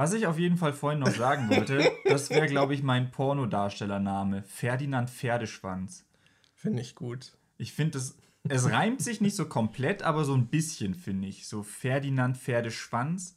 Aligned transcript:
Was 0.00 0.14
ich 0.14 0.26
auf 0.26 0.38
jeden 0.38 0.56
Fall 0.56 0.72
vorhin 0.72 1.00
noch 1.00 1.10
sagen 1.10 1.50
wollte, 1.50 1.92
das 2.06 2.30
wäre, 2.30 2.46
glaube 2.46 2.72
ich, 2.72 2.82
mein 2.82 3.10
Pornodarstellername. 3.10 4.42
Ferdinand 4.44 5.10
Pferdeschwanz. 5.10 6.06
Finde 6.54 6.80
ich 6.80 6.94
gut. 6.94 7.36
Ich 7.58 7.74
finde 7.74 7.98
es, 7.98 8.16
es 8.48 8.70
reimt 8.70 9.02
sich 9.02 9.20
nicht 9.20 9.36
so 9.36 9.44
komplett, 9.44 10.02
aber 10.02 10.24
so 10.24 10.32
ein 10.32 10.46
bisschen, 10.46 10.94
finde 10.94 11.28
ich. 11.28 11.46
So 11.46 11.62
Ferdinand 11.62 12.38
Pferdeschwanz. 12.38 13.36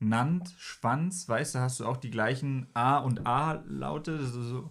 Nant, 0.00 0.52
Schwanz, 0.58 1.28
weißt 1.28 1.54
du, 1.54 1.58
hast 1.60 1.78
du 1.78 1.86
auch 1.86 1.98
die 1.98 2.10
gleichen 2.10 2.66
A 2.74 2.98
und 2.98 3.24
A-Laute. 3.24 4.16
Also 4.16 4.42
so, 4.42 4.70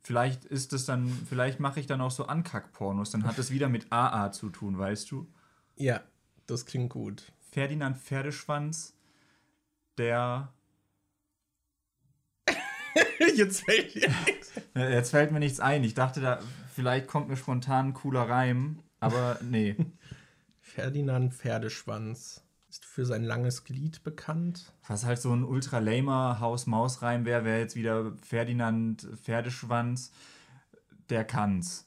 vielleicht 0.00 0.46
ist 0.46 0.72
es 0.72 0.86
dann, 0.86 1.08
vielleicht 1.28 1.60
mache 1.60 1.80
ich 1.80 1.88
dann 1.88 2.00
auch 2.00 2.10
so 2.10 2.24
Ankack-Pornos, 2.24 3.10
dann 3.10 3.24
hat 3.24 3.38
es 3.38 3.50
wieder 3.50 3.68
mit 3.68 3.92
AA 3.92 4.32
zu 4.32 4.48
tun, 4.48 4.78
weißt 4.78 5.10
du? 5.10 5.30
Ja, 5.76 6.00
das 6.46 6.64
klingt 6.64 6.88
gut. 6.88 7.30
Ferdinand 7.50 7.98
Pferdeschwanz, 7.98 8.96
der. 9.98 10.54
Jetzt 13.36 13.64
fällt 13.64 13.94
mir 13.94 14.08
nichts. 14.26 14.52
Jetzt 14.74 15.10
fällt 15.10 15.32
mir 15.32 15.40
nichts 15.40 15.60
ein. 15.60 15.84
Ich 15.84 15.94
dachte, 15.94 16.20
da 16.20 16.40
vielleicht 16.74 17.06
kommt 17.06 17.28
mir 17.28 17.36
spontan 17.36 17.88
ein 17.88 17.94
cooler 17.94 18.28
Reim, 18.28 18.80
aber 19.00 19.38
nee. 19.42 19.76
Ferdinand 20.60 21.34
Pferdeschwanz 21.34 22.44
ist 22.68 22.84
für 22.84 23.04
sein 23.04 23.24
langes 23.24 23.64
Glied 23.64 24.04
bekannt. 24.04 24.72
Was 24.86 25.04
halt 25.04 25.20
so 25.20 25.32
ein 25.32 25.44
ultra 25.44 25.80
lamer 25.80 26.38
Haus-Maus-Reim 26.38 27.24
wäre, 27.24 27.44
wäre 27.44 27.58
jetzt 27.58 27.74
wieder 27.74 28.12
Ferdinand 28.22 29.08
Pferdeschwanz, 29.20 30.12
der 31.08 31.24
kann's. 31.24 31.86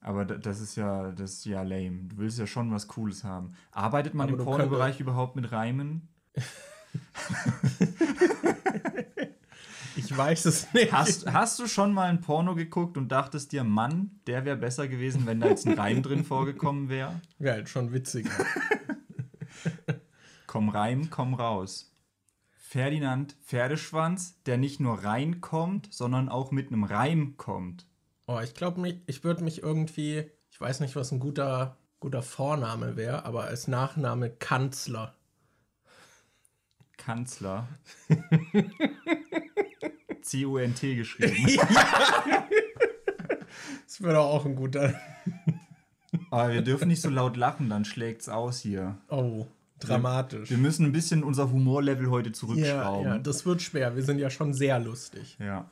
Aber 0.00 0.24
das 0.24 0.60
ist 0.60 0.76
ja, 0.76 1.12
das 1.12 1.34
ist 1.34 1.44
ja 1.46 1.62
lame. 1.62 2.08
Du 2.08 2.18
willst 2.18 2.38
ja 2.38 2.46
schon 2.46 2.70
was 2.72 2.88
Cooles 2.88 3.24
haben. 3.24 3.54
Arbeitet 3.72 4.12
man 4.12 4.28
Aber 4.28 4.38
im 4.38 4.44
Pornobereich 4.44 5.00
überhaupt 5.00 5.36
mit 5.36 5.50
Reimen? 5.50 6.08
Ich 9.96 10.16
weiß 10.16 10.44
es 10.46 10.72
nicht. 10.72 10.92
Hast, 10.92 11.32
hast 11.32 11.58
du 11.58 11.66
schon 11.66 11.92
mal 11.92 12.08
ein 12.08 12.20
Porno 12.20 12.54
geguckt 12.54 12.96
und 12.96 13.10
dachtest 13.10 13.52
dir, 13.52 13.64
Mann, 13.64 14.20
der 14.26 14.44
wäre 14.44 14.56
besser 14.56 14.88
gewesen, 14.88 15.26
wenn 15.26 15.40
da 15.40 15.48
jetzt 15.48 15.66
ein 15.66 15.78
Reim 15.78 16.02
drin 16.02 16.24
vorgekommen 16.24 16.88
wäre? 16.88 17.20
Wäre 17.38 17.56
halt 17.56 17.68
schon 17.68 17.92
witziger. 17.92 18.30
Komm 20.46 20.68
rein, 20.68 21.10
komm 21.10 21.34
raus. 21.34 21.92
Ferdinand 22.52 23.34
Pferdeschwanz, 23.44 24.40
der 24.44 24.56
nicht 24.56 24.78
nur 24.78 25.02
reinkommt, 25.02 25.92
sondern 25.92 26.28
auch 26.28 26.52
mit 26.52 26.68
einem 26.68 26.84
Reim 26.84 27.36
kommt. 27.36 27.88
Oh, 28.28 28.38
ich 28.38 28.54
glaube, 28.54 29.00
ich 29.06 29.24
würde 29.24 29.42
mich 29.42 29.64
irgendwie, 29.64 30.30
ich 30.52 30.60
weiß 30.60 30.78
nicht, 30.78 30.94
was 30.94 31.10
ein 31.10 31.18
guter, 31.18 31.76
guter 31.98 32.22
Vorname 32.22 32.96
wäre, 32.96 33.24
aber 33.24 33.44
als 33.44 33.66
Nachname 33.66 34.30
Kanzler. 34.30 35.16
Kanzler. 36.96 37.66
C-U-N-T 40.24 40.96
geschrieben. 40.96 41.36
Das 43.86 44.02
wäre 44.02 44.14
doch 44.14 44.24
auch 44.24 44.44
ein 44.44 44.56
guter. 44.56 44.92
Aber 46.32 46.52
wir 46.52 46.62
dürfen 46.62 46.88
nicht 46.88 47.00
so 47.00 47.08
laut 47.10 47.36
lachen, 47.36 47.68
dann 47.70 47.84
schlägt's 47.84 48.28
aus 48.28 48.58
hier. 48.58 48.96
Oh, 49.08 49.46
dramatisch. 49.78 50.50
Wir 50.50 50.58
müssen 50.58 50.86
ein 50.86 50.92
bisschen 50.92 51.22
unser 51.22 51.52
Humorlevel 51.52 52.10
heute 52.10 52.30
Ja, 52.30 52.34
zurückschrauben. 52.34 53.06
ja, 53.06 53.18
das 53.18 53.46
wird 53.46 53.62
schwer. 53.62 53.94
Wir 53.94 54.02
sind 54.02 54.18
ja 54.18 54.30
schon 54.30 54.52
sehr 54.52 54.80
lustig. 54.80 55.36
ja. 55.38 55.66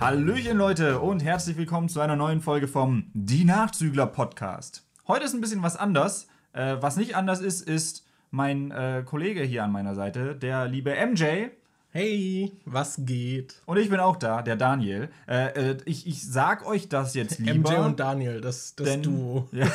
Hallöchen 0.00 0.56
Leute 0.56 0.98
und 1.00 1.22
herzlich 1.22 1.56
willkommen 1.56 1.88
zu 1.88 2.00
einer 2.00 2.16
neuen 2.16 2.40
Folge 2.40 2.66
vom 2.66 3.04
Die 3.14 3.44
Nachzügler 3.44 4.06
Podcast. 4.06 4.84
Heute 5.06 5.24
ist 5.24 5.34
ein 5.34 5.40
bisschen 5.40 5.62
was 5.62 5.76
anders. 5.76 6.26
Äh, 6.52 6.76
was 6.80 6.96
nicht 6.96 7.16
anders 7.16 7.40
ist, 7.40 7.62
ist 7.68 8.06
mein 8.30 8.70
äh, 8.70 9.02
Kollege 9.04 9.42
hier 9.42 9.64
an 9.64 9.72
meiner 9.72 9.94
Seite, 9.94 10.34
der 10.36 10.66
liebe 10.68 10.94
MJ. 10.94 11.48
Hey, 11.94 12.52
was 12.64 12.96
geht? 13.04 13.60
Und 13.66 13.76
ich 13.76 13.90
bin 13.90 14.00
auch 14.00 14.16
da, 14.16 14.40
der 14.40 14.56
Daniel. 14.56 15.10
Äh, 15.28 15.72
äh, 15.72 15.76
ich, 15.84 16.06
ich 16.06 16.26
sag 16.26 16.66
euch 16.66 16.88
das 16.88 17.12
jetzt 17.14 17.38
lieber. 17.40 17.70
MJ 17.70 17.76
und 17.84 18.00
Daniel, 18.00 18.40
das, 18.40 18.74
das 18.76 18.86
denn- 18.88 19.02
Duo. 19.02 19.48
Ja. 19.52 19.66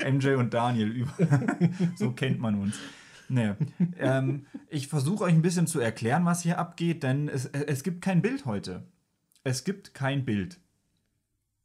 MJ 0.10 0.28
und 0.36 0.54
Daniel, 0.54 0.88
über- 0.88 1.12
so 1.96 2.12
kennt 2.12 2.40
man 2.40 2.54
uns. 2.58 2.76
Nee. 3.28 3.52
Ähm, 3.98 4.46
ich 4.70 4.88
versuche 4.88 5.24
euch 5.24 5.32
ein 5.34 5.42
bisschen 5.42 5.66
zu 5.66 5.78
erklären, 5.80 6.24
was 6.24 6.42
hier 6.42 6.58
abgeht, 6.58 7.02
denn 7.02 7.28
es, 7.28 7.46
es 7.46 7.82
gibt 7.82 8.00
kein 8.02 8.22
Bild 8.22 8.44
heute. 8.46 8.82
Es 9.44 9.64
gibt 9.64 9.92
kein 9.94 10.24
Bild. 10.24 10.58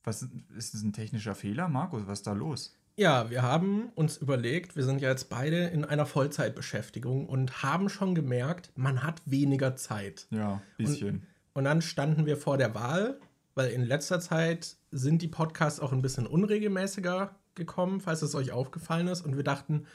Was 0.04 0.28
ist 0.58 0.74
das 0.74 0.82
ein 0.84 0.92
technischer 0.94 1.36
Fehler, 1.36 1.68
Markus? 1.70 2.04
Was 2.08 2.20
ist 2.20 2.28
da 2.28 2.34
los? 2.34 2.76
Ja, 3.00 3.30
wir 3.30 3.44
haben 3.44 3.94
uns 3.96 4.18
überlegt, 4.18 4.76
wir 4.76 4.84
sind 4.84 5.00
ja 5.00 5.08
jetzt 5.08 5.30
beide 5.30 5.68
in 5.68 5.86
einer 5.86 6.06
Vollzeitbeschäftigung 6.06 7.30
und 7.30 7.64
haben 7.64 7.88
schon 7.88 8.14
gemerkt, 8.14 8.74
man 8.76 9.04
hat 9.04 9.22
weniger 9.24 9.78
Zeit. 9.78 10.28
Ja, 10.32 10.62
bisschen. 10.78 11.26
Und 11.54 11.64
dann 11.64 11.82
standen 11.82 12.26
wir 12.26 12.36
vor 12.36 12.58
der 12.58 12.76
Wahl, 12.76 13.18
weil 13.56 13.70
in 13.70 13.86
letzter 13.86 14.20
Zeit 14.20 14.76
sind 14.92 15.22
die 15.22 15.30
Podcasts 15.30 15.80
auch 15.80 15.94
ein 15.94 16.02
bisschen 16.02 16.28
unregelmäßiger 16.28 17.34
gekommen, 17.56 18.02
falls 18.02 18.22
es 18.22 18.36
euch 18.36 18.52
aufgefallen 18.52 19.08
ist. 19.08 19.22
Und 19.22 19.38
wir 19.38 19.46
dachten, 19.46 19.86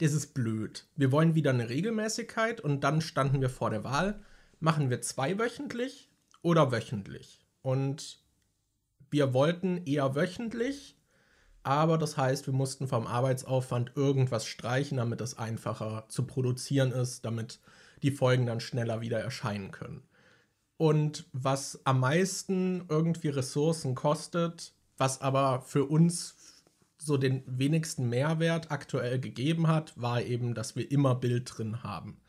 das 0.00 0.14
ist 0.14 0.32
blöd. 0.32 0.86
Wir 0.96 1.12
wollen 1.12 1.34
wieder 1.34 1.50
eine 1.50 1.68
Regelmäßigkeit 1.68 2.62
und 2.62 2.82
dann 2.82 3.02
standen 3.02 3.42
wir 3.42 3.50
vor 3.50 3.68
der 3.68 3.84
Wahl, 3.84 4.18
machen 4.60 4.88
wir 4.88 5.02
zweiwöchentlich 5.02 6.08
oder 6.40 6.72
wöchentlich. 6.72 7.44
Und 7.60 8.24
wir 9.10 9.34
wollten 9.34 9.82
eher 9.84 10.14
wöchentlich, 10.14 10.95
aber 11.66 11.98
das 11.98 12.16
heißt, 12.16 12.46
wir 12.46 12.54
mussten 12.54 12.86
vom 12.86 13.08
Arbeitsaufwand 13.08 13.92
irgendwas 13.96 14.46
streichen, 14.46 14.98
damit 14.98 15.20
es 15.20 15.36
einfacher 15.36 16.04
zu 16.08 16.24
produzieren 16.24 16.92
ist, 16.92 17.24
damit 17.24 17.58
die 18.02 18.12
Folgen 18.12 18.46
dann 18.46 18.60
schneller 18.60 19.00
wieder 19.00 19.18
erscheinen 19.18 19.72
können. 19.72 20.04
Und 20.76 21.26
was 21.32 21.80
am 21.84 21.98
meisten 21.98 22.84
irgendwie 22.88 23.30
Ressourcen 23.30 23.96
kostet, 23.96 24.74
was 24.96 25.20
aber 25.20 25.60
für 25.60 25.86
uns 25.86 26.36
so 26.98 27.16
den 27.16 27.42
wenigsten 27.46 28.08
Mehrwert 28.08 28.70
aktuell 28.70 29.18
gegeben 29.18 29.66
hat, 29.66 29.92
war 30.00 30.22
eben, 30.22 30.54
dass 30.54 30.76
wir 30.76 30.88
immer 30.92 31.16
Bild 31.16 31.50
drin 31.56 31.82
haben. 31.82 32.20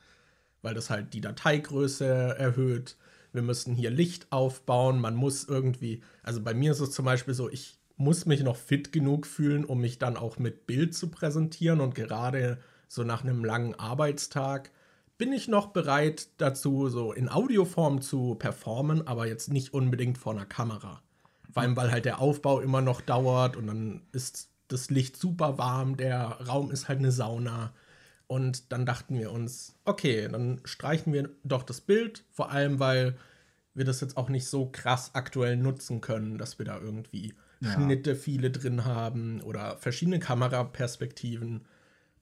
Weil 0.63 0.73
das 0.73 0.89
halt 0.89 1.13
die 1.13 1.21
Dateigröße 1.21 2.05
erhöht. 2.05 2.97
Wir 3.33 3.43
müssen 3.43 3.75
hier 3.75 3.91
Licht 3.91 4.31
aufbauen. 4.31 4.99
Man 4.99 5.13
muss 5.13 5.43
irgendwie, 5.43 6.01
also 6.23 6.41
bei 6.41 6.55
mir 6.55 6.71
ist 6.71 6.79
es 6.79 6.89
zum 6.91 7.05
Beispiel 7.05 7.35
so, 7.35 7.51
ich 7.51 7.76
muss 7.97 8.25
mich 8.25 8.43
noch 8.43 8.55
fit 8.55 8.91
genug 8.91 9.25
fühlen, 9.25 9.65
um 9.65 9.81
mich 9.81 9.99
dann 9.99 10.17
auch 10.17 10.37
mit 10.37 10.67
Bild 10.67 10.95
zu 10.95 11.09
präsentieren. 11.09 11.81
Und 11.81 11.95
gerade 11.95 12.59
so 12.87 13.03
nach 13.03 13.23
einem 13.23 13.43
langen 13.43 13.75
Arbeitstag 13.75 14.71
bin 15.17 15.33
ich 15.33 15.47
noch 15.47 15.67
bereit 15.67 16.27
dazu, 16.37 16.89
so 16.89 17.11
in 17.11 17.27
Audioform 17.27 18.01
zu 18.01 18.35
performen, 18.35 19.07
aber 19.07 19.27
jetzt 19.27 19.51
nicht 19.51 19.73
unbedingt 19.73 20.19
vor 20.19 20.33
einer 20.33 20.45
Kamera. 20.45 21.01
Vor 21.51 21.63
allem, 21.63 21.75
weil 21.75 21.91
halt 21.91 22.05
der 22.05 22.19
Aufbau 22.19 22.59
immer 22.59 22.81
noch 22.81 23.01
dauert 23.01 23.55
und 23.55 23.67
dann 23.67 24.01
ist 24.11 24.49
das 24.67 24.91
Licht 24.91 25.17
super 25.17 25.57
warm, 25.57 25.97
der 25.97 26.21
Raum 26.47 26.71
ist 26.71 26.87
halt 26.87 26.99
eine 26.99 27.11
Sauna. 27.11 27.73
Und 28.27 28.71
dann 28.73 28.85
dachten 28.85 29.17
wir 29.17 29.31
uns, 29.31 29.73
okay, 29.85 30.27
dann 30.29 30.59
streichen 30.65 31.13
wir 31.13 31.29
doch 31.43 31.63
das 31.63 31.81
Bild, 31.81 32.25
vor 32.31 32.51
allem 32.51 32.79
weil 32.79 33.17
wir 33.73 33.85
das 33.85 34.01
jetzt 34.01 34.17
auch 34.17 34.27
nicht 34.29 34.47
so 34.47 34.69
krass 34.71 35.11
aktuell 35.13 35.55
nutzen 35.55 36.01
können, 36.01 36.37
dass 36.37 36.59
wir 36.59 36.65
da 36.65 36.79
irgendwie 36.79 37.33
Schnitte 37.61 38.15
viele 38.15 38.51
drin 38.51 38.85
haben 38.85 39.41
oder 39.41 39.77
verschiedene 39.77 40.19
Kameraperspektiven. 40.19 41.65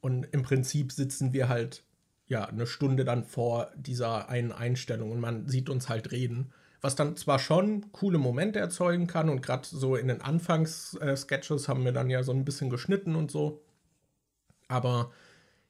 Und 0.02 0.24
im 0.32 0.44
Prinzip 0.44 0.92
sitzen 0.92 1.34
wir 1.34 1.50
halt 1.50 1.84
ja 2.28 2.46
eine 2.46 2.68
Stunde 2.68 3.06
dann 3.06 3.24
vor 3.24 3.72
dieser 3.76 4.30
einen 4.30 4.52
Einstellung 4.52 5.12
und 5.12 5.20
man 5.20 5.48
sieht 5.48 5.70
uns 5.70 5.90
halt 5.90 6.12
reden. 6.12 6.52
Was 6.82 6.96
dann 6.96 7.18
zwar 7.18 7.40
schon 7.40 7.92
coole 7.92 8.18
Momente 8.18 8.60
erzeugen 8.60 9.08
kann 9.08 9.30
und 9.30 9.42
gerade 9.42 9.68
so 9.68 9.96
in 9.96 10.08
den 10.08 10.22
Anfangs-Sketches 10.22 11.68
haben 11.68 11.84
wir 11.84 11.92
dann 11.92 12.10
ja 12.10 12.22
so 12.24 12.32
ein 12.32 12.46
bisschen 12.46 12.70
geschnitten 12.70 13.16
und 13.16 13.32
so. 13.32 13.64
Aber 14.68 15.12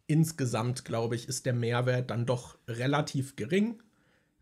insgesamt, 0.08 0.86
glaube 0.86 1.16
ich, 1.16 1.28
ist 1.28 1.46
der 1.46 1.54
Mehrwert 1.54 2.10
dann 2.10 2.26
doch 2.26 2.58
relativ 2.68 3.36
gering. 3.36 3.82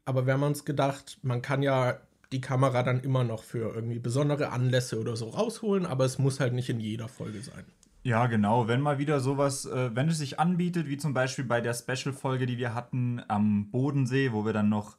Aber 0.05 0.25
wir 0.25 0.33
haben 0.33 0.43
uns 0.43 0.65
gedacht, 0.65 1.19
man 1.21 1.41
kann 1.41 1.61
ja 1.61 2.01
die 2.33 2.41
Kamera 2.41 2.83
dann 2.83 2.99
immer 3.01 3.23
noch 3.23 3.43
für 3.43 3.73
irgendwie 3.73 3.99
besondere 3.99 4.51
Anlässe 4.51 4.99
oder 4.99 5.15
so 5.15 5.29
rausholen, 5.29 5.85
aber 5.85 6.03
es 6.03 6.17
muss 6.17 6.39
halt 6.39 6.53
nicht 6.53 6.69
in 6.69 6.79
jeder 6.79 7.07
Folge 7.07 7.41
sein. 7.41 7.63
Ja, 8.03 8.27
genau. 8.27 8.67
Wenn 8.67 8.81
mal 8.81 8.97
wieder 8.97 9.21
sowas, 9.21 9.65
äh, 9.65 9.95
wenn 9.95 10.09
es 10.09 10.17
sich 10.17 10.39
anbietet, 10.39 10.87
wie 10.89 10.97
zum 10.97 11.13
Beispiel 11.13 11.45
bei 11.45 11.61
der 11.61 11.73
Special-Folge, 11.73 12.45
die 12.45 12.57
wir 12.57 12.73
hatten 12.73 13.21
am 13.29 13.71
Bodensee, 13.71 14.33
wo 14.33 14.45
wir 14.45 14.51
dann 14.51 14.67
noch 14.67 14.97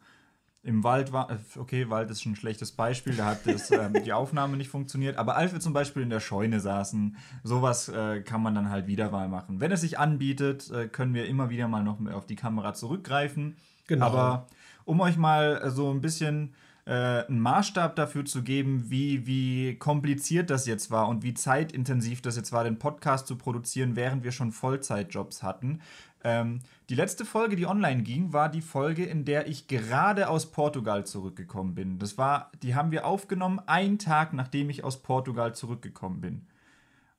im 0.63 0.83
Wald 0.83 1.13
waren. 1.13 1.39
Okay, 1.59 1.91
Wald 1.91 2.11
ist 2.11 2.23
schon 2.23 2.33
ein 2.33 2.37
schlechtes 2.37 2.73
Beispiel, 2.73 3.15
da 3.15 3.27
hat 3.27 3.47
das, 3.47 3.71
ähm, 3.71 3.93
die 4.03 4.13
Aufnahme 4.15 4.57
nicht 4.57 4.71
funktioniert. 4.71 5.19
Aber 5.19 5.37
als 5.37 5.53
wir 5.53 5.61
zum 5.61 5.75
Beispiel 5.75 6.03
in 6.03 6.09
der 6.09 6.21
Scheune 6.21 6.61
saßen, 6.61 7.17
sowas 7.43 7.91
äh, 7.91 8.23
kann 8.23 8.43
man 8.43 8.55
dann 8.55 8.71
halt 8.71 8.87
wieder 8.87 9.11
mal 9.11 9.29
machen. 9.29 9.61
Wenn 9.61 9.73
es 9.73 9.83
sich 9.83 9.99
anbietet, 9.99 10.71
äh, 10.71 10.89
können 10.89 11.13
wir 11.13 11.27
immer 11.27 11.51
wieder 11.51 11.69
mal 11.69 11.85
noch 11.85 11.99
auf 12.13 12.25
die 12.25 12.37
Kamera 12.37 12.73
zurückgreifen. 12.73 13.57
Genau. 13.87 14.07
Aber 14.07 14.47
um 14.87 15.01
euch 15.01 15.19
mal 15.19 15.61
äh, 15.63 15.71
so 15.71 15.91
ein 15.91 16.01
bisschen 16.01 16.55
äh, 16.87 17.25
einen 17.27 17.41
Maßstab 17.41 17.97
dafür 17.97 18.25
zu 18.25 18.43
geben, 18.43 18.91
wie, 18.91 19.27
wie 19.27 19.77
kompliziert 19.77 20.51
das 20.51 20.67
jetzt 20.67 20.91
war 20.91 21.09
und 21.09 21.23
wie 21.23 21.35
zeitintensiv 21.35 22.21
das 22.21 22.37
jetzt 22.37 22.53
war, 22.53 22.65
den 22.65 22.79
Podcast 22.79 23.27
zu 23.27 23.37
produzieren, 23.37 23.97
während 23.97 24.23
wir 24.25 24.33
schon 24.33 24.53
Vollzeitjobs 24.53 25.43
hatten. 25.43 25.81
Ähm, 26.23 26.61
die 26.89 26.95
letzte 26.95 27.25
Folge, 27.25 27.57
die 27.57 27.67
online 27.67 28.03
ging, 28.03 28.33
war 28.33 28.49
die 28.49 28.63
Folge, 28.63 29.05
in 29.05 29.25
der 29.25 29.47
ich 29.47 29.69
gerade 29.69 30.29
aus 30.29 30.51
Portugal 30.51 31.07
zurückgekommen 31.07 31.75
bin. 31.75 31.99
Das 31.99 32.19
war, 32.19 32.51
die 32.63 32.75
haben 32.75 32.91
wir 32.91 33.07
aufgenommen, 33.07 33.61
einen 33.67 33.99
Tag 33.99 34.33
nachdem 34.33 34.71
ich 34.71 34.85
aus 34.85 35.03
Portugal 35.03 35.55
zurückgekommen 35.55 36.21
bin. 36.21 36.47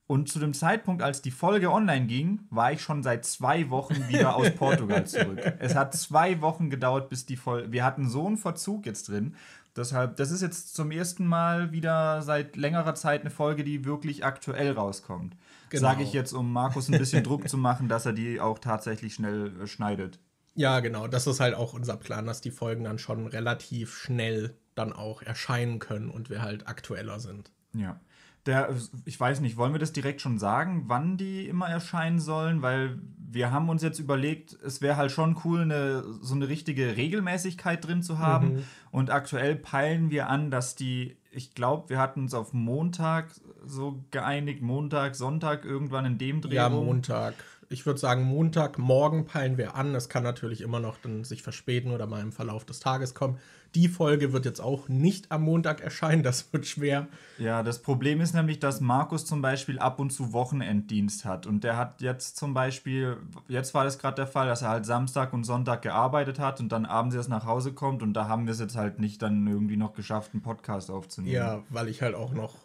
Und 0.07 0.29
zu 0.29 0.37
dem 0.37 0.53
Zeitpunkt, 0.53 1.01
als 1.01 1.23
die 1.23 1.31
Folge 1.31 1.71
online 1.71 2.05
ging, 2.05 2.41
war 2.51 2.71
ich 2.71 2.81
schon 2.81 3.01
seit 3.01 3.25
zwei 3.25 3.69
Wochen 3.71 4.07
wieder 4.07 4.35
aus 4.35 4.51
Portugal 4.55 5.07
zurück. 5.07 5.39
Es 5.59 5.75
hat 5.75 5.95
zwei 5.95 6.41
Wochen 6.41 6.69
gedauert, 6.69 7.09
bis 7.09 7.25
die 7.25 7.37
Folge. 7.37 7.71
Wir 7.71 7.83
hatten 7.83 8.07
so 8.07 8.27
einen 8.27 8.37
Verzug 8.37 8.85
jetzt 8.85 9.09
drin. 9.09 9.35
Deshalb, 9.75 10.15
das 10.15 10.31
ist 10.31 10.41
jetzt 10.41 10.75
zum 10.75 10.91
ersten 10.91 11.25
Mal 11.25 11.71
wieder 11.71 12.21
seit 12.21 12.55
längerer 12.55 12.95
Zeit 12.95 13.21
eine 13.21 13.29
Folge, 13.29 13.63
die 13.63 13.83
wirklich 13.83 14.23
aktuell 14.23 14.71
rauskommt. 14.71 15.35
Genau. 15.69 15.81
Sage 15.81 16.03
ich 16.03 16.13
jetzt, 16.13 16.33
um 16.33 16.53
Markus 16.53 16.87
ein 16.87 16.97
bisschen 16.97 17.23
Druck 17.23 17.49
zu 17.49 17.57
machen, 17.57 17.89
dass 17.89 18.05
er 18.05 18.13
die 18.13 18.39
auch 18.39 18.59
tatsächlich 18.59 19.15
schnell 19.15 19.51
äh, 19.61 19.67
schneidet. 19.67 20.19
Ja, 20.53 20.79
genau. 20.79 21.07
Das 21.07 21.27
ist 21.27 21.41
halt 21.41 21.55
auch 21.55 21.73
unser 21.73 21.97
Plan, 21.97 22.25
dass 22.25 22.39
die 22.39 22.51
Folgen 22.51 22.85
dann 22.85 22.99
schon 22.99 23.27
relativ 23.27 23.97
schnell 23.97 24.55
dann 24.75 24.93
auch 24.93 25.21
erscheinen 25.21 25.79
können 25.79 26.09
und 26.09 26.29
wir 26.29 26.41
halt 26.41 26.67
aktueller 26.67 27.19
sind. 27.19 27.51
Ja. 27.73 27.99
Der, 28.45 28.75
ich 29.05 29.19
weiß 29.19 29.39
nicht, 29.41 29.57
wollen 29.57 29.73
wir 29.73 29.79
das 29.79 29.91
direkt 29.91 30.21
schon 30.21 30.37
sagen, 30.37 30.83
wann 30.87 31.17
die 31.17 31.47
immer 31.47 31.67
erscheinen 31.67 32.19
sollen? 32.19 32.61
Weil 32.61 32.99
wir 33.35 33.51
haben 33.51 33.69
uns 33.69 33.83
jetzt 33.83 33.99
überlegt, 33.99 34.57
es 34.63 34.81
wäre 34.81 34.97
halt 34.97 35.11
schon 35.11 35.37
cool, 35.43 35.61
eine, 35.61 36.03
so 36.21 36.35
eine 36.35 36.47
richtige 36.47 36.95
Regelmäßigkeit 36.95 37.85
drin 37.85 38.01
zu 38.01 38.19
haben. 38.19 38.53
Mhm. 38.53 38.63
Und 38.91 39.09
aktuell 39.11 39.55
peilen 39.55 40.09
wir 40.09 40.29
an, 40.29 40.51
dass 40.51 40.75
die, 40.75 41.17
ich 41.31 41.53
glaube, 41.53 41.89
wir 41.89 41.99
hatten 41.99 42.21
uns 42.21 42.33
auf 42.33 42.53
Montag 42.53 43.31
so 43.65 44.05
geeinigt, 44.11 44.61
Montag, 44.61 45.15
Sonntag 45.15 45.65
irgendwann 45.65 46.05
in 46.05 46.17
dem 46.17 46.41
Dreh. 46.41 46.55
Ja, 46.55 46.69
Montag. 46.69 47.33
Ich 47.69 47.85
würde 47.85 47.99
sagen, 47.99 48.23
Montagmorgen 48.23 49.25
peilen 49.25 49.57
wir 49.57 49.75
an. 49.75 49.95
Es 49.95 50.09
kann 50.09 50.23
natürlich 50.23 50.61
immer 50.61 50.79
noch 50.79 50.97
dann 50.97 51.23
sich 51.23 51.41
verspäten 51.41 51.91
oder 51.91 52.07
mal 52.07 52.21
im 52.21 52.31
Verlauf 52.31 52.65
des 52.65 52.79
Tages 52.79 53.13
kommen. 53.13 53.39
Die 53.75 53.89
Folge 53.89 54.31
wird 54.31 54.45
jetzt 54.45 54.61
auch 54.61 54.87
nicht 54.87 55.31
am 55.31 55.43
Montag 55.43 55.81
erscheinen, 55.81 56.23
das 56.23 56.53
wird 56.53 56.65
schwer. 56.65 57.07
Ja, 57.37 57.61
das 57.61 57.81
Problem 57.81 58.21
ist 58.21 58.33
nämlich, 58.33 58.59
dass 58.59 58.79
Markus 58.79 59.25
zum 59.25 59.41
Beispiel 59.41 59.79
ab 59.79 59.99
und 59.99 60.11
zu 60.11 60.31
Wochenenddienst 60.31 61.25
hat. 61.25 61.45
Und 61.45 61.65
der 61.65 61.75
hat 61.75 62.01
jetzt 62.01 62.37
zum 62.37 62.53
Beispiel, 62.53 63.17
jetzt 63.49 63.73
war 63.73 63.83
das 63.83 63.99
gerade 63.99 64.15
der 64.15 64.27
Fall, 64.27 64.47
dass 64.47 64.61
er 64.61 64.69
halt 64.69 64.85
Samstag 64.85 65.33
und 65.33 65.43
Sonntag 65.43 65.81
gearbeitet 65.81 66.39
hat 66.39 66.61
und 66.61 66.71
dann 66.71 66.85
abends 66.85 67.15
erst 67.15 67.29
nach 67.29 67.45
Hause 67.45 67.73
kommt. 67.73 68.01
Und 68.01 68.13
da 68.13 68.29
haben 68.29 68.45
wir 68.45 68.53
es 68.53 68.59
jetzt 68.59 68.77
halt 68.77 68.99
nicht 68.99 69.21
dann 69.21 69.45
irgendwie 69.45 69.77
noch 69.77 69.93
geschafft, 69.93 70.31
einen 70.33 70.41
Podcast 70.41 70.89
aufzunehmen. 70.89 71.35
Ja, 71.35 71.63
weil 71.69 71.89
ich 71.89 72.01
halt 72.01 72.15
auch 72.15 72.33
noch 72.33 72.64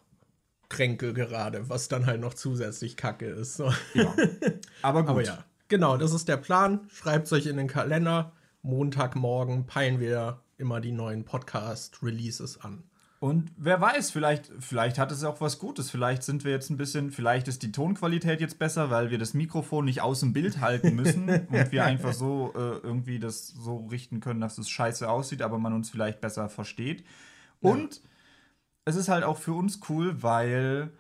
kränke 0.70 1.12
gerade, 1.12 1.68
was 1.68 1.88
dann 1.88 2.06
halt 2.06 2.22
noch 2.22 2.32
zusätzlich 2.32 2.96
kacke 2.96 3.26
ist. 3.26 3.56
So. 3.56 3.70
Ja. 3.92 4.14
Aber 4.82 5.02
gut. 5.02 5.10
Aber 5.10 5.22
ja, 5.22 5.44
genau, 5.68 5.98
das 5.98 6.14
ist 6.14 6.28
der 6.28 6.38
Plan. 6.38 6.88
Schreibt 6.90 7.26
es 7.26 7.32
euch 7.34 7.46
in 7.46 7.58
den 7.58 7.68
Kalender. 7.68 8.32
Montagmorgen 8.62 9.66
peilen 9.66 10.00
wir 10.00 10.40
immer 10.56 10.80
die 10.80 10.92
neuen 10.92 11.24
Podcast-Releases 11.24 12.62
an. 12.62 12.84
Und 13.18 13.52
wer 13.58 13.78
weiß, 13.78 14.10
vielleicht, 14.12 14.50
vielleicht 14.60 14.98
hat 14.98 15.12
es 15.12 15.24
auch 15.24 15.42
was 15.42 15.58
Gutes. 15.58 15.90
Vielleicht 15.90 16.22
sind 16.22 16.42
wir 16.44 16.52
jetzt 16.52 16.70
ein 16.70 16.78
bisschen, 16.78 17.10
vielleicht 17.10 17.48
ist 17.48 17.62
die 17.62 17.70
Tonqualität 17.70 18.40
jetzt 18.40 18.58
besser, 18.58 18.90
weil 18.90 19.10
wir 19.10 19.18
das 19.18 19.34
Mikrofon 19.34 19.84
nicht 19.84 20.00
aus 20.00 20.20
dem 20.20 20.32
Bild 20.32 20.60
halten 20.60 20.94
müssen 20.96 21.28
und 21.28 21.72
wir 21.72 21.84
einfach 21.84 22.14
so 22.14 22.54
äh, 22.54 22.78
irgendwie 22.82 23.18
das 23.18 23.48
so 23.48 23.86
richten 23.90 24.20
können, 24.20 24.40
dass 24.40 24.56
es 24.56 24.70
scheiße 24.70 25.06
aussieht, 25.08 25.42
aber 25.42 25.58
man 25.58 25.74
uns 25.74 25.90
vielleicht 25.90 26.22
besser 26.22 26.48
versteht. 26.48 27.04
Und 27.60 27.96
ja. 27.96 28.00
Es 28.84 28.96
ist 28.96 29.08
halt 29.08 29.24
auch 29.24 29.38
für 29.38 29.52
uns 29.52 29.80
cool, 29.88 30.22
weil 30.22 30.92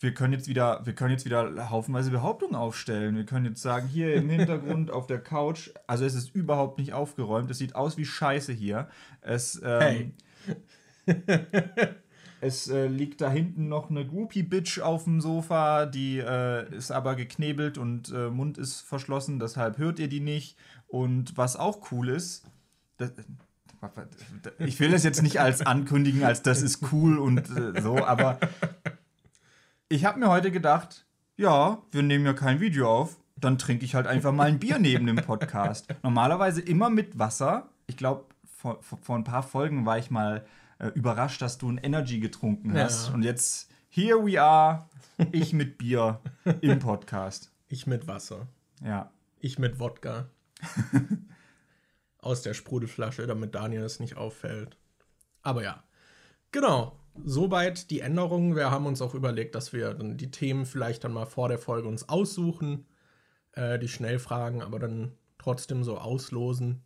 wir 0.00 0.14
können 0.14 0.32
jetzt 0.32 0.48
wieder, 0.48 0.84
wir 0.84 0.94
können 0.94 1.10
jetzt 1.10 1.24
wieder 1.24 1.70
haufenweise 1.70 2.10
Behauptungen 2.10 2.54
aufstellen. 2.54 3.16
Wir 3.16 3.26
können 3.26 3.46
jetzt 3.46 3.62
sagen, 3.62 3.88
hier 3.88 4.14
im 4.14 4.28
Hintergrund 4.28 4.90
auf 4.92 5.06
der 5.06 5.20
Couch, 5.20 5.70
also 5.86 6.04
es 6.04 6.14
ist 6.14 6.34
überhaupt 6.34 6.78
nicht 6.78 6.92
aufgeräumt. 6.92 7.50
Es 7.50 7.58
sieht 7.58 7.74
aus 7.74 7.96
wie 7.96 8.04
Scheiße 8.04 8.52
hier. 8.52 8.88
Es, 9.20 9.60
ähm, 9.64 10.12
hey. 10.46 10.66
es 12.40 12.68
äh, 12.68 12.86
liegt 12.86 13.20
da 13.20 13.30
hinten 13.30 13.68
noch 13.68 13.90
eine 13.90 14.06
Groupie-Bitch 14.06 14.80
auf 14.80 15.04
dem 15.04 15.20
Sofa, 15.20 15.86
die 15.86 16.18
äh, 16.18 16.72
ist 16.74 16.92
aber 16.92 17.16
geknebelt 17.16 17.76
und 17.76 18.12
äh, 18.12 18.30
Mund 18.30 18.56
ist 18.56 18.80
verschlossen, 18.82 19.40
deshalb 19.40 19.78
hört 19.78 19.98
ihr 19.98 20.08
die 20.08 20.20
nicht. 20.20 20.56
Und 20.86 21.36
was 21.36 21.56
auch 21.56 21.90
cool 21.90 22.08
ist, 22.08 22.46
das, 22.98 23.12
ich 24.58 24.80
will 24.80 24.92
es 24.94 25.04
jetzt 25.04 25.22
nicht 25.22 25.40
als 25.40 25.64
ankündigen, 25.64 26.24
als 26.24 26.42
das 26.42 26.62
ist 26.62 26.92
cool 26.92 27.18
und 27.18 27.48
äh, 27.50 27.80
so, 27.80 28.04
aber 28.04 28.38
ich 29.88 30.04
habe 30.04 30.18
mir 30.18 30.28
heute 30.28 30.50
gedacht, 30.50 31.06
ja, 31.36 31.78
wir 31.90 32.02
nehmen 32.02 32.26
ja 32.26 32.32
kein 32.32 32.60
Video 32.60 32.90
auf, 32.90 33.16
dann 33.36 33.58
trinke 33.58 33.84
ich 33.84 33.94
halt 33.94 34.06
einfach 34.06 34.32
mal 34.32 34.48
ein 34.48 34.58
Bier 34.58 34.78
neben 34.78 35.06
dem 35.06 35.16
Podcast. 35.16 35.86
Normalerweise 36.02 36.60
immer 36.60 36.90
mit 36.90 37.18
Wasser. 37.18 37.68
Ich 37.86 37.96
glaube, 37.96 38.26
vor, 38.44 38.82
vor, 38.82 39.16
ein 39.16 39.24
paar 39.24 39.42
Folgen 39.42 39.86
war 39.86 39.98
ich 39.98 40.10
mal 40.10 40.44
äh, 40.78 40.88
überrascht, 40.88 41.40
dass 41.40 41.58
du 41.58 41.70
ein 41.70 41.78
Energy 41.78 42.18
getrunken 42.18 42.74
hast. 42.74 43.08
Ja. 43.08 43.14
Und 43.14 43.22
jetzt, 43.22 43.70
here 43.88 44.24
we 44.24 44.42
are, 44.42 44.88
ich 45.32 45.52
mit 45.52 45.78
Bier 45.78 46.20
im 46.60 46.78
Podcast. 46.80 47.52
Ich 47.68 47.86
mit 47.86 48.08
Wasser. 48.08 48.48
Ja. 48.84 49.10
Ich 49.40 49.58
mit 49.58 49.78
Wodka. 49.78 50.26
Aus 52.18 52.42
der 52.42 52.54
Sprudelflasche, 52.54 53.26
damit 53.26 53.54
Daniel 53.54 53.82
es 53.82 54.00
nicht 54.00 54.16
auffällt. 54.16 54.76
Aber 55.42 55.62
ja. 55.62 55.84
Genau 56.50 56.98
soweit 57.24 57.90
die 57.90 58.00
Änderungen. 58.00 58.56
Wir 58.56 58.70
haben 58.70 58.86
uns 58.86 59.02
auch 59.02 59.14
überlegt, 59.14 59.54
dass 59.54 59.72
wir 59.72 59.94
dann 59.94 60.16
die 60.16 60.30
Themen 60.30 60.66
vielleicht 60.66 61.04
dann 61.04 61.12
mal 61.12 61.26
vor 61.26 61.48
der 61.48 61.58
Folge 61.58 61.88
uns 61.88 62.08
aussuchen, 62.08 62.86
äh, 63.52 63.78
die 63.78 63.88
Schnellfragen, 63.88 64.62
aber 64.62 64.78
dann 64.78 65.12
trotzdem 65.38 65.84
so 65.84 65.98
auslosen, 65.98 66.82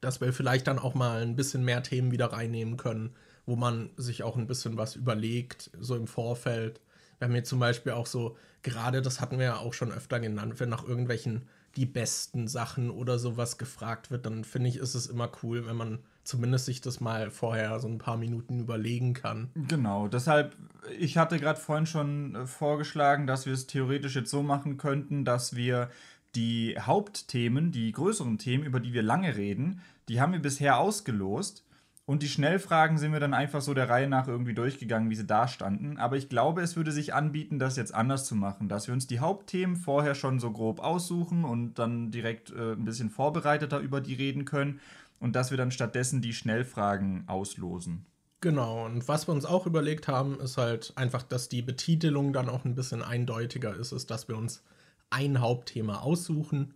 dass 0.00 0.20
wir 0.20 0.32
vielleicht 0.32 0.66
dann 0.66 0.78
auch 0.78 0.94
mal 0.94 1.22
ein 1.22 1.36
bisschen 1.36 1.64
mehr 1.64 1.82
Themen 1.82 2.12
wieder 2.12 2.26
reinnehmen 2.26 2.76
können, 2.76 3.16
wo 3.46 3.56
man 3.56 3.90
sich 3.96 4.22
auch 4.22 4.36
ein 4.36 4.46
bisschen 4.46 4.76
was 4.76 4.96
überlegt, 4.96 5.70
so 5.78 5.96
im 5.96 6.06
Vorfeld. 6.06 6.80
Wir 7.18 7.26
haben 7.26 7.34
hier 7.34 7.44
zum 7.44 7.58
Beispiel 7.58 7.92
auch 7.92 8.06
so, 8.06 8.36
gerade 8.62 9.02
das 9.02 9.20
hatten 9.20 9.38
wir 9.38 9.46
ja 9.46 9.56
auch 9.58 9.74
schon 9.74 9.92
öfter 9.92 10.20
genannt, 10.20 10.60
wenn 10.60 10.68
nach 10.68 10.86
irgendwelchen 10.86 11.48
die 11.76 11.86
besten 11.86 12.48
Sachen 12.48 12.90
oder 12.90 13.18
sowas 13.18 13.58
gefragt 13.58 14.10
wird, 14.10 14.26
dann 14.26 14.44
finde 14.44 14.68
ich, 14.68 14.76
ist 14.76 14.94
es 14.94 15.06
immer 15.06 15.30
cool, 15.42 15.66
wenn 15.66 15.76
man 15.76 15.98
zumindest 16.22 16.66
sich 16.66 16.80
das 16.80 17.00
mal 17.00 17.30
vorher 17.30 17.78
so 17.80 17.88
ein 17.88 17.98
paar 17.98 18.16
Minuten 18.16 18.60
überlegen 18.60 19.12
kann. 19.12 19.50
Genau, 19.54 20.08
deshalb, 20.08 20.56
ich 20.98 21.18
hatte 21.18 21.38
gerade 21.38 21.60
vorhin 21.60 21.86
schon 21.86 22.34
äh, 22.34 22.46
vorgeschlagen, 22.46 23.26
dass 23.26 23.46
wir 23.46 23.52
es 23.52 23.66
theoretisch 23.66 24.16
jetzt 24.16 24.30
so 24.30 24.42
machen 24.42 24.76
könnten, 24.76 25.24
dass 25.24 25.54
wir 25.54 25.90
die 26.34 26.76
Hauptthemen, 26.80 27.70
die 27.72 27.92
größeren 27.92 28.38
Themen, 28.38 28.64
über 28.64 28.80
die 28.80 28.92
wir 28.92 29.02
lange 29.02 29.36
reden, 29.36 29.80
die 30.08 30.20
haben 30.20 30.32
wir 30.32 30.40
bisher 30.40 30.78
ausgelost. 30.78 31.64
Und 32.06 32.22
die 32.22 32.28
Schnellfragen 32.28 32.98
sind 32.98 33.12
wir 33.12 33.20
dann 33.20 33.32
einfach 33.32 33.62
so 33.62 33.72
der 33.72 33.88
Reihe 33.88 34.08
nach 34.08 34.28
irgendwie 34.28 34.52
durchgegangen, 34.52 35.08
wie 35.08 35.14
sie 35.14 35.26
da 35.26 35.48
standen. 35.48 35.96
Aber 35.96 36.16
ich 36.16 36.28
glaube, 36.28 36.60
es 36.60 36.76
würde 36.76 36.92
sich 36.92 37.14
anbieten, 37.14 37.58
das 37.58 37.76
jetzt 37.76 37.94
anders 37.94 38.26
zu 38.26 38.34
machen, 38.34 38.68
dass 38.68 38.86
wir 38.86 38.92
uns 38.92 39.06
die 39.06 39.20
Hauptthemen 39.20 39.76
vorher 39.76 40.14
schon 40.14 40.38
so 40.38 40.50
grob 40.50 40.80
aussuchen 40.80 41.44
und 41.44 41.78
dann 41.78 42.10
direkt 42.10 42.50
äh, 42.50 42.72
ein 42.72 42.84
bisschen 42.84 43.08
vorbereiteter 43.08 43.78
über 43.78 44.02
die 44.02 44.14
reden 44.14 44.44
können 44.44 44.80
und 45.18 45.34
dass 45.34 45.50
wir 45.50 45.56
dann 45.56 45.70
stattdessen 45.70 46.20
die 46.20 46.34
Schnellfragen 46.34 47.24
auslosen. 47.26 48.04
Genau, 48.42 48.84
und 48.84 49.08
was 49.08 49.26
wir 49.26 49.32
uns 49.32 49.46
auch 49.46 49.64
überlegt 49.64 50.06
haben, 50.06 50.38
ist 50.38 50.58
halt 50.58 50.92
einfach, 50.96 51.22
dass 51.22 51.48
die 51.48 51.62
Betitelung 51.62 52.34
dann 52.34 52.50
auch 52.50 52.66
ein 52.66 52.74
bisschen 52.74 53.02
eindeutiger 53.02 53.74
ist, 53.74 53.92
ist, 53.92 54.10
dass 54.10 54.28
wir 54.28 54.36
uns 54.36 54.62
ein 55.08 55.40
Hauptthema 55.40 56.00
aussuchen 56.00 56.74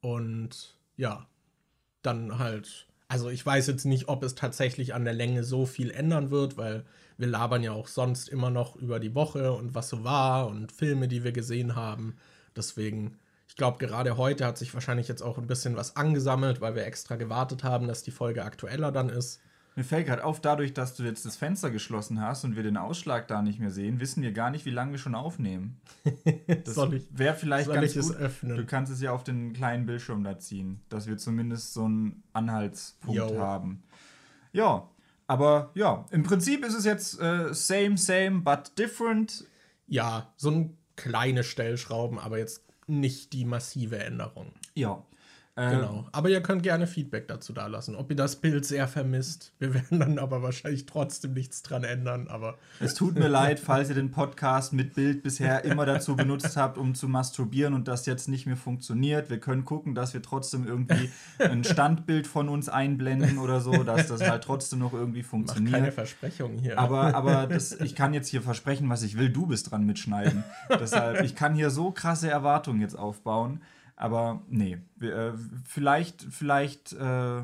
und 0.00 0.78
ja, 0.96 1.26
dann 2.00 2.38
halt, 2.38 2.86
also 3.14 3.30
ich 3.30 3.46
weiß 3.46 3.68
jetzt 3.68 3.84
nicht, 3.84 4.08
ob 4.08 4.24
es 4.24 4.34
tatsächlich 4.34 4.92
an 4.92 5.04
der 5.04 5.14
Länge 5.14 5.44
so 5.44 5.66
viel 5.66 5.92
ändern 5.92 6.32
wird, 6.32 6.56
weil 6.56 6.84
wir 7.16 7.28
labern 7.28 7.62
ja 7.62 7.70
auch 7.70 7.86
sonst 7.86 8.28
immer 8.28 8.50
noch 8.50 8.74
über 8.74 8.98
die 8.98 9.14
Woche 9.14 9.52
und 9.52 9.72
was 9.72 9.88
so 9.88 10.02
war 10.02 10.48
und 10.48 10.72
Filme, 10.72 11.06
die 11.06 11.22
wir 11.22 11.30
gesehen 11.30 11.76
haben. 11.76 12.16
Deswegen 12.56 13.16
ich 13.46 13.56
glaube, 13.56 13.78
gerade 13.78 14.16
heute 14.16 14.44
hat 14.46 14.58
sich 14.58 14.74
wahrscheinlich 14.74 15.06
jetzt 15.06 15.22
auch 15.22 15.38
ein 15.38 15.46
bisschen 15.46 15.76
was 15.76 15.94
angesammelt, 15.94 16.60
weil 16.60 16.74
wir 16.74 16.86
extra 16.86 17.14
gewartet 17.14 17.62
haben, 17.62 17.86
dass 17.86 18.02
die 18.02 18.10
Folge 18.10 18.44
aktueller 18.44 18.90
dann 18.90 19.10
ist. 19.10 19.40
Mir 19.76 19.82
fällt 19.82 20.06
gerade 20.06 20.22
auf, 20.22 20.40
dadurch, 20.40 20.72
dass 20.72 20.94
du 20.94 21.02
jetzt 21.02 21.26
das 21.26 21.36
Fenster 21.36 21.70
geschlossen 21.70 22.20
hast 22.20 22.44
und 22.44 22.54
wir 22.54 22.62
den 22.62 22.76
Ausschlag 22.76 23.26
da 23.26 23.42
nicht 23.42 23.58
mehr 23.58 23.70
sehen, 23.70 23.98
wissen 23.98 24.22
wir 24.22 24.30
gar 24.32 24.50
nicht, 24.50 24.66
wie 24.66 24.70
lange 24.70 24.92
wir 24.92 24.98
schon 24.98 25.14
aufnehmen. 25.14 25.80
Das 26.64 26.76
wäre 27.10 27.34
vielleicht 27.34 27.66
soll 27.66 27.74
ganz 27.74 27.94
gut. 27.94 28.16
Öffnen? 28.16 28.56
Du 28.56 28.66
kannst 28.66 28.92
es 28.92 29.00
ja 29.00 29.12
auf 29.12 29.24
den 29.24 29.52
kleinen 29.52 29.86
Bildschirm 29.86 30.22
da 30.22 30.38
ziehen, 30.38 30.80
dass 30.88 31.06
wir 31.06 31.16
zumindest 31.16 31.74
so 31.74 31.84
einen 31.84 32.22
Anhaltspunkt 32.32 33.16
Yo. 33.16 33.38
haben. 33.38 33.82
Ja, 34.52 34.88
aber 35.26 35.70
ja, 35.74 36.06
im 36.10 36.22
Prinzip 36.22 36.64
ist 36.64 36.74
es 36.74 36.84
jetzt 36.84 37.20
äh, 37.20 37.52
same, 37.52 37.96
same, 37.96 38.42
but 38.42 38.78
different. 38.78 39.44
Ja, 39.86 40.32
so 40.36 40.50
ein 40.50 40.76
kleine 40.96 41.42
Stellschrauben, 41.42 42.18
aber 42.18 42.38
jetzt 42.38 42.64
nicht 42.86 43.32
die 43.32 43.44
massive 43.44 43.98
Änderung. 43.98 44.52
Ja. 44.74 45.02
Genau. 45.56 46.08
Aber 46.10 46.28
ihr 46.30 46.42
könnt 46.42 46.64
gerne 46.64 46.88
Feedback 46.88 47.28
dazu 47.28 47.52
da 47.52 47.68
lassen, 47.68 47.94
ob 47.94 48.10
ihr 48.10 48.16
das 48.16 48.36
Bild 48.36 48.64
sehr 48.64 48.88
vermisst. 48.88 49.52
Wir 49.60 49.72
werden 49.74 50.00
dann 50.00 50.18
aber 50.18 50.42
wahrscheinlich 50.42 50.86
trotzdem 50.86 51.32
nichts 51.34 51.62
dran 51.62 51.84
ändern. 51.84 52.26
Aber 52.26 52.58
Es 52.80 52.94
tut 52.94 53.14
mir 53.14 53.28
leid, 53.28 53.60
falls 53.60 53.88
ihr 53.88 53.94
den 53.94 54.10
Podcast 54.10 54.72
mit 54.72 54.94
Bild 54.94 55.22
bisher 55.22 55.64
immer 55.64 55.86
dazu 55.86 56.16
benutzt 56.16 56.56
habt, 56.56 56.76
um 56.76 56.96
zu 56.96 57.08
masturbieren 57.08 57.72
und 57.74 57.86
das 57.86 58.04
jetzt 58.06 58.28
nicht 58.28 58.46
mehr 58.46 58.56
funktioniert. 58.56 59.30
Wir 59.30 59.38
können 59.38 59.64
gucken, 59.64 59.94
dass 59.94 60.12
wir 60.12 60.22
trotzdem 60.22 60.66
irgendwie 60.66 61.10
ein 61.38 61.62
Standbild 61.62 62.26
von 62.26 62.48
uns 62.48 62.68
einblenden 62.68 63.38
oder 63.38 63.60
so, 63.60 63.84
dass 63.84 64.08
das 64.08 64.28
halt 64.28 64.42
trotzdem 64.42 64.80
noch 64.80 64.92
irgendwie 64.92 65.22
macht 65.22 65.30
keine 65.30 65.46
funktioniert. 65.46 65.94
Versprechungen 65.94 66.58
hier. 66.58 66.78
Aber, 66.80 67.14
aber 67.14 67.46
das, 67.46 67.72
ich 67.80 67.94
kann 67.94 68.12
jetzt 68.12 68.28
hier 68.28 68.42
versprechen, 68.42 68.88
was 68.88 69.04
ich 69.04 69.16
will. 69.16 69.30
Du 69.30 69.46
bist 69.46 69.70
dran 69.70 69.86
mitschneiden. 69.86 70.42
Deshalb, 70.68 71.22
ich 71.22 71.36
kann 71.36 71.54
hier 71.54 71.70
so 71.70 71.92
krasse 71.92 72.28
Erwartungen 72.28 72.80
jetzt 72.80 72.98
aufbauen. 72.98 73.60
Aber 73.96 74.42
nee, 74.48 74.78
äh, 75.00 75.32
vielleicht, 75.64 76.22
vielleicht, 76.30 76.92
äh, 76.94 77.42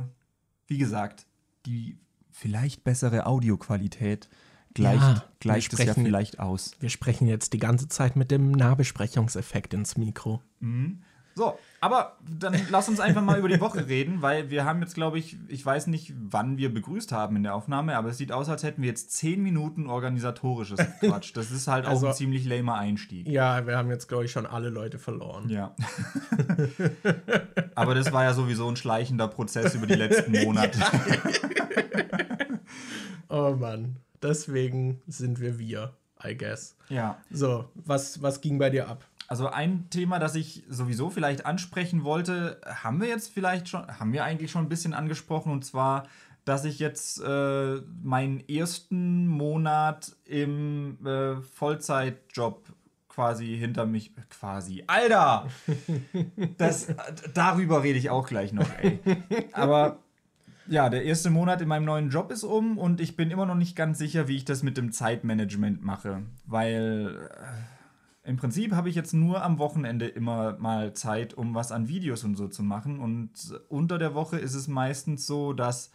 wie 0.67 0.79
gesagt, 0.79 1.27
die 1.67 1.97
vielleicht 2.31 2.85
bessere 2.85 3.27
Audioqualität 3.27 4.29
gleicht, 4.75 5.01
Ja, 5.03 5.25
gleicht 5.41 5.73
es 5.73 5.79
ja 5.79 5.85
sprechen- 5.87 6.05
vielleicht 6.05 6.39
aus. 6.41 6.73
wir 6.81 6.89
sprechen 6.91 7.27
jetzt 7.29 7.53
die 7.53 7.59
ganze 7.59 7.89
Zeit 7.89 8.17
mit 8.17 8.31
dem 8.31 8.51
Nahbesprechungseffekt 8.53 9.75
ins 9.75 9.97
Mikro. 9.97 10.43
So, 11.41 11.59
aber 11.81 12.19
dann 12.39 12.55
lass 12.69 12.91
uns 12.91 13.01
einfach 13.01 13.23
mal 13.23 13.39
über 13.39 13.49
die 13.49 13.63
Woche 13.63 13.89
reden, 13.89 14.21
weil 14.21 14.51
wir 14.51 14.67
haben 14.67 14.83
jetzt, 14.83 14.93
glaube 14.95 15.19
ich, 15.19 15.39
ich 15.49 15.65
weiß 15.65 15.87
nicht, 15.87 16.13
wann 16.21 16.59
wir 16.59 16.71
begrüßt 16.71 17.13
haben 17.13 17.35
in 17.37 17.45
der 17.45 17.55
Aufnahme, 17.55 17.97
aber 17.97 18.11
es 18.11 18.19
sieht 18.19 18.31
aus, 18.31 18.51
als 18.51 18.63
hätten 18.63 18.83
wir 18.83 18.91
jetzt 18.91 19.13
zehn 19.13 19.43
Minuten 19.43 19.87
organisatorisches 19.87 20.79
Quatsch. 21.01 21.35
Das 21.35 21.51
ist 21.51 21.67
halt 21.67 21.87
auch 21.87 21.93
Also- 21.93 22.09
ein 22.09 22.13
ziemlich 22.13 22.45
lamer 22.45 22.75
Einstieg. 22.75 23.27
Ja, 23.27 23.67
wir 23.67 23.79
haben 23.79 23.89
jetzt, 23.89 24.07
glaube 24.07 24.27
ich, 24.27 24.33
schon 24.33 24.45
alle 24.45 24.69
Leute 24.69 24.99
verloren. 24.99 25.49
Ja. 25.49 25.75
aber 27.75 27.95
das 27.95 28.13
war 28.13 28.25
ja 28.25 28.35
sowieso 28.35 28.69
ein 28.69 28.77
schleichender 28.77 29.27
Prozess 29.29 29.75
über 29.75 29.87
die 29.87 29.95
letzten 29.95 30.33
Monate. 30.45 30.79
Oh 33.31 33.55
Mann. 33.59 33.97
Deswegen 34.23 35.01
sind 35.07 35.41
wir 35.41 35.59
wir, 35.59 35.95
I 36.23 36.37
guess. 36.37 36.77
Ja. 36.89 37.17
So, 37.31 37.67
was, 37.77 38.21
was 38.21 38.41
ging 38.41 38.59
bei 38.59 38.69
dir 38.69 38.89
ab? 38.89 39.05
Also 39.31 39.49
ein 39.49 39.89
Thema, 39.91 40.19
das 40.19 40.35
ich 40.35 40.65
sowieso 40.69 41.09
vielleicht 41.09 41.47
ansprechen 41.47 42.03
wollte, 42.03 42.61
haben 42.67 43.01
wir 43.01 43.07
jetzt 43.07 43.33
vielleicht 43.33 43.69
schon, 43.69 43.87
haben 43.87 44.13
wir 44.13 44.25
eigentlich 44.25 44.51
schon 44.51 44.65
ein 44.65 44.69
bisschen 44.69 44.93
angesprochen, 44.93 45.53
und 45.53 45.65
zwar, 45.65 46.09
dass 46.45 46.65
ich 46.65 46.81
jetzt 46.81 47.23
äh, 47.23 47.77
meinen 48.03 48.41
ersten 48.49 49.29
Monat 49.29 50.17
im 50.25 50.99
äh, 51.07 51.37
Vollzeitjob 51.43 52.73
quasi 53.09 53.57
hinter 53.57 53.87
mich, 53.87 54.13
quasi, 54.31 54.83
Alter! 54.89 55.47
Das, 56.59 56.89
darüber 57.35 57.85
rede 57.85 58.01
ich 58.01 58.11
auch 58.11 58.27
gleich 58.27 58.53
noch, 58.53 58.69
ey. 58.83 58.99
Aber 59.53 60.01
ja, 60.67 60.89
der 60.89 61.05
erste 61.05 61.31
Monat 61.31 61.63
in 61.63 61.69
meinem 61.69 61.85
neuen 61.85 62.11
Job 62.11 62.33
ist 62.33 62.43
um 62.43 62.79
und 62.79 63.01
ich 63.01 63.15
bin 63.15 63.31
immer 63.31 63.47
noch 63.47 63.55
nicht 63.55 63.77
ganz 63.77 63.99
sicher, 63.99 64.27
wie 64.27 64.35
ich 64.35 64.45
das 64.45 64.65
mit 64.65 64.77
dem 64.77 64.91
Zeitmanagement 64.91 65.85
mache, 65.85 66.23
weil 66.47 67.31
äh, 67.31 67.80
im 68.31 68.37
Prinzip 68.37 68.73
habe 68.73 68.89
ich 68.89 68.95
jetzt 68.95 69.13
nur 69.13 69.43
am 69.43 69.59
Wochenende 69.59 70.07
immer 70.07 70.57
mal 70.59 70.93
Zeit, 70.93 71.35
um 71.35 71.53
was 71.57 71.73
an 71.73 71.89
Videos 71.89 72.23
und 72.23 72.37
so 72.37 72.47
zu 72.47 72.63
machen. 72.63 73.01
Und 73.01 73.33
unter 73.69 73.99
der 73.99 74.15
Woche 74.15 74.39
ist 74.39 74.55
es 74.55 74.69
meistens 74.69 75.27
so, 75.27 75.53
dass 75.53 75.91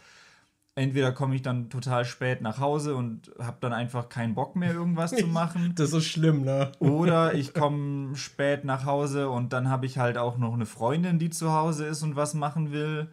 entweder 0.74 1.12
komme 1.12 1.34
ich 1.34 1.40
dann 1.40 1.70
total 1.70 2.04
spät 2.04 2.42
nach 2.42 2.60
Hause 2.60 2.94
und 2.94 3.32
habe 3.38 3.56
dann 3.60 3.72
einfach 3.72 4.10
keinen 4.10 4.34
Bock 4.34 4.54
mehr, 4.54 4.74
irgendwas 4.74 5.12
zu 5.12 5.26
machen. 5.26 5.72
Das 5.76 5.94
ist 5.94 6.04
schlimm, 6.04 6.42
ne? 6.42 6.72
Oder 6.78 7.32
ich 7.34 7.54
komme 7.54 8.14
spät 8.16 8.66
nach 8.66 8.84
Hause 8.84 9.30
und 9.30 9.54
dann 9.54 9.70
habe 9.70 9.86
ich 9.86 9.96
halt 9.96 10.18
auch 10.18 10.36
noch 10.36 10.52
eine 10.52 10.66
Freundin, 10.66 11.18
die 11.18 11.30
zu 11.30 11.54
Hause 11.54 11.86
ist 11.86 12.02
und 12.02 12.16
was 12.16 12.34
machen 12.34 12.70
will. 12.70 13.08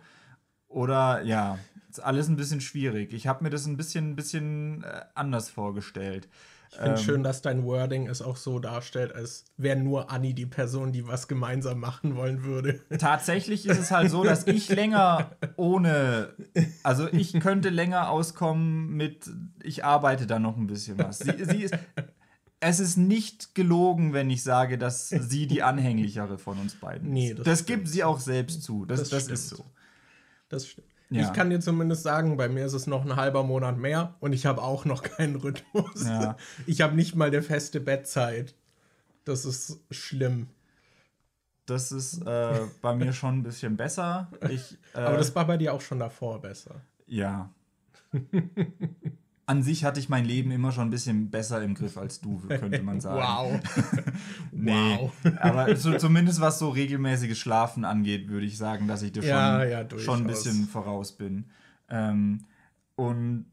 Oder 0.68 1.22
ja, 1.24 1.60
ist 1.90 2.02
alles 2.02 2.28
ein 2.28 2.36
bisschen 2.36 2.60
schwierig. 2.60 3.14
Ich 3.14 3.26
habe 3.28 3.46
mir 3.46 3.52
das 3.52 3.68
ein 3.68 3.78
bisschen, 3.78 4.10
ein 4.12 4.16
bisschen 4.18 4.84
äh, 4.84 5.06
anders 5.16 5.50
vorgestellt. 5.50 6.28
Ich 6.74 6.80
finde 6.80 6.98
schön, 6.98 7.24
dass 7.24 7.42
dein 7.44 7.66
Wording 7.66 8.08
es 8.08 8.22
auch 8.22 8.36
so 8.36 8.58
darstellt, 8.58 9.14
als 9.14 9.46
wäre 9.58 9.78
nur 9.78 10.12
Anni 10.12 10.34
die 10.34 10.48
Person, 10.48 10.92
die 10.92 11.08
was 11.08 11.28
gemeinsam 11.28 11.80
machen 11.80 12.16
wollen 12.16 12.44
würde. 12.44 12.80
Tatsächlich 12.98 13.68
ist 13.68 13.78
es 13.78 13.92
halt 13.92 14.10
so, 14.10 14.24
dass 14.24 14.48
ich 14.48 14.70
länger 14.70 15.32
ohne, 15.56 16.34
also 16.82 17.08
ich 17.12 17.40
könnte 17.40 17.70
länger 17.70 18.10
auskommen 18.10 18.90
mit, 18.90 19.30
ich 19.62 19.86
arbeite 19.86 20.26
da 20.26 20.40
noch 20.40 20.58
ein 20.58 20.66
bisschen 20.66 20.98
was. 20.98 21.20
Sie, 21.20 21.46
sie 21.46 21.64
ist, 21.64 21.76
es 22.60 22.80
ist 22.80 22.98
nicht 22.98 23.54
gelogen, 23.54 24.14
wenn 24.14 24.30
ich 24.32 24.42
sage, 24.42 24.80
dass 24.80 25.10
sie 25.10 25.46
die 25.46 25.62
anhänglichere 25.62 26.40
von 26.40 26.58
uns 26.60 26.76
beiden 26.76 27.10
ist. 27.10 27.14
Nee, 27.14 27.34
das 27.36 27.46
das, 27.46 27.66
gibt 27.66 27.88
sie 27.88 28.04
auch 28.04 28.20
selbst 28.20 28.64
zu. 28.64 28.86
Das, 28.86 29.00
Das 29.00 29.10
das, 29.10 29.28
ist 29.28 29.50
so. 29.50 29.66
Das 30.50 30.68
stimmt. 30.68 30.88
Ja. 31.14 31.22
Ich 31.22 31.34
kann 31.34 31.50
dir 31.50 31.60
zumindest 31.60 32.04
sagen, 32.04 32.38
bei 32.38 32.50
mir 32.50 32.66
ist 32.66 32.74
es 32.74 32.88
noch 32.88 33.06
ein 33.06 33.16
halber 33.16 33.44
Monat 33.44 33.78
mehr 33.78 34.16
und 34.20 34.34
ich 34.34 34.46
habe 34.46 34.62
auch 34.64 34.86
noch 34.86 35.04
keinen 35.04 35.36
Rhythmus. 35.36 36.06
Ja. 36.06 36.38
Ich 36.66 36.82
habe 36.82 36.96
nicht 36.96 37.16
mal 37.16 37.28
eine 37.28 37.42
feste 37.44 37.80
Bettzeit. 37.80 38.56
Das 39.24 39.46
ist 39.46 39.80
schlimm. 39.92 40.48
Das 41.66 41.92
ist 41.92 42.22
äh, 42.26 42.62
bei 42.82 42.96
mir 42.96 43.14
schon 43.14 43.38
ein 43.38 43.44
bisschen 43.44 43.78
besser. 43.78 44.28
Ich, 44.50 44.78
äh, 44.96 45.00
Aber 45.00 45.18
das 45.18 45.34
war 45.36 45.46
bei 45.46 45.58
dir 45.58 45.74
auch 45.74 45.82
schon 45.82 46.00
davor 46.00 46.42
besser. 46.42 46.82
Ja. 47.06 47.50
An 49.46 49.62
sich 49.62 49.84
hatte 49.84 50.00
ich 50.00 50.08
mein 50.08 50.24
Leben 50.24 50.52
immer 50.52 50.72
schon 50.72 50.88
ein 50.88 50.90
bisschen 50.90 51.30
besser 51.30 51.62
im 51.62 51.76
Griff 51.76 51.98
als 51.98 52.22
du, 52.22 52.40
könnte 52.48 52.82
man 52.82 53.02
sagen. 53.02 53.60
Wow. 53.60 53.60
Nee. 54.52 54.72
Wow. 54.72 55.12
Aber 55.42 55.76
so, 55.76 55.98
zumindest 55.98 56.40
was 56.40 56.60
so 56.60 56.70
regelmäßiges 56.70 57.38
Schlafen 57.38 57.84
angeht, 57.86 58.30
würde 58.30 58.46
ich 58.46 58.58
sagen, 58.58 58.88
dass 58.88 59.02
ich 59.02 59.12
dir 59.12 59.24
Ja, 59.24 59.60
schon, 59.60 59.70
ja, 59.70 60.00
schon 60.00 60.22
ein 60.22 60.28
bisschen 60.28 60.68
voraus 60.68 61.12
bin. 61.18 61.46
Ähm, 61.90 62.46
und 62.96 63.48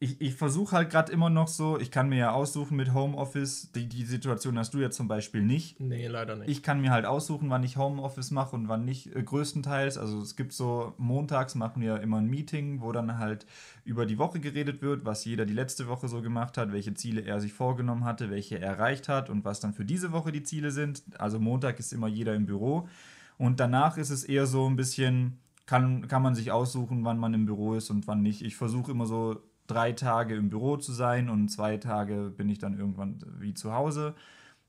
ich, 0.00 0.20
ich 0.20 0.34
versuche 0.36 0.76
halt 0.76 0.90
gerade 0.90 1.10
immer 1.10 1.28
noch 1.28 1.48
so, 1.48 1.76
ich 1.80 1.90
kann 1.90 2.08
mir 2.08 2.18
ja 2.18 2.30
aussuchen 2.30 2.76
mit 2.76 2.94
Homeoffice, 2.94 3.72
die, 3.72 3.88
die 3.88 4.04
Situation 4.04 4.56
hast 4.56 4.72
du 4.72 4.78
jetzt 4.78 4.96
zum 4.96 5.08
Beispiel 5.08 5.42
nicht. 5.42 5.80
Nee, 5.80 6.06
leider 6.06 6.36
nicht. 6.36 6.48
Ich 6.48 6.62
kann 6.62 6.80
mir 6.80 6.92
halt 6.92 7.04
aussuchen, 7.04 7.50
wann 7.50 7.64
ich 7.64 7.76
Homeoffice 7.76 8.30
mache 8.30 8.54
und 8.54 8.68
wann 8.68 8.84
nicht, 8.84 9.14
äh, 9.16 9.20
größtenteils. 9.20 9.98
Also 9.98 10.20
es 10.20 10.36
gibt 10.36 10.52
so, 10.52 10.94
montags 10.98 11.56
machen 11.56 11.82
wir 11.82 12.00
immer 12.00 12.18
ein 12.18 12.28
Meeting, 12.30 12.80
wo 12.80 12.92
dann 12.92 13.18
halt 13.18 13.44
über 13.84 14.06
die 14.06 14.18
Woche 14.18 14.38
geredet 14.38 14.82
wird, 14.82 15.04
was 15.04 15.24
jeder 15.24 15.46
die 15.46 15.54
letzte 15.54 15.88
Woche 15.88 16.06
so 16.06 16.22
gemacht 16.22 16.58
hat, 16.58 16.72
welche 16.72 16.94
Ziele 16.94 17.22
er 17.22 17.40
sich 17.40 17.52
vorgenommen 17.52 18.04
hatte, 18.04 18.30
welche 18.30 18.60
er 18.60 18.68
erreicht 18.68 19.08
hat 19.08 19.28
und 19.28 19.44
was 19.44 19.58
dann 19.58 19.74
für 19.74 19.84
diese 19.84 20.12
Woche 20.12 20.30
die 20.30 20.44
Ziele 20.44 20.70
sind. 20.70 21.02
Also 21.18 21.40
Montag 21.40 21.80
ist 21.80 21.92
immer 21.92 22.06
jeder 22.06 22.36
im 22.36 22.46
Büro. 22.46 22.88
Und 23.36 23.58
danach 23.58 23.96
ist 23.96 24.10
es 24.10 24.22
eher 24.22 24.46
so 24.46 24.68
ein 24.68 24.76
bisschen, 24.76 25.40
kann, 25.66 26.06
kann 26.06 26.22
man 26.22 26.36
sich 26.36 26.52
aussuchen, 26.52 27.04
wann 27.04 27.18
man 27.18 27.34
im 27.34 27.46
Büro 27.46 27.74
ist 27.74 27.90
und 27.90 28.06
wann 28.06 28.22
nicht. 28.22 28.42
Ich 28.42 28.56
versuche 28.56 28.92
immer 28.92 29.06
so 29.06 29.42
drei 29.68 29.92
Tage 29.92 30.34
im 30.34 30.50
Büro 30.50 30.76
zu 30.76 30.92
sein 30.92 31.30
und 31.30 31.48
zwei 31.48 31.76
Tage 31.76 32.32
bin 32.36 32.48
ich 32.48 32.58
dann 32.58 32.76
irgendwann 32.76 33.22
wie 33.38 33.54
zu 33.54 33.72
Hause. 33.72 34.14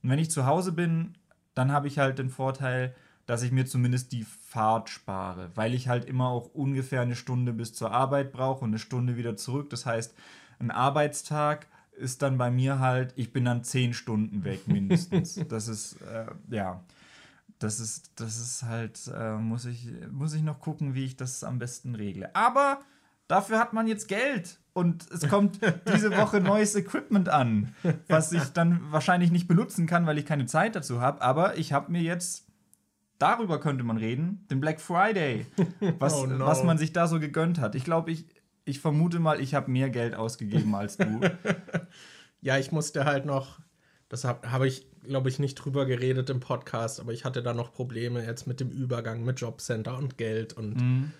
Und 0.03 0.11
wenn 0.11 0.19
ich 0.19 0.29
zu 0.29 0.45
Hause 0.45 0.71
bin, 0.71 1.15
dann 1.55 1.71
habe 1.71 1.87
ich 1.87 1.97
halt 1.97 2.19
den 2.19 2.29
Vorteil, 2.29 2.93
dass 3.25 3.41
ich 3.41 3.51
mir 3.51 3.65
zumindest 3.65 4.11
die 4.11 4.23
Fahrt 4.23 4.89
spare, 4.89 5.51
weil 5.55 5.73
ich 5.73 5.87
halt 5.87 6.05
immer 6.05 6.29
auch 6.29 6.53
ungefähr 6.53 7.01
eine 7.01 7.15
Stunde 7.15 7.53
bis 7.53 7.73
zur 7.73 7.91
Arbeit 7.91 8.31
brauche 8.31 8.63
und 8.63 8.71
eine 8.71 8.79
Stunde 8.79 9.17
wieder 9.17 9.35
zurück. 9.35 9.69
Das 9.69 9.85
heißt, 9.85 10.15
ein 10.59 10.71
Arbeitstag 10.71 11.67
ist 11.95 12.21
dann 12.21 12.37
bei 12.37 12.49
mir 12.49 12.79
halt, 12.79 13.13
ich 13.15 13.31
bin 13.31 13.45
dann 13.45 13.63
zehn 13.63 13.93
Stunden 13.93 14.43
weg 14.43 14.67
mindestens. 14.67 15.35
das 15.49 15.67
ist, 15.67 16.01
äh, 16.01 16.25
ja, 16.49 16.83
das 17.59 17.79
ist, 17.79 18.11
das 18.15 18.39
ist 18.39 18.63
halt, 18.63 18.99
äh, 19.13 19.35
muss, 19.35 19.65
ich, 19.65 19.89
muss 20.11 20.33
ich 20.33 20.41
noch 20.41 20.59
gucken, 20.59 20.95
wie 20.95 21.05
ich 21.05 21.15
das 21.15 21.43
am 21.43 21.59
besten 21.59 21.95
regle. 21.95 22.33
Aber 22.35 22.79
dafür 23.29 23.57
hat 23.59 23.71
man 23.71 23.87
jetzt 23.87 24.09
Geld. 24.09 24.57
Und 24.73 25.09
es 25.11 25.27
kommt 25.29 25.59
diese 25.93 26.15
Woche 26.15 26.39
neues 26.41 26.75
Equipment 26.75 27.27
an, 27.29 27.73
was 28.07 28.31
ich 28.33 28.43
dann 28.53 28.79
wahrscheinlich 28.91 29.31
nicht 29.31 29.47
benutzen 29.47 29.87
kann, 29.87 30.05
weil 30.05 30.17
ich 30.17 30.25
keine 30.25 30.45
Zeit 30.45 30.75
dazu 30.75 30.99
habe. 31.01 31.21
Aber 31.21 31.57
ich 31.57 31.71
habe 31.73 31.91
mir 31.91 32.01
jetzt, 32.01 32.45
darüber 33.17 33.59
könnte 33.59 33.83
man 33.83 33.97
reden, 33.97 34.45
den 34.51 34.59
Black 34.61 34.79
Friday, 34.79 35.45
was, 35.99 36.13
Oh 36.17 36.25
no. 36.27 36.45
was 36.45 36.63
man 36.63 36.77
sich 36.77 36.93
da 36.93 37.07
so 37.07 37.19
gegönnt 37.19 37.59
hat. 37.59 37.75
Ich 37.75 37.83
glaube, 37.83 38.11
ich, 38.11 38.25
ich 38.65 38.79
vermute 38.79 39.19
mal, 39.19 39.41
ich 39.41 39.53
habe 39.55 39.71
mehr 39.71 39.89
Geld 39.89 40.15
ausgegeben 40.15 40.75
als 40.75 40.97
du. 40.97 41.19
Ja, 42.41 42.57
ich 42.57 42.71
musste 42.71 43.03
halt 43.03 43.25
noch, 43.25 43.59
das 44.07 44.23
habe 44.23 44.49
hab 44.49 44.63
ich, 44.63 44.87
glaube 45.03 45.27
ich, 45.27 45.39
nicht 45.39 45.55
drüber 45.55 45.85
geredet 45.85 46.29
im 46.29 46.39
Podcast, 46.39 47.01
aber 47.01 47.11
ich 47.11 47.25
hatte 47.25 47.43
da 47.43 47.53
noch 47.53 47.73
Probleme 47.73 48.25
jetzt 48.25 48.47
mit 48.47 48.61
dem 48.61 48.69
Übergang 48.69 49.25
mit 49.25 49.41
Jobcenter 49.41 49.97
und 49.97 50.17
Geld 50.17 50.53
und 50.53 50.79
ha- 50.79 51.11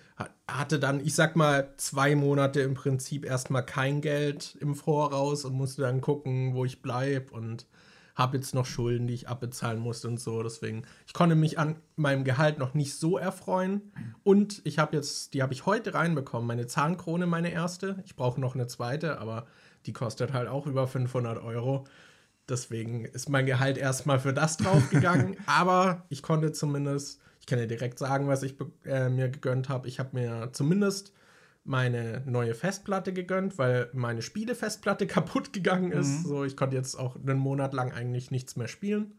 hatte 0.48 0.78
dann, 0.78 1.00
ich 1.00 1.14
sag 1.14 1.36
mal, 1.36 1.74
zwei 1.76 2.14
Monate 2.14 2.60
im 2.60 2.74
Prinzip 2.74 3.24
erstmal 3.24 3.64
kein 3.64 4.00
Geld 4.00 4.56
im 4.60 4.74
Voraus 4.74 5.44
und 5.44 5.54
musste 5.54 5.82
dann 5.82 6.00
gucken, 6.00 6.54
wo 6.54 6.64
ich 6.64 6.82
bleibe 6.82 7.32
und 7.32 7.66
habe 8.14 8.36
jetzt 8.36 8.54
noch 8.54 8.66
Schulden, 8.66 9.06
die 9.06 9.14
ich 9.14 9.28
abbezahlen 9.28 9.80
musste 9.80 10.08
und 10.08 10.20
so. 10.20 10.42
Deswegen, 10.42 10.84
ich 11.06 11.14
konnte 11.14 11.34
mich 11.34 11.58
an 11.58 11.76
meinem 11.96 12.24
Gehalt 12.24 12.58
noch 12.58 12.74
nicht 12.74 12.94
so 12.94 13.18
erfreuen. 13.18 13.92
Und 14.22 14.60
ich 14.64 14.78
habe 14.78 14.96
jetzt, 14.96 15.32
die 15.34 15.42
habe 15.42 15.52
ich 15.52 15.66
heute 15.66 15.94
reinbekommen, 15.94 16.46
meine 16.46 16.66
Zahnkrone, 16.66 17.26
meine 17.26 17.50
erste. 17.50 18.02
Ich 18.04 18.16
brauche 18.16 18.40
noch 18.40 18.54
eine 18.54 18.66
zweite, 18.66 19.18
aber 19.20 19.46
die 19.86 19.92
kostet 19.92 20.32
halt 20.32 20.48
auch 20.48 20.66
über 20.66 20.86
500 20.86 21.42
Euro. 21.42 21.86
Deswegen 22.48 23.04
ist 23.04 23.28
mein 23.28 23.46
Gehalt 23.46 23.78
erstmal 23.78 24.18
für 24.18 24.34
das 24.34 24.56
draufgegangen. 24.56 25.36
aber 25.46 26.04
ich 26.08 26.22
konnte 26.22 26.52
zumindest, 26.52 27.20
kann 27.50 27.58
dir 27.58 27.66
direkt 27.66 27.98
sagen, 27.98 28.28
was 28.28 28.42
ich 28.42 28.56
äh, 28.86 29.10
mir 29.10 29.28
gegönnt 29.28 29.68
habe. 29.68 29.88
Ich 29.88 29.98
habe 29.98 30.10
mir 30.12 30.50
zumindest 30.52 31.12
meine 31.64 32.22
neue 32.24 32.54
Festplatte 32.54 33.12
gegönnt, 33.12 33.58
weil 33.58 33.90
meine 33.92 34.22
Spielefestplatte 34.22 35.06
kaputt 35.08 35.52
gegangen 35.52 35.92
ist. 35.92 36.20
Mhm. 36.20 36.28
So, 36.28 36.44
ich 36.44 36.56
konnte 36.56 36.76
jetzt 36.76 36.94
auch 36.94 37.16
einen 37.16 37.38
Monat 37.38 37.74
lang 37.74 37.92
eigentlich 37.92 38.30
nichts 38.30 38.56
mehr 38.56 38.68
spielen. 38.68 39.18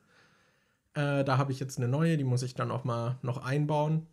Äh, 0.93 1.23
da 1.23 1.37
habe 1.37 1.51
ich 1.51 1.59
jetzt 1.59 1.77
eine 1.77 1.87
neue, 1.87 2.17
die 2.17 2.23
muss 2.23 2.41
ich 2.41 2.55
dann 2.55 2.71
auch 2.71 2.83
mal 2.83 3.19
noch 3.21 3.37
einbauen. 3.43 4.07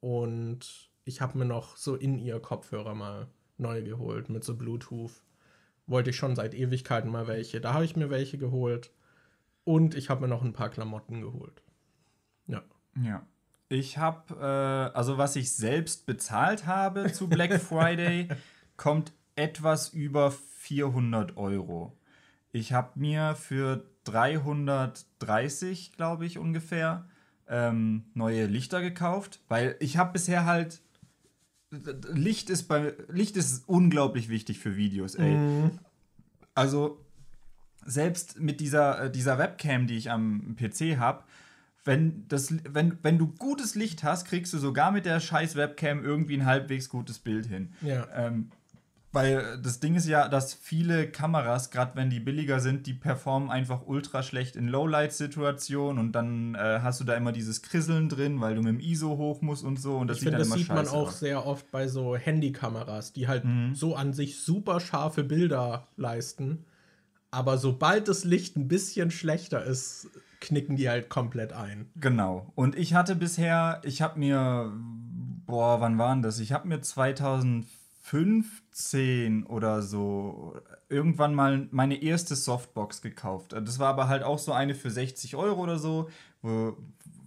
Und 0.00 0.90
ich 1.04 1.20
habe 1.20 1.38
mir 1.38 1.46
noch 1.46 1.76
so 1.76 1.96
in 1.96 2.18
ihr 2.18 2.38
Kopfhörer 2.40 2.94
mal 2.94 3.28
neu 3.56 3.82
geholt 3.82 4.28
mit 4.28 4.44
so 4.44 4.54
Bluetooth. 4.56 5.22
Wollte 5.86 6.10
ich 6.10 6.16
schon 6.16 6.36
seit 6.36 6.54
Ewigkeiten 6.54 7.10
mal 7.10 7.26
welche. 7.26 7.60
Da 7.60 7.74
habe 7.74 7.84
ich 7.84 7.96
mir 7.96 8.10
welche 8.10 8.38
geholt. 8.38 8.90
Und 9.64 9.94
ich 9.94 10.10
habe 10.10 10.22
mir 10.22 10.28
noch 10.28 10.42
ein 10.42 10.52
paar 10.52 10.70
Klamotten 10.70 11.22
geholt. 11.22 11.62
Ja. 12.46 12.62
Ja. 13.02 13.26
Ich 13.68 13.98
habe, 13.98 14.34
äh, 14.34 14.96
also 14.96 15.18
was 15.18 15.36
ich 15.36 15.52
selbst 15.52 16.06
bezahlt 16.06 16.66
habe 16.66 17.12
zu 17.12 17.28
Black 17.28 17.60
Friday, 17.60 18.28
kommt 18.76 19.12
etwas 19.36 19.88
über 19.88 20.30
400 20.30 21.36
Euro. 21.36 21.96
Ich 22.52 22.72
habe 22.72 22.90
mir 22.94 23.34
für 23.34 23.84
330, 24.04 25.92
glaube 25.92 26.26
ich, 26.26 26.38
ungefähr, 26.38 27.06
ähm, 27.48 28.04
neue 28.14 28.46
Lichter 28.46 28.80
gekauft, 28.80 29.40
weil 29.48 29.76
ich 29.80 29.96
habe 29.96 30.12
bisher 30.12 30.46
halt 30.46 30.80
Licht 32.12 32.50
ist 32.50 32.64
bei 32.64 32.94
Licht 33.08 33.36
ist 33.36 33.68
unglaublich 33.68 34.28
wichtig 34.28 34.60
für 34.60 34.76
Videos, 34.76 35.16
ey. 35.16 35.34
Mhm. 35.34 35.78
Also 36.54 37.04
selbst 37.84 38.38
mit 38.38 38.60
dieser, 38.60 39.04
äh, 39.04 39.10
dieser 39.10 39.38
Webcam, 39.38 39.88
die 39.88 39.96
ich 39.96 40.10
am 40.10 40.54
PC 40.56 40.98
habe, 40.98 41.24
wenn, 41.84 42.26
das, 42.28 42.54
wenn, 42.68 42.98
wenn 43.02 43.18
du 43.18 43.28
gutes 43.28 43.74
Licht 43.74 44.02
hast, 44.02 44.26
kriegst 44.26 44.52
du 44.52 44.58
sogar 44.58 44.90
mit 44.90 45.04
der 45.04 45.20
scheiß 45.20 45.56
Webcam 45.56 46.02
irgendwie 46.02 46.36
ein 46.36 46.46
halbwegs 46.46 46.88
gutes 46.88 47.18
Bild 47.18 47.46
hin. 47.46 47.72
Ja. 47.82 48.06
Ähm, 48.14 48.50
weil 49.14 49.60
das 49.62 49.78
Ding 49.78 49.94
ist 49.94 50.08
ja, 50.08 50.26
dass 50.26 50.54
viele 50.54 51.08
Kameras, 51.08 51.70
gerade 51.70 51.94
wenn 51.94 52.10
die 52.10 52.18
billiger 52.18 52.58
sind, 52.58 52.88
die 52.88 52.94
performen 52.94 53.48
einfach 53.48 53.86
ultra 53.86 54.24
schlecht 54.24 54.56
in 54.56 54.66
Lowlight-Situationen 54.66 56.00
und 56.00 56.12
dann 56.12 56.56
äh, 56.56 56.80
hast 56.82 56.98
du 56.98 57.04
da 57.04 57.14
immer 57.14 57.30
dieses 57.30 57.62
Krisseln 57.62 58.08
drin, 58.08 58.40
weil 58.40 58.56
du 58.56 58.62
mit 58.62 58.70
dem 58.70 58.80
ISO 58.80 59.16
hoch 59.16 59.40
musst 59.40 59.62
und 59.62 59.78
so. 59.78 59.98
Und 59.98 60.08
das 60.08 60.16
ich 60.16 60.24
finde, 60.24 60.38
das 60.38 60.50
sieht 60.50 60.68
man 60.68 60.88
auch 60.88 61.08
aus. 61.08 61.20
sehr 61.20 61.46
oft 61.46 61.70
bei 61.70 61.86
so 61.86 62.16
Handykameras, 62.16 63.12
die 63.12 63.28
halt 63.28 63.44
mhm. 63.44 63.76
so 63.76 63.94
an 63.94 64.14
sich 64.14 64.40
super 64.40 64.80
scharfe 64.80 65.22
Bilder 65.22 65.86
leisten. 65.96 66.64
Aber 67.30 67.56
sobald 67.56 68.08
das 68.08 68.24
Licht 68.24 68.56
ein 68.56 68.66
bisschen 68.66 69.12
schlechter 69.12 69.64
ist, 69.64 70.10
knicken 70.44 70.76
die 70.76 70.88
halt 70.88 71.08
komplett 71.08 71.52
ein. 71.52 71.90
Genau. 71.96 72.52
Und 72.54 72.76
ich 72.76 72.94
hatte 72.94 73.16
bisher, 73.16 73.80
ich 73.84 74.02
habe 74.02 74.18
mir, 74.18 74.72
boah, 75.46 75.80
wann 75.80 75.98
waren 75.98 76.22
das? 76.22 76.38
Ich 76.38 76.52
habe 76.52 76.68
mir 76.68 76.80
2015 76.80 79.46
oder 79.46 79.82
so 79.82 80.56
irgendwann 80.88 81.34
mal 81.34 81.68
meine 81.70 82.02
erste 82.02 82.36
Softbox 82.36 83.02
gekauft. 83.02 83.52
Das 83.52 83.78
war 83.78 83.88
aber 83.88 84.08
halt 84.08 84.22
auch 84.22 84.38
so 84.38 84.52
eine 84.52 84.74
für 84.74 84.90
60 84.90 85.36
Euro 85.36 85.62
oder 85.62 85.78
so, 85.78 86.08
wo, 86.42 86.76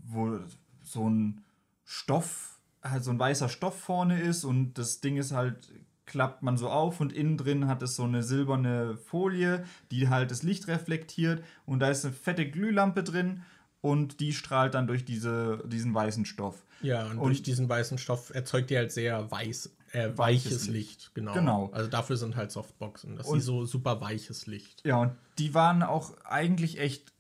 wo 0.05 0.39
so 0.83 1.09
ein 1.09 1.41
Stoff, 1.83 2.59
halt 2.83 3.03
so 3.03 3.11
ein 3.11 3.19
weißer 3.19 3.49
Stoff 3.49 3.79
vorne 3.79 4.21
ist 4.21 4.43
und 4.43 4.77
das 4.77 5.01
Ding 5.01 5.17
ist 5.17 5.31
halt 5.31 5.71
klappt 6.07 6.41
man 6.41 6.57
so 6.57 6.69
auf 6.69 6.99
und 6.99 7.13
innen 7.13 7.37
drin 7.37 7.67
hat 7.67 7.83
es 7.83 7.95
so 7.95 8.03
eine 8.03 8.23
silberne 8.23 8.97
Folie, 8.97 9.63
die 9.91 10.09
halt 10.09 10.31
das 10.31 10.41
Licht 10.41 10.67
reflektiert 10.67 11.43
und 11.65 11.79
da 11.79 11.89
ist 11.89 12.05
eine 12.05 12.13
fette 12.13 12.49
Glühlampe 12.49 13.03
drin 13.03 13.43
und 13.81 14.19
die 14.19 14.33
strahlt 14.33 14.73
dann 14.73 14.87
durch 14.87 15.05
diese, 15.05 15.63
diesen 15.67 15.93
weißen 15.93 16.25
Stoff. 16.25 16.65
Ja, 16.81 17.05
und, 17.05 17.19
und 17.19 17.27
durch 17.27 17.43
diesen 17.43 17.69
weißen 17.69 17.97
Stoff 17.97 18.33
erzeugt 18.33 18.69
die 18.69 18.77
halt 18.77 18.91
sehr 18.91 19.29
weiß, 19.29 19.75
äh, 19.91 20.09
weiches, 20.15 20.67
Licht. 20.67 20.89
Licht. 20.89 21.11
Genau. 21.13 21.33
genau. 21.33 21.69
Also 21.73 21.89
dafür 21.89 22.17
sind 22.17 22.35
halt 22.35 22.51
Softboxen, 22.51 23.15
dass 23.15 23.29
sie 23.29 23.39
so 23.39 23.65
super 23.65 24.01
weiches 24.01 24.47
Licht. 24.47 24.83
Ja, 24.85 24.97
und 24.97 25.11
die 25.37 25.53
waren 25.53 25.83
auch 25.83 26.13
eigentlich 26.23 26.79
echt 26.79 27.13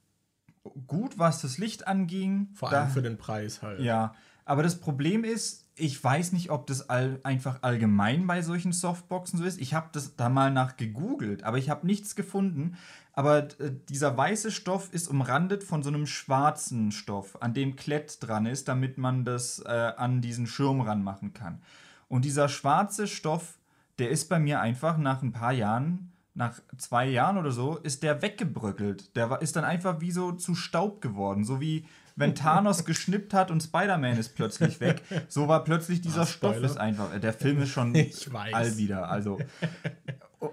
gut, 0.87 1.19
was 1.19 1.41
das 1.41 1.57
Licht 1.57 1.87
anging. 1.87 2.49
Vor 2.53 2.71
allem 2.71 2.87
da, 2.87 2.93
für 2.93 3.01
den 3.01 3.17
Preis 3.17 3.61
halt. 3.61 3.79
Ja, 3.79 4.15
aber 4.45 4.63
das 4.63 4.79
Problem 4.79 5.23
ist, 5.23 5.66
ich 5.77 6.03
weiß 6.03 6.33
nicht, 6.33 6.49
ob 6.49 6.65
das 6.67 6.89
all, 6.89 7.19
einfach 7.23 7.61
allgemein 7.61 8.25
bei 8.25 8.41
solchen 8.41 8.73
Softboxen 8.73 9.39
so 9.39 9.45
ist. 9.45 9.61
Ich 9.61 9.73
habe 9.73 9.89
das 9.91 10.15
da 10.15 10.27
mal 10.27 10.51
nach 10.51 10.75
gegoogelt, 10.75 11.43
aber 11.43 11.57
ich 11.57 11.69
habe 11.69 11.85
nichts 11.85 12.15
gefunden. 12.15 12.77
Aber 13.13 13.43
äh, 13.59 13.71
dieser 13.87 14.17
weiße 14.17 14.51
Stoff 14.51 14.91
ist 14.91 15.07
umrandet 15.07 15.63
von 15.63 15.83
so 15.83 15.89
einem 15.89 16.07
schwarzen 16.07 16.91
Stoff, 16.91 17.41
an 17.41 17.53
dem 17.53 17.75
Klett 17.75 18.17
dran 18.21 18.47
ist, 18.47 18.67
damit 18.67 18.97
man 18.97 19.23
das 19.23 19.59
äh, 19.59 19.69
an 19.69 20.21
diesen 20.21 20.47
Schirm 20.47 20.81
ranmachen 20.81 21.33
kann. 21.33 21.61
Und 22.09 22.25
dieser 22.25 22.49
schwarze 22.49 23.07
Stoff, 23.07 23.59
der 23.99 24.09
ist 24.09 24.29
bei 24.29 24.39
mir 24.39 24.59
einfach 24.59 24.97
nach 24.97 25.21
ein 25.21 25.31
paar 25.31 25.53
Jahren 25.53 26.11
nach 26.37 26.59
zwei 26.77 27.07
Jahren 27.07 27.39
oder 27.39 27.51
so, 27.51 27.77
ist 27.77 28.03
der 28.03 28.21
weggebröckelt. 28.21 29.15
Der 29.15 29.41
ist 29.41 29.55
dann 29.55 29.65
einfach 29.65 30.01
wie 30.01 30.11
so 30.11 30.31
zu 30.33 30.53
Staub 30.53 31.01
geworden. 31.01 31.43
So 31.43 31.59
wie 31.59 31.87
wenn 32.17 32.35
Thanos 32.35 32.83
geschnippt 32.83 33.33
hat 33.33 33.49
und 33.49 33.63
Spider-Man 33.63 34.17
ist 34.17 34.35
plötzlich 34.35 34.81
weg. 34.81 35.01
So 35.29 35.47
war 35.47 35.63
plötzlich 35.63 36.01
dieser 36.01 36.23
Ach, 36.23 36.27
Stoff 36.27 36.57
ist 36.57 36.77
einfach. 36.77 37.17
Der 37.17 37.31
Film 37.31 37.61
ist 37.61 37.69
schon 37.69 37.95
all 38.51 38.75
wieder. 38.77 39.09
Also. 39.09 39.39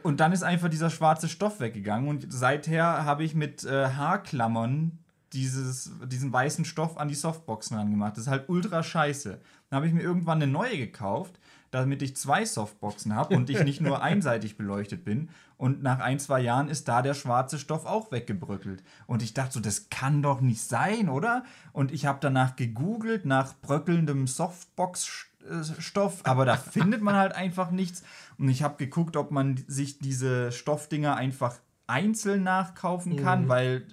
Und 0.03 0.21
dann 0.21 0.33
ist 0.33 0.45
einfach 0.45 0.69
dieser 0.69 0.91
schwarze 0.91 1.29
Stoff 1.29 1.59
weggegangen. 1.59 2.09
Und 2.09 2.27
seither 2.33 3.05
habe 3.05 3.25
ich 3.25 3.35
mit 3.35 3.65
äh, 3.65 3.89
Haarklammern 3.89 4.99
dieses, 5.33 5.91
diesen 6.07 6.33
weißen 6.33 6.65
Stoff 6.65 6.97
an 6.99 7.09
die 7.09 7.15
Softboxen 7.15 7.77
angemacht. 7.77 8.13
Das 8.17 8.25
ist 8.25 8.31
halt 8.31 8.49
ultra 8.49 8.83
scheiße. 8.83 9.41
Dann 9.71 9.77
habe 9.77 9.89
ich 9.89 9.93
mir 9.93 10.03
irgendwann 10.03 10.41
eine 10.41 10.51
neue 10.51 10.79
gekauft 10.79 11.41
damit 11.75 12.03
ich 12.03 12.17
zwei 12.17 12.45
Softboxen 12.45 13.17
habe 13.17 13.37
und 13.37 13.51
ich 13.51 13.65
nicht 13.65 13.81
nur 13.81 14.01
einseitig 14.01 14.57
beleuchtet 14.57 15.05
bin. 15.05 15.29
Und 15.57 15.83
nach 15.83 16.01
ein, 16.01 16.19
zwei 16.19 16.41
Jahren 16.41 16.69
ist 16.69 16.89
da 16.89 17.01
der 17.03 17.15
schwarze 17.15 17.59
Stoff 17.59 17.87
auch 17.87 18.11
weggebröckelt. 18.11 18.83
Und 19.07 19.23
ich 19.23 19.35
dachte 19.35 19.55
so, 19.55 19.61
das 19.61 19.89
kann 19.89 20.23
doch 20.23 20.41
nicht 20.41 20.63
sein, 20.63 21.09
oder? 21.09 21.45
Und 21.73 21.93
ich 21.93 22.07
habe 22.07 22.19
danach 22.21 22.57
gegoogelt 22.57 23.25
nach 23.25 23.55
bröckelndem 23.63 24.27
Softbox-Stoff, 24.27 26.23
aber 26.25 26.45
da 26.45 26.57
findet 26.73 27.03
man 27.03 27.15
halt 27.15 27.35
einfach 27.35 27.71
nichts. 27.71 28.03
Und 28.37 28.49
ich 28.49 28.63
habe 28.63 28.77
geguckt, 28.77 29.17
ob 29.17 29.31
man 29.31 29.63
sich 29.69 29.99
diese 29.99 30.51
Stoffdinger 30.51 31.17
einfach 31.17 31.57
einzeln 31.87 32.43
nachkaufen 32.43 33.17
kann, 33.17 33.45
mhm. 33.45 33.49
weil 33.49 33.87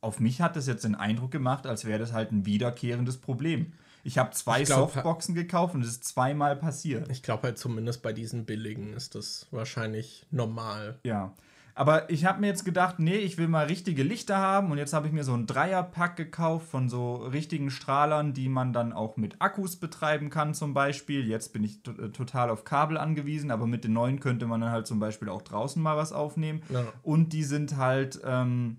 auf 0.00 0.20
mich 0.20 0.40
hat 0.40 0.56
das 0.56 0.66
jetzt 0.66 0.84
den 0.84 0.94
Eindruck 0.94 1.30
gemacht, 1.30 1.66
als 1.66 1.84
wäre 1.84 1.98
das 1.98 2.12
halt 2.12 2.32
ein 2.32 2.46
wiederkehrendes 2.46 3.18
Problem. 3.18 3.72
Ich 4.04 4.18
habe 4.18 4.30
zwei 4.30 4.62
ich 4.62 4.66
glaub, 4.66 4.92
Softboxen 4.92 5.34
gekauft 5.34 5.74
und 5.74 5.82
es 5.82 5.90
ist 5.90 6.04
zweimal 6.04 6.56
passiert. 6.56 7.10
Ich 7.10 7.22
glaube 7.22 7.44
halt 7.44 7.58
zumindest 7.58 8.02
bei 8.02 8.12
diesen 8.12 8.44
billigen 8.44 8.94
ist 8.94 9.14
das 9.14 9.46
wahrscheinlich 9.50 10.26
normal. 10.30 10.98
Ja. 11.02 11.34
Aber 11.78 12.10
ich 12.10 12.24
habe 12.24 12.40
mir 12.40 12.48
jetzt 12.48 12.64
gedacht, 12.64 12.98
nee, 12.98 13.18
ich 13.18 13.38
will 13.38 13.46
mal 13.46 13.66
richtige 13.66 14.02
Lichter 14.02 14.36
haben 14.36 14.72
und 14.72 14.78
jetzt 14.78 14.92
habe 14.92 15.06
ich 15.06 15.12
mir 15.12 15.22
so 15.22 15.32
ein 15.34 15.46
Dreierpack 15.46 16.16
gekauft 16.16 16.66
von 16.68 16.88
so 16.88 17.14
richtigen 17.14 17.70
Strahlern, 17.70 18.34
die 18.34 18.48
man 18.48 18.72
dann 18.72 18.92
auch 18.92 19.16
mit 19.16 19.36
Akkus 19.40 19.76
betreiben 19.76 20.28
kann 20.28 20.54
zum 20.54 20.74
Beispiel. 20.74 21.24
Jetzt 21.24 21.52
bin 21.52 21.62
ich 21.62 21.78
äh, 21.86 22.08
total 22.08 22.50
auf 22.50 22.64
Kabel 22.64 22.98
angewiesen, 22.98 23.52
aber 23.52 23.68
mit 23.68 23.84
den 23.84 23.92
neuen 23.92 24.18
könnte 24.18 24.46
man 24.46 24.60
dann 24.60 24.72
halt 24.72 24.88
zum 24.88 24.98
Beispiel 24.98 25.28
auch 25.28 25.42
draußen 25.42 25.80
mal 25.80 25.96
was 25.96 26.12
aufnehmen. 26.12 26.62
Ja. 26.68 26.84
Und 27.04 27.32
die 27.32 27.44
sind 27.44 27.76
halt 27.76 28.20
ähm, 28.24 28.78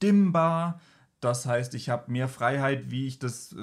dimmbar 0.00 0.80
das 1.24 1.46
heißt, 1.46 1.74
ich 1.74 1.88
habe 1.88 2.10
mehr 2.12 2.28
Freiheit, 2.28 2.90
wie 2.90 3.06
ich 3.06 3.18
das, 3.18 3.52
äh, 3.52 3.56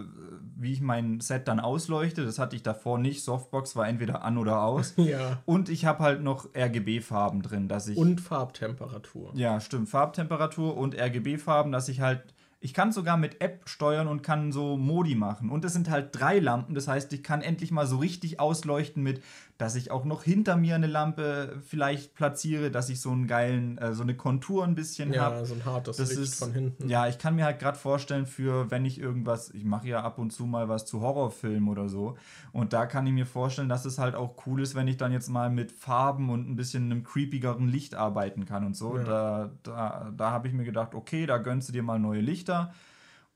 wie 0.55 0.73
ich 0.73 0.81
mein 0.81 1.19
Set 1.19 1.47
dann 1.47 1.59
ausleuchte. 1.59 2.25
Das 2.25 2.39
hatte 2.39 2.55
ich 2.55 2.63
davor 2.63 2.97
nicht. 2.97 3.23
Softbox 3.23 3.75
war 3.75 3.87
entweder 3.87 4.23
an 4.23 4.37
oder 4.37 4.63
aus. 4.63 4.93
ja. 4.97 5.41
Und 5.45 5.69
ich 5.69 5.85
habe 5.85 6.03
halt 6.03 6.21
noch 6.21 6.49
RGB-Farben 6.55 7.41
drin, 7.41 7.67
dass 7.67 7.87
ich. 7.87 7.97
Und 7.97 8.19
Farbtemperatur. 8.19 9.31
Ja, 9.35 9.59
stimmt. 9.59 9.89
Farbtemperatur 9.89 10.75
und 10.75 10.95
RGB-Farben, 10.95 11.71
dass 11.71 11.87
ich 11.87 12.01
halt 12.01 12.33
ich 12.63 12.75
kann 12.75 12.91
sogar 12.91 13.17
mit 13.17 13.41
App 13.41 13.67
steuern 13.67 14.07
und 14.07 14.21
kann 14.21 14.51
so 14.51 14.77
Modi 14.77 15.15
machen. 15.15 15.49
Und 15.49 15.65
es 15.65 15.73
sind 15.73 15.89
halt 15.89 16.09
drei 16.11 16.37
Lampen. 16.37 16.75
Das 16.75 16.87
heißt, 16.87 17.11
ich 17.11 17.23
kann 17.23 17.41
endlich 17.41 17.71
mal 17.71 17.87
so 17.87 17.97
richtig 17.97 18.39
ausleuchten 18.39 19.01
mit, 19.01 19.23
dass 19.57 19.75
ich 19.75 19.91
auch 19.91 20.05
noch 20.05 20.23
hinter 20.23 20.55
mir 20.55 20.75
eine 20.75 20.87
Lampe 20.87 21.61
vielleicht 21.65 22.15
platziere, 22.15 22.71
dass 22.71 22.89
ich 22.89 22.99
so 22.99 23.11
einen 23.11 23.27
geilen, 23.27 23.77
äh, 23.77 23.93
so 23.93 24.03
eine 24.03 24.15
Kontur 24.15 24.63
ein 24.63 24.75
bisschen 24.75 25.17
habe. 25.19 25.35
Ja, 25.35 25.45
so 25.45 25.53
ein 25.53 25.65
hartes 25.65 25.97
das 25.97 26.09
Licht 26.09 26.21
ist, 26.21 26.35
von 26.35 26.51
hinten. 26.51 26.89
Ja, 26.89 27.07
ich 27.07 27.17
kann 27.17 27.35
mir 27.35 27.45
halt 27.45 27.59
gerade 27.59 27.77
vorstellen, 27.77 28.25
für 28.25 28.71
wenn 28.71 28.85
ich 28.85 28.99
irgendwas, 28.99 29.51
ich 29.51 29.63
mache 29.63 29.87
ja 29.87 30.01
ab 30.01 30.17
und 30.17 30.31
zu 30.31 30.45
mal 30.45 30.69
was 30.69 30.85
zu 30.85 31.01
Horrorfilmen 31.01 31.69
oder 31.69 31.89
so. 31.89 32.17
Und 32.51 32.73
da 32.73 32.85
kann 32.85 33.05
ich 33.07 33.13
mir 33.13 33.25
vorstellen, 33.25 33.69
dass 33.69 33.85
es 33.85 33.99
halt 33.99 34.15
auch 34.15 34.35
cool 34.45 34.61
ist, 34.61 34.75
wenn 34.75 34.87
ich 34.87 34.97
dann 34.97 35.11
jetzt 35.11 35.29
mal 35.29 35.49
mit 35.49 35.71
Farben 35.71 36.29
und 36.29 36.49
ein 36.49 36.55
bisschen 36.55 36.85
einem 36.85 37.03
creepigeren 37.03 37.67
Licht 37.67 37.95
arbeiten 37.95 38.45
kann 38.45 38.65
und 38.65 38.75
so. 38.75 38.97
Ja. 38.97 39.03
Da, 39.03 39.51
da, 39.63 40.13
da 40.15 40.31
habe 40.31 40.47
ich 40.47 40.53
mir 40.53 40.63
gedacht, 40.65 40.95
okay, 40.95 41.25
da 41.25 41.37
gönnst 41.37 41.69
du 41.69 41.73
dir 41.73 41.83
mal 41.83 41.99
neue 41.99 42.21
Lichter. 42.21 42.73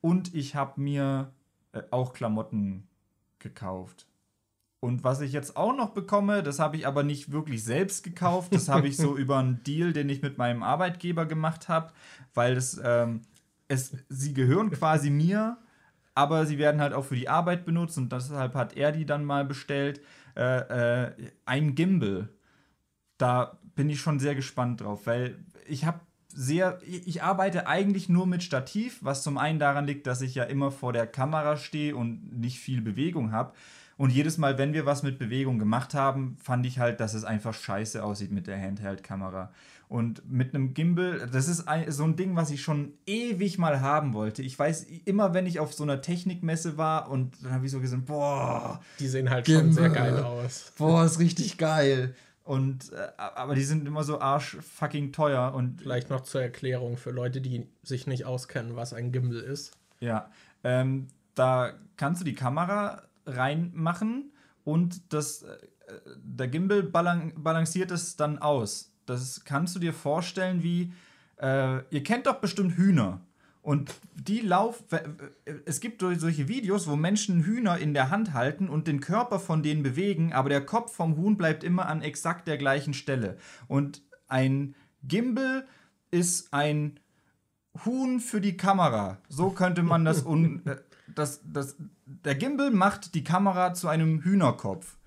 Und 0.01 0.33
ich 0.33 0.55
habe 0.55 0.79
mir 0.81 1.31
äh, 1.71 1.81
auch 1.91 2.13
Klamotten 2.13 2.87
gekauft. 3.39 4.07
Und 4.85 5.03
was 5.03 5.19
ich 5.21 5.33
jetzt 5.33 5.57
auch 5.57 5.75
noch 5.75 5.89
bekomme, 5.89 6.43
das 6.43 6.59
habe 6.59 6.77
ich 6.77 6.85
aber 6.85 7.01
nicht 7.01 7.31
wirklich 7.31 7.63
selbst 7.63 8.03
gekauft. 8.03 8.53
Das 8.53 8.69
habe 8.69 8.87
ich 8.87 8.97
so 8.97 9.17
über 9.17 9.39
einen 9.39 9.63
Deal, 9.63 9.93
den 9.93 10.07
ich 10.09 10.21
mit 10.21 10.37
meinem 10.37 10.61
Arbeitgeber 10.61 11.25
gemacht 11.25 11.67
habe, 11.69 11.91
weil 12.35 12.53
das, 12.53 12.79
ähm, 12.83 13.21
es, 13.67 13.97
sie 14.09 14.33
gehören 14.35 14.69
quasi 14.69 15.09
mir, 15.09 15.57
aber 16.13 16.45
sie 16.45 16.59
werden 16.59 16.81
halt 16.81 16.93
auch 16.93 17.05
für 17.05 17.15
die 17.15 17.29
Arbeit 17.29 17.65
benutzt 17.65 17.97
und 17.97 18.11
deshalb 18.11 18.53
hat 18.53 18.77
er 18.77 18.91
die 18.91 19.05
dann 19.05 19.25
mal 19.25 19.43
bestellt. 19.43 20.01
Äh, 20.35 21.05
äh, 21.05 21.11
ein 21.45 21.73
Gimbal. 21.73 22.29
Da 23.17 23.57
bin 23.75 23.89
ich 23.89 23.99
schon 23.99 24.19
sehr 24.19 24.35
gespannt 24.35 24.81
drauf, 24.81 25.07
weil 25.07 25.43
ich 25.67 25.85
habe 25.85 25.99
sehr, 26.27 26.79
ich 26.85 27.23
arbeite 27.23 27.65
eigentlich 27.65 28.07
nur 28.07 28.27
mit 28.27 28.43
Stativ, 28.43 28.99
was 29.01 29.23
zum 29.23 29.37
einen 29.37 29.57
daran 29.57 29.87
liegt, 29.87 30.05
dass 30.05 30.21
ich 30.21 30.35
ja 30.35 30.43
immer 30.43 30.69
vor 30.69 30.93
der 30.93 31.07
Kamera 31.07 31.57
stehe 31.57 31.95
und 31.95 32.37
nicht 32.37 32.59
viel 32.59 32.81
Bewegung 32.81 33.31
habe. 33.31 33.53
Und 33.97 34.11
jedes 34.11 34.37
Mal, 34.37 34.57
wenn 34.57 34.73
wir 34.73 34.85
was 34.85 35.03
mit 35.03 35.19
Bewegung 35.19 35.57
gemacht 35.57 35.93
haben, 35.93 36.35
fand 36.41 36.65
ich 36.65 36.79
halt, 36.79 36.99
dass 36.99 37.13
es 37.13 37.23
einfach 37.23 37.53
scheiße 37.53 38.03
aussieht 38.03 38.31
mit 38.31 38.47
der 38.47 38.59
Handheld-Kamera. 38.61 39.51
Und 39.87 40.29
mit 40.29 40.53
einem 40.53 40.73
Gimbal, 40.73 41.29
das 41.31 41.47
ist 41.47 41.67
ein, 41.67 41.89
so 41.91 42.03
ein 42.03 42.15
Ding, 42.15 42.35
was 42.35 42.49
ich 42.49 42.61
schon 42.61 42.93
ewig 43.05 43.57
mal 43.57 43.81
haben 43.81 44.13
wollte. 44.13 44.41
Ich 44.41 44.57
weiß, 44.57 44.85
immer 45.05 45.33
wenn 45.33 45.45
ich 45.45 45.59
auf 45.59 45.73
so 45.73 45.83
einer 45.83 46.01
Technikmesse 46.01 46.77
war 46.77 47.09
und 47.09 47.35
dann 47.43 47.51
habe 47.53 47.65
ich 47.65 47.71
so 47.71 47.79
gesagt, 47.79 48.05
boah. 48.05 48.81
Die 48.99 49.07
sehen 49.07 49.29
halt 49.29 49.45
Gimbal. 49.45 49.63
schon 49.63 49.73
sehr 49.73 49.89
geil 49.89 50.17
aus. 50.23 50.73
Boah, 50.77 51.05
ist 51.05 51.19
richtig 51.19 51.57
geil. 51.57 52.15
Und, 52.43 52.91
äh, 52.93 53.07
aber 53.17 53.55
die 53.55 53.63
sind 53.63 53.87
immer 53.87 54.03
so 54.03 54.19
arsch 54.19 54.57
fucking 54.59 55.11
teuer 55.13 55.53
und. 55.53 55.81
Vielleicht 55.81 56.09
noch 56.09 56.21
zur 56.21 56.41
Erklärung 56.41 56.97
für 56.97 57.11
Leute, 57.11 57.41
die 57.41 57.67
sich 57.83 58.07
nicht 58.07 58.25
auskennen, 58.25 58.75
was 58.75 58.93
ein 58.93 59.11
Gimbal 59.11 59.39
ist. 59.39 59.77
Ja. 59.99 60.29
Ähm, 60.63 61.07
da 61.33 61.73
kannst 61.97 62.21
du 62.21 62.25
die 62.25 62.35
Kamera 62.35 63.03
reinmachen 63.25 64.31
und 64.63 65.13
das, 65.13 65.43
äh, 65.43 65.57
der 66.17 66.47
Gimbal 66.47 66.83
balan 66.83 67.33
balanciert 67.35 67.91
es 67.91 68.15
dann 68.15 68.39
aus. 68.39 68.93
Das 69.05 69.43
kannst 69.45 69.75
du 69.75 69.79
dir 69.79 69.93
vorstellen 69.93 70.63
wie, 70.63 70.93
äh, 71.37 71.81
ihr 71.89 72.03
kennt 72.03 72.27
doch 72.27 72.35
bestimmt 72.35 72.75
Hühner. 72.77 73.21
Und 73.61 73.95
die 74.13 74.41
laufen, 74.41 74.85
es 75.65 75.79
gibt 75.79 76.01
solche 76.01 76.47
Videos, 76.47 76.87
wo 76.87 76.95
Menschen 76.95 77.45
Hühner 77.45 77.79
in 77.79 77.95
der 77.95 78.11
Hand 78.11 78.33
halten 78.33 78.69
und 78.69 78.85
den 78.85 78.99
Körper 78.99 79.39
von 79.39 79.63
denen 79.63 79.81
bewegen, 79.81 80.33
aber 80.33 80.49
der 80.49 80.63
Kopf 80.63 80.93
vom 80.93 81.17
Huhn 81.17 81.35
bleibt 81.35 81.63
immer 81.63 81.87
an 81.87 82.03
exakt 82.03 82.47
der 82.47 82.59
gleichen 82.59 82.93
Stelle. 82.93 83.37
Und 83.67 84.03
ein 84.27 84.75
Gimbal 85.03 85.65
ist 86.11 86.53
ein 86.53 86.99
Huhn 87.85 88.19
für 88.19 88.39
die 88.39 88.55
Kamera. 88.55 89.17
So 89.29 89.49
könnte 89.49 89.81
man 89.81 90.05
das, 90.05 90.23
un, 90.23 90.63
äh, 90.65 90.77
das, 91.15 91.41
das 91.45 91.75
der 92.05 92.35
Gimbal 92.35 92.71
macht 92.71 93.15
die 93.15 93.23
Kamera 93.23 93.73
zu 93.73 93.87
einem 93.87 94.21
Hühnerkopf 94.21 94.97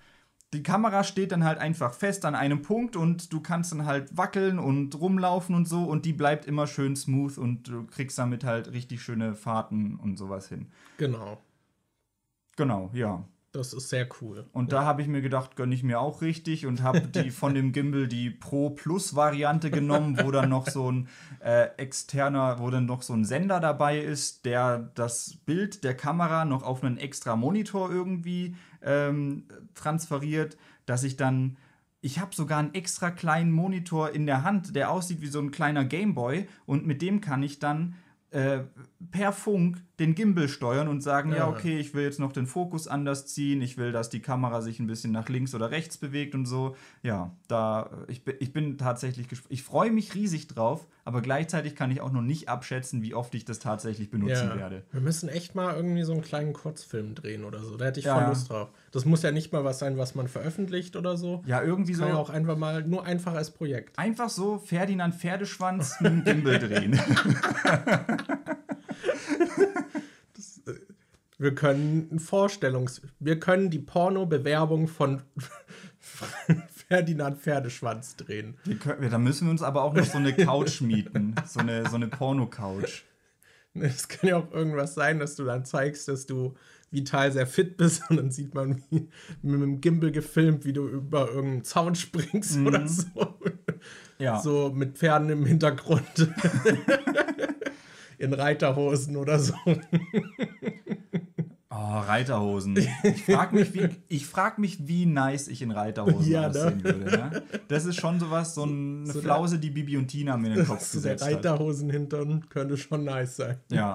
die 0.55 0.62
Kamera 0.62 1.05
steht 1.05 1.33
dann 1.33 1.44
halt 1.44 1.59
einfach 1.59 1.92
fest 1.92 2.25
an 2.25 2.35
einem 2.35 2.62
Punkt 2.62 2.97
und 2.97 3.33
du 3.33 3.40
kannst 3.40 3.73
dann 3.73 3.85
halt 3.85 4.16
wackeln 4.16 4.59
und 4.59 4.99
rumlaufen 4.99 5.55
und 5.55 5.68
so 5.68 5.85
und 5.85 6.07
die 6.07 6.14
bleibt 6.14 6.47
immer 6.47 6.66
schön 6.66 6.97
smooth 6.97 7.37
und 7.37 7.68
du 7.68 7.85
kriegst 7.87 8.18
damit 8.18 8.44
halt 8.44 8.73
richtig 8.73 9.03
schöne 9.03 9.35
Fahrten 9.35 9.97
und 9.97 10.16
sowas 10.16 10.49
hin. 10.49 10.71
Genau. 10.97 11.38
Genau, 12.57 12.90
ja. 12.94 13.25
Das 13.53 13.73
ist 13.73 13.89
sehr 13.89 14.07
cool. 14.21 14.47
Und 14.53 14.73
ja. 14.73 14.81
da 14.81 14.85
habe 14.85 15.01
ich 15.01 15.09
mir 15.09 15.23
gedacht, 15.23 15.57
gönne 15.57 15.75
ich 15.75 15.83
mir 15.83 16.01
auch 16.01 16.21
richtig 16.21 16.67
und 16.67 16.83
habe 16.83 17.01
die 17.01 17.31
von 17.31 17.55
dem 17.55 17.73
Gimbal 17.73 18.07
die 18.07 18.31
Pro 18.31 18.71
Plus 18.71 19.15
Variante 19.15 19.71
genommen, 19.71 20.19
wo 20.23 20.31
dann 20.31 20.51
noch 20.51 20.69
so 20.69 20.93
ein 20.93 21.09
äh, 21.41 21.69
externer, 21.79 22.59
wo 22.59 22.69
dann 22.69 22.85
noch 22.85 23.01
so 23.01 23.15
ein 23.15 23.25
Sender 23.25 23.59
dabei 23.59 24.01
ist, 24.01 24.45
der 24.45 24.91
das 24.95 25.39
Bild 25.47 25.83
der 25.83 25.97
Kamera 25.97 26.45
noch 26.45 26.63
auf 26.63 26.85
einen 26.85 26.99
extra 26.99 27.37
Monitor 27.37 27.91
irgendwie 27.91 28.55
ähm, 28.83 29.45
transferiert, 29.75 30.59
dass 30.85 31.03
ich 31.03 31.17
dann 31.17 31.57
ich 32.01 32.21
habe 32.21 32.35
sogar 32.35 32.61
einen 32.61 32.75
extra 32.75 33.11
kleinen 33.11 33.51
Monitor 33.51 34.11
in 34.11 34.27
der 34.27 34.45
Hand, 34.45 34.77
der 34.77 34.91
aussieht 34.91 35.21
wie 35.21 35.27
so 35.27 35.41
ein 35.41 35.51
kleiner 35.51 35.85
Gameboy 35.85 36.47
und 36.65 36.87
mit 36.87 37.03
dem 37.03 37.21
kann 37.21 37.43
ich 37.43 37.59
dann 37.59 37.97
äh, 38.31 38.61
per 39.11 39.33
Funk 39.33 39.83
den 39.99 40.15
Gimbal 40.15 40.49
steuern 40.49 40.87
und 40.89 41.03
sagen, 41.03 41.31
ja. 41.31 41.39
ja. 41.39 41.49
okay, 41.49 41.79
ich 41.79 41.93
will 41.93 42.05
jetzt 42.05 42.21
noch 42.21 42.33
den 42.33 42.47
Fokus 42.47 42.87
anders 42.87 43.27
ziehen, 43.27 43.61
ich 43.63 43.77
will, 43.77 43.91
dass 43.91 44.09
die 44.11 44.21
Kamera 44.21 44.61
sich 44.61 44.79
ein 44.79 44.87
bisschen 44.87 45.13
nach 45.13 45.29
links 45.29 45.55
oder 45.55 45.71
rechts 45.71 45.99
bewegt 45.99 46.35
und 46.35 46.47
so. 46.47 46.77
Ja, 47.03 47.33
da 47.49 47.91
ich, 48.07 48.23
ich 48.39 48.53
bin 48.53 48.79
tatsächlich 48.79 49.27
ich 49.49 49.63
freue 49.63 49.91
mich 49.91 50.15
riesig 50.15 50.47
drauf, 50.47 50.87
aber 51.05 51.21
gleichzeitig 51.21 51.75
kann 51.75 51.91
ich 51.91 52.01
auch 52.01 52.13
noch 52.13 52.23
nicht 52.23 52.49
abschätzen, 52.49 53.03
wie 53.03 53.15
oft 53.15 53.35
ich 53.35 53.45
das 53.45 53.59
tatsächlich 53.59 54.11
benutzen 54.11 54.49
ja. 54.51 54.57
werde. 54.57 54.85
Wir 54.93 55.01
müssen 55.01 55.29
echt 55.29 55.55
mal 55.55 55.75
irgendwie 55.75 56.05
so 56.05 56.13
einen 56.13 56.23
kleinen 56.23 56.53
Kurzfilm 56.53 57.15
drehen 57.15 57.45
oder 57.45 57.63
so. 57.65 57.77
Da 57.77 57.87
hätte 57.87 57.99
ich 57.99 58.07
ja. 58.07 58.19
voll 58.19 58.29
Lust 58.29 58.51
drauf. 58.51 58.69
Das 58.93 59.05
muss 59.05 59.23
ja 59.23 59.33
nicht 59.33 59.53
mal 59.53 59.65
was 59.65 59.81
sein, 59.81 59.99
was 59.99 60.15
man 60.15 60.29
veröffentlicht 60.29 60.95
oder 60.97 61.17
so. 61.17 61.43
Ja, 61.47 61.63
irgendwie 61.63 61.93
kann 61.93 62.03
so. 62.03 62.09
Ja 62.09 62.17
auch 62.17 62.31
einfach 62.31 62.57
mal 62.57 62.85
nur 62.85 63.05
einfach 63.05 63.35
als 63.35 63.51
Projekt. 63.51 63.99
Einfach 63.99 64.29
so 64.29 64.59
Ferdinand 64.59 65.15
Pferdeschwanz 65.15 66.01
mit 66.01 66.13
dem 66.13 66.25
Gimbal 66.25 66.59
drehen. 66.61 66.99
wir 71.38 71.55
können 71.55 72.09
ein 72.11 72.18
Vorstellungs... 72.18 73.01
Wir 73.20 73.38
können 73.38 73.70
die 73.70 73.79
Porno-Bewerbung 73.79 74.88
von 74.88 75.22
Ferdinand 76.88 77.38
Pferdeschwanz 77.38 78.16
drehen. 78.16 78.57
Können, 78.81 79.11
da 79.11 79.18
müssen 79.18 79.46
wir 79.46 79.53
uns 79.53 79.62
aber 79.62 79.83
auch 79.83 79.94
noch 79.94 80.05
so 80.05 80.18
eine 80.18 80.35
Couch 80.35 80.81
mieten. 80.83 81.35
So 81.46 81.61
eine, 81.61 81.88
so 81.88 81.96
eine 81.96 82.09
Porno-Couch. 82.09 83.03
Es 83.74 84.09
kann 84.09 84.29
ja 84.29 84.37
auch 84.38 84.51
irgendwas 84.53 84.94
sein, 84.94 85.20
dass 85.20 85.37
du 85.37 85.44
dann 85.44 85.64
zeigst, 85.64 86.09
dass 86.09 86.27
du 86.27 86.57
vital 86.90 87.31
sehr 87.31 87.46
fit 87.46 87.77
bist 87.77 88.03
und 88.11 88.16
dann 88.16 88.31
sieht 88.31 88.55
man 88.55 88.83
wie, 88.90 89.09
mit 89.42 89.61
dem 89.61 89.81
Gimbal 89.81 90.11
gefilmt, 90.11 90.64
wie 90.64 90.72
du 90.72 90.88
über 90.88 91.29
irgendeinen 91.29 91.64
Zaun 91.64 91.94
springst 91.94 92.57
mhm. 92.57 92.66
oder 92.66 92.88
so. 92.88 93.38
Ja. 94.18 94.40
So 94.40 94.72
mit 94.74 94.98
Pferden 94.98 95.29
im 95.31 95.46
Hintergrund. 95.46 96.33
In 98.18 98.33
Reiterhosen 98.33 99.16
oder 99.16 99.38
so. 99.38 99.55
Oh, 101.81 102.01
Reiterhosen. 102.01 102.77
Ich 103.05 103.25
frage 103.25 103.55
mich, 103.55 103.73
wie, 103.73 104.19
frag 104.19 104.59
mich, 104.59 104.88
wie 104.88 105.07
nice 105.07 105.47
ich 105.47 105.62
in 105.62 105.71
Reiterhosen 105.71 106.33
ja, 106.33 106.49
aussehen 106.49 106.79
ne? 106.79 106.85
würde. 106.85 107.05
Ne? 107.05 107.43
Das 107.69 107.85
ist 107.85 108.01
schon 108.01 108.19
sowas, 108.19 108.57
so 108.57 108.64
eine 108.64 109.07
so 109.07 109.21
Flause, 109.21 109.61
die 109.61 109.71
Bibi 109.71 109.97
und 109.97 110.09
Tina 110.09 110.37
mir 110.37 110.49
in 110.49 110.55
den 110.55 110.67
Kopf 110.67 110.83
so 110.83 110.99
gesetzt 110.99 111.25
der 111.25 111.37
Reiterhosen 111.37 111.88
hintern 111.88 112.49
könnte 112.49 112.77
schon 112.77 113.05
nice 113.05 113.37
sein. 113.37 113.59
Ja. 113.71 113.95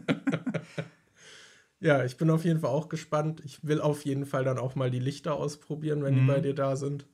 ja, 1.80 2.02
ich 2.04 2.16
bin 2.16 2.30
auf 2.30 2.46
jeden 2.46 2.60
Fall 2.60 2.70
auch 2.70 2.88
gespannt. 2.88 3.42
Ich 3.44 3.62
will 3.62 3.82
auf 3.82 4.06
jeden 4.06 4.24
Fall 4.24 4.44
dann 4.44 4.58
auch 4.58 4.74
mal 4.74 4.90
die 4.90 5.00
Lichter 5.00 5.34
ausprobieren, 5.34 6.02
wenn 6.02 6.14
mhm. 6.14 6.20
die 6.20 6.26
bei 6.26 6.40
dir 6.40 6.54
da 6.54 6.76
sind. 6.76 7.06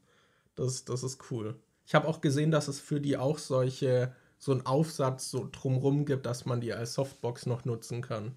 Das, 0.54 0.84
das 0.84 1.02
ist 1.02 1.32
cool. 1.32 1.56
Ich 1.86 1.96
habe 1.96 2.06
auch 2.06 2.20
gesehen, 2.20 2.52
dass 2.52 2.68
es 2.68 2.78
für 2.78 3.00
die 3.00 3.16
auch 3.16 3.38
solche, 3.38 4.14
so 4.38 4.52
einen 4.52 4.64
Aufsatz 4.64 5.28
so 5.28 5.48
drumrum 5.50 6.04
gibt, 6.04 6.24
dass 6.24 6.46
man 6.46 6.60
die 6.60 6.72
als 6.72 6.94
Softbox 6.94 7.46
noch 7.46 7.64
nutzen 7.64 8.00
kann. 8.00 8.36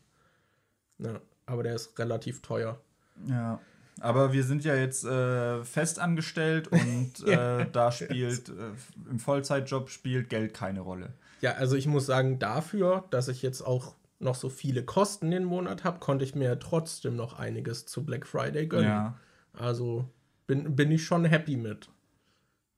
Ja, 0.99 1.19
aber 1.45 1.63
der 1.63 1.75
ist 1.75 1.97
relativ 1.97 2.41
teuer. 2.41 2.79
Ja. 3.27 3.59
Aber 4.01 4.31
wir 4.31 4.43
sind 4.43 4.63
ja 4.63 4.75
jetzt 4.75 5.03
äh, 5.03 5.63
fest 5.63 5.99
angestellt 5.99 6.69
und 6.69 7.13
äh, 7.27 7.65
da 7.71 7.91
spielt, 7.91 8.49
äh, 8.49 8.71
im 9.09 9.19
Vollzeitjob 9.19 9.89
spielt 9.89 10.29
Geld 10.29 10.53
keine 10.53 10.81
Rolle. 10.81 11.13
Ja, 11.41 11.53
also 11.53 11.75
ich 11.75 11.87
muss 11.87 12.05
sagen, 12.05 12.39
dafür, 12.39 13.05
dass 13.09 13.27
ich 13.27 13.41
jetzt 13.41 13.61
auch 13.61 13.95
noch 14.19 14.35
so 14.35 14.49
viele 14.49 14.83
Kosten 14.83 15.31
den 15.31 15.45
Monat 15.45 15.83
habe, 15.83 15.99
konnte 15.99 16.25
ich 16.25 16.35
mir 16.35 16.59
trotzdem 16.59 17.15
noch 17.15 17.39
einiges 17.39 17.85
zu 17.85 18.05
Black 18.05 18.27
Friday 18.27 18.67
gönnen. 18.67 18.89
Ja. 18.89 19.17
Also 19.53 20.05
bin, 20.47 20.75
bin 20.75 20.91
ich 20.91 21.05
schon 21.05 21.25
happy 21.25 21.57
mit. 21.57 21.89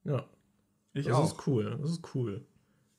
Ja. 0.04 0.26
Ich 0.94 1.06
das 1.06 1.16
auch. 1.16 1.26
ist 1.26 1.48
cool. 1.48 1.78
Das 1.82 1.92
ist 1.92 2.16
cool. 2.16 2.46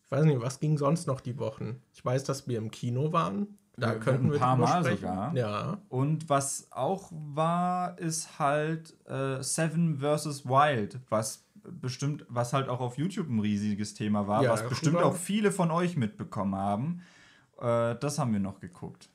Ich 0.04 0.10
weiß 0.10 0.24
nicht, 0.24 0.40
was 0.40 0.60
ging 0.60 0.76
sonst 0.76 1.06
noch 1.06 1.20
die 1.20 1.38
Wochen? 1.38 1.80
Ich 1.92 2.04
weiß, 2.04 2.24
dass 2.24 2.48
wir 2.48 2.58
im 2.58 2.70
Kino 2.70 3.12
waren. 3.12 3.58
Da 3.76 3.94
könnten 3.94 4.28
wir 4.28 4.34
ein 4.34 4.40
paar 4.40 4.56
Mal 4.56 4.82
sprechen. 4.82 5.00
sogar. 5.00 5.34
Ja. 5.34 5.78
Und 5.88 6.28
was 6.28 6.68
auch 6.70 7.10
war, 7.10 7.98
ist 7.98 8.38
halt 8.38 8.94
äh, 9.06 9.42
Seven 9.42 9.98
vs. 9.98 10.44
Wild, 10.44 11.00
was 11.08 11.46
bestimmt, 11.64 12.26
was 12.28 12.52
halt 12.52 12.68
auch 12.68 12.80
auf 12.80 12.98
YouTube 12.98 13.28
ein 13.28 13.40
riesiges 13.40 13.94
Thema 13.94 14.26
war, 14.26 14.42
ja, 14.42 14.50
was 14.50 14.68
bestimmt 14.68 14.98
auch 14.98 15.14
viele 15.14 15.52
von 15.52 15.70
euch 15.70 15.96
mitbekommen 15.96 16.54
haben. 16.54 17.02
Äh, 17.58 17.96
das 17.96 18.18
haben 18.18 18.32
wir 18.32 18.40
noch 18.40 18.60
geguckt. 18.60 19.08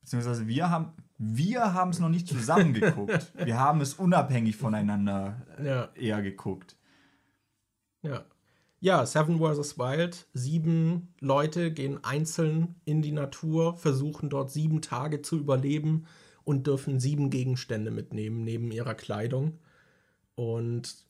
Beziehungsweise 0.00 0.46
wir 0.46 0.70
haben 0.70 0.92
wir 1.18 1.74
haben 1.74 1.90
es 1.90 1.98
noch 1.98 2.08
nicht 2.08 2.28
zusammen 2.28 2.72
geguckt. 2.72 3.32
wir 3.44 3.58
haben 3.58 3.80
es 3.80 3.94
unabhängig 3.94 4.56
voneinander 4.56 5.42
ja. 5.62 5.88
eher 5.94 6.22
geguckt. 6.22 6.76
Ja. 8.02 8.24
Ja, 8.80 9.04
Seven 9.06 9.38
vs. 9.38 9.76
Wild. 9.78 10.28
Sieben 10.34 11.12
Leute 11.20 11.72
gehen 11.72 12.02
einzeln 12.04 12.76
in 12.84 13.02
die 13.02 13.12
Natur, 13.12 13.76
versuchen 13.76 14.30
dort 14.30 14.52
sieben 14.52 14.82
Tage 14.82 15.20
zu 15.20 15.36
überleben 15.36 16.06
und 16.44 16.66
dürfen 16.66 17.00
sieben 17.00 17.30
Gegenstände 17.30 17.90
mitnehmen, 17.90 18.44
neben 18.44 18.70
ihrer 18.70 18.94
Kleidung. 18.94 19.58
Und 20.36 21.04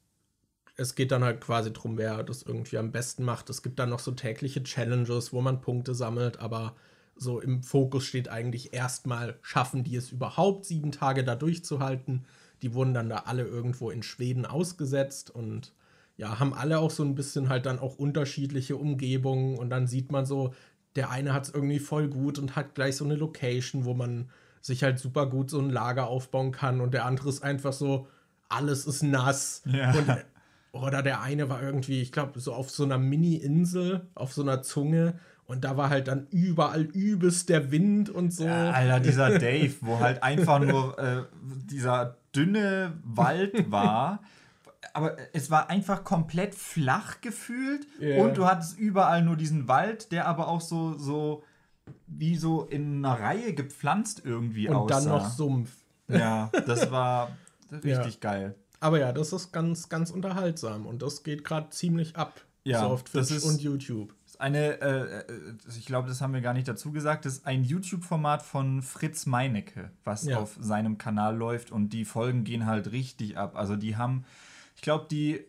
es 0.77 0.95
geht 0.95 1.13
dann 1.13 1.25
halt 1.25 1.43
quasi 1.43 1.71
darum, 1.73 1.99
wer 1.99 2.23
das 2.23 2.43
irgendwie 2.43 2.79
am 2.79 2.91
besten 2.93 3.25
macht. 3.25 3.51
Es 3.51 3.63
gibt 3.63 3.79
dann 3.79 3.91
noch 3.91 3.99
so 3.99 4.13
tägliche 4.13 4.63
Challenges, 4.63 5.33
wo 5.35 5.43
man 5.43 5.61
Punkte 5.61 5.95
sammelt, 5.95 6.39
aber 6.39 6.75
so 7.17 7.41
im 7.41 7.63
Fokus 7.63 8.05
steht 8.05 8.29
eigentlich 8.29 8.73
erstmal, 8.73 9.39
schaffen 9.43 9.85
die 9.85 9.97
es 9.97 10.11
überhaupt, 10.11 10.65
sieben 10.65 10.93
Tage 10.93 11.23
da 11.25 11.35
durchzuhalten. 11.37 12.25
Die 12.63 12.73
wurden 12.73 12.95
dann 12.95 13.11
da 13.11 13.25
alle 13.27 13.43
irgendwo 13.45 13.91
in 13.91 14.03
Schweden 14.03 14.47
ausgesetzt 14.47 15.31
und 15.31 15.75
ja, 16.19 16.39
haben 16.39 16.53
alle 16.53 16.81
auch 16.81 16.91
so 16.91 17.05
ein 17.05 17.15
bisschen 17.15 17.49
halt 17.49 17.65
dann 17.65 17.79
auch 17.79 17.97
unterschiedliche 17.97 18.77
Umgebungen 18.77 19.57
und 19.57 19.71
dann 19.71 19.87
sieht 19.87 20.13
man 20.13 20.27
so, 20.27 20.53
der 20.97 21.11
eine 21.11 21.33
hat 21.33 21.45
es 21.45 21.55
irgendwie 21.55 21.79
voll 21.79 22.09
gut 22.09 22.39
und 22.39 22.57
hat 22.57 22.75
gleich 22.75 22.97
so 22.97 23.05
eine 23.05 23.15
Location, 23.15 23.85
wo 23.85 23.95
man 23.95 24.29
sich 24.61 24.83
halt 24.83 24.99
super 24.99 25.27
gut 25.27 25.49
so 25.49 25.61
ein 25.61 25.71
Lager 25.71 26.09
aufbauen 26.09 26.51
kann 26.51 26.81
und 26.81 26.93
der 26.93 27.07
andere 27.07 27.29
ist 27.29 27.43
einfach 27.45 27.73
so, 27.73 28.09
alles 28.49 28.85
ist 28.85 29.03
nass. 29.03 29.63
Ja. 29.65 29.93
Und, 29.93 30.09
oder 30.73 31.03
der 31.03 31.23
eine 31.23 31.49
war 31.49 31.63
irgendwie, 31.63 32.03
ich 32.03 32.11
glaube, 32.11 32.41
so 32.41 32.53
auf 32.53 32.69
so 32.69 32.83
einer 32.83 32.99
Mini-Insel, 32.99 34.09
auf 34.15 34.33
so 34.33 34.43
einer 34.43 34.61
Zunge 34.63 35.15
und 35.47 35.65
da 35.65 35.77
war 35.77 35.89
halt 35.89 36.09
dann 36.09 36.27
überall 36.31 36.83
übelst 36.83 37.49
der 37.49 37.71
Wind 37.71 38.11
und 38.11 38.35
so. 38.35 38.45
Ja, 38.45 38.73
Alter, 38.73 39.01
dieser 39.01 39.39
Dave, 39.39 39.73
wo 39.83 40.01
halt 40.01 40.23
einfach 40.23 40.59
nur 40.59 40.99
äh, 40.99 41.23
dieser 41.71 42.17
dünne 42.35 42.93
Wald 43.05 43.71
war. 43.71 44.21
Aber 44.99 45.17
es 45.33 45.49
war 45.51 45.71
einfach 45.71 46.03
komplett 46.03 46.55
flach 46.57 47.21
gefühlt 47.21 47.87
Ja. 48.01 48.23
und 48.23 48.37
du 48.37 48.47
hattest 48.47 48.79
überall 48.79 49.23
nur 49.23 49.37
diesen 49.37 49.69
Wald, 49.69 50.11
der 50.11 50.27
aber 50.27 50.49
auch 50.49 50.61
so, 50.61 50.99
so 50.99 51.45
wie 52.09 52.37
so 52.37 52.65
in 52.65 53.05
einer 53.05 53.21
Reihe 53.21 53.55
gepflanzt 53.55 54.23
irgendwie 54.25 54.69
und 54.69 54.75
aussah. 54.77 55.01
dann 55.01 55.09
noch 55.09 55.31
Sumpf. 55.31 55.71
Ja, 56.09 56.51
das 56.67 56.91
war 56.91 57.37
richtig 57.71 58.15
Ja. 58.15 58.21
geil. 58.21 58.55
Aber 58.81 58.99
ja, 58.99 59.13
das 59.13 59.33
ist 59.33 59.53
ganz, 59.53 59.89
ganz 59.89 60.11
unterhaltsam 60.11 60.85
und 60.87 61.01
das 61.03 61.23
geht 61.23 61.45
gerade 61.45 61.71
ziemlich 61.71 62.17
ab. 62.17 62.41
Ja, 62.65 62.81
so 62.81 62.87
auf 62.87 63.05
das 63.05 63.29
Twitch 63.29 63.39
ist- 63.39 63.45
und 63.45 63.63
YouTube. 63.63 64.15
Ist 64.27 64.41
Eine, 64.41 64.81
äh, 64.81 65.19
äh, 65.21 65.25
ich 65.79 65.87
glaube, 65.87 66.09
das 66.09 66.21
haben 66.21 66.35
wir 66.35 66.41
gar 66.43 66.53
nicht 66.55 66.69
dazu 66.69 66.93
gesagt, 66.93 67.25
das 67.25 67.35
ist 67.35 67.47
ein 67.47 67.63
YouTube-Format 67.65 68.43
von 68.43 68.83
Fritz 68.83 69.27
Meinecke, 69.27 69.91
was 70.05 70.25
Ja. 70.25 70.39
auf 70.39 70.57
seinem 70.61 70.99
Kanal 70.99 71.37
läuft 71.37 71.71
und 71.73 71.91
die 71.91 72.05
Folgen 72.05 72.45
gehen 72.45 72.67
halt 72.67 72.91
richtig 72.93 73.39
ab. 73.39 73.57
Also 73.57 73.75
die 73.77 73.97
haben, 73.97 74.25
ich 74.79 74.83
glaube, 74.83 75.07
die, 75.11 75.45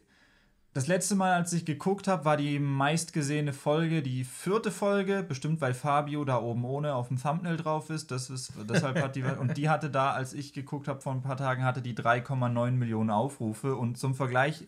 das 0.73 0.87
letzte 0.87 1.13
Mal, 1.13 1.33
als 1.33 1.53
ich 1.53 1.63
geguckt 1.63 2.07
habe, 2.07 2.25
war 2.25 2.35
die 2.35 2.57
meistgesehene 2.57 3.53
Folge, 3.53 4.01
die 4.01 4.23
vierte 4.23 4.71
Folge, 4.71 5.21
bestimmt 5.21 5.61
weil 5.61 5.75
Fabio 5.75 6.25
da 6.25 6.41
oben 6.41 6.65
ohne 6.65 6.95
auf 6.95 7.09
dem 7.09 7.21
Thumbnail 7.21 7.55
drauf 7.55 7.91
ist. 7.91 8.09
Das 8.09 8.31
ist 8.31 8.53
deshalb 8.67 8.99
hat 8.99 9.15
die, 9.15 9.21
und 9.21 9.55
die 9.55 9.69
hatte 9.69 9.91
da, 9.91 10.13
als 10.13 10.33
ich 10.33 10.51
geguckt 10.51 10.87
habe 10.87 10.99
vor 10.99 11.13
ein 11.13 11.21
paar 11.21 11.37
Tagen, 11.37 11.63
hatte 11.63 11.83
die 11.83 11.93
3,9 11.93 12.71
Millionen 12.71 13.11
Aufrufe 13.11 13.75
und 13.75 13.99
zum 13.99 14.15
Vergleich. 14.15 14.65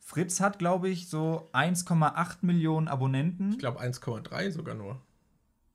Fritz 0.00 0.40
hat, 0.40 0.58
glaube 0.58 0.88
ich, 0.88 1.08
so 1.08 1.48
1,8 1.52 2.38
Millionen 2.40 2.88
Abonnenten. 2.88 3.52
Ich 3.52 3.58
glaube 3.60 3.80
1,3 3.80 4.50
sogar 4.50 4.74
nur. 4.74 5.00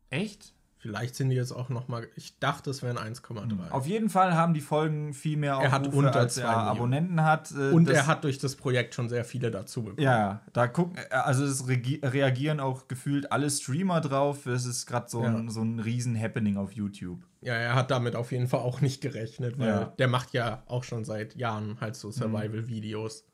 Echt? 0.09 0.53
Vielleicht 0.79 1.15
sind 1.15 1.29
die 1.29 1.35
jetzt 1.35 1.51
auch 1.51 1.69
noch 1.69 1.87
mal. 1.87 2.07
Ich 2.15 2.37
dachte, 2.39 2.69
es 2.69 2.83
wären 2.83 2.97
1,3. 2.97 3.71
Auf 3.71 3.87
jeden 3.87 4.09
Fall 4.09 4.35
haben 4.35 4.53
die 4.53 4.61
Folgen 4.61 5.13
viel 5.13 5.35
mehr 5.35 5.53
Er 5.55 5.71
hat 5.71 5.87
Aufrufe, 5.87 5.97
unter 6.07 6.19
als 6.19 6.35
zwei 6.35 6.43
er. 6.43 6.55
Abonnenten 6.55 7.23
hat. 7.23 7.51
Äh, 7.51 7.71
Und 7.71 7.89
er 7.89 8.05
hat 8.05 8.23
durch 8.23 8.37
das 8.37 8.55
Projekt 8.55 8.93
schon 8.93 9.09
sehr 9.09 9.25
viele 9.25 9.49
dazu 9.49 9.81
bekommen. 9.83 10.01
Ja, 10.03 10.41
da 10.53 10.67
gucken, 10.67 10.99
also 11.09 11.43
es 11.45 11.67
reagieren 11.67 12.59
auch 12.59 12.87
gefühlt 12.87 13.31
alle 13.31 13.49
Streamer 13.49 14.01
drauf. 14.01 14.45
Es 14.45 14.65
ist 14.65 14.85
gerade 14.85 15.09
so, 15.09 15.21
ein, 15.21 15.45
Ja. 15.45 15.51
so 15.51 15.61
ein 15.63 15.79
riesen 15.79 16.19
Happening 16.19 16.57
auf 16.57 16.71
YouTube. 16.73 17.21
Ja, 17.41 17.53
er 17.55 17.73
hat 17.75 17.89
damit 17.89 18.15
auf 18.15 18.31
jeden 18.31 18.47
Fall 18.47 18.59
auch 18.59 18.79
nicht 18.79 19.01
gerechnet, 19.01 19.57
weil 19.57 19.67
Ja. 19.67 19.85
der 19.97 20.07
macht 20.07 20.33
ja 20.33 20.61
auch 20.67 20.83
schon 20.83 21.05
seit 21.05 21.35
Jahren 21.35 21.77
halt 21.81 21.95
so 21.95 22.11
Survival-Videos. 22.11 23.25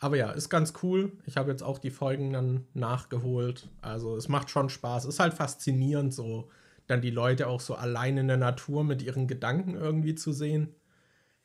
Aber 0.00 0.16
ja, 0.16 0.30
ist 0.32 0.48
ganz 0.50 0.74
cool. 0.82 1.12
Ich 1.24 1.36
habe 1.36 1.50
jetzt 1.50 1.62
auch 1.62 1.78
die 1.78 1.90
Folgen 1.90 2.32
dann 2.32 2.66
nachgeholt. 2.74 3.68
Also 3.80 4.16
es 4.16 4.28
macht 4.28 4.50
schon 4.50 4.68
Spaß. 4.68 5.04
Ist 5.06 5.20
halt 5.20 5.34
faszinierend, 5.34 6.12
so 6.12 6.50
dann 6.86 7.00
die 7.00 7.10
Leute 7.10 7.46
auch 7.48 7.60
so 7.60 7.74
allein 7.74 8.16
in 8.18 8.28
der 8.28 8.36
Natur 8.36 8.84
mit 8.84 9.02
ihren 9.02 9.26
Gedanken 9.26 9.74
irgendwie 9.74 10.14
zu 10.14 10.32
sehen. 10.32 10.74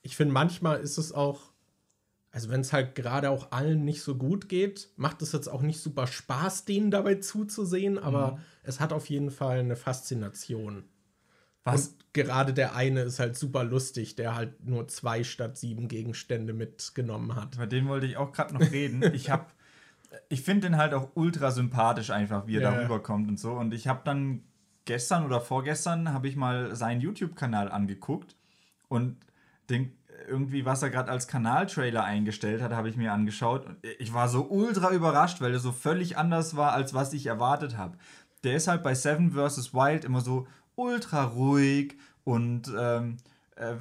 Ich 0.01 0.15
finde, 0.15 0.33
manchmal 0.33 0.79
ist 0.79 0.97
es 0.97 1.11
auch, 1.13 1.51
also 2.31 2.49
wenn 2.49 2.61
es 2.61 2.73
halt 2.73 2.95
gerade 2.95 3.29
auch 3.29 3.51
allen 3.51 3.85
nicht 3.85 4.01
so 4.01 4.15
gut 4.15 4.49
geht, 4.49 4.89
macht 4.97 5.21
es 5.21 5.31
jetzt 5.31 5.47
auch 5.47 5.61
nicht 5.61 5.79
super 5.79 6.07
Spaß, 6.07 6.65
denen 6.65 6.91
dabei 6.91 7.15
zuzusehen, 7.15 7.97
aber 7.97 8.39
es 8.63 8.79
hat 8.79 8.93
auf 8.93 9.09
jeden 9.09 9.31
Fall 9.31 9.59
eine 9.59 9.75
Faszination. 9.75 10.83
Was? 11.63 11.87
Und 11.89 12.13
gerade 12.13 12.53
der 12.53 12.75
eine 12.75 13.01
ist 13.01 13.19
halt 13.19 13.37
super 13.37 13.63
lustig, 13.63 14.15
der 14.15 14.35
halt 14.35 14.65
nur 14.65 14.87
zwei 14.87 15.23
statt 15.23 15.57
sieben 15.57 15.87
Gegenstände 15.87 16.53
mitgenommen 16.53 17.35
hat. 17.35 17.57
Bei 17.57 17.65
dem 17.65 17.87
wollte 17.87 18.05
ich 18.05 18.17
auch 18.17 18.31
gerade 18.31 18.53
noch 18.53 18.71
reden. 18.71 19.03
Ich 19.13 19.29
habe, 19.29 19.45
ich 20.29 20.41
finde 20.41 20.67
den 20.67 20.77
halt 20.77 20.93
auch 20.93 21.09
ultra 21.15 21.51
sympathisch 21.51 22.09
einfach, 22.09 22.47
wie 22.47 22.57
er 22.57 22.61
Ja. 22.61 22.71
da 22.71 22.81
rüberkommt 22.83 23.27
und 23.27 23.39
so. 23.39 23.51
Und 23.53 23.73
ich 23.73 23.87
habe 23.87 24.01
dann 24.05 24.43
gestern 24.89 25.23
oder 25.23 25.39
vorgestern 25.39 26.13
habe 26.13 26.27
ich 26.27 26.35
mal 26.35 26.75
seinen 26.75 26.99
YouTube-Kanal 26.99 27.71
angeguckt 27.71 28.35
und 28.87 29.17
den 29.69 29.93
irgendwie, 30.27 30.65
was 30.65 30.81
er 30.81 30.89
gerade 30.89 31.11
als 31.11 31.27
Kanaltrailer 31.27 32.03
eingestellt 32.03 32.63
hat, 32.63 32.71
habe 32.71 32.89
ich 32.89 32.97
mir 32.97 33.13
angeschaut. 33.13 33.67
Und 33.67 33.77
ich 33.99 34.15
war 34.15 34.27
so 34.29 34.49
ultra 34.49 34.91
überrascht, 34.91 35.41
weil 35.41 35.53
er 35.53 35.59
so 35.59 35.71
völlig 35.71 36.17
anders 36.17 36.55
war, 36.55 36.73
als 36.73 36.95
was 36.95 37.13
ich 37.13 37.27
erwartet 37.27 37.77
habe. 37.77 37.99
Der 38.43 38.55
ist 38.55 38.67
halt 38.67 38.81
bei 38.81 38.95
Seven 38.95 39.31
vs. 39.31 39.75
Wild 39.75 40.05
immer 40.05 40.21
so 40.21 40.47
ultra 40.73 41.23
ruhig 41.23 41.95
und 42.23 42.73
ähm, 42.75 43.17
äh, 43.57 43.75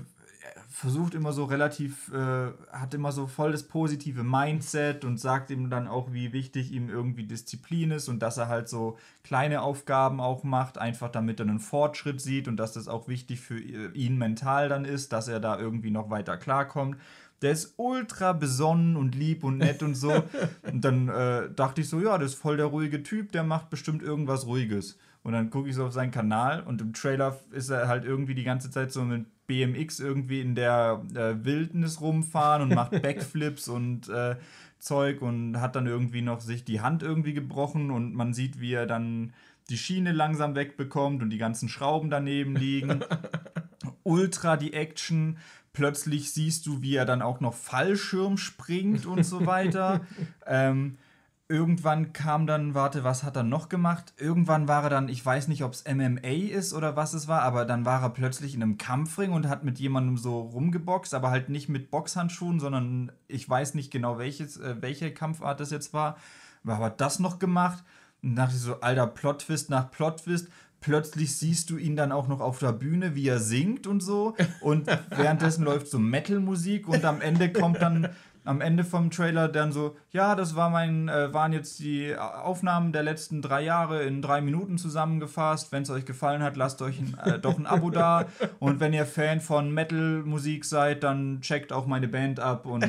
versucht 0.71 1.15
immer 1.15 1.33
so 1.33 1.45
relativ, 1.45 2.13
äh, 2.13 2.53
hat 2.71 2.93
immer 2.93 3.11
so 3.11 3.27
voll 3.27 3.53
das 3.53 3.63
positive 3.63 4.23
Mindset 4.23 5.05
und 5.05 5.19
sagt 5.19 5.51
ihm 5.51 5.71
dann 5.71 5.89
auch, 5.89 6.13
wie 6.13 6.33
wichtig 6.33 6.73
ihm 6.73 6.91
irgendwie 6.91 7.25
Disziplin 7.25 7.91
ist 7.91 8.09
und 8.09 8.21
dass 8.21 8.37
er 8.37 8.49
halt 8.49 8.69
so 8.69 8.99
kleine 9.25 9.63
Aufgaben 9.63 10.21
auch 10.21 10.45
macht, 10.45 10.77
einfach 10.79 11.11
damit 11.11 11.41
er 11.41 11.47
einen 11.47 11.59
Fortschritt 11.59 12.21
sieht 12.21 12.49
und 12.49 12.59
dass 12.59 12.75
das 12.75 12.87
auch 12.87 13.09
wichtig 13.09 13.41
für 13.41 13.59
ihn 13.59 14.19
mental 14.19 14.69
dann 14.69 14.85
ist, 14.85 15.13
dass 15.13 15.29
er 15.29 15.41
da 15.41 15.59
irgendwie 15.59 15.91
noch 15.91 16.11
weiter 16.11 16.37
klarkommt. 16.37 16.99
Der 17.41 17.53
ist 17.53 17.75
ultra 17.77 18.33
besonnen 18.33 18.97
und 18.97 19.15
lieb 19.15 19.45
und 19.45 19.59
nett 19.59 19.83
und 19.83 19.95
so. 19.95 20.13
Und 20.71 20.85
dann 20.85 21.09
äh, 21.09 21.49
dachte 21.55 21.81
ich 21.81 21.89
so, 21.89 22.01
ja, 22.01 22.19
das 22.19 22.33
ist 22.33 22.39
voll 22.41 22.57
der 22.57 22.67
ruhige 22.67 23.03
Typ, 23.05 23.31
der 23.31 23.45
macht 23.45 23.71
bestimmt 23.71 24.03
irgendwas 24.03 24.47
Ruhiges. 24.47 24.99
Und 25.23 25.33
dann 25.33 25.51
gucke 25.51 25.69
ich 25.69 25.77
so 25.77 25.87
auf 25.87 25.93
seinen 25.93 26.11
Kanal 26.11 26.63
und 26.63 26.81
im 26.81 26.93
Trailer 26.93 27.39
ist 27.53 27.71
er 27.71 27.87
halt 27.87 28.05
irgendwie 28.05 28.35
die 28.35 28.45
ganze 28.45 28.71
Zeit 28.71 28.93
so 28.93 29.03
mit 29.03 29.27
BMX 29.49 29.99
irgendwie 29.99 30.41
in 30.41 30.55
der 30.55 31.03
äh, 31.15 31.45
Wildnis 31.45 32.01
rumfahren 32.01 32.63
und 32.63 32.75
macht 32.75 32.93
Backflips 33.03 33.67
und 33.67 34.09
äh, 34.09 34.37
Zeug 34.79 35.23
und 35.23 35.61
hat 35.61 35.75
dann 35.75 35.89
irgendwie 35.89 36.23
noch 36.23 36.41
sich 36.41 36.65
die 36.65 36.81
Hand 36.81 37.03
irgendwie 37.03 37.35
gebrochen 37.35 37.91
und 37.91 38.15
man 38.15 38.33
sieht, 38.33 38.61
wie 38.61 38.75
er 38.75 38.87
dann 38.87 39.33
die 39.71 39.79
Schiene 39.79 40.13
langsam 40.13 40.55
wegbekommt 40.55 41.23
und 41.23 41.31
die 41.31 41.39
ganzen 41.39 41.69
Schrauben 41.69 42.11
daneben 42.11 42.55
liegen. 42.55 43.01
Ultra 44.05 44.57
die 44.57 44.73
Action. 44.73 45.39
Plötzlich 45.73 46.33
siehst 46.33 46.67
du, 46.67 46.81
wie 46.81 46.95
er 46.95 47.05
dann 47.05 47.23
auch 47.23 47.41
noch 47.41 47.55
Fallschirm 47.55 48.37
springt 48.37 49.05
und 49.05 49.25
so 49.25 49.47
weiter. 49.47 50.01
ähm, 50.47 50.97
irgendwann 51.49 52.13
kam 52.13 52.47
dann, 52.47 52.75
warte, 52.75 53.05
was 53.05 53.23
hat 53.23 53.37
er 53.37 53.43
noch 53.43 53.71
gemacht? 53.71 54.13
Irgendwann 54.19 54.69
war 54.69 54.85
er 54.85 54.91
dann, 54.91 55.09
ich 55.09 55.25
weiß 55.25 55.49
nicht, 55.49 55.65
ob 55.65 55.73
es 55.73 55.85
MMA 55.85 56.51
ist 56.51 56.75
oder 56.75 56.95
was 56.95 57.15
es 57.15 57.27
war, 57.27 57.43
aber 57.43 57.65
dann 57.65 57.87
war 57.87 58.03
er 58.03 58.11
plötzlich 58.11 58.55
in 58.55 58.63
einem 58.63 58.77
Kampfring 58.77 59.33
und 59.33 59.49
hat 59.49 59.65
mit 59.65 59.79
jemandem 59.79 60.19
so 60.19 60.41
rumgeboxt, 60.41 61.15
aber 61.15 61.31
halt 61.31 61.49
nicht 61.49 61.71
mit 61.71 61.91
Boxhandschuhen, 61.91 62.61
sondern 62.61 63.13
ich 63.29 63.49
weiß 63.49 63.75
nicht 63.75 63.91
genau, 63.91 64.19
welches, 64.19 64.59
äh, 64.59 64.77
welche 64.81 65.13
Kampfart 65.13 65.61
das 65.61 65.71
jetzt 65.71 65.95
war. 65.95 66.19
Aber 66.65 66.85
hat 66.85 67.01
das 67.01 67.19
noch 67.19 67.39
gemacht 67.39 67.83
und 68.23 68.37
dachte 68.37 68.55
ich 68.55 68.61
so, 68.61 68.81
alter, 68.81 69.07
Plot-Twist 69.07 69.71
nach 69.71 69.91
Plot-Twist. 69.91 70.49
Plötzlich 70.81 71.37
siehst 71.37 71.71
du 71.71 71.77
ihn 71.77 71.97
dann 71.97 72.13
auch 72.13 72.29
noch 72.29 72.41
auf 72.41 72.61
der 72.61 72.73
Bühne, 72.73 73.17
wie 73.17 73.27
er 73.27 73.41
singt 73.41 73.87
und 73.87 74.01
so. 74.01 74.37
Und 74.61 74.87
währenddessen 75.11 75.65
läuft 75.65 75.89
so 75.89 75.99
Metal-Musik 75.99 76.87
und 76.89 77.05
am 77.05 77.21
Ende 77.21 77.51
kommt 77.53 77.81
dann 77.81 78.11
am 78.49 78.63
Ende 78.63 78.83
vom 78.83 79.11
Trailer 79.11 79.47
dann 79.47 79.73
so, 79.73 79.95
ja, 80.11 80.35
das 80.35 80.57
war 80.57 80.71
mein, 80.71 81.11
äh, 81.11 81.35
waren 81.35 81.53
jetzt 81.53 81.81
die 81.81 82.17
Aufnahmen 82.17 82.95
der 82.95 83.03
letzten 83.03 83.43
drei 83.43 83.61
Jahre 83.63 84.05
in 84.05 84.23
drei 84.23 84.41
Minuten 84.41 84.79
zusammengefasst. 84.79 85.71
Wenn 85.71 85.83
es 85.83 85.91
euch 85.91 86.07
gefallen 86.07 86.43
hat, 86.43 86.57
lasst 86.57 86.81
euch 86.81 86.99
ein, 86.99 87.19
äh, 87.27 87.39
doch 87.39 87.59
ein 87.59 87.67
Abo 87.67 87.91
da. 87.91 88.25
Und 88.59 88.81
wenn 88.81 88.95
ihr 88.95 89.05
Fan 89.05 89.43
von 89.43 89.71
Metal-Musik 89.75 90.65
seid, 90.65 91.03
dann 91.03 91.43
checkt 91.43 91.75
auch 91.75 91.87
meine 91.87 92.09
Band 92.09 92.41
ab 92.41 92.65
und 92.65 92.85
äh, 92.85 92.89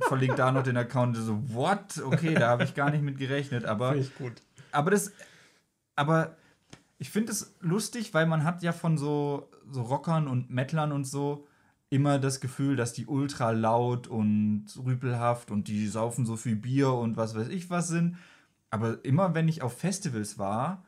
verlinkt 0.06 0.38
da 0.38 0.52
noch 0.52 0.62
den 0.62 0.76
Account. 0.76 1.16
So, 1.16 1.38
what? 1.48 2.02
Okay, 2.04 2.34
da 2.34 2.48
habe 2.48 2.64
ich 2.64 2.74
gar 2.74 2.90
nicht 2.90 3.02
mit 3.02 3.16
gerechnet. 3.16 3.64
Aber 3.64 3.92
Finde 3.92 4.04
ich 4.04 4.14
gut. 4.16 4.34
aber 4.70 4.90
das, 4.90 5.12
aber 5.96 6.36
ich 6.98 7.08
finde 7.08 7.32
es 7.32 7.54
lustig, 7.60 8.12
weil 8.12 8.26
man 8.26 8.44
hat 8.44 8.62
ja 8.62 8.72
von 8.72 8.98
so, 8.98 9.48
so 9.70 9.80
Rockern 9.80 10.28
und 10.28 10.50
Metlern 10.50 10.92
und 10.92 11.06
so 11.06 11.47
immer 11.90 12.18
das 12.18 12.40
Gefühl, 12.40 12.76
dass 12.76 12.92
die 12.92 13.06
ultra 13.06 13.50
laut 13.50 14.06
und 14.06 14.66
rüpelhaft 14.84 15.50
und 15.50 15.68
die 15.68 15.86
saufen 15.86 16.26
so 16.26 16.36
viel 16.36 16.56
Bier 16.56 16.92
und 16.92 17.16
was 17.16 17.34
weiß 17.34 17.48
ich 17.48 17.70
was 17.70 17.88
sind. 17.88 18.16
Aber 18.70 19.04
immer 19.04 19.34
wenn 19.34 19.48
ich 19.48 19.62
auf 19.62 19.78
Festivals 19.78 20.38
war, 20.38 20.84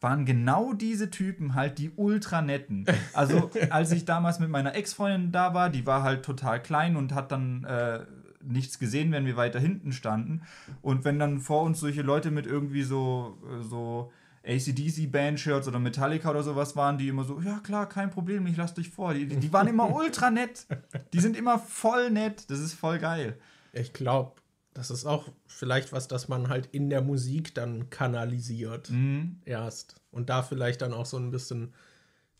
waren 0.00 0.24
genau 0.24 0.72
diese 0.74 1.10
Typen 1.10 1.54
halt 1.54 1.78
die 1.78 1.90
ultra 1.90 2.40
netten. 2.40 2.86
Also 3.12 3.50
als 3.70 3.90
ich 3.90 4.04
damals 4.04 4.38
mit 4.38 4.48
meiner 4.48 4.76
Ex-Freundin 4.76 5.32
da 5.32 5.54
war, 5.54 5.70
die 5.70 5.86
war 5.86 6.04
halt 6.04 6.24
total 6.24 6.62
klein 6.62 6.94
und 6.96 7.14
hat 7.14 7.32
dann 7.32 7.64
äh, 7.64 8.04
nichts 8.44 8.78
gesehen, 8.78 9.10
wenn 9.10 9.26
wir 9.26 9.36
weiter 9.36 9.58
hinten 9.58 9.92
standen. 9.92 10.42
Und 10.82 11.04
wenn 11.04 11.18
dann 11.18 11.40
vor 11.40 11.62
uns 11.62 11.80
solche 11.80 12.02
Leute 12.02 12.30
mit 12.30 12.46
irgendwie 12.46 12.82
so, 12.82 13.38
äh, 13.44 13.62
so 13.62 14.12
ACDC-Band-Shirts 14.48 15.68
oder 15.68 15.78
Metallica 15.78 16.30
oder 16.30 16.42
sowas 16.42 16.74
waren, 16.74 16.96
die 16.98 17.08
immer 17.08 17.24
so, 17.24 17.40
ja 17.40 17.58
klar, 17.58 17.88
kein 17.88 18.10
Problem, 18.10 18.46
ich 18.46 18.56
lass 18.56 18.74
dich 18.74 18.88
vor. 18.90 19.12
Die, 19.14 19.26
die 19.26 19.52
waren 19.52 19.68
immer 19.68 19.94
ultra 19.94 20.30
nett. 20.30 20.66
Die 21.12 21.20
sind 21.20 21.36
immer 21.36 21.58
voll 21.58 22.10
nett. 22.10 22.50
Das 22.50 22.58
ist 22.58 22.74
voll 22.74 22.98
geil. 22.98 23.38
Ich 23.72 23.92
glaube, 23.92 24.40
Das 24.72 24.90
ist 24.90 25.04
auch 25.06 25.28
vielleicht 25.46 25.92
was, 25.92 26.08
das 26.08 26.28
man 26.28 26.48
halt 26.48 26.66
in 26.72 26.88
der 26.88 27.02
Musik 27.02 27.54
dann 27.54 27.90
kanalisiert. 27.90 28.90
Mhm. 28.90 29.40
Erst. 29.44 29.96
Und 30.10 30.30
da 30.30 30.42
vielleicht 30.42 30.80
dann 30.82 30.94
auch 30.94 31.06
so 31.06 31.18
ein 31.18 31.30
bisschen 31.30 31.74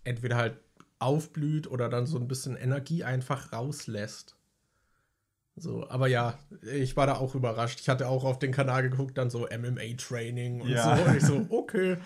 entweder 0.05 0.37
halt 0.37 0.57
aufblüht 1.01 1.66
oder 1.66 1.88
dann 1.88 2.07
so 2.07 2.18
ein 2.18 2.29
bisschen 2.29 2.57
Energie 2.57 3.05
einfach 3.05 3.53
rauslässt. 3.53 4.37
So, 5.61 5.88
aber 5.88 6.09
ja, 6.09 6.35
ich 6.75 6.97
war 6.97 7.07
da 7.07 7.16
auch 7.16 7.35
überrascht. 7.35 7.81
Ich 7.81 7.88
hatte 7.88 8.09
auch 8.09 8.25
auf 8.25 8.38
den 8.38 8.53
Kanal 8.53 8.83
geguckt, 8.83 9.18
dann 9.18 9.31
so 9.31 9.47
MMA-Training 9.49 10.61
und 10.61 10.68
Ja. 10.68 10.97
so. 10.97 11.03
Und 11.05 11.16
ich 11.16 11.23
so, 11.23 11.47
okay. 11.51 11.97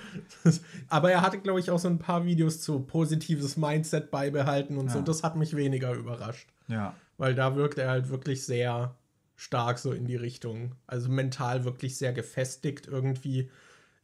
aber 0.89 1.13
er 1.13 1.23
hatte, 1.23 1.39
glaube 1.39 1.61
ich, 1.61 1.71
auch 1.71 1.79
so 1.79 1.89
ein 1.89 1.99
paar 1.99 2.25
Videos 2.25 2.61
zu 2.61 2.81
positives 2.81 3.57
Mindset 3.57 4.11
beibehalten 4.11 4.79
und 4.79 4.91
so. 4.91 4.99
Ja. 4.99 5.05
Das 5.05 5.23
hat 5.23 5.37
mich 5.37 5.57
weniger 5.57 5.93
überrascht. 5.93 6.49
Ja. 6.69 6.95
Weil 7.19 7.35
da 7.35 7.57
wirkt 7.57 7.79
er 7.79 7.91
halt 7.91 8.09
wirklich 8.09 8.45
sehr 8.45 8.95
stark 9.37 9.79
so 9.79 9.93
in 9.93 10.07
die 10.07 10.17
Richtung. 10.17 10.73
Also 10.87 11.09
mental 11.11 11.65
wirklich 11.65 11.97
sehr 11.97 12.13
gefestigt 12.13 12.87
irgendwie. 12.87 13.51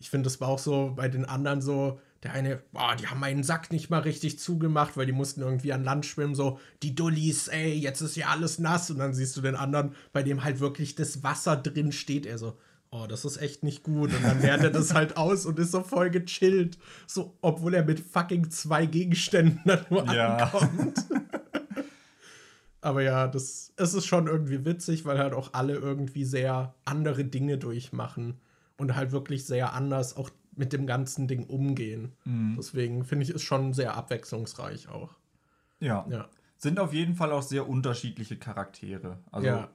Ich 0.01 0.11
finde, 0.11 0.25
das 0.25 0.41
war 0.41 0.49
auch 0.49 0.59
so 0.59 0.93
bei 0.95 1.09
den 1.09 1.25
anderen 1.25 1.61
so, 1.61 2.01
der 2.25 2.33
eine, 2.33 2.57
boah, 2.73 2.97
die 2.97 3.07
haben 3.07 3.21
meinen 3.21 3.45
Sack 3.45 3.71
nicht 3.71 3.91
mal 3.91 4.01
richtig 4.01 4.39
zugemacht, 4.41 4.97
weil 4.97 5.07
die 5.07 5.13
mussten 5.13 5.41
irgendwie 5.41 5.73
an 5.73 5.85
Land 5.85 6.05
schwimmen, 6.05 6.35
so, 6.35 6.59
die 6.83 6.95
Dullis, 6.95 7.47
ey, 7.49 7.73
jetzt 7.75 8.01
ist 8.01 8.17
ja 8.17 8.29
alles 8.29 8.59
nass. 8.59 8.91
Und 8.91 8.99
dann 8.99 9.15
siehst 9.15 9.37
du 9.37 9.41
den 9.41 9.55
anderen, 9.55 9.95
bei 10.13 10.23
dem 10.23 10.43
halt 10.43 10.59
wirklich 10.59 10.97
das 10.97 11.23
Wasser 11.23 11.57
drin 11.57 11.93
steht, 11.93 12.27
er 12.27 12.39
so, 12.39 12.59
oh, 12.91 13.07
das 13.07 13.25
ist 13.25 13.37
echt 13.37 13.63
nicht 13.63 13.85
gut. 13.85 14.13
Und 14.13 14.25
dann 14.25 14.41
leert 14.43 14.63
er 14.65 14.71
das 14.71 14.95
halt 14.95 15.17
aus 15.17 15.47
und 15.47 15.59
ist 15.61 15.71
so 15.71 15.83
voll 15.83 16.11
gechillt. 16.11 16.79
So, 17.07 17.37
obwohl 17.41 17.75
er 17.75 17.85
mit 17.85 18.01
fucking 18.01 18.51
zwei 18.51 18.87
Gegenständen 18.87 19.61
dann 19.65 19.87
nur 19.89 20.05
Ja. 20.13 20.39
ankommt. 20.39 21.05
Aber 22.81 23.03
ja, 23.03 23.27
das, 23.27 23.73
es 23.77 23.95
ist 23.95 24.07
schon 24.07 24.29
irgendwie 24.29 24.65
witzig, 24.65 25.05
weil 25.05 25.19
halt 25.19 25.35
auch 25.35 25.53
alle 25.53 25.75
irgendwie 25.75 26.25
sehr 26.25 26.75
andere 26.85 27.25
Dinge 27.25 27.59
durchmachen 27.59 28.41
und 28.77 28.95
halt 28.95 29.11
wirklich 29.13 29.45
sehr 29.47 29.73
anders 29.73 30.17
auch 30.17 30.31
mit 30.59 30.73
dem 30.73 30.87
ganzen 30.87 31.29
Ding 31.29 31.45
umgehen. 31.45 32.13
Deswegen 32.59 33.05
finde 33.05 33.25
ich, 33.25 33.31
ist 33.31 33.43
schon 33.43 33.73
sehr 33.73 33.95
abwechslungsreich 33.97 34.89
auch. 34.89 35.11
Ja. 35.81 36.05
Ja. 36.11 36.29
Sind 36.57 36.81
auf 36.81 36.93
jeden 36.93 37.15
Fall 37.15 37.31
auch 37.33 37.43
sehr 37.43 37.69
unterschiedliche 37.69 38.37
Charaktere. 38.37 39.19
Also 39.31 39.47
Ja. 39.47 39.69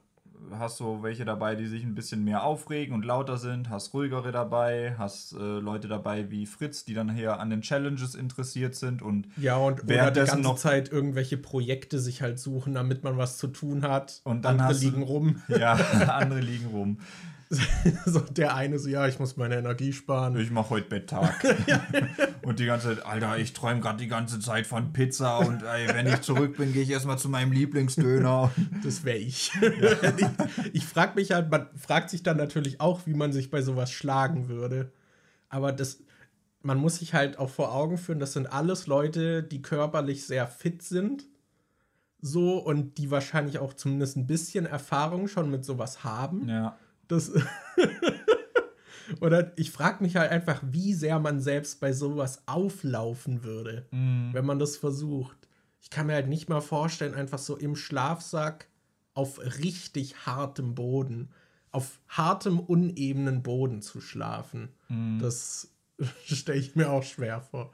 hast 0.52 0.78
du 0.80 1.02
welche 1.02 1.24
dabei, 1.24 1.54
die 1.54 1.66
sich 1.66 1.82
ein 1.82 1.94
bisschen 1.94 2.22
mehr 2.22 2.42
aufregen 2.44 2.94
und 2.94 3.02
lauter 3.06 3.38
sind, 3.38 3.70
hast 3.70 3.94
ruhigere 3.94 4.30
dabei, 4.30 4.94
hast 4.98 5.32
äh, 5.32 5.36
Leute 5.38 5.88
dabei 5.88 6.30
wie 6.30 6.44
Fritz, 6.44 6.84
die 6.84 6.92
dann 6.92 7.16
eher 7.16 7.40
an 7.40 7.48
den 7.48 7.62
Challenges 7.62 8.14
interessiert 8.14 8.74
sind 8.74 9.00
und 9.00 9.26
Ja, 9.38 9.56
und 9.56 9.72
oder 9.74 9.82
die 9.84 9.88
Währenddessen 9.88 10.34
ganze 10.42 10.48
noch- 10.50 10.56
Zeit 10.58 10.92
irgendwelche 10.92 11.38
Projekte 11.38 11.98
sich 11.98 12.20
halt 12.20 12.38
suchen, 12.38 12.74
damit 12.74 13.02
man 13.02 13.16
was 13.16 13.38
zu 13.38 13.46
tun 13.46 13.82
hat. 13.82 14.20
Und 14.24 14.44
dann 14.44 14.60
andere 14.60 14.78
liegen 14.78 15.02
rum. 15.02 15.42
ja, 15.48 15.72
andere 16.18 16.40
liegen 16.40 16.66
rum. 16.66 16.98
so 18.06 18.20
der 18.20 18.54
eine 18.54 18.78
so, 18.78 18.88
ja, 18.88 19.06
ich 19.06 19.18
muss 19.18 19.36
meine 19.36 19.56
Energie 19.56 19.92
sparen. 19.92 20.36
Ich 20.38 20.50
mach 20.50 20.70
heute 20.70 20.88
Betttag. 20.88 21.44
und 22.42 22.58
die 22.58 22.66
ganze 22.66 22.88
Zeit, 22.88 23.06
Alter, 23.06 23.38
ich 23.38 23.52
träume 23.52 23.80
gerade 23.80 23.98
die 23.98 24.08
ganze 24.08 24.40
Zeit 24.40 24.66
von 24.66 24.92
Pizza 24.92 25.38
und 25.38 25.62
ey, 25.62 25.88
wenn 25.88 26.06
ich 26.06 26.20
zurück 26.22 26.56
bin, 26.56 26.72
gehe 26.72 26.82
ich 26.82 26.90
erstmal 26.90 27.18
zu 27.18 27.28
meinem 27.28 27.52
Lieblingsdöner. 27.52 28.50
Das 28.82 29.04
wäre 29.04 29.16
ich. 29.16 29.52
ich. 29.54 30.26
Ich 30.72 30.84
frage 30.84 31.14
mich 31.14 31.30
halt, 31.32 31.50
man 31.50 31.68
fragt 31.76 32.10
sich 32.10 32.22
dann 32.22 32.36
natürlich 32.36 32.80
auch, 32.80 33.06
wie 33.06 33.14
man 33.14 33.32
sich 33.32 33.50
bei 33.50 33.62
sowas 33.62 33.90
schlagen 33.90 34.48
würde. 34.48 34.92
Aber 35.48 35.72
das, 35.72 36.00
man 36.62 36.78
muss 36.78 36.96
sich 36.96 37.14
halt 37.14 37.38
auch 37.38 37.50
vor 37.50 37.74
Augen 37.74 37.96
führen, 37.96 38.18
das 38.18 38.32
sind 38.32 38.46
alles 38.46 38.86
Leute, 38.86 39.42
die 39.42 39.62
körperlich 39.62 40.26
sehr 40.26 40.46
fit 40.46 40.82
sind. 40.82 41.24
So 42.20 42.58
und 42.58 42.98
die 42.98 43.10
wahrscheinlich 43.10 43.58
auch 43.58 43.74
zumindest 43.74 44.16
ein 44.16 44.26
bisschen 44.26 44.66
Erfahrung 44.66 45.28
schon 45.28 45.50
mit 45.50 45.64
sowas 45.64 46.04
haben. 46.04 46.48
ja. 46.48 46.76
Das 47.08 47.32
Oder 49.20 49.52
ich 49.56 49.70
frage 49.70 50.02
mich 50.02 50.16
halt 50.16 50.30
einfach, 50.30 50.62
wie 50.64 50.94
sehr 50.94 51.18
man 51.18 51.40
selbst 51.40 51.78
bei 51.80 51.92
sowas 51.92 52.42
auflaufen 52.46 53.44
würde, 53.44 53.86
wenn 54.32 54.46
man 54.46 54.58
das 54.58 54.76
versucht. 54.76 55.36
Ich 55.82 55.90
kann 55.90 56.06
mir 56.06 56.14
halt 56.14 56.28
nicht 56.28 56.48
mal 56.48 56.62
vorstellen, 56.62 57.14
einfach 57.14 57.38
so 57.38 57.56
im 57.56 57.76
Schlafsack 57.76 58.66
auf 59.12 59.38
richtig 59.62 60.26
hartem 60.26 60.74
Boden, 60.74 61.30
auf 61.70 62.00
hartem, 62.08 62.58
unebenen 62.58 63.42
Boden 63.42 63.82
zu 63.82 64.00
schlafen. 64.00 64.70
Das 65.20 65.68
stelle 66.24 66.58
ich 66.58 66.74
mir 66.74 66.90
auch 66.90 67.02
schwer 67.04 67.42
vor. 67.42 67.72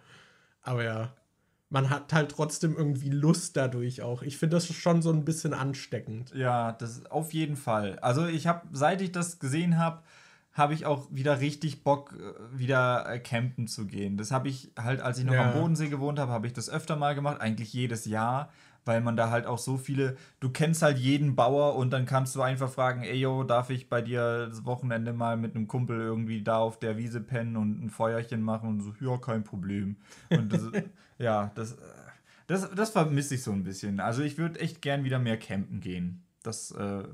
Aber 0.62 0.82
ja, 0.84 1.14
man 1.70 1.88
hat 1.88 2.12
halt 2.12 2.32
trotzdem 2.32 2.76
irgendwie 2.76 3.10
Lust 3.10 3.56
dadurch 3.56 4.02
auch. 4.02 4.22
Ich 4.22 4.36
finde 4.36 4.56
das 4.56 4.66
schon 4.66 5.02
so 5.02 5.12
ein 5.12 5.24
bisschen 5.24 5.54
ansteckend. 5.54 6.32
Ja, 6.34 6.72
das 6.72 7.06
auf 7.06 7.32
jeden 7.32 7.56
Fall. 7.56 7.98
Also 8.00 8.26
ich 8.26 8.46
habe, 8.46 8.66
seit 8.72 9.00
ich 9.00 9.12
das 9.12 9.38
gesehen 9.38 9.78
habe, 9.78 10.02
habe 10.52 10.74
ich 10.74 10.84
auch 10.84 11.06
wieder 11.12 11.40
richtig 11.40 11.84
Bock, 11.84 12.12
äh, 12.18 12.58
wieder 12.58 13.06
äh, 13.08 13.20
campen 13.20 13.68
zu 13.68 13.86
gehen. 13.86 14.16
Das 14.16 14.32
habe 14.32 14.48
ich 14.48 14.72
halt, 14.76 15.00
als 15.00 15.18
ich 15.18 15.24
noch 15.24 15.34
Ja. 15.34 15.46
am 15.46 15.52
Bodensee 15.52 15.88
gewohnt 15.88 16.18
habe, 16.18 16.32
habe 16.32 16.48
ich 16.48 16.52
das 16.52 16.68
öfter 16.68 16.96
mal 16.96 17.14
gemacht, 17.14 17.40
eigentlich 17.40 17.72
jedes 17.72 18.04
Jahr, 18.04 18.50
weil 18.84 19.00
man 19.00 19.16
da 19.16 19.30
halt 19.30 19.46
auch 19.46 19.58
so 19.58 19.76
viele, 19.76 20.16
du 20.40 20.50
kennst 20.50 20.82
halt 20.82 20.98
jeden 20.98 21.36
Bauer 21.36 21.76
und 21.76 21.90
dann 21.92 22.04
kannst 22.04 22.34
du 22.34 22.42
einfach 22.42 22.68
fragen, 22.68 23.02
ey 23.04 23.14
yo, 23.16 23.44
darf 23.44 23.70
ich 23.70 23.88
bei 23.88 24.02
dir 24.02 24.48
das 24.48 24.64
Wochenende 24.64 25.12
mal 25.12 25.36
mit 25.36 25.54
einem 25.54 25.68
Kumpel 25.68 26.00
irgendwie 26.00 26.42
da 26.42 26.58
auf 26.58 26.80
der 26.80 26.96
Wiese 26.96 27.20
pennen 27.20 27.56
und 27.56 27.84
ein 27.84 27.90
Feuerchen 27.90 28.42
machen 28.42 28.68
und 28.70 28.80
so, 28.80 28.92
ja, 29.00 29.18
kein 29.18 29.44
Problem. 29.44 29.96
Und 30.30 30.52
das, 30.52 30.62
ja, 31.20 31.52
das, 31.54 31.76
das, 32.46 32.70
das 32.74 32.90
vermisse 32.90 33.36
ich 33.36 33.42
so 33.42 33.52
ein 33.52 33.62
bisschen. 33.62 34.00
Also 34.00 34.22
ich 34.22 34.38
würde 34.38 34.60
echt 34.60 34.82
gern 34.82 35.04
wieder 35.04 35.18
mehr 35.18 35.38
campen 35.38 35.80
gehen. 35.80 36.24
Das, 36.42 36.72
äh, 36.72 37.04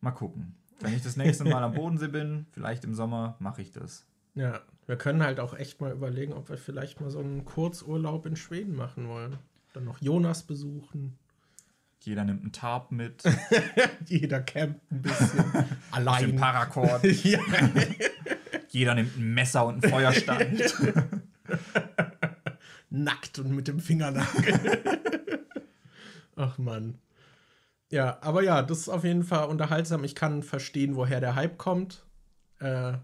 mal 0.00 0.10
gucken. 0.12 0.54
Wenn 0.80 0.94
ich 0.94 1.02
das 1.02 1.16
nächste 1.16 1.44
Mal 1.44 1.62
am 1.62 1.74
Bodensee 1.74 2.08
bin, 2.08 2.46
vielleicht 2.52 2.84
im 2.84 2.94
Sommer, 2.94 3.36
mache 3.40 3.62
ich 3.62 3.72
das. 3.72 4.06
Ja, 4.34 4.60
wir 4.86 4.96
können 4.96 5.22
halt 5.22 5.40
auch 5.40 5.54
echt 5.54 5.80
mal 5.80 5.90
überlegen, 5.90 6.32
ob 6.32 6.48
wir 6.48 6.56
vielleicht 6.56 7.00
mal 7.00 7.10
so 7.10 7.18
einen 7.18 7.44
Kurzurlaub 7.44 8.26
in 8.26 8.36
Schweden 8.36 8.76
machen 8.76 9.08
wollen. 9.08 9.38
Dann 9.72 9.84
noch 9.84 10.00
Jonas 10.00 10.44
besuchen. 10.44 11.18
Jeder 12.00 12.24
nimmt 12.24 12.42
einen 12.42 12.52
Tarp 12.52 12.92
mit, 12.92 13.24
Jeder 14.06 14.40
campt 14.40 14.80
ein 14.92 15.02
bisschen. 15.02 15.44
Allein. 15.90 16.36
Paracord. 16.36 17.04
Jeder 18.68 18.94
nimmt 18.94 19.16
ein 19.16 19.34
Messer 19.34 19.66
und 19.66 19.82
einen 19.82 19.92
Feuerstand. 19.92 20.62
Nackt 22.90 23.38
und 23.38 23.50
mit 23.50 23.68
dem 23.68 23.80
Fingernagel. 23.80 24.80
Ach 26.36 26.56
Mann. 26.58 26.98
Ja, 27.90 28.18
aber 28.20 28.42
ja, 28.42 28.62
das 28.62 28.78
ist 28.80 28.88
auf 28.88 29.04
jeden 29.04 29.24
Fall 29.24 29.48
unterhaltsam. 29.48 30.04
Ich 30.04 30.14
kann 30.14 30.42
verstehen, 30.42 30.96
woher 30.96 31.20
der 31.20 31.34
Hype 31.34 31.58
kommt. 31.58 32.04
Äh, 32.60 32.94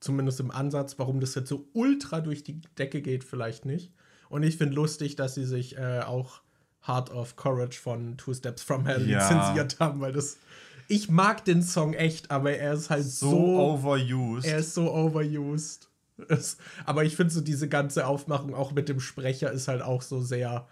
zumindest 0.00 0.40
im 0.40 0.50
Ansatz, 0.50 0.98
warum 0.98 1.20
das 1.20 1.34
jetzt 1.34 1.48
so 1.48 1.68
ultra 1.72 2.20
durch 2.20 2.44
die 2.44 2.60
Decke 2.78 3.02
geht, 3.02 3.24
vielleicht 3.24 3.64
nicht. 3.64 3.92
Und 4.28 4.42
ich 4.42 4.56
finde 4.56 4.74
lustig, 4.76 5.16
dass 5.16 5.34
sie 5.34 5.44
sich 5.44 5.76
äh, 5.76 6.00
auch 6.00 6.40
Heart 6.86 7.10
of 7.10 7.36
Courage 7.36 7.78
von 7.78 8.16
Two 8.16 8.34
Steps 8.34 8.62
from 8.62 8.86
Hell 8.86 9.08
Ja. 9.08 9.18
lizenziert 9.28 9.78
haben, 9.80 10.00
weil 10.00 10.12
das. 10.12 10.38
Ich 10.88 11.08
mag 11.08 11.44
den 11.44 11.62
Song 11.62 11.94
echt, 11.94 12.30
aber 12.30 12.52
er 12.56 12.72
ist 12.74 12.90
halt 12.90 13.04
So, 13.04 13.30
so 13.30 13.36
overused. 13.60 14.48
er 14.48 14.58
ist 14.58 14.74
so 14.74 14.92
overused. 14.92 15.88
Es, 16.28 16.56
aber 16.84 17.04
ich 17.04 17.16
finde 17.16 17.32
so 17.32 17.40
diese 17.40 17.68
ganze 17.68 18.06
Aufmachung 18.06 18.54
auch 18.54 18.72
mit 18.72 18.88
dem 18.88 19.00
Sprecher 19.00 19.50
ist 19.50 19.68
halt 19.68 19.82
auch 19.82 20.02
so 20.02 20.20
sehr 20.20 20.68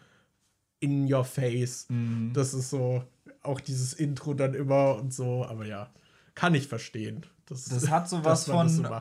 in 0.81 1.13
your 1.13 1.25
face. 1.25 1.87
Mhm. 1.89 2.33
Das 2.35 2.55
ist 2.55 2.71
so 2.71 3.05
auch 3.43 3.61
dieses 3.61 3.93
Intro 3.93 4.35
dann 4.35 4.55
immer 4.55 4.97
und 4.97 5.13
so. 5.13 5.45
Aber 5.45 5.67
ja, 5.67 5.91
kann 6.35 6.55
ich 6.55 6.69
verstehen. 6.69 7.27
Das 7.47 7.91
hat 7.91 8.09
so 8.09 8.19
was 8.25 8.45
dass 8.45 8.55
man 8.55 8.67
das 8.67 8.77
von- 8.77 8.85
so 8.85 9.01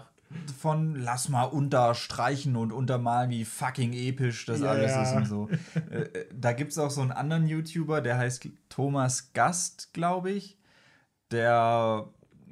von 0.60 0.96
lass 0.96 1.30
mal 1.30 1.46
unterstreichen 1.46 2.56
und 2.56 2.72
untermalen, 2.72 3.32
wie 3.32 3.46
fucking 3.46 3.94
episch 3.94 4.46
das 4.46 4.62
Ja, 4.62 4.70
alles 4.72 4.96
ist 4.96 5.16
und 5.16 5.26
so. 5.26 5.50
äh, 5.92 6.02
äh, 6.02 6.26
da 6.34 6.54
gibt 6.54 6.72
es 6.72 6.78
auch 6.78 6.92
so 6.92 7.02
einen 7.02 7.12
anderen 7.12 7.48
YouTuber, 7.48 8.02
der 8.02 8.18
heißt 8.18 8.48
Thomas 8.70 9.34
Gast, 9.34 9.92
glaube 9.94 10.32
ich. 10.32 10.58
Der 11.32 12.08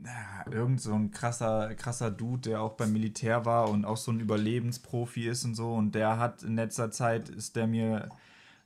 ja, 0.07 0.51
irgend 0.51 0.81
so 0.81 0.93
ein 0.93 1.11
krasser, 1.11 1.75
krasser 1.75 2.11
Dude, 2.11 2.49
der 2.49 2.61
auch 2.61 2.73
beim 2.73 2.93
Militär 2.93 3.45
war 3.45 3.69
und 3.69 3.85
auch 3.85 3.97
so 3.97 4.11
ein 4.11 4.19
Überlebensprofi 4.19 5.27
ist 5.27 5.43
und 5.43 5.55
so. 5.55 5.73
Und 5.73 5.95
der 5.95 6.17
hat 6.17 6.43
in 6.43 6.55
letzter 6.55 6.91
Zeit, 6.91 7.29
ist 7.29 7.55
der 7.55 7.67
mir 7.67 8.09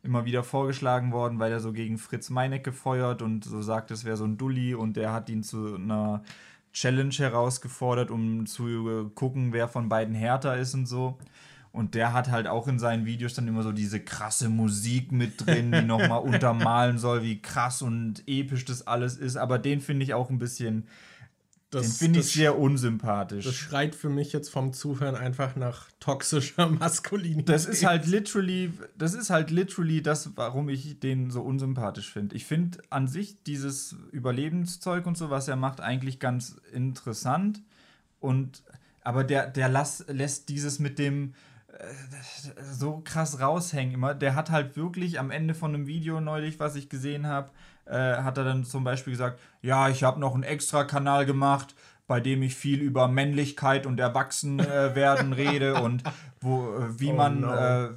immer 0.03 0.25
wieder 0.25 0.43
vorgeschlagen 0.43 1.11
worden, 1.11 1.39
weil 1.39 1.51
er 1.51 1.59
so 1.59 1.73
gegen 1.73 1.97
Fritz 1.97 2.29
Meinecke 2.29 2.71
feuert 2.71 3.21
und 3.21 3.43
so 3.43 3.61
sagt, 3.61 3.91
es 3.91 4.05
wäre 4.05 4.17
so 4.17 4.25
ein 4.25 4.37
Dulli 4.37 4.73
und 4.73 4.97
der 4.97 5.13
hat 5.13 5.29
ihn 5.29 5.43
zu 5.43 5.75
einer 5.75 6.23
Challenge 6.73 7.13
herausgefordert, 7.13 8.11
um 8.11 8.45
zu 8.45 9.11
gucken, 9.15 9.53
wer 9.53 9.67
von 9.67 9.89
beiden 9.89 10.15
härter 10.15 10.57
ist 10.57 10.73
und 10.73 10.85
so. 10.85 11.17
Und 11.73 11.95
der 11.95 12.13
hat 12.13 12.29
halt 12.29 12.47
auch 12.47 12.67
in 12.67 12.79
seinen 12.79 13.05
Videos 13.05 13.33
dann 13.33 13.47
immer 13.47 13.63
so 13.63 13.71
diese 13.71 14.01
krasse 14.01 14.49
Musik 14.49 15.11
mit 15.11 15.45
drin, 15.45 15.71
die 15.71 15.81
nochmal 15.81 16.19
untermalen 16.23 16.97
soll, 16.97 17.23
wie 17.23 17.41
krass 17.41 17.81
und 17.81 18.23
episch 18.27 18.65
das 18.65 18.87
alles 18.87 19.17
ist. 19.17 19.37
Aber 19.37 19.57
den 19.57 19.79
finde 19.79 20.03
ich 20.03 20.13
auch 20.13 20.29
ein 20.29 20.39
bisschen, 20.39 20.85
Das, 21.71 21.87
Den 21.87 21.93
finde 21.93 22.19
ich 22.19 22.33
sehr 22.33 22.59
unsympathisch. 22.59 23.45
Das 23.45 23.55
schreit 23.55 23.95
für 23.95 24.09
mich 24.09 24.33
jetzt 24.33 24.49
vom 24.49 24.73
Zuhören 24.73 25.15
einfach 25.15 25.55
nach 25.55 25.87
toxischer 26.01 26.67
Maskulinität. 26.69 27.47
Das 27.47 27.65
ist 27.65 27.85
halt 27.85 28.05
literally, 28.07 28.73
das 28.97 29.13
ist 29.13 29.29
halt 29.29 29.51
literally 29.51 30.01
das, 30.01 30.35
warum 30.35 30.67
ich 30.67 30.99
den 30.99 31.31
so 31.31 31.41
unsympathisch 31.41 32.11
finde. 32.11 32.35
Ich 32.35 32.45
finde 32.45 32.79
an 32.89 33.07
sich 33.07 33.41
dieses 33.43 33.95
Überlebenszeug 34.11 35.05
und 35.05 35.17
so, 35.17 35.29
was 35.29 35.47
er 35.47 35.55
macht, 35.55 35.79
eigentlich 35.79 36.19
ganz 36.19 36.57
interessant. 36.73 37.61
Und 38.19 38.63
aber 39.01 39.23
der, 39.23 39.47
der 39.47 39.69
lass, 39.69 40.03
lässt 40.09 40.49
dieses 40.49 40.79
mit 40.79 40.99
dem 40.99 41.33
äh, 41.69 41.93
so 42.73 43.01
krass 43.01 43.39
raushängen 43.39 43.93
immer. 43.93 44.13
Der 44.13 44.35
hat 44.35 44.51
halt 44.51 44.75
wirklich 44.75 45.19
am 45.19 45.31
Ende 45.31 45.53
von 45.53 45.73
einem 45.73 45.87
Video 45.87 46.19
neulich, 46.19 46.59
was 46.59 46.75
ich 46.75 46.89
gesehen 46.89 47.27
habe, 47.27 47.49
äh, 47.85 48.17
hat 48.17 48.37
er 48.37 48.43
dann 48.43 48.63
zum 48.65 48.83
Beispiel 48.83 49.11
gesagt, 49.11 49.39
ja, 49.61 49.89
ich 49.89 50.03
habe 50.03 50.19
noch 50.19 50.33
einen 50.33 50.43
extra 50.43 50.83
Kanal 50.83 51.25
gemacht, 51.25 51.75
bei 52.07 52.19
dem 52.19 52.41
ich 52.43 52.55
viel 52.55 52.79
über 52.81 53.07
Männlichkeit 53.07 53.85
und 53.85 53.99
Erwachsenwerden 53.99 55.31
äh, 55.33 55.35
rede 55.49 55.81
und 55.81 56.03
wo, 56.41 56.75
äh, 56.75 56.99
wie 56.99 57.11
Oh 57.11 57.15
man, 57.15 57.41
no. 57.41 57.53
äh, 57.53 57.89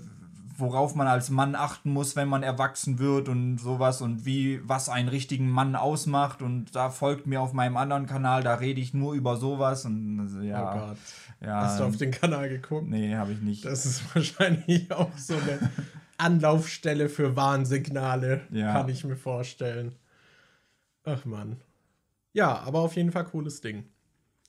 worauf 0.57 0.95
man 0.95 1.09
als 1.09 1.31
Mann 1.31 1.57
achten 1.57 1.91
muss, 1.93 2.15
wenn 2.15 2.29
man 2.29 2.45
erwachsen 2.45 3.01
wird 3.01 3.29
und 3.29 3.59
sowas 3.59 4.01
und 4.03 4.25
wie, 4.25 4.61
was 4.69 4.89
einen 4.89 5.09
richtigen 5.09 5.51
Mann 5.51 5.75
ausmacht 5.75 6.43
und 6.43 6.77
da 6.77 6.91
folgt 6.91 7.27
mir 7.27 7.41
auf 7.41 7.53
meinem 7.53 7.77
anderen 7.77 8.07
Kanal, 8.07 8.45
da 8.45 8.55
rede 8.55 8.81
ich 8.81 8.95
nur 8.95 9.15
über 9.15 9.37
sowas 9.37 9.85
und 9.85 10.21
also, 10.21 10.41
ja. 10.43 10.73
Oh 10.73 10.79
Gott. 10.79 10.97
ja 11.41 11.61
Hast 11.63 11.81
du 11.81 11.85
auf 11.85 11.97
den 11.97 12.13
Kanal 12.13 12.49
geguckt? 12.49 12.89
nee, 12.89 13.17
habe 13.17 13.33
ich 13.33 13.41
nicht. 13.41 13.65
Das 13.65 13.85
ist 13.85 14.03
wahrscheinlich 14.15 14.93
auch 14.93 15.11
so 15.17 15.35
eine 15.35 15.59
Anlaufstelle 16.19 17.09
für 17.09 17.37
Warnsignale, 17.37 18.43
Ja. 18.51 18.73
kann 18.73 18.89
ich 18.89 19.05
mir 19.05 19.17
vorstellen. 19.17 19.95
Ach 21.05 21.25
man. 21.25 21.61
Ja, 22.33 22.59
aber 22.61 22.81
auf 22.81 22.97
jeden 22.97 23.13
Fall 23.13 23.25
cooles 23.25 23.61
Ding. 23.61 23.85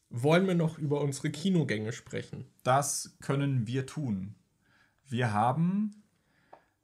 Wollen 0.09 0.47
wir 0.47 0.55
noch 0.55 0.77
über 0.77 1.01
unsere 1.01 1.29
Kinogänge 1.29 1.91
sprechen? 1.91 2.45
Das 2.63 3.15
können 3.21 3.67
wir 3.67 3.85
tun. 3.85 4.35
Wir 5.07 5.33
haben, 5.33 6.03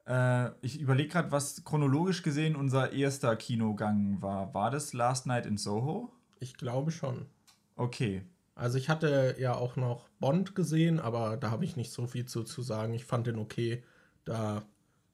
äh, 0.06 0.50
ich 0.60 0.80
überlege 0.80 1.08
gerade, 1.08 1.32
was 1.32 1.64
chronologisch 1.64 2.22
gesehen 2.22 2.56
unser 2.56 2.92
erster 2.92 3.34
Kinogang 3.36 4.20
war. 4.20 4.52
War 4.54 4.70
das 4.70 4.92
Last 4.92 5.26
Night 5.26 5.46
in 5.46 5.56
Soho? 5.56 6.12
Ich 6.40 6.56
glaube 6.56 6.90
schon. 6.90 7.26
Okay. 7.76 8.22
Also 8.54 8.76
ich 8.76 8.88
hatte 8.90 9.36
ja 9.38 9.54
auch 9.54 9.76
noch 9.76 10.08
Bond 10.20 10.54
gesehen, 10.54 11.00
aber 11.00 11.36
da 11.38 11.50
habe 11.50 11.64
ich 11.64 11.76
nicht 11.76 11.90
so 11.90 12.06
viel 12.06 12.26
zu, 12.26 12.42
zu 12.44 12.60
sagen. 12.62 12.92
Ich 12.92 13.06
fand 13.06 13.26
den 13.26 13.38
okay. 13.38 13.82
Da, 14.24 14.62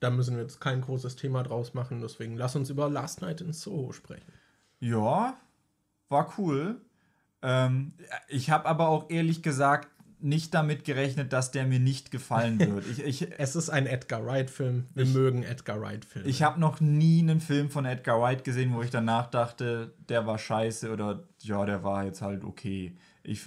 da 0.00 0.10
müssen 0.10 0.36
wir 0.36 0.42
jetzt 0.42 0.60
kein 0.60 0.80
großes 0.80 1.16
Thema 1.16 1.42
draus 1.42 1.74
machen. 1.74 2.00
Deswegen 2.00 2.36
lass 2.36 2.54
uns 2.56 2.70
über 2.70 2.88
Last 2.88 3.20
Night 3.22 3.40
in 3.40 3.52
Soho 3.52 3.92
sprechen. 3.92 4.32
Ja, 4.80 5.36
war 6.08 6.32
cool. 6.38 6.80
Ähm, 7.42 7.92
ich 8.28 8.50
habe 8.50 8.66
aber 8.68 8.88
auch 8.88 9.10
ehrlich 9.10 9.42
gesagt 9.42 9.88
nicht 10.20 10.52
damit 10.52 10.84
gerechnet, 10.84 11.32
dass 11.32 11.52
der 11.52 11.64
mir 11.64 11.78
nicht 11.78 12.10
gefallen 12.10 12.58
wird. 12.74 12.84
Ich, 12.88 13.02
ich, 13.22 13.38
Es 13.38 13.54
ist 13.54 13.70
ein 13.70 13.86
Edgar 13.86 14.24
Wright-Film. 14.26 14.86
Wir 14.94 15.04
Ich- 15.04 15.14
mögen 15.14 15.44
Edgar 15.44 15.80
Wright-Filme. 15.80 16.28
ich 16.28 16.42
habe 16.42 16.58
noch 16.58 16.80
nie 16.80 17.20
einen 17.20 17.40
Film 17.40 17.70
von 17.70 17.84
Edgar 17.84 18.20
Wright 18.20 18.42
gesehen, 18.42 18.74
wo 18.74 18.82
ich 18.82 18.90
danach 18.90 19.28
dachte, 19.30 19.94
der 20.08 20.26
war 20.26 20.38
scheiße 20.38 20.92
oder 20.92 21.22
ja, 21.40 21.64
der 21.64 21.84
war 21.84 22.04
jetzt 22.04 22.20
halt 22.22 22.42
okay. 22.42 22.96
Ich, 23.22 23.44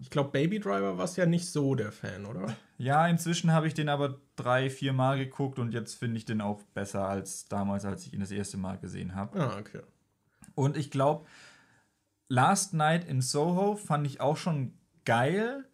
Ich 0.00 0.10
glaube, 0.10 0.30
Baby 0.30 0.60
Driver 0.60 0.98
war 0.98 1.08
ja 1.16 1.26
nicht 1.26 1.46
so 1.46 1.74
der 1.74 1.92
Fan, 1.92 2.26
oder? 2.26 2.56
Ja, 2.78 3.06
inzwischen 3.08 3.52
habe 3.52 3.66
ich 3.66 3.74
den 3.74 3.88
aber 3.88 4.20
drei, 4.36 4.70
vier 4.70 4.92
Mal 4.92 5.18
geguckt 5.18 5.58
und 5.58 5.72
jetzt 5.72 5.94
finde 5.94 6.18
ich 6.18 6.24
den 6.24 6.40
auch 6.40 6.62
besser 6.74 7.08
als 7.08 7.48
damals, 7.48 7.84
als 7.84 8.06
ich 8.06 8.12
ihn 8.12 8.20
das 8.20 8.30
erste 8.30 8.56
Mal 8.56 8.78
gesehen 8.78 9.14
habe. 9.14 9.40
Ah, 9.40 9.58
okay. 9.58 9.80
Und 10.54 10.76
ich 10.76 10.90
glaube, 10.90 11.26
Last 12.28 12.74
Night 12.74 13.04
in 13.04 13.20
Soho 13.20 13.76
fand 13.76 14.06
ich 14.06 14.20
auch 14.20 14.36
schon 14.36 14.74
geil, 15.04 15.64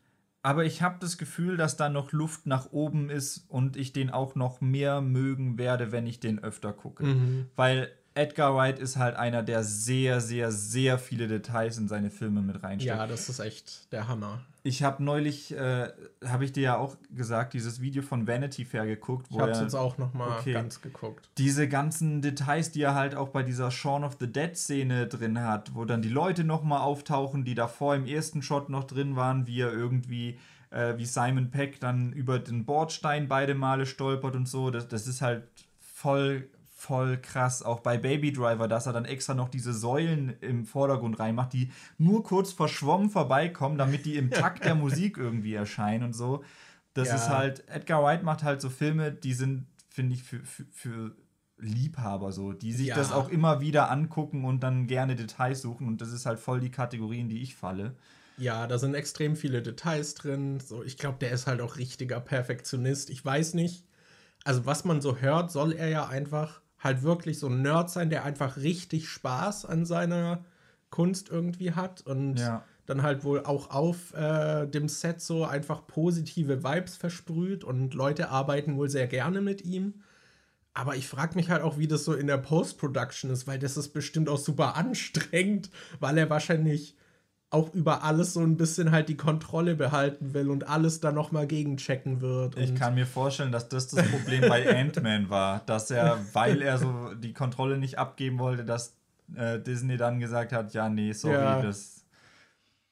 aber 0.42 0.64
ich 0.64 0.82
habe 0.82 0.96
das 1.00 1.18
Gefühl, 1.18 1.56
dass 1.56 1.76
da 1.76 1.88
noch 1.88 2.12
Luft 2.12 2.46
nach 2.46 2.72
oben 2.72 3.10
ist 3.10 3.48
und 3.48 3.76
ich 3.76 3.92
den 3.92 4.10
auch 4.10 4.34
noch 4.34 4.60
mehr 4.60 5.00
mögen 5.00 5.56
werde, 5.56 5.92
wenn 5.92 6.06
ich 6.06 6.20
den 6.20 6.42
öfter 6.42 6.72
gucke. 6.72 7.04
Mhm. 7.04 7.46
Weil 7.54 7.90
Edgar 8.14 8.54
Wright 8.54 8.78
ist 8.78 8.96
halt 8.96 9.16
einer, 9.16 9.42
der 9.42 9.64
sehr, 9.64 10.20
sehr, 10.20 10.52
sehr 10.52 10.98
viele 10.98 11.28
Details 11.28 11.78
in 11.78 11.88
seine 11.88 12.10
Filme 12.10 12.42
mit 12.42 12.62
reinsteckt. 12.62 12.96
Ja, 12.96 13.06
das 13.06 13.28
ist 13.28 13.38
echt 13.40 13.90
der 13.92 14.08
Hammer. 14.08 14.42
Ich 14.64 14.82
habe 14.84 15.02
neulich, 15.02 15.52
äh, 15.56 15.88
habe 16.24 16.44
ich 16.44 16.52
dir 16.52 16.62
ja 16.62 16.76
auch 16.76 16.96
gesagt, 17.10 17.52
dieses 17.54 17.80
Video 17.80 18.00
von 18.02 18.28
Vanity 18.28 18.64
Fair 18.64 18.86
geguckt, 18.86 19.26
Ich 19.30 19.36
wo 19.36 19.40
habe 19.40 19.50
es 19.50 19.60
jetzt 19.60 19.74
auch 19.74 19.98
noch 19.98 20.14
mal 20.14 20.38
Okay. 20.38 20.52
ganz 20.52 20.80
geguckt. 20.80 21.28
diese 21.38 21.66
ganzen 21.68 22.22
Details, 22.22 22.70
die 22.70 22.82
er 22.82 22.94
halt 22.94 23.14
auch 23.16 23.30
bei 23.30 23.42
dieser 23.42 23.70
Shaun 23.72 24.04
of 24.04 24.18
the 24.20 24.30
Dead 24.30 24.56
Szene 24.56 25.08
drin 25.08 25.40
hat, 25.40 25.74
wo 25.74 25.84
dann 25.84 26.00
die 26.02 26.08
Leute 26.10 26.44
nochmal 26.44 26.80
auftauchen, 26.82 27.44
die 27.44 27.54
davor 27.56 27.96
im 27.96 28.06
ersten 28.06 28.40
Shot 28.42 28.68
noch 28.68 28.84
drin 28.84 29.16
waren, 29.16 29.48
wie 29.48 29.62
er 29.62 29.72
irgendwie, 29.72 30.38
äh, 30.70 30.96
wie 30.96 31.06
Simon 31.06 31.50
Peck 31.50 31.80
dann 31.80 32.12
über 32.12 32.38
den 32.38 32.64
Bordstein 32.64 33.26
beide 33.26 33.54
Male 33.56 33.84
stolpert 33.84 34.36
und 34.36 34.46
so. 34.48 34.70
Das, 34.70 34.86
das 34.86 35.08
ist 35.08 35.22
halt 35.22 35.42
voll, 35.80 36.48
voll 36.82 37.16
krass. 37.18 37.62
Auch 37.62 37.80
bei 37.80 37.96
Baby 37.96 38.32
Driver, 38.32 38.66
dass 38.66 38.86
er 38.86 38.92
dann 38.92 39.04
extra 39.04 39.34
noch 39.34 39.48
diese 39.48 39.72
Säulen 39.72 40.34
im 40.40 40.66
Vordergrund 40.66 41.18
reinmacht, 41.20 41.52
die 41.52 41.70
nur 41.96 42.24
kurz 42.24 42.52
verschwommen 42.52 43.08
vorbeikommen, 43.08 43.78
damit 43.78 44.04
die 44.04 44.16
im 44.16 44.30
Takt 44.32 44.64
der 44.64 44.74
Musik 44.74 45.16
irgendwie 45.16 45.54
erscheinen 45.54 46.04
und 46.04 46.12
so. 46.12 46.42
Das 46.94 47.08
Ja. 47.08 47.14
ist 47.14 47.28
halt, 47.28 47.68
Edgar 47.68 48.02
Wright 48.02 48.24
macht 48.24 48.42
halt 48.42 48.60
so 48.60 48.68
Filme, 48.68 49.12
die 49.12 49.32
sind, 49.32 49.66
finde 49.88 50.14
ich, 50.14 50.24
für, 50.24 50.40
für, 50.40 50.64
für 50.72 51.16
Liebhaber 51.58 52.32
so, 52.32 52.52
die 52.52 52.72
sich 52.72 52.88
Ja. 52.88 52.96
das 52.96 53.12
auch 53.12 53.28
immer 53.28 53.60
wieder 53.60 53.90
angucken 53.90 54.44
und 54.44 54.62
dann 54.64 54.88
gerne 54.88 55.14
Details 55.14 55.62
suchen 55.62 55.86
und 55.86 56.00
das 56.00 56.10
ist 56.12 56.26
halt 56.26 56.40
voll 56.40 56.58
die 56.60 56.70
Kategorie, 56.72 57.20
in 57.20 57.28
die 57.28 57.42
ich 57.42 57.54
falle. 57.54 57.94
Ja, 58.38 58.66
da 58.66 58.78
sind 58.78 58.94
extrem 58.94 59.36
viele 59.36 59.62
Details 59.62 60.14
drin. 60.14 60.58
So, 60.58 60.82
ich 60.82 60.96
glaube, 60.98 61.18
der 61.20 61.30
ist 61.30 61.46
halt 61.46 61.60
auch 61.60 61.76
richtiger 61.76 62.18
Perfektionist. 62.18 63.08
Ich 63.10 63.24
weiß 63.24 63.54
nicht. 63.54 63.84
Also, 64.44 64.66
was 64.66 64.84
man 64.84 65.00
so 65.00 65.18
hört, 65.18 65.52
soll 65.52 65.72
er 65.72 65.88
ja 65.88 66.08
einfach 66.08 66.61
halt 66.82 67.02
wirklich 67.02 67.38
so 67.38 67.48
ein 67.48 67.62
Nerd 67.62 67.90
sein, 67.90 68.10
der 68.10 68.24
einfach 68.24 68.56
richtig 68.56 69.08
Spaß 69.08 69.64
an 69.66 69.84
seiner 69.86 70.44
Kunst 70.90 71.30
irgendwie 71.30 71.72
hat 71.72 72.02
und 72.02 72.38
Ja. 72.38 72.64
dann 72.86 73.02
halt 73.02 73.24
wohl 73.24 73.44
auch 73.44 73.70
auf 73.70 74.12
äh, 74.14 74.66
dem 74.66 74.88
Set 74.88 75.20
so 75.20 75.44
einfach 75.44 75.86
positive 75.86 76.64
Vibes 76.64 76.96
versprüht 76.96 77.64
und 77.64 77.94
Leute 77.94 78.28
arbeiten 78.30 78.76
wohl 78.76 78.90
sehr 78.90 79.06
gerne 79.06 79.40
mit 79.40 79.64
ihm. 79.64 80.02
Aber 80.74 80.96
ich 80.96 81.06
frage 81.06 81.36
mich 81.36 81.50
halt 81.50 81.62
auch, 81.62 81.78
wie 81.78 81.86
das 81.86 82.04
so 82.04 82.14
in 82.14 82.26
der 82.26 82.38
Post-Production 82.38 83.30
ist, 83.30 83.46
weil 83.46 83.58
das 83.58 83.76
ist 83.76 83.90
bestimmt 83.90 84.28
auch 84.28 84.38
super 84.38 84.74
anstrengend, 84.76 85.70
weil 86.00 86.18
er 86.18 86.30
wahrscheinlich 86.30 86.96
auch 87.52 87.74
über 87.74 88.02
alles 88.02 88.32
so 88.32 88.40
ein 88.40 88.56
bisschen 88.56 88.92
halt 88.92 89.08
die 89.08 89.16
Kontrolle 89.16 89.74
behalten 89.74 90.32
will 90.32 90.48
und 90.48 90.68
alles 90.68 91.00
dann 91.00 91.14
nochmal 91.14 91.46
gegenchecken 91.46 92.20
wird. 92.20 92.56
Ich 92.56 92.74
kann 92.74 92.94
mir 92.94 93.06
vorstellen, 93.06 93.52
dass 93.52 93.68
das 93.68 93.88
das 93.88 94.08
Problem 94.08 94.48
bei 94.48 94.74
Ant-Man 94.76 95.28
war, 95.28 95.60
dass 95.66 95.90
er, 95.90 96.18
weil 96.32 96.62
er 96.62 96.78
so 96.78 97.12
die 97.14 97.34
Kontrolle 97.34 97.76
nicht 97.76 97.98
abgeben 97.98 98.38
wollte, 98.38 98.64
dass 98.64 98.94
äh, 99.36 99.58
Disney 99.58 99.98
dann 99.98 100.18
gesagt 100.18 100.52
hat, 100.52 100.72
ja, 100.72 100.88
nee, 100.88 101.12
sorry, 101.12 101.34
Ja. 101.34 101.62
das 101.62 102.02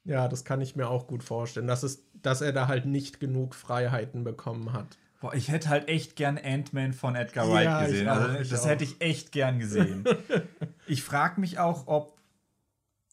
ja, 0.04 0.28
das 0.28 0.44
kann 0.44 0.60
ich 0.60 0.76
mir 0.76 0.88
auch 0.88 1.06
gut 1.06 1.22
vorstellen, 1.22 1.66
dass, 1.66 1.82
es, 1.82 2.02
dass 2.22 2.40
er 2.40 2.52
da 2.52 2.68
halt 2.68 2.86
nicht 2.86 3.20
genug 3.20 3.54
Freiheiten 3.54 4.24
bekommen 4.24 4.72
hat. 4.72 4.98
Boah, 5.20 5.34
ich 5.34 5.50
hätte 5.50 5.68
halt 5.68 5.88
echt 5.88 6.16
gern 6.16 6.38
Ant-Man 6.42 6.94
von 6.94 7.14
Edgar 7.14 7.48
Wright 7.50 7.86
gesehen. 7.86 8.08
auch, 8.08 8.16
also, 8.16 8.50
das 8.50 8.62
auch. 8.64 8.68
hätte 8.68 8.84
ich 8.84 9.00
echt 9.02 9.32
gern 9.32 9.58
gesehen. 9.58 10.04
ich 10.86 11.02
frage 11.02 11.40
mich 11.40 11.58
auch, 11.58 11.86
ob, 11.86 12.18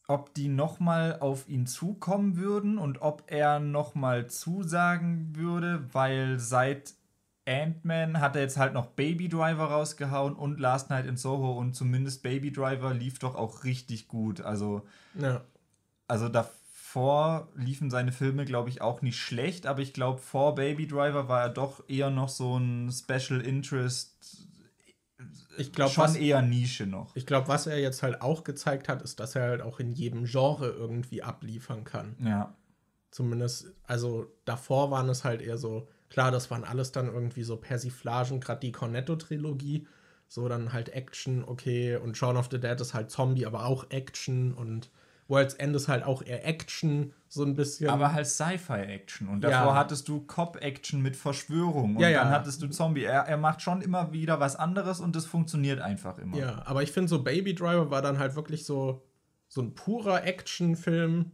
ob 0.08 0.32
die 0.34 0.48
nochmal 0.48 1.18
auf 1.20 1.48
ihn 1.48 1.66
zukommen 1.66 2.36
würden 2.36 2.78
und 2.78 3.02
ob 3.02 3.24
er 3.26 3.60
nochmal 3.60 4.26
zusagen 4.26 5.36
würde, 5.36 5.84
weil 5.92 6.38
seit 6.38 6.94
Ant-Man 7.46 8.18
hat 8.20 8.34
er 8.34 8.42
jetzt 8.42 8.56
halt 8.56 8.72
noch 8.72 8.86
Baby 8.86 9.28
Driver 9.28 9.66
rausgehauen 9.66 10.34
und 10.34 10.58
Last 10.58 10.88
Night 10.90 11.06
in 11.06 11.18
Soho 11.18 11.52
und 11.58 11.74
zumindest 11.74 12.22
Baby 12.22 12.50
Driver 12.50 12.94
lief 12.94 13.18
doch 13.18 13.34
auch 13.34 13.64
richtig 13.64 14.08
gut. 14.08 14.40
Also, 14.40 14.86
Ja. 15.14 15.42
also 16.08 16.30
davor 16.30 17.48
liefen 17.54 17.90
seine 17.90 18.12
Filme, 18.12 18.46
glaube 18.46 18.70
ich, 18.70 18.80
auch 18.80 19.02
nicht 19.02 19.18
schlecht, 19.18 19.66
aber 19.66 19.80
ich 19.80 19.92
glaube, 19.92 20.20
vor 20.20 20.54
Baby 20.54 20.86
Driver 20.86 21.28
war 21.28 21.42
er 21.42 21.48
doch 21.50 21.86
eher 21.86 22.08
noch 22.10 22.30
so 22.30 22.56
ein 22.58 22.90
Special 22.90 23.42
Interest, 23.42 24.47
Ich 25.58 25.72
glaube, 25.72 25.92
schon 25.92 26.04
was, 26.04 26.16
eher 26.16 26.42
Nische 26.42 26.86
noch. 26.86 27.14
ich 27.16 27.26
glaub, 27.26 27.48
was 27.48 27.66
er 27.66 27.78
jetzt 27.80 28.02
halt 28.02 28.22
auch 28.22 28.44
gezeigt 28.44 28.88
hat, 28.88 29.02
ist, 29.02 29.20
dass 29.20 29.34
er 29.34 29.42
halt 29.42 29.62
auch 29.62 29.80
in 29.80 29.92
jedem 29.92 30.24
Genre 30.24 30.68
irgendwie 30.68 31.22
abliefern 31.22 31.84
kann. 31.84 32.16
Ja. 32.24 32.54
Zumindest, 33.10 33.72
also 33.84 34.26
davor 34.44 34.90
waren 34.90 35.08
es 35.08 35.24
halt 35.24 35.40
eher 35.42 35.58
so, 35.58 35.88
klar, 36.10 36.30
das 36.30 36.50
waren 36.50 36.64
alles 36.64 36.92
dann 36.92 37.06
irgendwie 37.06 37.42
so 37.42 37.56
Persiflagen, 37.56 38.40
gerade 38.40 38.60
die 38.60 38.72
Cornetto-Trilogie. 38.72 39.86
So 40.30 40.46
dann 40.48 40.74
halt 40.74 40.90
Action, 40.90 41.42
okay, 41.42 41.96
und 41.96 42.16
Shaun 42.16 42.36
of 42.36 42.48
the 42.50 42.60
Dead 42.60 42.78
ist 42.80 42.92
halt 42.92 43.10
Zombie, 43.10 43.46
aber 43.46 43.64
auch 43.64 43.90
Action 43.90 44.52
und 44.52 44.90
World's 45.28 45.54
End 45.54 45.76
ist 45.76 45.88
halt 45.88 46.04
auch 46.04 46.22
eher 46.22 46.46
Action, 46.46 47.12
so 47.28 47.44
ein 47.44 47.54
bisschen. 47.54 47.90
Aber 47.90 48.12
halt 48.12 48.26
Sci-Fi-Action. 48.26 49.28
Und 49.28 49.44
Ja. 49.44 49.50
davor 49.50 49.74
hattest 49.74 50.08
du 50.08 50.22
Cop-Action 50.22 51.00
mit 51.02 51.16
Verschwörung. 51.16 51.96
Und 51.96 52.02
Ja, 52.02 52.08
ja. 52.08 52.24
dann 52.24 52.32
hattest 52.32 52.62
du 52.62 52.68
Zombie. 52.68 53.04
Er, 53.04 53.20
er 53.22 53.36
macht 53.36 53.60
schon 53.62 53.82
immer 53.82 54.12
wieder 54.12 54.40
was 54.40 54.56
anderes 54.56 55.00
und 55.00 55.14
es 55.16 55.26
funktioniert 55.26 55.80
einfach 55.80 56.18
immer. 56.18 56.36
Ja, 56.38 56.62
aber 56.64 56.82
ich 56.82 56.90
finde 56.92 57.08
so 57.08 57.22
Baby 57.22 57.54
Driver 57.54 57.90
war 57.90 58.00
dann 58.02 58.18
halt 58.18 58.34
wirklich 58.36 58.64
so, 58.64 59.04
so 59.48 59.60
ein 59.62 59.74
purer 59.74 60.24
Actionfilm, 60.24 61.32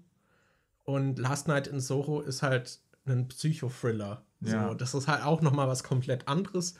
Und 0.86 1.18
Last 1.18 1.48
Night 1.48 1.66
in 1.66 1.80
Soho 1.80 2.20
ist 2.20 2.42
halt 2.42 2.78
ein 3.06 3.28
Psychothriller. 3.28 4.22
Ja. 4.40 4.68
So, 4.68 4.74
das 4.74 4.92
ist 4.92 5.08
halt 5.08 5.24
auch 5.24 5.40
nochmal 5.40 5.66
was 5.66 5.82
komplett 5.82 6.28
anderes. 6.28 6.74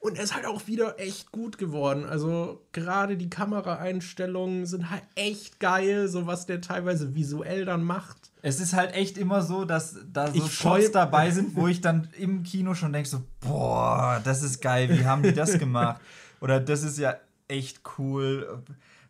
Und 0.00 0.16
er 0.16 0.24
ist 0.24 0.34
halt 0.34 0.46
auch 0.46 0.66
wieder 0.68 1.00
echt 1.00 1.32
gut 1.32 1.58
geworden. 1.58 2.04
Also 2.04 2.64
gerade 2.72 3.16
die 3.16 3.28
Kameraeinstellungen 3.28 4.64
sind 4.64 4.90
halt 4.90 5.02
echt 5.16 5.58
geil, 5.58 6.06
so 6.06 6.26
was 6.26 6.46
der 6.46 6.60
teilweise 6.60 7.16
visuell 7.16 7.64
dann 7.64 7.82
macht. 7.82 8.30
Es 8.42 8.60
ist 8.60 8.74
halt 8.74 8.94
echt 8.94 9.18
immer 9.18 9.42
so, 9.42 9.64
dass 9.64 9.96
da 10.12 10.28
so 10.28 10.34
ich 10.34 10.52
Shots 10.52 10.92
dabei 10.92 11.32
sind, 11.32 11.56
wo 11.56 11.66
ich 11.66 11.80
dann 11.80 12.08
im 12.16 12.44
Kino 12.44 12.74
schon 12.74 12.92
denke 12.92 13.08
so, 13.08 13.22
boah, 13.40 14.20
das 14.22 14.42
ist 14.42 14.60
geil, 14.60 14.88
wie 14.88 15.04
haben 15.04 15.24
die 15.24 15.32
das 15.32 15.58
gemacht? 15.58 16.00
Oder 16.40 16.60
das 16.60 16.84
ist 16.84 16.98
ja 16.98 17.16
echt 17.48 17.80
cool. 17.98 18.62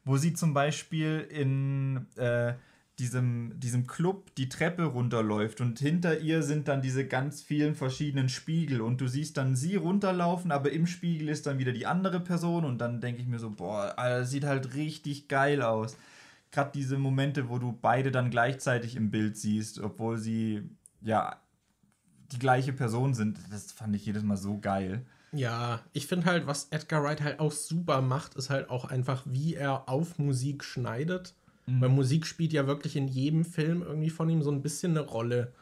Wo 0.06 0.16
sie 0.16 0.32
zum 0.32 0.54
Beispiel 0.54 1.20
in 1.30 2.06
äh, 2.16 2.54
diesem, 2.98 3.58
diesem 3.60 3.86
Club 3.86 4.34
die 4.36 4.48
Treppe 4.48 4.84
runterläuft 4.84 5.60
und 5.60 5.78
hinter 5.78 6.18
ihr 6.18 6.42
sind 6.42 6.66
dann 6.66 6.82
diese 6.82 7.06
ganz 7.06 7.42
vielen 7.42 7.74
verschiedenen 7.74 8.28
Spiegel 8.28 8.80
und 8.80 9.00
du 9.00 9.06
siehst 9.06 9.36
dann 9.36 9.54
sie 9.54 9.76
runterlaufen, 9.76 10.50
aber 10.50 10.72
im 10.72 10.86
Spiegel 10.86 11.28
ist 11.28 11.46
dann 11.46 11.58
wieder 11.58 11.72
die 11.72 11.86
andere 11.86 12.18
Person 12.20 12.64
und 12.64 12.78
dann 12.78 13.00
denke 13.00 13.22
ich 13.22 13.28
mir 13.28 13.38
so, 13.38 13.50
boah, 13.50 13.94
das 13.96 14.30
sieht 14.30 14.44
halt 14.44 14.74
richtig 14.74 15.28
geil 15.28 15.62
aus. 15.62 15.96
Gerade 16.50 16.72
diese 16.74 16.98
Momente, 16.98 17.48
wo 17.48 17.58
du 17.58 17.72
beide 17.72 18.10
dann 18.10 18.30
gleichzeitig 18.30 18.96
im 18.96 19.10
Bild 19.10 19.36
siehst, 19.36 19.78
obwohl 19.78 20.18
sie 20.18 20.68
ja 21.00 21.36
die 22.32 22.38
gleiche 22.38 22.72
Person 22.72 23.14
sind, 23.14 23.38
das 23.50 23.70
fand 23.70 23.94
ich 23.94 24.06
jedes 24.06 24.24
Mal 24.24 24.36
so 24.36 24.58
geil. 24.58 25.06
Ja, 25.32 25.80
ich 25.92 26.06
finde 26.06 26.26
halt, 26.26 26.46
was 26.46 26.68
Edgar 26.70 27.04
Wright 27.04 27.20
halt 27.20 27.38
auch 27.38 27.52
super 27.52 28.00
macht, 28.00 28.34
ist 28.34 28.50
halt 28.50 28.70
auch 28.70 28.86
einfach, 28.86 29.22
wie 29.26 29.54
er 29.54 29.88
auf 29.88 30.18
Musik 30.18 30.64
schneidet 30.64 31.34
Mhm. 31.68 31.80
Weil 31.80 31.88
Musik 31.90 32.26
spielt 32.26 32.52
ja 32.52 32.66
wirklich 32.66 32.96
in 32.96 33.08
jedem 33.08 33.44
Film 33.44 33.82
irgendwie 33.82 34.10
von 34.10 34.28
ihm 34.28 34.42
so 34.42 34.50
ein 34.50 34.62
bisschen 34.62 34.96
eine 34.96 35.06
Rolle. 35.06 35.52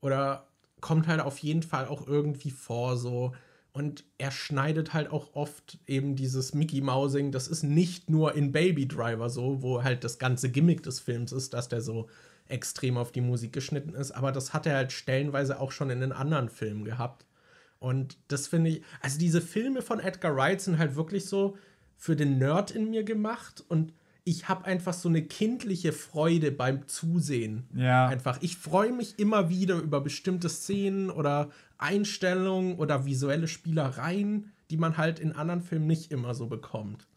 Oder 0.00 0.46
kommt 0.80 1.08
halt 1.08 1.20
auf 1.20 1.38
jeden 1.38 1.62
Fall 1.62 1.86
auch 1.86 2.06
irgendwie 2.06 2.50
vor, 2.50 2.96
so. 2.96 3.32
Und 3.72 4.04
er 4.16 4.30
schneidet 4.30 4.94
halt 4.94 5.10
auch 5.10 5.34
oft 5.34 5.78
eben 5.86 6.16
dieses 6.16 6.54
Mickey 6.54 6.80
Mousing. 6.80 7.32
Das 7.32 7.48
ist 7.48 7.62
nicht 7.62 8.08
nur 8.08 8.34
in 8.34 8.52
Baby 8.52 8.86
Driver 8.86 9.28
so, 9.30 9.62
wo 9.62 9.82
halt 9.82 10.04
das 10.04 10.18
ganze 10.18 10.50
Gimmick 10.50 10.82
des 10.82 11.00
Films 11.00 11.32
ist, 11.32 11.54
dass 11.54 11.68
der 11.68 11.80
so 11.80 12.08
extrem 12.46 12.96
auf 12.96 13.12
die 13.12 13.20
Musik 13.20 13.52
geschnitten 13.52 13.94
ist. 13.94 14.12
Aber 14.12 14.32
das 14.32 14.52
hat 14.52 14.66
er 14.66 14.76
halt 14.76 14.92
stellenweise 14.92 15.60
auch 15.60 15.72
schon 15.72 15.90
in 15.90 16.00
den 16.00 16.12
anderen 16.12 16.48
Filmen 16.48 16.84
gehabt. 16.84 17.26
Und 17.78 18.16
das 18.28 18.48
finde 18.48 18.70
ich, 18.70 18.82
also 19.00 19.18
diese 19.18 19.40
Filme 19.40 19.82
von 19.82 20.00
Edgar 20.00 20.34
Wright 20.34 20.60
sind 20.60 20.78
halt 20.78 20.96
wirklich 20.96 21.26
so 21.26 21.56
für 21.96 22.16
den 22.16 22.38
Nerd 22.38 22.70
in 22.70 22.90
mir 22.90 23.04
gemacht 23.04 23.64
und 23.68 23.92
ich 24.28 24.46
habe 24.46 24.66
einfach 24.66 24.92
so 24.92 25.08
eine 25.08 25.22
kindliche 25.22 25.92
Freude 25.92 26.52
beim 26.52 26.86
Zusehen. 26.86 27.66
Ja. 27.74 28.08
Einfach. 28.08 28.36
Ich 28.42 28.58
freue 28.58 28.92
mich 28.92 29.18
immer 29.18 29.48
wieder 29.48 29.76
über 29.76 30.02
bestimmte 30.02 30.50
Szenen 30.50 31.08
oder 31.08 31.48
Einstellungen 31.78 32.76
oder 32.76 33.06
visuelle 33.06 33.48
Spielereien, 33.48 34.52
die 34.68 34.76
man 34.76 34.98
halt 34.98 35.18
in 35.18 35.32
anderen 35.32 35.62
Filmen 35.62 35.86
nicht 35.86 36.12
immer 36.12 36.34
so 36.34 36.46
bekommt. 36.46 37.08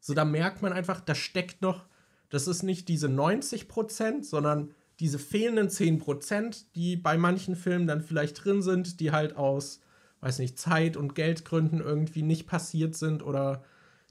So, 0.00 0.12
da 0.12 0.24
merkt 0.24 0.60
man 0.60 0.72
einfach, 0.72 1.00
da 1.00 1.14
steckt 1.14 1.62
noch, 1.62 1.84
das 2.30 2.48
ist 2.48 2.64
nicht 2.64 2.88
diese 2.88 3.08
90 3.08 3.68
Prozent, 3.68 4.26
sondern 4.26 4.70
diese 4.98 5.20
fehlenden 5.20 5.70
10 5.70 6.00
Prozent, 6.00 6.74
die 6.74 6.96
bei 6.96 7.16
manchen 7.16 7.54
Filmen 7.54 7.86
dann 7.86 8.00
vielleicht 8.00 8.44
drin 8.44 8.62
sind, 8.62 8.98
die 8.98 9.12
halt 9.12 9.36
aus, 9.36 9.82
weiß 10.20 10.40
nicht, 10.40 10.58
Zeit- 10.58 10.96
und 10.96 11.14
Geldgründen 11.14 11.80
irgendwie 11.80 12.22
nicht 12.22 12.48
passiert 12.48 12.96
sind 12.96 13.22
oder 13.22 13.62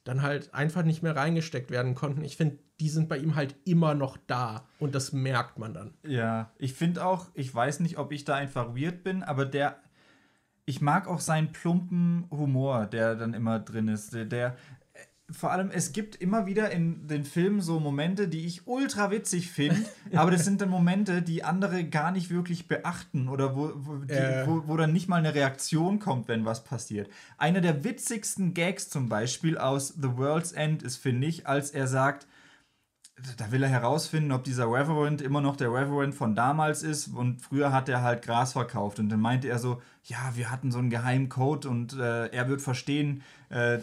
dann 0.06 0.22
halt 0.22 0.53
einfach 0.53 0.84
nicht 0.84 1.03
mehr 1.03 1.16
reingesteckt 1.16 1.72
werden 1.72 1.95
konnten. 1.95 2.24
Ich 2.24 2.38
finde, 2.38 2.60
die 2.80 2.89
sind 2.89 3.10
bei 3.10 3.18
ihm 3.18 3.36
halt 3.36 3.56
immer 3.66 3.95
noch 3.95 4.18
da 4.28 4.68
und 4.80 4.95
das 4.95 5.12
merkt 5.12 5.58
man 5.58 5.74
dann. 5.74 5.93
Ja, 6.03 6.51
ich 6.58 6.74
finde 6.74 7.03
auch, 7.03 7.28
ich 7.34 7.53
weiß 7.53 7.82
nicht, 7.82 7.97
ob 7.97 8.12
ich 8.12 8.24
da 8.24 8.36
einfach 8.36 8.76
weird 8.76 9.03
bin, 9.03 9.24
aber 9.24 9.45
der, 9.45 9.78
ich 10.66 10.80
mag 10.80 11.08
auch 11.08 11.20
seinen 11.20 11.51
plumpen 11.51 12.28
Humor, 12.30 12.86
der 12.86 13.16
dann 13.16 13.34
immer 13.34 13.60
drin 13.60 13.88
ist. 13.88 14.14
Der, 14.14 14.26
der 14.26 14.56
vor 15.32 15.51
allem, 15.51 15.71
es 15.71 15.91
gibt 15.91 16.15
immer 16.15 16.45
wieder 16.45 16.69
in 16.69 17.07
den 17.07 17.23
Filmen 17.23 17.59
so 17.59 17.80
Momente, 17.80 18.28
die 18.28 18.45
ich 18.45 18.67
ultra 18.67 19.09
witzig 19.09 19.49
finde, 19.49 19.84
aber 20.15 20.30
das 20.30 20.45
sind 20.45 20.61
dann 20.61 20.69
Momente, 20.69 21.23
die 21.23 21.43
andere 21.43 21.84
gar 21.84 22.11
nicht 22.11 22.30
wirklich 22.30 22.67
beachten 22.67 23.28
oder 23.28 23.55
wo, 23.55 23.71
wo, 23.76 23.95
die, 23.97 24.13
äh. 24.13 24.45
wo, 24.45 24.63
wo, 24.67 24.78
dann 24.78 24.93
nicht 24.93 25.07
mal 25.07 25.17
eine 25.17 25.34
Reaktion 25.34 25.99
kommt, 25.99 26.28
wenn 26.28 26.45
was 26.45 26.63
passiert. 26.63 27.09
Einer 27.38 27.61
der 27.61 27.84
witzigsten 27.84 28.53
Gags 28.53 28.89
zum 28.89 29.09
Beispiel 29.09 29.57
aus 29.57 29.89
The 29.89 30.15
World's 30.17 30.51
End 30.51 30.84
ist, 30.84 30.97
finde 30.97 31.28
ich, 31.28 31.47
als 31.47 31.71
er 31.71 31.88
sagt, 31.88 32.28
da 33.38 33.51
will 33.51 33.63
er 33.63 33.70
herausfinden, 33.70 34.34
ob 34.34 34.43
dieser 34.43 34.66
Reverend 34.66 35.22
immer 35.22 35.39
noch 35.39 35.55
der 35.55 35.70
Reverend 35.70 36.13
von 36.13 36.36
damals 36.36 36.84
ist. 36.84 37.07
Und 37.07 37.41
früher 37.41 37.72
hat 37.72 37.88
er 37.88 38.01
halt 38.01 38.24
Gras 38.24 38.53
verkauft. 38.53 38.99
Und 38.99 39.07
dann 39.07 39.22
meinte 39.22 39.47
er 39.47 39.57
so, 39.57 39.82
ja, 40.03 40.18
wir 40.36 40.51
hatten 40.51 40.72
so 40.72 40.80
einen 40.80 40.89
geheimen 40.89 41.30
Code 41.30 41.68
und 41.70 41.97
äh, 41.97 42.28
er 42.28 42.49
wird 42.49 42.61
verstehen, 42.61 43.24
äh, 43.49 43.80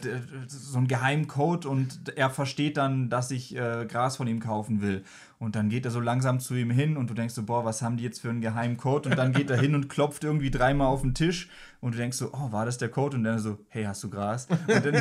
so 0.47 0.79
einen 0.79 0.87
geheimen 0.87 1.29
Code 1.29 1.69
und 1.69 2.17
er 2.17 2.31
versteht 2.31 2.77
dann, 2.77 3.09
dass 3.09 3.31
ich 3.31 3.57
äh, 3.57 3.87
Gras 3.87 4.19
von 4.19 4.29
ihm 4.29 4.39
kaufen 4.39 4.83
will. 4.83 5.03
Und 5.39 5.57
dann 5.57 5.71
geht 5.71 5.85
er 5.87 5.91
so 5.91 5.99
langsam 5.99 6.39
zu 6.39 6.55
ihm 6.55 6.71
hin 6.71 6.97
und 6.97 7.11
du 7.11 7.15
denkst 7.15 7.35
so, 7.35 7.43
boah, 7.43 7.65
was 7.65 7.83
haben 7.83 7.97
die 7.97 8.05
jetzt 8.05 8.21
für 8.21 8.31
einen 8.31 8.43
geheimen 8.43 8.77
Code? 8.77 9.09
Und 9.09 9.17
dann 9.17 9.33
geht 9.33 9.51
er 9.51 9.61
hin 9.61 9.75
und 9.75 9.89
klopft 9.89 10.23
irgendwie 10.23 10.51
dreimal 10.51 10.89
auf 10.89 11.01
den 11.01 11.15
Tisch 11.15 11.49
und 11.81 11.95
du 11.95 11.99
denkst 11.99 12.19
so, 12.19 12.31
oh, 12.33 12.53
war 12.53 12.67
das 12.67 12.79
der 12.79 12.91
Code? 12.91 13.17
Und 13.17 13.25
dann 13.25 13.39
so, 13.39 13.59
hey, 13.69 13.85
hast 13.85 14.05
du 14.05 14.11
Gras? 14.11 14.47
Und 14.51 14.85
dann, 14.85 14.95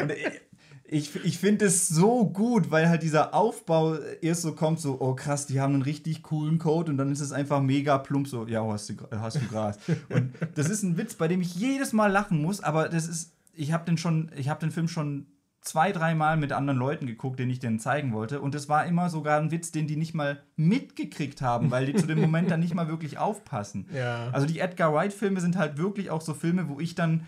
und 0.00 0.12
ich, 0.92 1.24
ich 1.24 1.38
finde 1.38 1.64
es 1.64 1.88
so 1.88 2.26
gut, 2.26 2.70
weil 2.70 2.88
halt 2.88 3.02
dieser 3.02 3.32
Aufbau 3.32 3.96
erst 4.20 4.42
so 4.42 4.52
kommt, 4.52 4.78
so, 4.78 5.00
oh 5.00 5.14
krass, 5.14 5.46
die 5.46 5.58
haben 5.58 5.72
einen 5.72 5.82
richtig 5.82 6.22
coolen 6.22 6.58
Code 6.58 6.90
und 6.90 6.98
dann 6.98 7.10
ist 7.10 7.20
es 7.20 7.32
einfach 7.32 7.62
mega 7.62 7.96
plump, 7.96 8.28
so, 8.28 8.46
ja, 8.46 8.62
hast 8.66 8.90
du, 8.90 8.94
hast 9.10 9.36
du 9.36 9.46
Gras. 9.46 9.78
und 10.10 10.34
das 10.54 10.68
ist 10.68 10.82
ein 10.82 10.98
Witz, 10.98 11.14
bei 11.14 11.28
dem 11.28 11.40
ich 11.40 11.54
jedes 11.54 11.94
Mal 11.94 12.12
lachen 12.12 12.42
muss, 12.42 12.60
aber 12.60 12.90
das 12.90 13.08
ist, 13.08 13.32
ich 13.54 13.72
habe 13.72 13.86
den 13.86 13.96
schon, 13.96 14.30
ich 14.36 14.50
habe 14.50 14.60
den 14.60 14.70
Film 14.70 14.86
schon 14.86 15.26
zwei, 15.62 15.92
dreimal 15.92 16.36
mit 16.36 16.52
anderen 16.52 16.78
Leuten 16.78 17.06
geguckt, 17.06 17.38
den 17.38 17.48
ich 17.48 17.60
denen 17.60 17.78
zeigen 17.78 18.12
wollte. 18.12 18.40
Und 18.40 18.54
es 18.54 18.68
war 18.68 18.84
immer 18.84 19.08
sogar 19.08 19.40
ein 19.40 19.52
Witz, 19.52 19.70
den 19.70 19.86
die 19.86 19.96
nicht 19.96 20.12
mal 20.12 20.42
mitgekriegt 20.56 21.40
haben, 21.40 21.70
weil 21.70 21.86
die 21.86 21.94
zu 21.94 22.06
dem 22.06 22.20
Moment 22.20 22.50
dann 22.50 22.60
nicht 22.60 22.74
mal 22.74 22.88
wirklich 22.88 23.16
aufpassen. 23.18 23.86
Ja. 23.94 24.30
Also 24.32 24.46
die 24.46 24.58
Edgar 24.58 24.92
Wright-Filme 24.92 25.40
sind 25.40 25.56
halt 25.56 25.78
wirklich 25.78 26.10
auch 26.10 26.20
so 26.20 26.34
Filme, 26.34 26.68
wo 26.68 26.80
ich 26.80 26.96
dann 26.96 27.24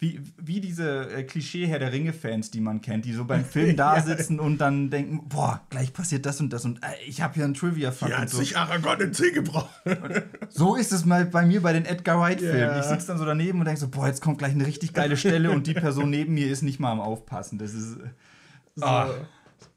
wie, 0.00 0.20
wie 0.36 0.60
diese 0.60 1.10
äh, 1.10 1.24
Klischee-Herr 1.24 1.80
der 1.80 1.92
Ringe-Fans, 1.92 2.52
die 2.52 2.60
man 2.60 2.80
kennt, 2.80 3.04
die 3.04 3.12
so 3.12 3.24
beim 3.24 3.44
Film 3.44 3.76
da 3.76 4.00
sitzen 4.00 4.38
und 4.38 4.58
dann 4.58 4.90
denken, 4.90 5.28
boah, 5.28 5.60
gleich 5.70 5.92
passiert 5.92 6.24
das 6.24 6.40
und 6.40 6.52
das 6.52 6.64
und 6.64 6.78
äh, 6.84 6.86
ich 7.06 7.20
habe 7.20 7.34
hier 7.34 7.44
einen 7.44 7.54
Trivia-Fakt. 7.54 8.12
Hier 8.12 8.20
hat 8.20 8.30
so. 8.30 8.38
sich 8.38 8.56
Aragorn 8.56 9.00
in 9.00 9.12
Zeh 9.12 9.32
gebrochen. 9.32 9.68
so 10.50 10.76
ist 10.76 10.92
es 10.92 11.04
mal 11.04 11.24
bei 11.24 11.44
mir 11.44 11.62
bei 11.62 11.72
den 11.72 11.84
Edgar 11.84 12.20
Wright-Filmen. 12.20 12.58
Yeah. 12.58 12.78
Ich 12.78 12.86
sitze 12.86 13.08
dann 13.08 13.18
so 13.18 13.24
daneben 13.24 13.58
und 13.58 13.64
denke 13.64 13.80
so, 13.80 13.88
boah, 13.88 14.06
jetzt 14.06 14.22
kommt 14.22 14.38
gleich 14.38 14.52
eine 14.52 14.66
richtig 14.66 14.94
geile 14.94 15.16
Stelle 15.18 15.50
und 15.50 15.66
die 15.66 15.74
Person 15.74 16.10
neben 16.10 16.34
mir 16.34 16.48
ist 16.48 16.62
nicht 16.62 16.78
mal 16.78 16.92
am 16.92 17.00
Aufpassen. 17.00 17.58
Das 17.58 17.74
ist... 17.74 17.96
Äh, 17.96 18.10
so. 18.76 18.86
Oh. 18.86 19.06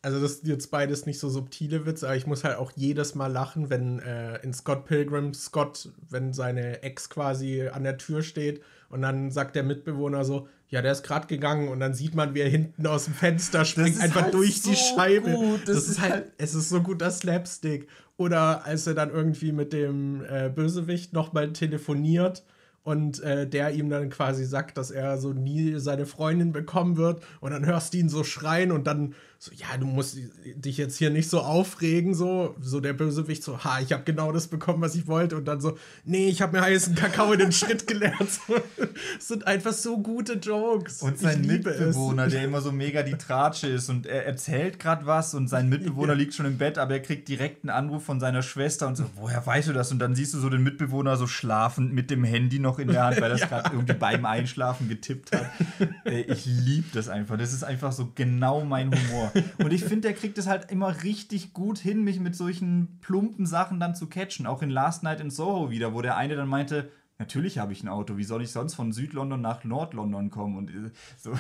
Also 0.03 0.19
das 0.19 0.39
sind 0.39 0.47
jetzt 0.47 0.72
beides 0.72 1.05
nicht 1.05 1.19
so 1.19 1.30
subtile 1.30 1.86
Witze, 1.86 2.07
aber 2.07 2.15
ich 2.15 2.26
muss 2.26 2.43
halt 2.43 2.57
auch 2.57 2.72
jedes 2.76 3.13
Mal 3.13 3.32
lachen, 3.32 3.69
wenn 3.69 3.99
äh, 3.99 4.38
in 4.39 4.53
Scott 4.53 4.86
Pilgrim 4.86 5.34
Scott, 5.34 5.89
wenn 6.09 6.34
seine 6.34 6.82
Ex 6.82 7.09
quasi 7.09 7.67
an 7.67 7.84
der 7.84 7.97
Tür 7.97 8.24
steht 8.24 8.61
und 8.92 9.02
dann 9.02 9.32
sagt 9.32 9.56
der 9.56 9.64
Mitbewohner 9.64 10.24
so, 10.24 10.48
ja, 10.70 10.82
der 10.82 10.94
ist 10.94 11.04
gerade 11.04 11.28
gegangen 11.28 11.68
und 11.68 11.80
dann 11.80 11.94
sieht 11.94 12.16
man, 12.16 12.34
wie 12.34 12.39
er 12.39 12.50
hinten 12.50 12.88
aus 12.88 13.06
dem 13.06 13.14
Fenster 13.14 13.66
springt, 13.66 14.00
einfach 14.02 14.24
halt 14.24 14.34
durch 14.34 14.62
so 14.62 14.70
die 14.70 14.78
Scheibe. 14.78 15.32
Gut. 15.32 15.68
Das, 15.68 15.76
das 15.76 15.88
ist 15.88 16.02
halt, 16.02 16.12
halt, 16.14 16.32
es 16.38 16.56
ist 16.56 16.70
so 16.70 16.82
gut 16.82 17.02
das 17.02 17.20
Slapstick. 17.20 17.88
Oder 18.18 18.66
als 18.66 18.88
er 18.88 18.94
dann 18.94 19.10
irgendwie 19.10 19.52
mit 19.52 19.74
dem 19.74 20.24
äh, 20.24 20.50
Bösewicht 20.50 21.12
nochmal 21.12 21.52
telefoniert 21.52 22.44
und 22.84 23.22
äh, 23.22 23.48
der 23.48 23.72
ihm 23.72 23.89
dann 23.89 24.10
quasi 24.10 24.46
sagt, 24.46 24.78
dass 24.78 24.92
er 24.92 25.18
so 25.18 25.34
nie 25.34 25.80
seine 25.80 26.06
Freundin 26.06 26.52
bekommen 26.52 26.98
wird 26.98 27.22
und 27.39 27.52
dann 27.52 27.66
hörst 27.66 27.94
du 27.94 27.98
ihn 27.98 28.10
so 28.10 28.24
schreien 28.24 28.72
und 28.72 28.88
dann 28.88 29.14
so, 29.44 29.52
ja, 29.56 29.76
du 29.76 29.88
musst 29.88 30.20
dich 30.46 30.78
jetzt 30.78 31.00
hier 31.00 31.10
nicht 31.10 31.28
so 31.28 31.39
aufregen, 31.39 32.14
so, 32.14 32.56
so 32.62 32.80
der 32.80 32.94
Bösewicht 32.94 33.42
so, 33.42 33.64
ha, 33.64 33.80
ich 33.80 33.92
habe 33.92 34.04
genau 34.04 34.32
das 34.32 34.46
bekommen, 34.46 34.82
was 34.82 34.94
ich 34.94 35.08
wollte 35.08 35.36
und 35.36 35.46
dann 35.46 35.60
so, 35.60 35.80
nee, 36.06 36.28
ich 36.28 36.44
habe 36.44 36.56
mir 36.56 36.64
heißen 36.64 36.94
Kakao 36.94 37.34
in 37.34 37.39
den 37.39 37.52
Schritt 37.52 37.88
gelernt. 37.88 38.20
das 38.20 39.28
sind 39.28 39.48
einfach 39.48 39.74
so 39.74 39.98
gute 39.98 40.34
Jokes. 40.34 41.02
Und 41.02 41.18
sein 41.18 41.42
Mitbewohner, 41.42 42.28
es. 42.28 42.34
der 42.34 42.44
immer 42.44 42.62
so 42.62 42.72
mega 42.72 43.02
die 43.02 43.16
Tratsche 43.16 43.66
ist 43.66 43.89
und 43.89 44.06
er 44.06 44.28
erzählt 44.28 44.78
gerade 44.78 45.08
was 45.08 45.34
und 45.34 45.48
sein 45.48 45.70
Mitbewohner 45.70 46.14
ja. 46.14 46.20
liegt 46.20 46.36
schon 46.36 46.46
im 46.46 46.60
Bett, 46.60 46.78
aber 46.78 46.94
er 46.94 47.00
kriegt 47.00 47.28
direkt 47.28 47.64
einen 47.64 47.72
Anruf 47.72 48.06
von 48.06 48.20
seiner 48.20 48.44
Schwester 48.44 48.88
und 48.88 48.96
so, 48.96 49.06
woher 49.16 49.44
weißt 49.44 49.70
du 49.70 49.74
das? 49.74 49.92
Und 49.92 49.98
dann 49.98 50.14
siehst 50.14 50.36
du 50.36 50.39
so 50.39 50.50
den 50.50 50.62
Mitbewohner 50.62 51.18
so 51.18 51.26
schlafend 51.26 51.94
mit 51.94 52.12
dem 52.12 52.24
Handy 52.24 52.60
noch 52.60 52.78
in 52.78 52.89
der 52.89 53.06
Hand, 53.06 53.20
weil 53.20 53.32
er 53.32 53.38
ja. 53.39 53.48
gerade 53.48 53.72
irgendwie 53.74 53.96
beim 53.96 54.24
Einschlafen 54.24 54.88
getippt 54.88 55.36
hat. 55.36 55.50
ich 56.06 56.46
liebe 56.46 56.89
das 56.94 57.10
einfach. 57.10 57.39
Das 57.39 57.54
ist 57.54 57.64
einfach 57.64 57.92
so 57.92 58.12
genau 58.14 58.64
mein 58.64 58.92
Humor. 58.92 59.30
Und 59.57 59.71
ich 59.73 59.84
finde, 59.84 60.07
der 60.07 60.13
kriegt 60.13 60.38
es 60.38 60.47
halt 60.47 60.71
immer 60.71 61.03
richtig 61.03 61.53
gut 61.53 61.77
hin, 61.77 62.03
mich 62.03 62.19
mit 62.19 62.36
solchen 62.36 62.99
plumpen 63.01 63.45
Sachen 63.45 63.79
dann 63.79 63.95
zu 63.95 64.07
catchen. 64.07 64.47
Auch 64.47 64.61
in 64.61 64.69
Last 64.69 65.03
Night 65.03 65.19
in 65.21 65.29
Soho 65.29 65.69
wieder, 65.69 65.93
wo 65.93 66.01
der 66.01 66.17
eine 66.17 66.36
dann 66.36 66.47
meinte, 66.47 66.89
Natürlich 67.19 67.59
habe 67.59 67.71
ich 67.71 67.84
ein 67.84 67.88
Auto. 67.88 68.17
Wie 68.17 68.23
soll 68.23 68.41
ich 68.41 68.51
sonst 68.51 68.73
von 68.73 68.91
Südlondon 68.91 69.41
nach 69.41 69.63
Nordlondon 69.63 70.32
kommen? 70.32 70.57
Und 70.57 70.71
äh, 70.71 70.89
so, 71.19 71.34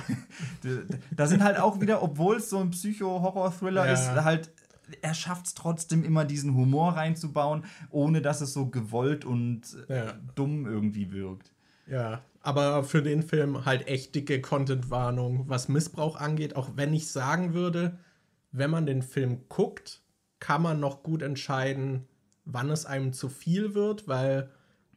da 1.17 1.25
sind 1.25 1.43
halt 1.43 1.57
auch 1.59 1.81
wieder, 1.81 2.03
obwohl 2.03 2.35
es 2.35 2.51
so 2.51 2.59
ein 2.59 2.69
Psycho-Horror-Thriller 2.69 3.87
ja. 3.87 3.93
ist, 3.93 4.11
halt 4.11 4.51
er 5.01 5.13
schafft 5.15 5.47
es 5.47 5.53
trotzdem 5.55 6.03
immer, 6.03 6.25
diesen 6.25 6.53
Humor 6.53 6.97
reinzubauen, 6.97 7.63
ohne 7.89 8.21
dass 8.21 8.41
es 8.41 8.53
so 8.53 8.67
gewollt 8.67 9.25
und 9.25 9.61
äh, 9.89 10.05
Ja. 10.05 10.13
dumm 10.35 10.67
irgendwie 10.67 11.11
wirkt. 11.11 11.51
Ja, 11.87 12.21
aber 12.41 12.83
für 12.83 13.03
den 13.03 13.23
Film 13.23 13.65
halt 13.65 13.87
echt 13.87 14.15
dicke 14.15 14.41
Content-Warnung, 14.41 15.45
was 15.47 15.69
Missbrauch 15.69 16.15
angeht. 16.15 16.55
Auch 16.55 16.71
wenn 16.75 16.93
ich 16.93 17.11
sagen 17.11 17.53
würde, 17.53 17.97
wenn 18.51 18.71
man 18.71 18.85
den 18.85 19.01
Film 19.01 19.43
guckt, 19.47 20.01
kann 20.39 20.61
man 20.61 20.79
noch 20.79 21.03
gut 21.03 21.21
entscheiden, 21.21 22.07
wann 22.45 22.69
es 22.69 22.85
einem 22.85 23.13
zu 23.13 23.29
viel 23.29 23.75
wird, 23.75 24.07
weil 24.07 24.49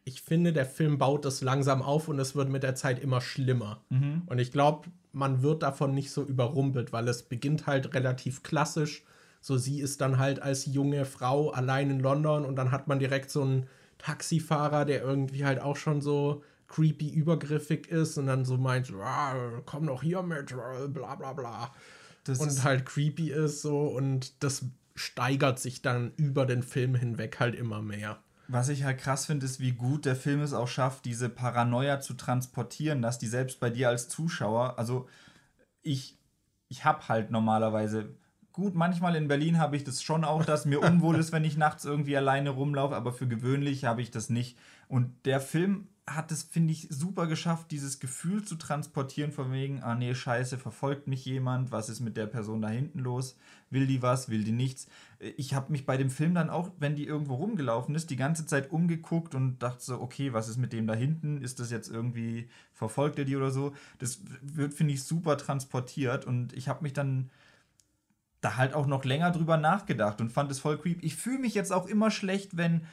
ich 0.05 0.23
finde, 0.23 0.53
der 0.53 0.67
Film 0.67 0.99
baut 0.99 1.25
das 1.25 1.43
langsam 1.43 1.83
auf 1.83 2.09
und 2.09 2.19
es 2.19 2.35
wird 2.35 2.49
mit 2.49 2.63
der 2.63 2.75
Zeit 2.75 3.03
immer 3.03 3.21
schlimmer. 3.21 3.85
Und 4.27 4.39
ich 4.39 4.53
glaube, 4.53 4.89
man 5.13 5.43
wird 5.43 5.63
davon 5.63 5.95
nicht 5.95 6.11
so 6.11 6.23
überrumpelt, 6.25 6.93
weil 6.93 7.09
es 7.09 7.23
beginnt 7.23 7.67
halt 7.67 7.95
relativ 7.95 8.43
klassisch. 8.43 9.05
So, 9.41 9.57
sie 9.57 9.81
ist 9.81 10.01
dann 10.01 10.19
halt 10.19 10.41
als 10.41 10.67
junge 10.67 11.05
Frau 11.05 11.51
allein 11.51 11.91
in 11.91 12.01
London 12.01 12.45
und 12.45 12.57
dann 12.57 12.71
hat 12.71 12.89
man 12.89 12.99
direkt 12.99 13.31
so 13.31 13.43
einen 13.43 13.67
Taxifahrer, 13.99 14.85
der 14.85 15.03
irgendwie 15.03 15.45
halt 15.45 15.61
auch 15.61 15.77
schon 15.77 16.01
so 16.01 16.43
creepy 16.75 17.09
übergriffig 17.09 17.87
ist 17.89 18.19
und 18.19 18.27
dann 18.27 18.45
so 18.45 18.57
meint, 18.57 18.93
"Ah, 19.01 19.35
komm 19.65 19.87
doch 19.87 20.03
hier 20.03 20.23
mit, 20.23 20.53
bla 20.89 21.15
bla 21.15 21.33
bla. 21.33 21.73
Das 22.25 22.41
und 22.41 22.65
halt 22.65 22.85
creepy 22.85 23.31
ist 23.31 23.63
so 23.63 23.83
und 23.83 24.43
das 24.43 24.65
steigert 24.97 25.59
sich 25.59 25.83
dann 25.83 26.13
über 26.17 26.47
den 26.47 26.63
Film 26.63 26.95
hinweg 26.95 27.39
halt 27.39 27.55
immer 27.55 27.81
mehr. 27.81 28.19
Was 28.49 28.69
ich 28.69 28.85
halt 28.85 28.99
krass 28.99 29.27
finde, 29.27 29.47
ist, 29.47 29.61
wie 29.61 29.73
gut 29.73 30.05
der 30.05 30.17
Film 30.17 30.41
es 30.41 30.53
auch 30.53 30.69
schafft, 30.69 31.05
diese 31.05 31.29
Paranoia 31.29 32.01
zu 32.01 32.15
transportieren, 32.15 33.03
dass 33.03 33.19
die 33.19 33.27
selbst 33.27 33.61
bei 33.61 33.71
dir 33.71 33.89
als 33.89 34.09
Zuschauer, 34.09 34.79
also 34.79 35.09
ich, 35.83 36.19
ich 36.69 36.85
habe 36.85 37.09
halt 37.09 37.31
normalerweise, 37.31 38.15
gut, 38.53 38.75
manchmal 38.75 39.17
in 39.17 39.29
Berlin 39.29 39.59
habe 39.59 39.77
ich 39.77 39.85
das 39.85 40.03
schon 40.03 40.25
auch, 40.25 40.45
dass 40.45 40.65
mir 40.67 40.81
unwohl 40.83 41.17
ist, 41.19 41.33
wenn 41.33 41.45
ich 41.45 41.57
nachts 41.57 41.85
irgendwie 41.85 42.17
alleine 42.17 42.51
rumlaufe, 42.51 42.97
aber 42.97 43.13
für 43.13 43.29
gewöhnlich 43.29 43.85
habe 43.85 44.03
ich 44.03 44.11
das 44.11 44.29
nicht. 44.29 44.59
Und 44.89 45.13
der 45.25 45.41
Film 45.41 45.89
hat 46.07 46.31
es, 46.33 46.43
finde 46.43 46.73
ich, 46.73 46.89
super 46.91 47.27
geschafft, 47.27 47.71
dieses 47.71 47.99
Gefühl 47.99 48.45
zu 48.45 48.57
transportieren, 48.57 49.33
von 49.33 49.53
wegen, 49.53 49.83
ah 49.83 49.95
nee, 49.95 50.15
scheiße, 50.15 50.59
verfolgt 50.59 51.07
mich 51.07 51.25
jemand, 51.25 51.73
was 51.73 51.89
ist 51.89 52.01
mit 52.01 52.19
der 52.19 52.27
Person 52.27 52.61
da 52.61 52.69
hinten 52.69 52.99
los, 52.99 53.39
will 53.71 53.87
die 53.87 54.03
was, 54.03 54.29
will 54.29 54.45
die 54.45 54.53
nichts. 54.53 54.87
Ich 55.19 55.55
habe 55.55 55.73
mich 55.73 55.87
bei 55.87 55.97
dem 55.97 56.11
Film 56.11 56.35
dann 56.35 56.51
auch, 56.51 56.71
wenn 56.79 56.95
die 56.95 57.07
irgendwo 57.07 57.37
rumgelaufen 57.37 57.95
ist, 57.95 58.11
die 58.11 58.17
ganze 58.17 58.45
Zeit 58.45 58.71
umgeguckt 58.71 59.35
und 59.35 59.63
dachte 59.63 59.83
so, 59.83 60.01
okay, 60.01 60.35
was 60.35 60.49
ist 60.49 60.59
mit 60.59 60.75
dem 60.75 60.87
da 60.87 60.95
hinten? 60.95 61.41
Ist 61.41 61.59
das 61.59 61.71
jetzt 61.71 61.89
irgendwie, 61.89 62.51
verfolgt 62.75 63.19
er 63.19 63.25
die 63.25 63.37
oder 63.37 63.51
so? 63.51 63.73
Das 63.99 64.21
wird, 64.43 64.75
finde 64.75 64.93
ich, 64.93 65.05
super 65.05 65.39
transportiert 65.39 66.27
und 66.27 66.53
ich 66.53 66.69
habe 66.69 66.83
mich 66.83 66.93
dann 66.93 67.31
da 68.43 68.57
halt 68.57 68.75
auch 68.75 68.87
noch 68.87 69.07
länger 69.07 69.31
drüber 69.31 69.57
nachgedacht 69.57 70.21
und 70.21 70.31
fand 70.31 70.51
es 70.51 70.61
voll 70.61 70.77
creep. 70.77 71.03
Ich 71.03 71.17
fühle 71.17 71.39
mich 71.39 71.55
jetzt 71.55 71.73
auch 71.73 71.87
immer 71.87 72.11
schlecht, 72.11 72.59
wenn, 72.59 72.85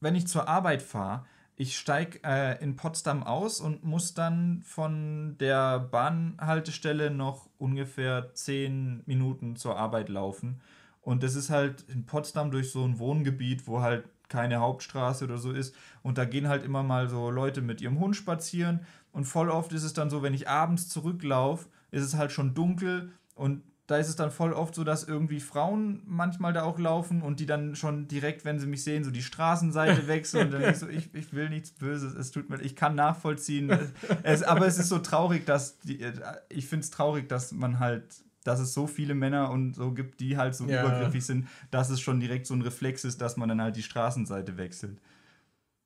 wenn 0.00 0.14
ich 0.14 0.26
zur 0.26 0.46
Arbeit 0.46 0.82
fahre. 0.82 1.24
Ich 1.56 1.78
steige 1.78 2.18
äh, 2.24 2.60
in 2.62 2.74
Potsdam 2.74 3.22
aus 3.22 3.60
und 3.60 3.84
muss 3.84 4.14
dann 4.14 4.62
von 4.64 5.36
der 5.38 5.78
Bahnhaltestelle 5.78 7.10
noch 7.10 7.48
ungefähr 7.58 8.34
10 8.34 9.04
Minuten 9.06 9.54
zur 9.54 9.76
Arbeit 9.76 10.08
laufen. 10.08 10.60
Und 11.00 11.22
das 11.22 11.36
ist 11.36 11.50
halt 11.50 11.82
in 11.88 12.06
Potsdam 12.06 12.50
durch 12.50 12.72
so 12.72 12.84
ein 12.84 12.98
Wohngebiet, 12.98 13.68
wo 13.68 13.82
halt 13.82 14.04
keine 14.28 14.58
Hauptstraße 14.58 15.24
oder 15.24 15.38
so 15.38 15.52
ist. 15.52 15.76
Und 16.02 16.18
da 16.18 16.24
gehen 16.24 16.48
halt 16.48 16.64
immer 16.64 16.82
mal 16.82 17.08
so 17.08 17.30
Leute 17.30 17.62
mit 17.62 17.80
ihrem 17.80 18.00
Hund 18.00 18.16
spazieren. 18.16 18.80
Und 19.12 19.24
voll 19.24 19.48
oft 19.48 19.72
ist 19.72 19.84
es 19.84 19.92
dann 19.92 20.10
so, 20.10 20.22
wenn 20.22 20.34
ich 20.34 20.48
abends 20.48 20.88
zurücklaufe, 20.88 21.68
ist 21.92 22.02
es 22.02 22.16
halt 22.16 22.32
schon 22.32 22.54
dunkel 22.54 23.12
und 23.36 23.62
da 23.86 23.98
ist 23.98 24.08
es 24.08 24.16
dann 24.16 24.30
voll 24.30 24.54
oft 24.54 24.74
so, 24.74 24.82
dass 24.82 25.04
irgendwie 25.04 25.40
Frauen 25.40 26.02
manchmal 26.06 26.54
da 26.54 26.62
auch 26.62 26.78
laufen 26.78 27.20
und 27.20 27.38
die 27.38 27.46
dann 27.46 27.76
schon 27.76 28.08
direkt, 28.08 28.44
wenn 28.46 28.58
sie 28.58 28.66
mich 28.66 28.82
sehen, 28.82 29.04
so 29.04 29.10
die 29.10 29.22
Straßenseite 29.22 30.06
wechseln 30.08 30.46
und 30.46 30.52
dann 30.52 30.70
ich 30.70 30.78
so, 30.78 30.88
ich, 30.88 31.14
ich 31.14 31.34
will 31.34 31.50
nichts 31.50 31.70
Böses, 31.72 32.14
es 32.14 32.30
tut 32.30 32.48
mir, 32.48 32.60
ich 32.62 32.76
kann 32.76 32.94
nachvollziehen, 32.94 33.70
es, 34.22 34.42
aber 34.42 34.66
es 34.66 34.78
ist 34.78 34.88
so 34.88 34.98
traurig, 35.00 35.44
dass 35.44 35.78
die, 35.80 36.00
ich 36.48 36.66
finde 36.66 36.84
es 36.84 36.90
traurig, 36.90 37.28
dass 37.28 37.52
man 37.52 37.78
halt, 37.78 38.04
dass 38.44 38.58
es 38.60 38.72
so 38.72 38.86
viele 38.86 39.14
Männer 39.14 39.50
und 39.50 39.74
so 39.74 39.92
gibt, 39.92 40.20
die 40.20 40.38
halt 40.38 40.54
so 40.54 40.64
Ja. 40.66 40.80
übergriffig 40.80 41.24
sind, 41.24 41.48
dass 41.70 41.90
es 41.90 42.00
schon 42.00 42.20
direkt 42.20 42.46
so 42.46 42.54
ein 42.54 42.62
Reflex 42.62 43.04
ist, 43.04 43.20
dass 43.20 43.36
man 43.36 43.48
dann 43.50 43.60
halt 43.60 43.76
die 43.76 43.82
Straßenseite 43.82 44.56
wechselt. 44.56 44.98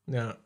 Ja. 0.06 0.36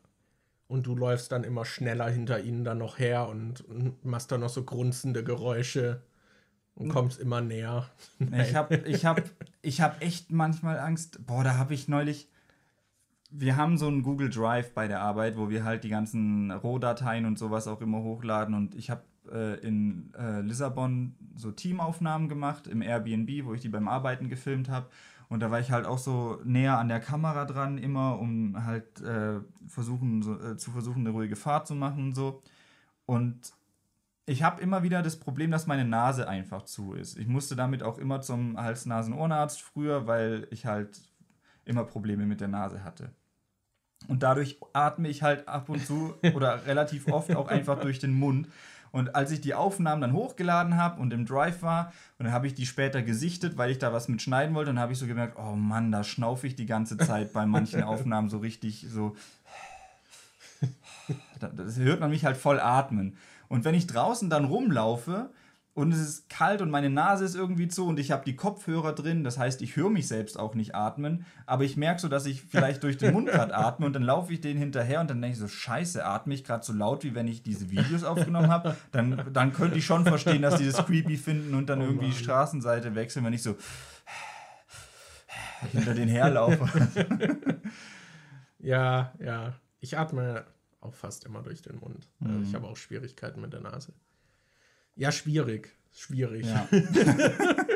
Und 0.67 0.87
du 0.87 0.95
läufst 0.95 1.31
dann 1.31 1.43
immer 1.43 1.65
schneller 1.65 2.09
hinter 2.09 2.41
ihnen 2.41 2.63
dann 2.63 2.79
noch 2.79 2.97
her 2.97 3.27
und, 3.27 3.61
und 3.61 4.03
machst 4.05 4.31
dann 4.31 4.39
noch 4.39 4.49
so 4.49 4.63
grunzende 4.63 5.23
Geräusche 5.23 6.01
und 6.75 6.89
kommst 6.89 7.19
immer 7.19 7.41
näher. 7.41 7.89
Ich 8.19 8.55
habe 8.55 8.75
ich 8.75 9.05
hab, 9.05 9.21
ich 9.61 9.81
hab 9.81 10.01
echt 10.01 10.31
manchmal 10.31 10.79
Angst. 10.79 11.25
Boah, 11.25 11.43
da 11.43 11.57
habe 11.57 11.73
ich 11.73 11.87
neulich. 11.87 12.29
Wir 13.29 13.57
haben 13.57 13.77
so 13.77 13.87
einen 13.87 14.03
Google 14.03 14.29
Drive 14.29 14.73
bei 14.73 14.87
der 14.87 15.01
Arbeit, 15.01 15.37
wo 15.37 15.49
wir 15.49 15.63
halt 15.63 15.83
die 15.83 15.89
ganzen 15.89 16.51
Rohdateien 16.51 17.25
und 17.25 17.39
sowas 17.39 17.67
auch 17.67 17.81
immer 17.81 18.03
hochladen. 18.03 18.53
Und 18.53 18.75
ich 18.75 18.91
habe 18.91 19.01
äh, 19.31 19.59
in 19.65 20.13
äh, 20.13 20.41
Lissabon 20.41 21.15
so 21.35 21.51
Teamaufnahmen 21.51 22.29
gemacht 22.29 22.67
im 22.67 22.83
Airbnb, 22.83 23.45
wo 23.45 23.53
ich 23.53 23.61
die 23.61 23.69
beim 23.69 23.87
Arbeiten 23.87 24.29
gefilmt 24.29 24.69
habe. 24.69 24.87
Und 25.29 25.39
da 25.39 25.49
war 25.49 25.59
ich 25.59 25.71
halt 25.71 25.87
auch 25.87 25.97
so 25.97 26.39
näher 26.43 26.77
an 26.77 26.89
der 26.89 26.99
Kamera 26.99 27.45
dran, 27.45 27.79
immer, 27.79 28.19
um 28.19 28.65
halt 28.65 29.01
äh, 29.01 29.39
versuchen, 29.67 30.21
so, 30.21 30.39
äh, 30.39 30.57
zu 30.57 30.69
versuchen, 30.69 30.99
eine 30.99 31.09
ruhige 31.09 31.35
Fahrt 31.35 31.65
zu 31.65 31.73
machen 31.73 32.07
und 32.07 32.13
so. 32.13 32.43
Und 33.07 33.53
ich 34.25 34.43
habe 34.43 34.61
immer 34.61 34.83
wieder 34.83 35.01
das 35.01 35.17
Problem, 35.17 35.51
dass 35.51 35.67
meine 35.67 35.85
Nase 35.85 36.27
einfach 36.27 36.63
zu 36.63 36.93
ist. 36.93 37.17
Ich 37.17 37.27
musste 37.27 37.55
damit 37.55 37.83
auch 37.83 37.97
immer 37.97 38.21
zum 38.21 38.57
Hals-Nasen-Ohrenarzt 38.61 39.61
früher, 39.61 40.07
weil 40.07 40.47
ich 40.51 40.65
halt 40.65 41.01
immer 41.65 41.83
Probleme 41.83 42.25
mit 42.25 42.39
der 42.41 42.47
Nase 42.47 42.83
hatte. 42.83 43.09
Und 44.07 44.23
dadurch 44.23 44.57
atme 44.73 45.07
ich 45.09 45.23
halt 45.23 45.47
ab 45.47 45.69
und 45.69 45.85
zu 45.85 46.13
oder 46.35 46.65
relativ 46.65 47.07
oft 47.07 47.35
auch 47.35 47.47
einfach 47.47 47.79
durch 47.79 47.99
den 47.99 48.13
Mund. 48.13 48.47
Und 48.91 49.15
als 49.15 49.31
ich 49.31 49.41
die 49.41 49.55
Aufnahmen 49.55 50.01
dann 50.01 50.13
hochgeladen 50.13 50.77
habe 50.77 51.01
und 51.01 51.11
im 51.13 51.25
Drive 51.25 51.61
war, 51.63 51.91
und 52.19 52.25
dann 52.25 52.33
habe 52.33 52.45
ich 52.47 52.53
die 52.53 52.65
später 52.67 53.01
gesichtet, 53.01 53.57
weil 53.57 53.71
ich 53.71 53.79
da 53.79 53.91
was 53.91 54.07
mit 54.07 54.21
schneiden 54.21 54.53
wollte, 54.55 54.69
dann 54.69 54.79
habe 54.79 54.93
ich 54.93 54.99
so 54.99 55.07
gemerkt, 55.07 55.37
oh 55.37 55.55
Mann, 55.55 55.91
da 55.91 56.03
schnaufe 56.03 56.45
ich 56.47 56.55
die 56.55 56.67
ganze 56.67 56.97
Zeit 56.97 57.33
bei 57.33 57.45
manchen 57.45 57.81
Aufnahmen 57.83 58.29
so 58.29 58.37
richtig 58.37 58.85
so. 58.89 59.15
Da- 61.39 61.47
Das 61.49 61.77
hört 61.77 61.99
man 61.99 62.09
mich 62.11 62.23
halt 62.25 62.37
voll 62.37 62.59
atmen. 62.59 63.17
Und 63.53 63.65
wenn 63.65 63.75
ich 63.75 63.85
draußen 63.85 64.31
dann 64.31 64.45
rumlaufe 64.45 65.29
und 65.75 65.91
es 65.91 65.99
ist 65.99 66.27
kalt 66.27 66.63
und 66.63 66.71
meine 66.71 66.89
Nase 66.89 67.23
ist 67.23 67.35
irgendwie 67.35 67.67
zu 67.67 67.85
und 67.85 67.99
ich 67.99 68.09
habe 68.09 68.25
die 68.25 68.35
Kopfhörer 68.35 68.93
drin, 68.93 69.23
das 69.23 69.37
heißt, 69.37 69.61
ich 69.61 69.75
höre 69.75 69.91
mich 69.91 70.07
selbst 70.07 70.39
auch 70.39 70.55
nicht 70.55 70.73
atmen, 70.73 71.27
aber 71.45 71.63
ich 71.63 71.77
merke 71.77 72.01
so, 72.01 72.07
dass 72.07 72.25
ich 72.25 72.41
vielleicht 72.41 72.81
durch 72.81 72.97
den 72.97 73.13
Mund 73.13 73.27
gerade 73.29 73.53
atme 73.55 73.85
und 73.85 73.93
dann 73.93 74.01
laufe 74.01 74.33
ich 74.33 74.41
denen 74.41 74.57
hinterher 74.57 75.01
und 75.01 75.09
dann 75.11 75.21
denke 75.21 75.35
ich 75.35 75.39
so, 75.39 75.47
scheiße, 75.47 76.03
atme 76.03 76.33
ich 76.33 76.43
gerade 76.43 76.65
so 76.65 76.73
laut, 76.73 77.03
wie 77.03 77.13
wenn 77.13 77.27
ich 77.27 77.43
diese 77.43 77.69
Videos 77.69 78.03
aufgenommen 78.03 78.49
habe, 78.49 78.75
dann, 78.91 79.23
dann 79.31 79.53
könnte 79.53 79.77
ich 79.77 79.85
schon 79.85 80.03
verstehen, 80.03 80.41
dass 80.41 80.55
die 80.55 80.65
das 80.65 80.83
creepy 80.87 81.15
finden 81.17 81.53
und 81.53 81.69
dann 81.69 81.79
Oh 81.79 81.85
irgendwie 81.85 82.07
die. 82.07 82.23
Straßenseite 82.23 82.95
wechseln, 82.95 83.23
wenn 83.23 83.33
ich 83.33 83.43
so 83.43 83.55
hinter 85.71 85.93
den 85.93 86.09
herlaufe. 86.09 86.67
Ja, 88.57 89.11
ja. 89.19 89.53
Ich 89.81 89.97
atme 89.97 90.45
auch 90.83 90.93
fast 90.93 91.25
immer 91.25 91.41
durch 91.41 91.61
den 91.61 91.77
Mund. 91.77 92.07
Also 92.21 92.33
Mhm. 92.37 92.43
ich 92.43 92.53
habe 92.55 92.67
auch 92.67 92.77
Schwierigkeiten 92.77 93.41
mit 93.41 93.53
der 93.53 93.61
Nase. 93.61 93.93
Ja, 94.95 95.11
schwierig. 95.11 95.75
Schwierig. 95.91 96.45
Ja. 96.45 96.67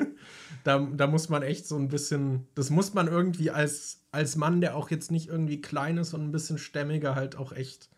Da, 0.64 0.80
da 0.80 1.08
muss 1.08 1.30
man 1.30 1.44
echt 1.44 1.66
so 1.66 1.78
ein 1.78 1.88
bisschen, 1.88 2.46
das 2.54 2.70
muss 2.70 2.94
man 2.94 3.08
irgendwie 3.08 3.52
als, 3.52 4.06
als 4.12 4.36
Mann, 4.36 4.60
der 4.60 4.76
auch 4.76 4.90
jetzt 4.92 5.12
nicht 5.12 5.30
irgendwie 5.30 5.62
klein 5.62 5.98
ist 5.98 6.14
und 6.14 6.22
ein 6.22 6.32
bisschen 6.34 6.58
stämmiger, 6.58 7.16
halt 7.16 7.38
auch 7.38 7.54
echt 7.54 7.90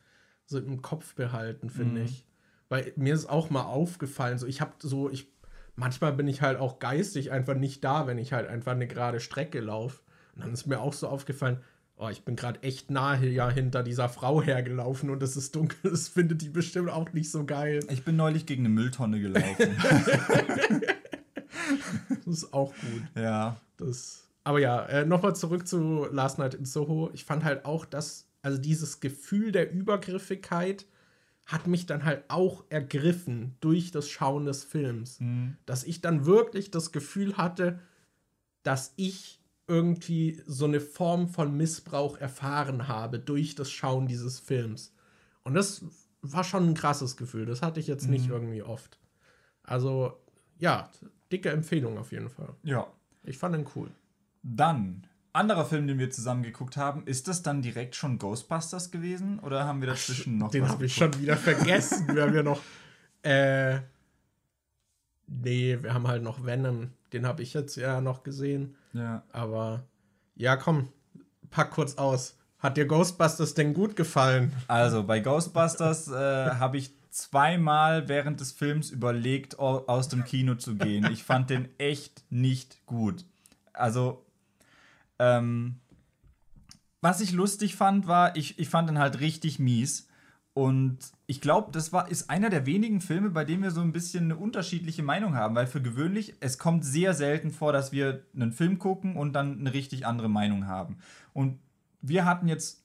so 0.46 0.60
im 0.60 0.84
Kopf 0.84 1.16
behalten, 1.16 1.72
finde 1.72 2.02
Mhm. 2.02 2.06
ich. 2.06 2.28
Weil 2.68 2.94
mir 2.96 3.16
ist 3.16 3.28
auch 3.28 3.50
mal 3.50 3.64
aufgefallen, 3.64 4.38
so 4.38 4.46
ich 4.46 4.62
habe 4.62 4.74
so, 4.80 5.10
ich, 5.10 5.34
manchmal 5.76 6.14
bin 6.14 6.28
ich 6.28 6.44
halt 6.44 6.60
auch 6.60 6.78
geistig 6.78 7.32
einfach 7.32 7.56
nicht 7.56 7.84
da, 7.84 8.06
wenn 8.06 8.20
ich 8.20 8.34
halt 8.34 8.48
einfach 8.48 8.74
eine 8.74 8.88
gerade 8.88 9.20
Strecke 9.20 9.62
laufe. 9.62 10.02
Und 10.36 10.44
dann 10.44 10.54
ist 10.54 10.68
mir 10.68 10.80
auch 10.80 10.94
so 10.94 11.08
aufgefallen, 11.08 11.64
oh, 12.00 12.10
ich 12.10 12.24
bin 12.24 12.36
gerade 12.36 12.64
echt 12.64 12.90
nahe 12.90 13.28
ja 13.28 13.50
hinter 13.50 13.84
dieser 13.84 14.10
Frau 14.10 14.42
hergelaufen 14.42 15.10
und 15.10 15.22
es 15.22 15.38
ist 15.38 15.56
dunkel, 15.56 15.78
das 15.92 16.08
findet 16.08 16.42
die 16.42 16.50
bestimmt 16.50 16.90
auch 16.90 17.12
nicht 17.14 17.30
so 17.30 17.46
geil. 17.46 17.86
Ich 17.92 18.04
bin 18.04 18.16
neulich 18.16 18.46
gegen 18.46 18.66
eine 18.66 18.74
Mülltonne 18.74 19.20
gelaufen. 19.20 19.78
Das 22.26 22.44
ist 22.44 22.54
auch 22.54 22.74
gut. 22.74 23.04
ja. 23.16 23.60
Das, 23.78 24.28
aber 24.44 24.60
ja, 24.60 24.86
äh, 24.86 25.06
nochmal 25.06 25.36
zurück 25.36 25.68
zu 25.68 26.08
Last 26.12 26.38
Night 26.38 26.54
in 26.54 26.66
Soho. 26.66 27.10
Ich 27.14 27.26
fand 27.26 27.44
halt 27.44 27.66
auch, 27.66 27.86
dass, 27.86 28.28
also 28.44 28.60
dieses 28.60 29.00
Gefühl 29.00 29.52
der 29.52 29.72
Übergriffigkeit 29.72 30.86
hat 31.46 31.66
mich 31.66 31.88
dann 31.88 32.06
halt 32.06 32.24
auch 32.28 32.64
ergriffen 32.70 33.56
durch 33.62 33.92
das 33.92 34.10
Schauen 34.10 34.46
des 34.46 34.64
Films. 34.64 35.20
Mhm. 35.20 35.58
Dass 35.66 35.84
ich 35.84 36.02
dann 36.02 36.26
wirklich 36.26 36.70
das 36.70 36.92
Gefühl 36.92 37.38
hatte, 37.38 37.80
dass 38.62 38.94
ich 38.96 39.39
irgendwie 39.70 40.42
so 40.46 40.66
eine 40.66 40.80
Form 40.82 41.30
von 41.30 41.56
Missbrauch 41.56 42.18
erfahren 42.18 42.88
habe 42.88 43.20
durch 43.20 43.56
das 43.56 43.72
Schauen 43.72 44.08
dieses 44.08 44.40
Films. 44.40 44.94
Und 45.44 45.54
das 45.54 45.84
war 46.22 46.44
schon 46.44 46.70
ein 46.70 46.74
krasses 46.74 47.16
Gefühl. 47.16 47.46
Das 47.46 47.62
hatte 47.62 47.80
ich 47.80 47.88
jetzt 47.88 48.10
nicht 48.10 48.26
Mhm. 48.28 48.34
irgendwie 48.34 48.64
oft. 48.64 49.00
Also, 49.64 50.18
ja, 50.58 50.90
dicke 51.32 51.50
Empfehlung 51.52 51.98
auf 51.98 52.12
jeden 52.12 52.30
Fall. 52.30 52.50
Ja. 52.64 52.88
Ich 53.24 53.38
fand 53.38 53.56
ihn 53.56 53.66
cool. 53.76 53.90
Dann, 54.42 55.06
anderer 55.34 55.66
Film, 55.66 55.88
den 55.88 56.00
wir 56.00 56.10
zusammen 56.10 56.44
geguckt 56.44 56.76
haben, 56.76 57.04
ist 57.06 57.28
das 57.28 57.44
dann 57.44 57.62
direkt 57.62 57.96
schon 57.96 58.18
Ghostbusters 58.18 58.92
gewesen 58.92 59.40
oder 59.40 59.66
haben 59.66 59.82
wir 59.82 59.88
dazwischen 59.88 60.38
noch 60.38 60.52
Den 60.52 60.68
habe 60.68 60.86
ich 60.86 60.96
schon 60.96 61.18
wieder 61.20 61.38
vergessen. 61.38 62.08
wir 62.16 62.24
haben 62.24 62.34
ja 62.36 62.44
noch. 62.44 62.62
Äh, 63.22 63.82
nee, 65.30 65.78
wir 65.82 65.94
haben 65.94 66.08
halt 66.08 66.24
noch 66.24 66.46
Venom. 66.46 66.92
Den 67.14 67.26
habe 67.26 67.42
ich 67.42 67.54
jetzt 67.54 67.76
ja 67.76 68.02
noch 68.02 68.24
gesehen. 68.24 68.76
Ja. 68.94 69.24
Aber 69.32 69.84
ja, 70.36 70.56
komm, 70.56 70.90
pack 71.50 71.72
kurz 71.72 71.96
aus. 71.96 72.36
Hat 72.60 72.76
dir 72.76 72.86
Ghostbusters 72.86 73.54
denn 73.54 73.74
gut 73.74 73.96
gefallen? 73.96 74.52
Also, 74.68 75.04
bei 75.04 75.20
Ghostbusters 75.20 76.10
äh, 76.10 76.14
habe 76.60 76.78
ich 76.78 76.92
zweimal 77.10 78.08
während 78.08 78.40
des 78.40 78.52
Films 78.52 78.92
überlegt, 78.92 79.60
aus 79.60 80.10
dem 80.10 80.26
Kino 80.26 80.56
zu 80.56 80.76
gehen. 80.76 81.10
Ich 81.12 81.24
fand 81.24 81.50
den 81.50 81.70
echt 81.78 82.24
nicht 82.30 82.86
gut. 82.86 83.26
Also, 83.74 84.26
ähm, 85.18 85.80
was 87.02 87.22
ich 87.22 87.32
lustig 87.32 87.76
fand, 87.76 88.08
war, 88.08 88.36
ich, 88.36 88.60
ich 88.60 88.70
fand 88.70 88.90
ihn 88.90 89.00
halt 89.00 89.22
richtig 89.22 89.58
mies. 89.58 90.09
Und 90.60 90.98
ich 91.26 91.40
glaube, 91.40 91.72
das 91.72 91.94
war, 91.94 92.12
ist 92.12 92.30
einer 92.30 92.50
der 92.50 92.66
wenigen 92.66 93.00
Filme, 93.00 93.30
bei 93.30 93.46
denen 93.46 93.64
wir 93.64 93.72
so 93.72 93.80
ein 93.80 93.94
bisschen 93.94 94.26
eine 94.26 94.36
unterschiedliche 94.36 95.04
Meinung 95.04 95.34
haben, 95.34 95.56
weil 95.56 95.68
für 95.68 95.82
gewöhnlich, 95.82 96.34
es 96.42 96.58
kommt 96.58 96.84
sehr 96.84 97.14
selten 97.14 97.52
vor, 97.52 97.72
dass 97.72 97.94
wir 97.94 98.26
einen 98.36 98.52
Film 98.52 98.78
gucken 98.78 99.16
und 99.16 99.32
dann 99.32 99.58
eine 99.58 99.74
richtig 99.74 100.06
andere 100.06 100.28
Meinung 100.28 100.68
haben. 100.68 100.98
Und 101.32 101.60
wir 102.02 102.26
hatten 102.26 102.50
jetzt 102.50 102.84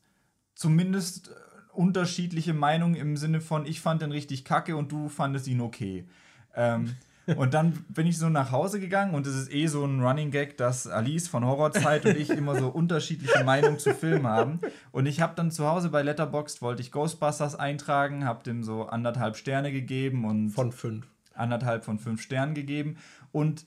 zumindest 0.55 1.31
äh, 1.31 1.33
unterschiedliche 1.73 2.55
Meinungen 2.55 2.95
im 2.95 3.17
Sinne 3.17 3.41
von, 3.41 3.67
ich 3.67 3.81
fand 3.81 4.03
den 4.03 4.13
richtig 4.13 4.45
kacke 4.45 4.77
und 4.77 4.93
du 4.93 5.09
fandest 5.09 5.49
ihn 5.49 5.61
okay. 5.61 6.07
Ähm, 6.55 6.95
und 7.37 7.55
dann 7.55 7.85
bin 7.89 8.07
ich 8.07 8.19
so 8.19 8.29
nach 8.29 8.53
Hause 8.53 8.81
gegangen 8.81 9.15
und 9.15 9.27
es 9.27 9.35
ist 9.35 9.53
eh 9.53 9.67
so 9.67 9.85
ein 9.85 10.01
Running 10.01 10.31
Gag, 10.31 10.57
dass 10.57 10.87
Alice 10.87 11.29
von 11.29 11.45
Horrorzeit 11.45 12.05
und 12.07 12.17
ich 12.17 12.31
immer 12.31 12.59
so 12.59 12.69
unterschiedliche 12.69 13.45
Meinungen 13.45 13.79
zu 13.79 13.95
Filmen 13.95 14.27
haben. 14.27 14.61
Und 14.93 15.07
ich 15.07 15.21
habe 15.21 15.35
dann 15.35 15.51
zu 15.51 15.67
Hause 15.67 15.89
bei 15.89 16.03
Letterboxd 16.03 16.63
wollte 16.63 16.83
ich 16.83 16.93
Ghostbusters 16.93 17.55
eintragen, 17.55 18.25
habe 18.25 18.43
dem 18.45 18.63
so 18.63 18.87
anderthalb 18.87 19.37
Sterne 19.37 19.73
gegeben 19.73 20.25
und 20.25 20.51
von 20.51 20.73
fünf 20.73 21.07
anderthalb 21.35 21.85
von 21.85 21.99
fünf 21.99 22.23
Sternen 22.23 22.55
gegeben 22.55 22.97
und 23.33 23.67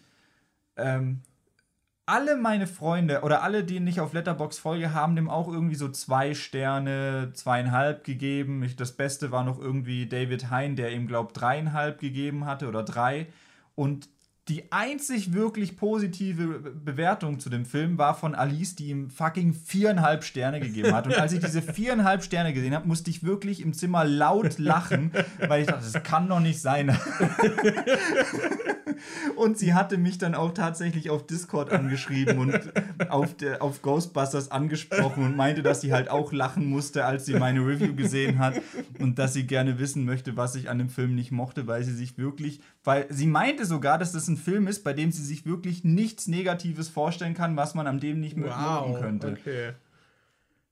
ähm, 0.78 1.22
alle 2.08 2.38
meine 2.38 2.68
Freunde 2.68 3.22
oder 3.22 3.44
alle, 3.44 3.66
die 3.66 3.82
nicht 3.82 4.00
auf 4.00 4.14
Letterbox 4.14 4.60
folge, 4.60 4.94
haben 4.94 5.18
dem 5.18 5.30
auch 5.30 5.50
irgendwie 5.50 5.76
so 5.76 5.90
zwei 5.90 6.34
Sterne, 6.34 7.32
zweieinhalb 7.34 8.06
gegeben. 8.06 8.64
Ich, 8.64 8.78
das 8.78 8.94
Beste 8.94 9.32
war 9.32 9.44
noch 9.44 9.60
irgendwie 9.60 10.08
David 10.08 10.50
Hein, 10.50 10.78
der 10.78 10.94
ihm, 10.94 11.08
glaubt, 11.08 11.40
dreieinhalb 11.40 12.00
gegeben 12.00 12.46
hatte 12.46 12.70
oder 12.70 12.84
drei. 12.84 13.28
Und 13.78 14.10
die 14.48 14.72
einzig 14.72 15.34
wirklich 15.34 15.78
positive 15.78 16.60
Bewertung 16.60 17.40
zu 17.40 17.50
dem 17.50 17.66
Film 17.66 17.98
war 17.98 18.16
von 18.16 18.34
Alice, 18.34 18.76
die 18.76 18.88
ihm 18.88 19.10
fucking 19.10 19.54
viereinhalb 19.54 20.24
Sterne 20.24 20.60
gegeben 20.60 20.96
hat. 20.96 21.06
Und 21.06 21.16
als 21.16 21.34
ich 21.34 21.42
diese 21.42 21.62
viereinhalb 21.62 22.24
Sterne 22.24 22.54
gesehen 22.54 22.74
habe, 22.74 22.88
musste 22.88 23.12
ich 23.12 23.24
wirklich 23.24 23.62
im 23.62 23.74
Zimmer 23.74 24.04
laut 24.04 24.58
lachen, 24.58 25.12
weil 25.48 25.62
ich 25.62 25.68
dachte, 25.68 25.86
das 25.92 26.02
kann 26.04 26.28
doch 26.28 26.40
nicht 26.40 26.62
sein. 26.62 26.98
und 29.36 29.58
sie 29.58 29.74
hatte 29.74 29.98
mich 29.98 30.18
dann 30.18 30.36
auch 30.36 30.54
tatsächlich 30.54 31.10
auf 31.10 31.26
Discord 31.26 31.72
angeschrieben 31.72 32.38
und 32.40 32.60
auf, 33.10 33.36
der, 33.36 33.62
auf 33.62 33.82
Ghostbusters 33.82 34.52
angesprochen 34.52 35.26
und 35.26 35.36
meinte, 35.36 35.64
dass 35.64 35.82
sie 35.82 35.94
halt 35.94 36.10
auch 36.10 36.32
lachen 36.32 36.66
musste, 36.66 37.06
als 37.06 37.26
sie 37.26 37.36
meine 37.36 37.60
Review 37.62 37.96
gesehen 37.96 38.40
hat 38.40 38.62
und 39.00 39.20
dass 39.20 39.34
sie 39.34 39.46
gerne 39.46 39.80
wissen 39.80 40.06
möchte, 40.06 40.38
was 40.38 40.56
ich 40.56 40.70
an 40.70 40.78
dem 40.78 40.90
Film 40.90 41.16
nicht 41.16 41.32
mochte, 41.32 41.68
weil 41.68 41.84
sie 41.84 41.94
sich 41.94 42.18
wirklich, 42.18 42.62
weil 42.84 43.06
sie 43.10 43.28
meinte 43.28 43.66
sogar, 43.66 43.98
dass 43.98 44.12
das 44.12 44.28
ein 44.28 44.38
Film 44.38 44.68
ist, 44.68 44.84
bei 44.84 44.94
dem 44.94 45.12
sie 45.12 45.24
sich 45.24 45.46
wirklich 45.46 45.84
nichts 45.84 46.28
Negatives 46.28 46.90
vorstellen 46.90 47.34
kann, 47.34 47.58
was 47.58 47.76
man 47.76 47.88
an 47.88 48.00
dem 48.00 48.20
nicht 48.20 48.38
wow, 48.38 48.88
mögen 48.88 49.02
könnte. 49.02 49.38
Okay. 49.40 49.72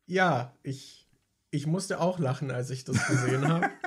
Ja, 0.08 0.54
ich, 0.64 1.08
ich 1.52 1.66
musste 1.68 2.00
auch 2.00 2.20
lachen, 2.20 2.52
als 2.52 2.70
ich 2.70 2.84
das 2.84 3.08
gesehen 3.08 3.48
habe. 3.48 3.70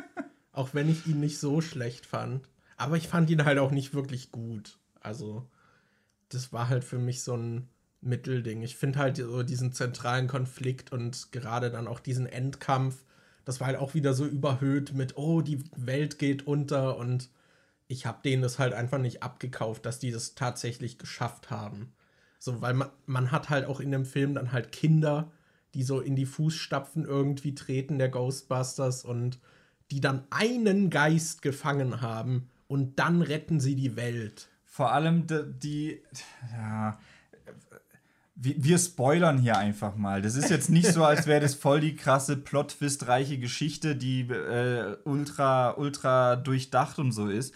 auch 0.59 0.75
wenn 0.75 0.89
ich 0.89 1.07
ihn 1.07 1.21
nicht 1.21 1.39
so 1.39 1.61
schlecht 1.61 2.05
fand. 2.05 2.49
Aber 2.79 2.97
ich 2.97 3.09
fand 3.09 3.29
ihn 3.29 3.45
halt 3.45 3.59
auch 3.59 3.73
nicht 3.73 3.93
wirklich 3.93 4.33
gut. 4.33 4.79
Also, 5.01 5.47
das 6.31 6.53
war 6.53 6.69
halt 6.69 6.85
für 6.85 6.99
mich 6.99 7.23
so 7.23 7.37
ein 7.37 7.69
Mittelding. 8.01 8.63
Ich 8.63 8.77
finde 8.77 9.01
halt 9.01 9.17
so 9.17 9.43
diesen 9.43 9.73
zentralen 9.73 10.29
Konflikt 10.29 10.93
und 10.93 11.33
gerade 11.33 11.71
dann 11.71 11.89
auch 11.89 12.01
diesen 12.01 12.27
Endkampf, 12.27 13.05
das 13.45 13.61
war 13.61 13.67
halt 13.67 13.79
auch 13.79 13.95
wieder 13.95 14.15
so 14.15 14.25
überhöht 14.25 14.95
mit, 14.95 15.17
oh, 15.17 15.41
die 15.41 15.65
Welt 15.77 16.19
geht 16.19 16.47
unter 16.47 16.97
und 16.97 17.31
ich 17.89 18.07
habe 18.07 18.21
denen 18.25 18.43
das 18.43 18.59
halt 18.59 18.75
einfach 18.75 18.99
nicht 18.99 19.23
abgekauft, 19.23 19.85
dass 19.85 19.99
die 19.99 20.13
das 20.13 20.35
tatsächlich 20.37 20.99
geschafft 20.99 21.51
haben. 21.51 21.93
So, 22.39 22.61
weil 22.61 22.75
man, 22.75 22.91
man 23.07 23.33
hat 23.33 23.51
halt 23.51 23.67
auch 23.67 23.81
in 23.81 23.91
dem 23.91 24.05
Film 24.05 24.35
dann 24.35 24.53
halt 24.53 24.71
Kinder, 24.71 25.33
die 25.75 25.83
so 25.83 26.01
in 26.01 26.15
die 26.15 26.27
Fußstapfen 26.27 27.05
irgendwie 27.05 27.55
treten 27.55 27.99
der 27.99 28.11
Ghostbusters 28.11 29.05
und 29.05 29.41
die 29.91 30.01
dann 30.01 30.25
einen 30.31 30.91
Geist 30.91 31.43
gefangen 31.43 32.01
haben 32.01 32.51
und 32.69 32.99
dann 32.99 33.23
retten 33.23 33.59
sie 33.59 33.75
die 33.75 33.97
Welt. 33.97 34.49
Vor 34.65 34.93
allem 34.93 35.27
die, 35.27 36.01
ja, 36.53 36.99
wir 38.37 38.79
spoilern 38.79 39.39
hier 39.39 39.59
einfach 39.59 39.97
mal. 39.97 40.23
Das 40.23 40.37
ist 40.37 40.51
jetzt 40.51 40.71
nicht 40.71 40.93
so, 40.93 41.03
als 41.05 41.27
wäre 41.27 41.41
das 41.41 41.57
voll 41.57 41.81
die 41.81 41.97
krasse 41.97 42.37
Plot-Twist-reiche 42.37 43.39
Geschichte, 43.39 43.97
die 43.97 44.21
äh, 44.21 44.97
ultra, 45.05 45.73
ultra 45.77 46.37
durchdacht 46.37 47.01
und 47.01 47.11
so 47.11 47.27
ist 47.27 47.53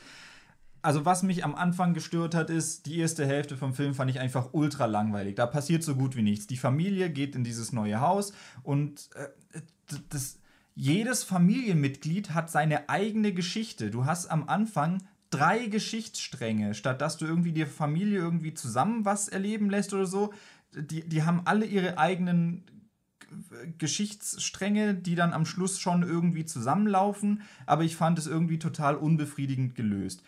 also 0.82 1.04
was 1.04 1.22
mich 1.22 1.44
am 1.44 1.54
Anfang 1.54 1.94
gestört 1.94 2.34
hat, 2.34 2.50
ist, 2.50 2.86
die 2.86 2.98
erste 2.98 3.24
Hälfte 3.24 3.56
vom 3.56 3.72
Film 3.72 3.94
fand 3.94 4.10
ich 4.10 4.18
einfach 4.18 4.48
ultra 4.52 4.86
langweilig. 4.86 5.36
Da 5.36 5.46
passiert 5.46 5.84
so 5.84 5.94
gut 5.94 6.16
wie 6.16 6.22
nichts. 6.22 6.48
Die 6.48 6.56
Familie 6.56 7.08
geht 7.08 7.36
in 7.36 7.44
dieses 7.44 7.72
neue 7.72 8.00
Haus 8.00 8.32
und 8.64 9.08
äh, 9.14 9.60
das, 10.10 10.38
jedes 10.74 11.22
Familienmitglied 11.24 12.30
hat 12.30 12.50
seine 12.50 12.88
eigene 12.88 13.32
Geschichte. 13.32 13.90
Du 13.90 14.06
hast 14.06 14.26
am 14.26 14.48
Anfang 14.48 15.02
drei 15.30 15.66
Geschichtsstränge, 15.66 16.74
statt 16.74 17.00
dass 17.00 17.16
du 17.16 17.26
irgendwie 17.26 17.52
die 17.52 17.66
Familie 17.66 18.18
irgendwie 18.18 18.54
zusammen 18.54 19.04
was 19.04 19.28
erleben 19.28 19.70
lässt 19.70 19.92
oder 19.92 20.06
so. 20.06 20.32
Die, 20.74 21.06
die 21.08 21.22
haben 21.22 21.42
alle 21.44 21.66
ihre 21.66 21.98
eigenen 21.98 22.64
Geschichtsstränge, 23.78 24.94
die 24.94 25.14
dann 25.14 25.32
am 25.32 25.46
Schluss 25.46 25.80
schon 25.80 26.02
irgendwie 26.02 26.44
zusammenlaufen, 26.44 27.42
aber 27.66 27.84
ich 27.84 27.96
fand 27.96 28.18
es 28.18 28.26
irgendwie 28.26 28.58
total 28.58 28.94
unbefriedigend 28.96 29.74
gelöst. 29.74 30.22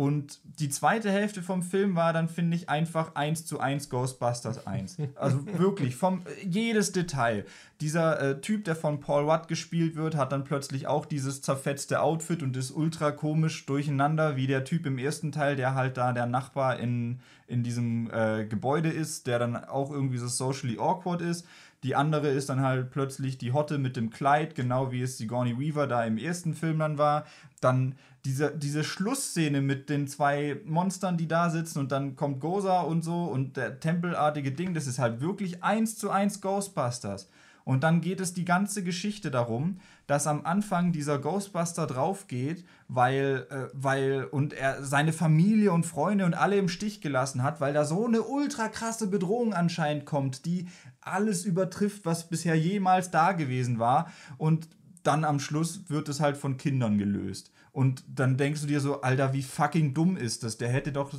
Und 0.00 0.40
die 0.58 0.70
zweite 0.70 1.10
Hälfte 1.10 1.42
vom 1.42 1.62
Film 1.62 1.94
war 1.94 2.14
dann, 2.14 2.30
finde 2.30 2.56
ich, 2.56 2.70
einfach 2.70 3.16
eins 3.16 3.44
zu 3.44 3.60
eins 3.60 3.90
Ghostbusters 3.90 4.66
1. 4.66 4.96
Also 5.14 5.46
wirklich, 5.58 5.94
vom 5.94 6.22
jedes 6.42 6.92
Detail. 6.92 7.44
Dieser 7.82 8.18
äh, 8.18 8.40
Typ, 8.40 8.64
der 8.64 8.76
von 8.76 9.00
Paul 9.00 9.26
Watt 9.26 9.46
gespielt 9.46 9.96
wird, 9.96 10.16
hat 10.16 10.32
dann 10.32 10.44
plötzlich 10.44 10.86
auch 10.86 11.04
dieses 11.04 11.42
zerfetzte 11.42 12.00
Outfit 12.00 12.42
und 12.42 12.56
ist 12.56 12.70
ultra 12.70 13.10
komisch 13.10 13.66
durcheinander, 13.66 14.36
wie 14.36 14.46
der 14.46 14.64
Typ 14.64 14.86
im 14.86 14.96
ersten 14.96 15.32
Teil, 15.32 15.54
der 15.54 15.74
halt 15.74 15.98
da 15.98 16.14
der 16.14 16.24
Nachbar 16.24 16.78
in, 16.78 17.20
in 17.46 17.62
diesem 17.62 18.10
äh, 18.10 18.46
Gebäude 18.46 18.88
ist, 18.88 19.26
der 19.26 19.38
dann 19.38 19.54
auch 19.54 19.90
irgendwie 19.90 20.16
so 20.16 20.28
socially 20.28 20.78
awkward 20.78 21.20
ist. 21.20 21.46
Die 21.82 21.96
andere 21.96 22.28
ist 22.28 22.50
dann 22.50 22.60
halt 22.60 22.90
plötzlich 22.90 23.38
die 23.38 23.52
Hotte 23.52 23.78
mit 23.78 23.96
dem 23.96 24.10
Kleid, 24.10 24.54
genau 24.54 24.92
wie 24.92 25.02
es 25.02 25.16
Sigourney 25.16 25.58
Weaver 25.58 25.86
da 25.86 26.04
im 26.04 26.18
ersten 26.18 26.54
Film 26.54 26.80
dann 26.80 26.98
war. 26.98 27.24
Dann 27.60 27.94
diese, 28.26 28.50
diese 28.54 28.84
Schlussszene 28.84 29.62
mit 29.62 29.88
den 29.88 30.06
zwei 30.06 30.60
Monstern, 30.66 31.16
die 31.16 31.28
da 31.28 31.48
sitzen 31.48 31.78
und 31.78 31.90
dann 31.90 32.16
kommt 32.16 32.40
Goza 32.40 32.82
und 32.82 33.02
so 33.02 33.24
und 33.24 33.56
der 33.56 33.80
tempelartige 33.80 34.52
Ding, 34.52 34.74
das 34.74 34.86
ist 34.86 34.98
halt 34.98 35.22
wirklich 35.22 35.64
eins 35.64 35.96
zu 35.96 36.10
eins 36.10 36.42
Ghostbusters. 36.42 37.28
Und 37.64 37.84
dann 37.84 38.00
geht 38.00 38.20
es 38.20 38.34
die 38.34 38.44
ganze 38.44 38.82
Geschichte 38.82 39.30
darum, 39.30 39.78
dass 40.06 40.26
am 40.26 40.44
Anfang 40.44 40.92
dieser 40.92 41.18
Ghostbuster 41.18 41.86
draufgeht, 41.86 42.64
weil, 42.88 43.46
äh, 43.50 43.68
weil 43.72 44.24
und 44.24 44.52
er 44.52 44.82
seine 44.82 45.12
Familie 45.12 45.72
und 45.72 45.86
Freunde 45.86 46.24
und 46.24 46.34
alle 46.34 46.56
im 46.56 46.68
Stich 46.68 47.00
gelassen 47.00 47.42
hat, 47.42 47.60
weil 47.60 47.72
da 47.72 47.84
so 47.84 48.06
eine 48.06 48.22
ultra 48.22 48.68
krasse 48.68 49.06
Bedrohung 49.06 49.54
anscheinend 49.54 50.04
kommt, 50.04 50.46
die 50.46 50.66
alles 51.00 51.44
übertrifft, 51.44 52.04
was 52.04 52.28
bisher 52.28 52.56
jemals 52.56 53.10
da 53.10 53.32
gewesen 53.32 53.78
war. 53.78 54.12
Und 54.38 54.68
dann 55.02 55.24
am 55.24 55.40
Schluss 55.40 55.88
wird 55.88 56.08
es 56.08 56.20
halt 56.20 56.36
von 56.36 56.56
Kindern 56.56 56.98
gelöst. 56.98 57.52
Und 57.72 58.04
dann 58.08 58.36
denkst 58.36 58.62
du 58.62 58.66
dir 58.66 58.80
so, 58.80 59.00
Alter, 59.02 59.32
wie 59.32 59.42
fucking 59.42 59.94
dumm 59.94 60.16
ist 60.16 60.42
das? 60.42 60.58
Der 60.58 60.68
hätte 60.68 60.92
doch. 60.92 61.12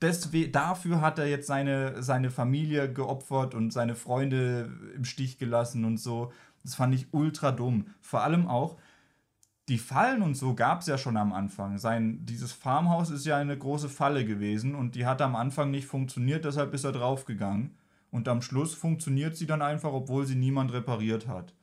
Deswegen, 0.00 0.52
dafür 0.52 1.00
hat 1.00 1.18
er 1.18 1.26
jetzt 1.26 1.46
seine, 1.46 2.02
seine 2.02 2.30
Familie 2.30 2.92
geopfert 2.92 3.54
und 3.54 3.72
seine 3.72 3.94
Freunde 3.94 4.70
im 4.96 5.04
Stich 5.04 5.38
gelassen 5.38 5.84
und 5.84 5.98
so. 5.98 6.32
Das 6.64 6.74
fand 6.74 6.94
ich 6.94 7.12
ultra 7.12 7.52
dumm. 7.52 7.86
Vor 8.00 8.22
allem 8.22 8.46
auch, 8.48 8.78
die 9.68 9.78
Fallen 9.78 10.22
und 10.22 10.34
so 10.34 10.54
gab 10.54 10.80
es 10.80 10.86
ja 10.86 10.98
schon 10.98 11.16
am 11.16 11.32
Anfang. 11.32 11.78
Sein, 11.78 12.24
dieses 12.24 12.52
Farmhaus 12.52 13.10
ist 13.10 13.26
ja 13.26 13.36
eine 13.36 13.56
große 13.56 13.88
Falle 13.88 14.24
gewesen 14.24 14.74
und 14.74 14.94
die 14.94 15.06
hat 15.06 15.22
am 15.22 15.36
Anfang 15.36 15.70
nicht 15.70 15.86
funktioniert, 15.86 16.44
deshalb 16.44 16.74
ist 16.74 16.84
er 16.84 16.92
draufgegangen. 16.92 17.76
Und 18.12 18.28
am 18.28 18.42
Schluss 18.42 18.74
funktioniert 18.74 19.36
sie 19.36 19.46
dann 19.46 19.62
einfach, 19.62 19.92
obwohl 19.92 20.26
sie 20.26 20.34
niemand 20.36 20.72
repariert 20.72 21.26
hat. 21.26 21.54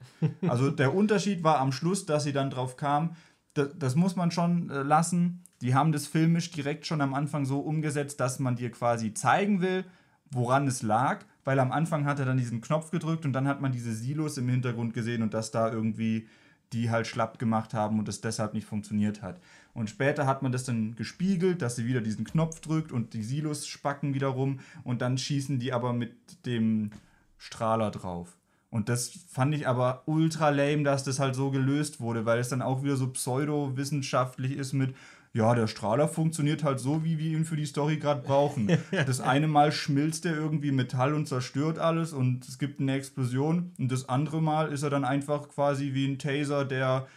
Also 0.47 0.72
der 0.72 0.93
Unterschied 0.93 1.43
war 1.43 1.60
am 1.60 1.72
Schluss, 1.72 2.06
dass 2.06 2.24
sie 2.24 2.34
dann 2.34 2.50
drauf 2.50 2.76
kam, 2.76 3.16
das, 3.54 3.70
das 3.78 3.95
muss 3.95 4.16
man 4.16 4.32
schon 4.32 4.70
äh, 4.70 4.82
lassen. 4.82 5.43
Die 5.62 5.76
haben 5.76 5.91
das 5.91 6.08
filmisch 6.08 6.52
direkt 6.52 6.86
schon 6.86 7.02
am 7.02 7.14
Anfang 7.14 7.45
so 7.45 7.60
umgesetzt, 7.60 8.20
dass 8.20 8.39
man 8.39 8.56
dir 8.56 8.72
quasi 8.72 9.14
zeigen 9.14 9.62
will, 9.62 9.86
woran 10.32 10.68
es 10.68 10.82
lag, 10.82 11.24
weil 11.43 11.60
am 11.60 11.72
Anfang 11.72 12.06
hat 12.06 12.20
er 12.20 12.26
dann 12.26 12.38
diesen 12.38 12.62
Knopf 12.62 12.91
gedrückt 12.91 13.26
und 13.26 13.34
dann 13.34 13.47
hat 13.47 13.62
man 13.62 13.72
diese 13.72 13.93
Silos 13.93 14.38
im 14.38 14.50
Hintergrund 14.50 14.93
gesehen 14.93 15.22
und 15.22 15.34
dass 15.34 15.52
da 15.52 15.72
irgendwie 15.72 16.28
die 16.74 16.89
halt 16.89 17.08
schlapp 17.08 17.39
gemacht 17.39 17.74
haben 17.74 18.00
und 18.00 18.08
es 18.08 18.22
deshalb 18.22 18.54
nicht 18.54 18.68
funktioniert 18.68 19.22
hat. 19.22 19.39
Und 19.80 19.89
später 19.89 20.27
hat 20.27 20.41
man 20.43 20.51
das 20.51 20.65
dann 20.65 20.97
gespiegelt, 20.97 21.61
dass 21.61 21.77
sie 21.77 21.86
wieder 21.88 22.01
diesen 22.01 22.25
Knopf 22.25 22.59
drückt 22.59 22.91
und 22.91 23.13
die 23.13 23.23
Silos 23.23 23.65
spacken 23.65 24.13
wieder 24.13 24.27
rum 24.27 24.59
und 24.84 25.01
dann 25.01 25.17
schießen 25.17 25.57
die 25.57 25.71
aber 25.71 25.93
mit 25.93 26.45
dem 26.45 26.91
Strahler 27.38 27.89
drauf. 27.89 28.36
Und 28.69 28.89
das 28.89 29.09
fand 29.30 29.55
ich 29.55 29.69
aber 29.69 30.03
ultra 30.05 30.49
lame, 30.49 30.84
dass 30.84 31.05
das 31.05 31.19
halt 31.19 31.34
so 31.34 31.49
gelöst 31.49 32.01
wurde, 32.01 32.25
weil 32.25 32.39
es 32.39 32.49
dann 32.49 32.61
auch 32.61 32.84
wieder 32.84 32.97
so 32.97 33.07
pseudowissenschaftlich 33.07 34.57
ist 34.57 34.73
mit, 34.73 34.93
ja, 35.32 35.55
der 35.55 35.67
Strahler 35.67 36.09
funktioniert 36.09 36.65
halt 36.65 36.82
so, 36.82 37.05
wie 37.05 37.17
wir 37.17 37.32
ihn 37.32 37.45
für 37.45 37.55
die 37.55 37.65
Story 37.65 37.99
gerade 37.99 38.21
brauchen. 38.21 38.69
Das 38.91 39.21
eine 39.21 39.47
Mal 39.47 39.71
schmilzt 39.71 40.25
er 40.25 40.36
irgendwie 40.36 40.73
Metall 40.73 41.13
und 41.13 41.25
zerstört 41.25 41.80
alles 41.80 42.11
und 42.11 42.45
es 42.45 42.59
gibt 42.59 42.82
eine 42.82 42.95
Explosion. 42.95 43.71
Und 43.80 43.93
das 43.93 44.09
andere 44.09 44.41
Mal 44.41 44.73
ist 44.73 44.84
er 44.84 44.89
dann 44.89 45.05
einfach 45.05 45.47
quasi 45.47 45.93
wie 45.93 46.05
ein 46.05 46.19
Taser, 46.19 46.65
der, 46.65 47.07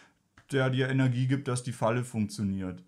der 0.52 0.70
dir 0.70 0.88
Energie 0.88 1.26
gibt, 1.26 1.48
dass 1.48 1.62
die 1.62 1.72
Falle 1.72 2.04
funktioniert. 2.04 2.82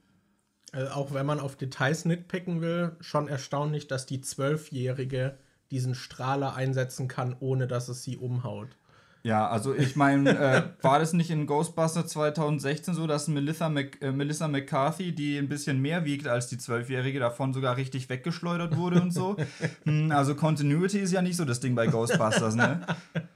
Also 0.72 0.90
auch 0.90 1.14
wenn 1.14 1.26
man 1.26 1.40
auf 1.40 1.56
Details 1.56 2.04
nitpicken 2.04 2.60
will, 2.60 2.96
schon 3.00 3.28
erstaunlich, 3.28 3.86
dass 3.86 4.06
die 4.06 4.20
Zwölfjährige 4.20 5.38
diesen 5.70 5.94
Strahler 5.94 6.54
einsetzen 6.54 7.08
kann, 7.08 7.36
ohne 7.40 7.66
dass 7.66 7.88
es 7.88 8.02
sie 8.02 8.16
umhaut. 8.16 8.76
Ja, 9.24 9.48
also 9.48 9.74
ich 9.74 9.96
meine, 9.96 10.30
äh, 10.38 10.62
war 10.82 10.98
das 10.98 11.14
nicht 11.14 11.30
in 11.30 11.46
Ghostbusters 11.46 12.08
2016 12.08 12.94
so, 12.94 13.06
dass 13.06 13.26
Melissa, 13.26 13.70
Mac 13.70 14.00
äh, 14.02 14.12
Melissa 14.12 14.48
McCarthy, 14.48 15.14
die 15.14 15.38
ein 15.38 15.48
bisschen 15.48 15.80
mehr 15.80 16.04
wiegt 16.04 16.28
als 16.28 16.48
die 16.48 16.58
Zwölfjährige, 16.58 17.20
davon 17.20 17.54
sogar 17.54 17.78
richtig 17.78 18.10
weggeschleudert 18.10 18.76
wurde 18.76 19.00
und 19.00 19.12
so? 19.12 19.36
hm, 19.84 20.12
also 20.12 20.34
Continuity 20.34 20.98
ist 20.98 21.12
ja 21.12 21.22
nicht 21.22 21.36
so 21.36 21.46
das 21.46 21.60
Ding 21.60 21.74
bei 21.74 21.86
Ghostbusters, 21.86 22.54
ne? 22.54 22.86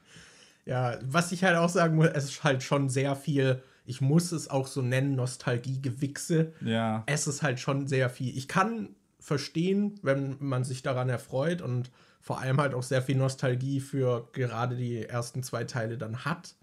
Ja, 0.67 0.99
was 1.01 1.33
ich 1.33 1.45
halt 1.45 1.57
auch 1.57 1.71
sagen 1.71 1.97
muss, 1.97 2.09
es 2.09 2.25
ist 2.25 2.45
halt 2.45 2.63
schon 2.63 2.91
sehr 2.91 3.17
viel, 3.17 3.63
ich 3.89 4.01
muss 4.03 4.33
es 4.33 4.49
auch 4.49 4.67
so 4.67 4.83
nennen, 4.83 5.17
Nostalgie-Gewichse. 5.17 6.53
Ja. 6.61 7.05
Es 7.07 7.27
ist 7.27 7.43
halt 7.43 7.59
schon 7.59 7.87
sehr 7.87 8.11
viel. 8.11 8.37
Ich 8.37 8.47
kann 8.47 8.91
verstehen, 9.19 9.99
wenn 10.03 10.37
man 10.41 10.65
sich 10.65 10.83
daran 10.83 11.09
erfreut 11.09 11.63
und 11.63 11.91
vor 12.21 12.39
allem 12.39 12.61
halt 12.61 12.75
auch 12.75 12.83
sehr 12.83 13.01
viel 13.01 13.17
Nostalgie 13.17 13.81
für 13.81 14.29
gerade 14.33 14.77
die 14.77 15.05
ersten 15.05 15.43
zwei 15.43 15.65
Teile 15.65 15.97
dann 15.97 16.27
hat. 16.27 16.55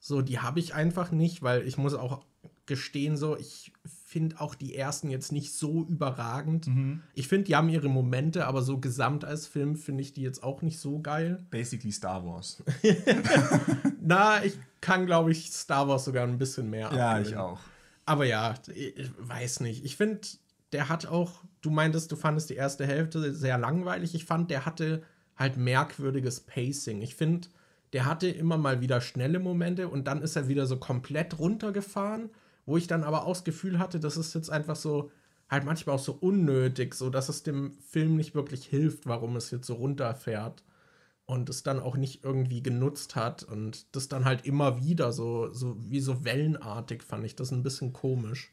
So, 0.00 0.22
die 0.22 0.38
habe 0.38 0.58
ich 0.58 0.74
einfach 0.74 1.10
nicht, 1.10 1.42
weil 1.42 1.66
ich 1.66 1.76
muss 1.76 1.94
auch 1.94 2.24
gestehen, 2.66 3.16
so, 3.18 3.36
ich 3.36 3.72
finde 3.84 4.40
auch 4.40 4.54
die 4.54 4.74
ersten 4.74 5.10
jetzt 5.10 5.32
nicht 5.32 5.52
so 5.52 5.84
überragend. 5.84 6.66
Mhm. 6.66 7.02
Ich 7.14 7.28
finde, 7.28 7.44
die 7.44 7.56
haben 7.56 7.68
ihre 7.68 7.88
Momente, 7.90 8.46
aber 8.46 8.62
so 8.62 8.78
gesamt 8.78 9.24
als 9.24 9.46
Film 9.46 9.76
finde 9.76 10.02
ich 10.02 10.14
die 10.14 10.22
jetzt 10.22 10.42
auch 10.42 10.62
nicht 10.62 10.78
so 10.78 11.00
geil. 11.00 11.44
Basically 11.50 11.92
Star 11.92 12.24
Wars. 12.24 12.62
Na, 14.00 14.42
ich 14.44 14.58
kann, 14.84 15.06
glaube 15.06 15.32
ich, 15.32 15.50
Star 15.50 15.88
Wars 15.88 16.04
sogar 16.04 16.24
ein 16.26 16.38
bisschen 16.38 16.70
mehr 16.70 16.92
Ja, 16.92 17.12
abgewinnen. 17.12 17.32
ich 17.32 17.36
auch. 17.36 17.58
Aber 18.06 18.24
ja, 18.26 18.54
ich 18.74 19.10
weiß 19.18 19.60
nicht. 19.60 19.84
Ich 19.84 19.96
finde, 19.96 20.20
der 20.72 20.88
hat 20.88 21.06
auch, 21.06 21.42
du 21.62 21.70
meintest, 21.70 22.12
du 22.12 22.16
fandest 22.16 22.50
die 22.50 22.54
erste 22.54 22.86
Hälfte 22.86 23.34
sehr 23.34 23.58
langweilig. 23.58 24.14
Ich 24.14 24.24
fand, 24.26 24.50
der 24.50 24.66
hatte 24.66 25.02
halt 25.36 25.56
merkwürdiges 25.56 26.40
Pacing. 26.40 27.00
Ich 27.02 27.14
finde, 27.14 27.48
der 27.92 28.04
hatte 28.04 28.28
immer 28.28 28.58
mal 28.58 28.80
wieder 28.80 29.00
schnelle 29.00 29.38
Momente 29.38 29.88
und 29.88 30.06
dann 30.06 30.22
ist 30.22 30.36
er 30.36 30.48
wieder 30.48 30.66
so 30.66 30.76
komplett 30.78 31.38
runtergefahren, 31.38 32.30
wo 32.66 32.76
ich 32.76 32.86
dann 32.86 33.04
aber 33.04 33.24
auch 33.24 33.34
das 33.34 33.44
Gefühl 33.44 33.78
hatte, 33.78 34.00
das 34.00 34.16
ist 34.16 34.34
jetzt 34.34 34.50
einfach 34.50 34.76
so, 34.76 35.10
halt 35.48 35.64
manchmal 35.64 35.96
auch 35.96 36.00
so 36.00 36.12
unnötig, 36.20 36.94
so 36.94 37.10
dass 37.10 37.28
es 37.28 37.42
dem 37.42 37.72
Film 37.90 38.16
nicht 38.16 38.34
wirklich 38.34 38.66
hilft, 38.66 39.06
warum 39.06 39.36
es 39.36 39.50
jetzt 39.50 39.66
so 39.66 39.74
runterfährt 39.74 40.62
und 41.26 41.48
es 41.48 41.62
dann 41.62 41.80
auch 41.80 41.96
nicht 41.96 42.24
irgendwie 42.24 42.62
genutzt 42.62 43.16
hat 43.16 43.42
und 43.42 43.94
das 43.96 44.08
dann 44.08 44.24
halt 44.24 44.44
immer 44.44 44.82
wieder 44.82 45.12
so, 45.12 45.52
so 45.52 45.76
wie 45.78 46.00
so 46.00 46.24
wellenartig 46.24 47.02
fand 47.02 47.24
ich 47.24 47.34
das 47.36 47.50
ein 47.50 47.62
bisschen 47.62 47.92
komisch. 47.92 48.52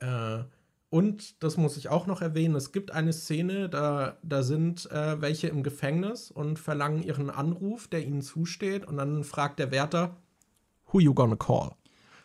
Äh, 0.00 0.44
und 0.90 1.42
das 1.42 1.56
muss 1.56 1.78
ich 1.78 1.88
auch 1.88 2.06
noch 2.06 2.20
erwähnen, 2.20 2.54
es 2.54 2.70
gibt 2.70 2.90
eine 2.90 3.14
Szene, 3.14 3.68
da, 3.70 4.18
da 4.22 4.42
sind 4.42 4.90
äh, 4.90 5.20
welche 5.20 5.48
im 5.48 5.62
Gefängnis 5.62 6.30
und 6.30 6.58
verlangen 6.58 7.02
ihren 7.02 7.30
Anruf, 7.30 7.88
der 7.88 8.04
ihnen 8.04 8.20
zusteht 8.22 8.86
und 8.86 8.98
dann 8.98 9.24
fragt 9.24 9.58
der 9.58 9.70
Wärter, 9.70 10.16
who 10.92 11.00
you 11.00 11.14
gonna 11.14 11.36
call? 11.36 11.70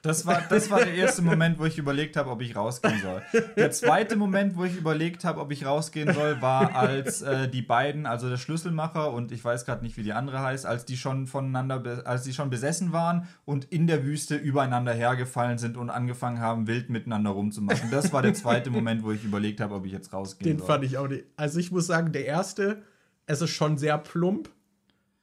Das 0.07 0.25
war, 0.25 0.41
das 0.49 0.69
war 0.69 0.79
der 0.79 0.93
erste 0.93 1.21
Moment, 1.21 1.59
wo 1.59 1.65
ich 1.65 1.77
überlegt 1.77 2.15
habe, 2.15 2.29
ob 2.29 2.41
ich 2.41 2.55
rausgehen 2.55 3.01
soll. 3.01 3.21
Der 3.57 3.71
zweite 3.71 4.15
Moment, 4.15 4.55
wo 4.55 4.63
ich 4.63 4.77
überlegt 4.77 5.25
habe, 5.25 5.41
ob 5.41 5.51
ich 5.51 5.65
rausgehen 5.65 6.13
soll, 6.13 6.41
war, 6.41 6.73
als 6.75 7.21
äh, 7.21 7.49
die 7.49 7.61
beiden, 7.61 8.05
also 8.05 8.29
der 8.29 8.37
Schlüsselmacher 8.37 9.11
und 9.11 9.33
ich 9.33 9.43
weiß 9.43 9.65
gerade 9.65 9.83
nicht, 9.83 9.97
wie 9.97 10.03
die 10.03 10.13
andere 10.13 10.41
heißt, 10.41 10.65
als 10.65 10.85
die 10.85 10.95
schon 10.95 11.27
voneinander, 11.27 12.03
als 12.05 12.23
die 12.23 12.31
schon 12.31 12.49
besessen 12.49 12.93
waren 12.93 13.27
und 13.43 13.65
in 13.65 13.85
der 13.85 14.05
Wüste 14.05 14.37
übereinander 14.37 14.93
hergefallen 14.93 15.57
sind 15.57 15.75
und 15.75 15.89
angefangen 15.89 16.39
haben, 16.39 16.67
wild 16.67 16.89
miteinander 16.89 17.31
rumzumachen. 17.31 17.91
Das 17.91 18.13
war 18.13 18.21
der 18.21 18.33
zweite 18.33 18.69
Moment, 18.69 19.03
wo 19.03 19.11
ich 19.11 19.25
überlegt 19.25 19.59
habe, 19.59 19.75
ob 19.75 19.85
ich 19.85 19.91
jetzt 19.91 20.13
rausgehen 20.13 20.51
Den 20.51 20.59
soll. 20.59 20.67
fand 20.67 20.85
ich 20.85 20.97
auch 20.97 21.09
nicht. 21.09 21.25
Also 21.35 21.59
ich 21.59 21.71
muss 21.71 21.85
sagen, 21.85 22.13
der 22.13 22.25
erste, 22.25 22.81
es 23.25 23.41
ist 23.41 23.49
schon 23.49 23.77
sehr 23.77 23.97
plump 23.97 24.49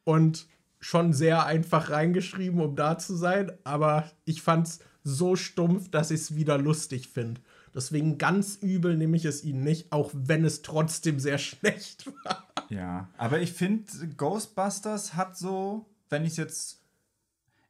und 0.05 0.47
schon 0.85 1.15
sehr 1.15 1.47
einfach 1.47 1.89
reingeschrieben, 1.89 2.61
um 2.61 2.77
da 2.77 2.99
zu 2.99 3.17
sein, 3.17 3.51
aber 3.65 4.11
ich 4.27 4.43
fand's 4.43 4.81
so 5.03 5.35
stumpf, 5.35 5.91
dass 5.91 6.11
ich 6.11 6.21
es 6.21 6.37
wieder 6.37 6.59
lustig 6.59 7.09
finde. 7.09 7.41
Deswegen 7.75 8.19
ganz 8.19 8.57
übel 8.57 8.95
nehme 8.99 9.17
ich 9.17 9.25
es 9.25 9.45
ihnen 9.45 9.65
nicht, 9.65 9.93
auch 9.93 10.11
wenn 10.13 10.45
es 10.45 10.61
trotzdem 10.61 11.19
sehr 11.21 11.39
schlecht 11.39 12.07
war. 12.25 12.45
Ja, 12.69 13.09
aber 13.17 13.41
ich 13.41 13.55
finde, 13.55 13.91
Ghostbusters 14.17 15.15
hat 15.15 15.39
so, 15.39 15.87
wenn 16.11 16.27
ich 16.27 16.37
jetzt. 16.37 16.83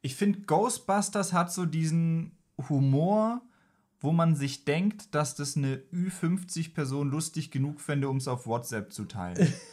Ich 0.03 0.17
finde, 0.17 0.41
Ghostbusters 0.41 1.33
hat 1.33 1.53
so 1.53 1.67
diesen 1.67 2.33
Humor, 2.69 3.43
wo 4.05 4.13
man 4.13 4.37
sich 4.37 4.65
denkt, 4.65 5.15
dass 5.15 5.35
das 5.35 5.57
eine 5.57 5.81
Ü50-Person 5.93 7.11
lustig 7.11 7.51
genug 7.51 7.81
fände, 7.81 8.09
um 8.09 8.19
es 8.19 8.29
auf 8.29 8.47
WhatsApp 8.47 8.93
zu 8.93 9.05
teilen. 9.07 9.53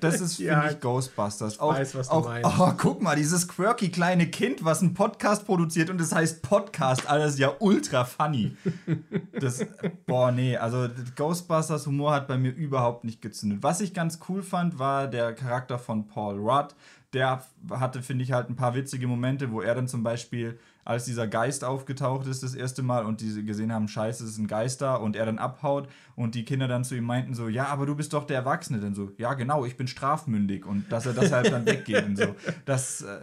Das 0.00 0.20
ist, 0.20 0.36
finde 0.36 0.52
Ja, 0.52 0.70
ich, 0.70 0.80
Ghostbusters. 0.80 1.54
ich 1.54 1.60
weiß, 1.60 1.94
was 1.96 2.08
du 2.08 2.14
auch, 2.14 2.24
meinst. 2.24 2.48
Oh, 2.58 2.72
guck 2.78 3.02
mal, 3.02 3.16
dieses 3.16 3.48
quirky 3.48 3.90
kleine 3.90 4.28
Kind, 4.28 4.64
was 4.64 4.80
einen 4.80 4.94
Podcast 4.94 5.44
produziert 5.44 5.90
und 5.90 6.00
es 6.00 6.12
heißt 6.12 6.40
Podcast, 6.42 7.08
alles 7.10 7.36
ja 7.38 7.52
ultra 7.58 8.04
funny. 8.04 8.56
Das, 9.38 9.66
boah, 10.06 10.30
nee, 10.30 10.56
also 10.56 10.88
Ghostbusters 11.16 11.86
Humor 11.86 12.12
hat 12.14 12.28
bei 12.28 12.38
mir 12.38 12.50
überhaupt 12.52 13.04
nicht 13.04 13.20
gezündet. 13.20 13.62
Was 13.62 13.80
ich 13.80 13.92
ganz 13.92 14.20
cool 14.28 14.42
fand, 14.42 14.78
war 14.78 15.08
der 15.08 15.34
Charakter 15.34 15.78
von 15.78 16.06
Paul 16.06 16.38
Rudd. 16.38 16.74
Der 17.12 17.44
hatte, 17.70 18.02
finde 18.02 18.24
ich, 18.24 18.32
halt 18.32 18.48
ein 18.48 18.56
paar 18.56 18.74
witzige 18.74 19.06
Momente, 19.06 19.50
wo 19.50 19.60
er 19.60 19.74
dann 19.74 19.86
zum 19.86 20.02
Beispiel, 20.02 20.58
als 20.84 21.04
dieser 21.04 21.26
Geist 21.28 21.62
aufgetaucht 21.62 22.26
ist 22.26 22.42
das 22.42 22.54
erste 22.54 22.82
Mal 22.82 23.04
und 23.04 23.20
die 23.20 23.44
gesehen 23.44 23.72
haben, 23.72 23.86
scheiße, 23.86 24.24
es 24.24 24.30
ist 24.30 24.38
ein 24.38 24.46
Geist 24.46 24.80
da 24.80 24.96
und 24.96 25.14
er 25.14 25.26
dann 25.26 25.38
abhaut 25.38 25.88
und 26.16 26.34
die 26.34 26.44
Kinder 26.44 26.68
dann 26.68 26.84
zu 26.84 26.94
ihm 26.94 27.04
meinten 27.04 27.34
so, 27.34 27.48
ja, 27.48 27.66
aber 27.66 27.84
du 27.86 27.94
bist 27.94 28.12
doch 28.14 28.24
der 28.24 28.38
Erwachsene. 28.38 28.80
Dann 28.80 28.94
so, 28.94 29.12
ja, 29.18 29.34
genau, 29.34 29.64
ich 29.66 29.76
bin 29.76 29.86
strafmündig 29.88 30.64
und 30.64 30.90
dass 30.90 31.06
er 31.06 31.12
deshalb 31.12 31.50
dann 31.50 31.66
weggeht 31.66 32.04
und 32.04 32.16
so. 32.16 32.34
Das, 32.64 33.02
äh, 33.02 33.20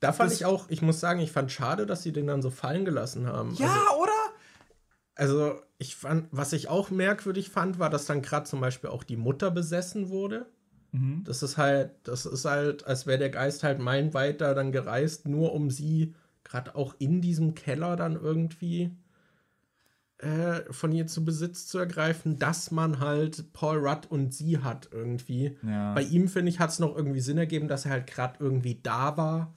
Da 0.00 0.12
fand 0.12 0.32
ich 0.32 0.44
auch, 0.44 0.68
ich 0.68 0.82
muss 0.82 0.98
sagen, 1.00 1.20
ich 1.20 1.30
fand 1.32 1.52
schade, 1.52 1.86
dass 1.86 2.02
sie 2.02 2.12
den 2.12 2.26
dann 2.26 2.42
so 2.42 2.50
fallen 2.50 2.84
gelassen 2.84 3.26
haben. 3.26 3.54
ja, 3.54 3.66
Also, 3.68 4.02
oder? 4.02 4.12
also 5.14 5.60
ich 5.78 5.96
fand, 5.96 6.28
was 6.30 6.52
ich 6.52 6.68
auch 6.68 6.90
merkwürdig 6.90 7.50
fand, 7.50 7.78
war, 7.78 7.90
dass 7.90 8.06
dann 8.06 8.22
gerade 8.22 8.46
zum 8.46 8.60
Beispiel 8.60 8.90
auch 8.90 9.04
die 9.04 9.16
Mutter 9.16 9.50
besessen 9.50 10.08
wurde. 10.08 10.46
Mhm. 10.92 11.22
Das 11.24 11.42
ist 11.42 11.56
halt, 11.56 11.90
das 12.04 12.26
ist 12.26 12.44
halt, 12.44 12.86
als 12.86 13.06
wäre 13.06 13.18
der 13.18 13.30
Geist 13.30 13.62
halt 13.62 13.78
meilenweit 13.78 14.40
da 14.40 14.54
dann 14.54 14.72
gereist, 14.72 15.28
nur 15.28 15.52
um 15.52 15.70
sie 15.70 16.14
gerade 16.44 16.74
auch 16.74 16.94
in 16.98 17.20
diesem 17.20 17.54
Keller 17.54 17.96
dann 17.96 18.14
irgendwie 18.14 18.96
äh, 20.18 20.62
von 20.72 20.92
ihr 20.92 21.06
zu 21.06 21.24
Besitz 21.24 21.66
zu 21.66 21.78
ergreifen, 21.78 22.38
dass 22.38 22.70
man 22.70 23.00
halt 23.00 23.52
Paul 23.52 23.86
Rudd 23.86 24.06
und 24.08 24.32
sie 24.32 24.58
hat 24.58 24.88
irgendwie. 24.92 25.58
Ja. 25.62 25.92
Bei 25.92 26.02
ihm, 26.02 26.28
finde 26.28 26.50
ich, 26.50 26.58
hat 26.58 26.70
es 26.70 26.78
noch 26.78 26.96
irgendwie 26.96 27.20
Sinn 27.20 27.36
ergeben, 27.36 27.68
dass 27.68 27.84
er 27.84 27.90
halt 27.90 28.06
gerade 28.06 28.36
irgendwie 28.42 28.80
da 28.82 29.16
war, 29.16 29.54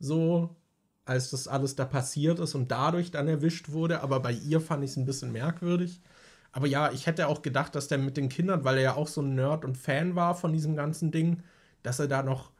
so, 0.00 0.56
als 1.04 1.30
das 1.30 1.46
alles 1.46 1.76
da 1.76 1.84
passiert 1.84 2.40
ist 2.40 2.54
und 2.54 2.70
dadurch 2.70 3.10
dann 3.12 3.28
erwischt 3.28 3.70
wurde. 3.70 4.02
Aber 4.02 4.20
bei 4.20 4.32
ihr 4.32 4.60
fand 4.60 4.82
ich 4.82 4.90
es 4.90 4.96
ein 4.96 5.06
bisschen 5.06 5.30
merkwürdig. 5.30 6.00
Aber 6.52 6.66
ja, 6.66 6.92
ich 6.92 7.06
hätte 7.06 7.28
auch 7.28 7.42
gedacht, 7.42 7.74
dass 7.74 7.88
der 7.88 7.98
mit 7.98 8.16
den 8.16 8.28
Kindern, 8.28 8.64
weil 8.64 8.76
er 8.76 8.82
ja 8.82 8.94
auch 8.94 9.08
so 9.08 9.22
ein 9.22 9.34
Nerd 9.34 9.64
und 9.64 9.78
Fan 9.78 10.14
war 10.14 10.34
von 10.34 10.52
diesem 10.52 10.76
ganzen 10.76 11.10
Ding, 11.10 11.42
dass 11.82 11.98
er 11.98 12.08
da 12.08 12.22
noch. 12.22 12.52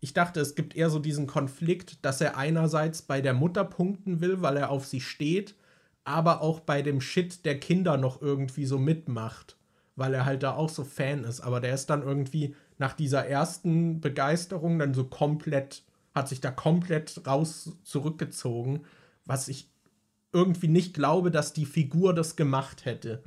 Ich 0.00 0.14
dachte, 0.14 0.40
es 0.40 0.54
gibt 0.54 0.74
eher 0.74 0.90
so 0.90 0.98
diesen 0.98 1.26
Konflikt, 1.26 2.04
dass 2.04 2.20
er 2.20 2.36
einerseits 2.36 3.02
bei 3.02 3.20
der 3.20 3.34
Mutter 3.34 3.64
punkten 3.64 4.20
will, 4.20 4.42
weil 4.42 4.56
er 4.56 4.70
auf 4.70 4.86
sie 4.86 5.00
steht, 5.00 5.54
aber 6.04 6.42
auch 6.42 6.60
bei 6.60 6.82
dem 6.82 7.00
Shit 7.00 7.44
der 7.44 7.60
Kinder 7.60 7.96
noch 7.96 8.20
irgendwie 8.20 8.66
so 8.66 8.78
mitmacht, 8.78 9.56
weil 9.96 10.14
er 10.14 10.24
halt 10.24 10.42
da 10.42 10.54
auch 10.54 10.68
so 10.68 10.84
Fan 10.84 11.24
ist. 11.24 11.40
Aber 11.40 11.60
der 11.60 11.74
ist 11.74 11.88
dann 11.88 12.02
irgendwie 12.02 12.54
nach 12.78 12.94
dieser 12.94 13.26
ersten 13.26 14.00
Begeisterung 14.00 14.78
dann 14.78 14.94
so 14.94 15.04
komplett, 15.04 15.84
hat 16.14 16.28
sich 16.28 16.40
da 16.40 16.50
komplett 16.50 17.26
raus 17.26 17.76
zurückgezogen, 17.84 18.84
was 19.24 19.48
ich 19.48 19.70
irgendwie 20.34 20.68
nicht 20.68 20.94
glaube, 20.94 21.30
dass 21.30 21.52
die 21.52 21.66
Figur 21.66 22.14
das 22.14 22.36
gemacht 22.36 22.84
hätte. 22.84 23.22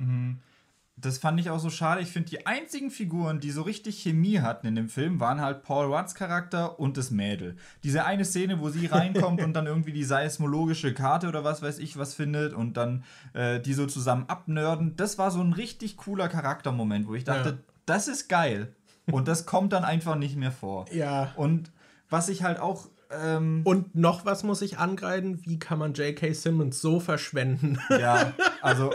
das 1.00 1.18
fand 1.18 1.38
ich 1.38 1.50
auch 1.50 1.60
so 1.60 1.70
schade. 1.70 2.00
Ich 2.00 2.08
finde, 2.08 2.30
die 2.30 2.46
einzigen 2.46 2.90
Figuren, 2.90 3.38
die 3.38 3.50
so 3.50 3.62
richtig 3.62 4.02
Chemie 4.02 4.40
hatten 4.40 4.66
in 4.66 4.74
dem 4.74 4.88
Film, 4.88 5.20
waren 5.20 5.40
halt 5.40 5.62
Paul 5.62 5.90
Watts 5.90 6.14
Charakter 6.14 6.80
und 6.80 6.96
das 6.96 7.10
Mädel. 7.10 7.56
Diese 7.84 8.04
eine 8.04 8.24
Szene, 8.24 8.60
wo 8.60 8.68
sie 8.68 8.86
reinkommt 8.86 9.42
und 9.42 9.52
dann 9.52 9.66
irgendwie 9.66 9.92
die 9.92 10.04
seismologische 10.04 10.94
Karte 10.94 11.28
oder 11.28 11.44
was 11.44 11.62
weiß 11.62 11.78
ich 11.78 11.96
was 11.96 12.14
findet 12.14 12.52
und 12.52 12.76
dann 12.76 13.04
äh, 13.32 13.60
die 13.60 13.74
so 13.74 13.86
zusammen 13.86 14.24
abnörden, 14.28 14.96
das 14.96 15.18
war 15.18 15.30
so 15.30 15.40
ein 15.40 15.52
richtig 15.52 15.96
cooler 15.96 16.28
Charaktermoment, 16.28 17.06
wo 17.06 17.14
ich 17.14 17.24
dachte, 17.24 17.48
ja. 17.50 17.58
das 17.86 18.08
ist 18.08 18.28
geil. 18.28 18.74
Und 19.10 19.26
das 19.26 19.46
kommt 19.46 19.72
dann 19.72 19.84
einfach 19.84 20.16
nicht 20.16 20.36
mehr 20.36 20.52
vor. 20.52 20.84
Ja. 20.92 21.32
Und 21.36 21.70
was 22.10 22.28
ich 22.28 22.42
halt 22.42 22.58
auch 22.58 22.88
ähm, 23.10 23.62
und 23.64 23.94
noch 23.94 24.26
was 24.26 24.42
muss 24.42 24.60
ich 24.60 24.78
angreifen, 24.78 25.40
wie 25.44 25.58
kann 25.58 25.78
man 25.78 25.94
J.K. 25.94 26.34
Simmons 26.34 26.80
so 26.80 27.00
verschwenden? 27.00 27.78
Ja, 27.88 28.34
also 28.62 28.92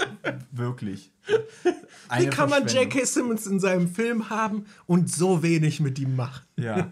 wirklich. 0.51 1.11
Eine 2.09 2.25
wie 2.25 2.29
kann 2.29 2.49
man 2.49 2.67
J.K. 2.67 3.05
Simmons 3.05 3.47
in 3.47 3.59
seinem 3.59 3.87
Film 3.87 4.29
haben 4.29 4.65
und 4.85 5.09
so 5.09 5.41
wenig 5.41 5.79
mit 5.79 5.97
ihm 5.97 6.15
machen? 6.15 6.43
Ja. 6.57 6.91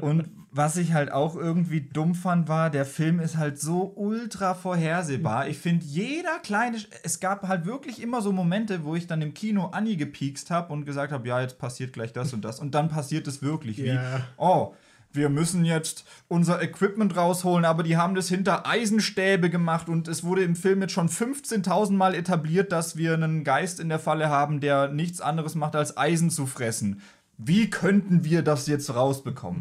Und 0.00 0.30
was 0.50 0.76
ich 0.76 0.94
halt 0.94 1.12
auch 1.12 1.36
irgendwie 1.36 1.82
dumm 1.82 2.16
fand, 2.16 2.48
war, 2.48 2.70
der 2.70 2.84
Film 2.84 3.20
ist 3.20 3.36
halt 3.36 3.60
so 3.60 3.92
ultra 3.94 4.54
vorhersehbar. 4.54 5.46
Ich 5.46 5.58
finde, 5.58 5.84
jeder 5.84 6.40
kleine. 6.40 6.78
Es 7.04 7.20
gab 7.20 7.46
halt 7.46 7.66
wirklich 7.66 8.02
immer 8.02 8.20
so 8.20 8.32
Momente, 8.32 8.84
wo 8.84 8.96
ich 8.96 9.06
dann 9.06 9.22
im 9.22 9.34
Kino 9.34 9.66
Annie 9.66 9.96
gepiekst 9.96 10.50
habe 10.50 10.72
und 10.72 10.86
gesagt 10.86 11.12
habe: 11.12 11.28
Ja, 11.28 11.40
jetzt 11.40 11.58
passiert 11.58 11.92
gleich 11.92 12.12
das 12.12 12.32
und 12.32 12.44
das. 12.44 12.58
Und 12.58 12.74
dann 12.74 12.88
passiert 12.88 13.28
es 13.28 13.42
wirklich. 13.42 13.76
Wie, 13.78 13.90
yeah. 13.90 14.26
oh 14.38 14.74
wir 15.12 15.28
müssen 15.28 15.64
jetzt 15.64 16.04
unser 16.28 16.62
Equipment 16.62 17.16
rausholen, 17.16 17.64
aber 17.64 17.82
die 17.82 17.96
haben 17.96 18.14
das 18.14 18.28
hinter 18.28 18.66
Eisenstäbe 18.66 19.50
gemacht 19.50 19.88
und 19.88 20.08
es 20.08 20.22
wurde 20.22 20.42
im 20.42 20.54
Film 20.54 20.82
jetzt 20.82 20.92
schon 20.92 21.08
15.000 21.08 21.92
Mal 21.92 22.14
etabliert, 22.14 22.72
dass 22.72 22.96
wir 22.96 23.14
einen 23.14 23.44
Geist 23.44 23.80
in 23.80 23.88
der 23.88 23.98
Falle 23.98 24.28
haben, 24.28 24.60
der 24.60 24.88
nichts 24.88 25.20
anderes 25.20 25.54
macht, 25.54 25.76
als 25.76 25.96
Eisen 25.96 26.30
zu 26.30 26.46
fressen. 26.46 27.02
Wie 27.38 27.70
könnten 27.70 28.24
wir 28.24 28.42
das 28.42 28.66
jetzt 28.66 28.94
rausbekommen? 28.94 29.60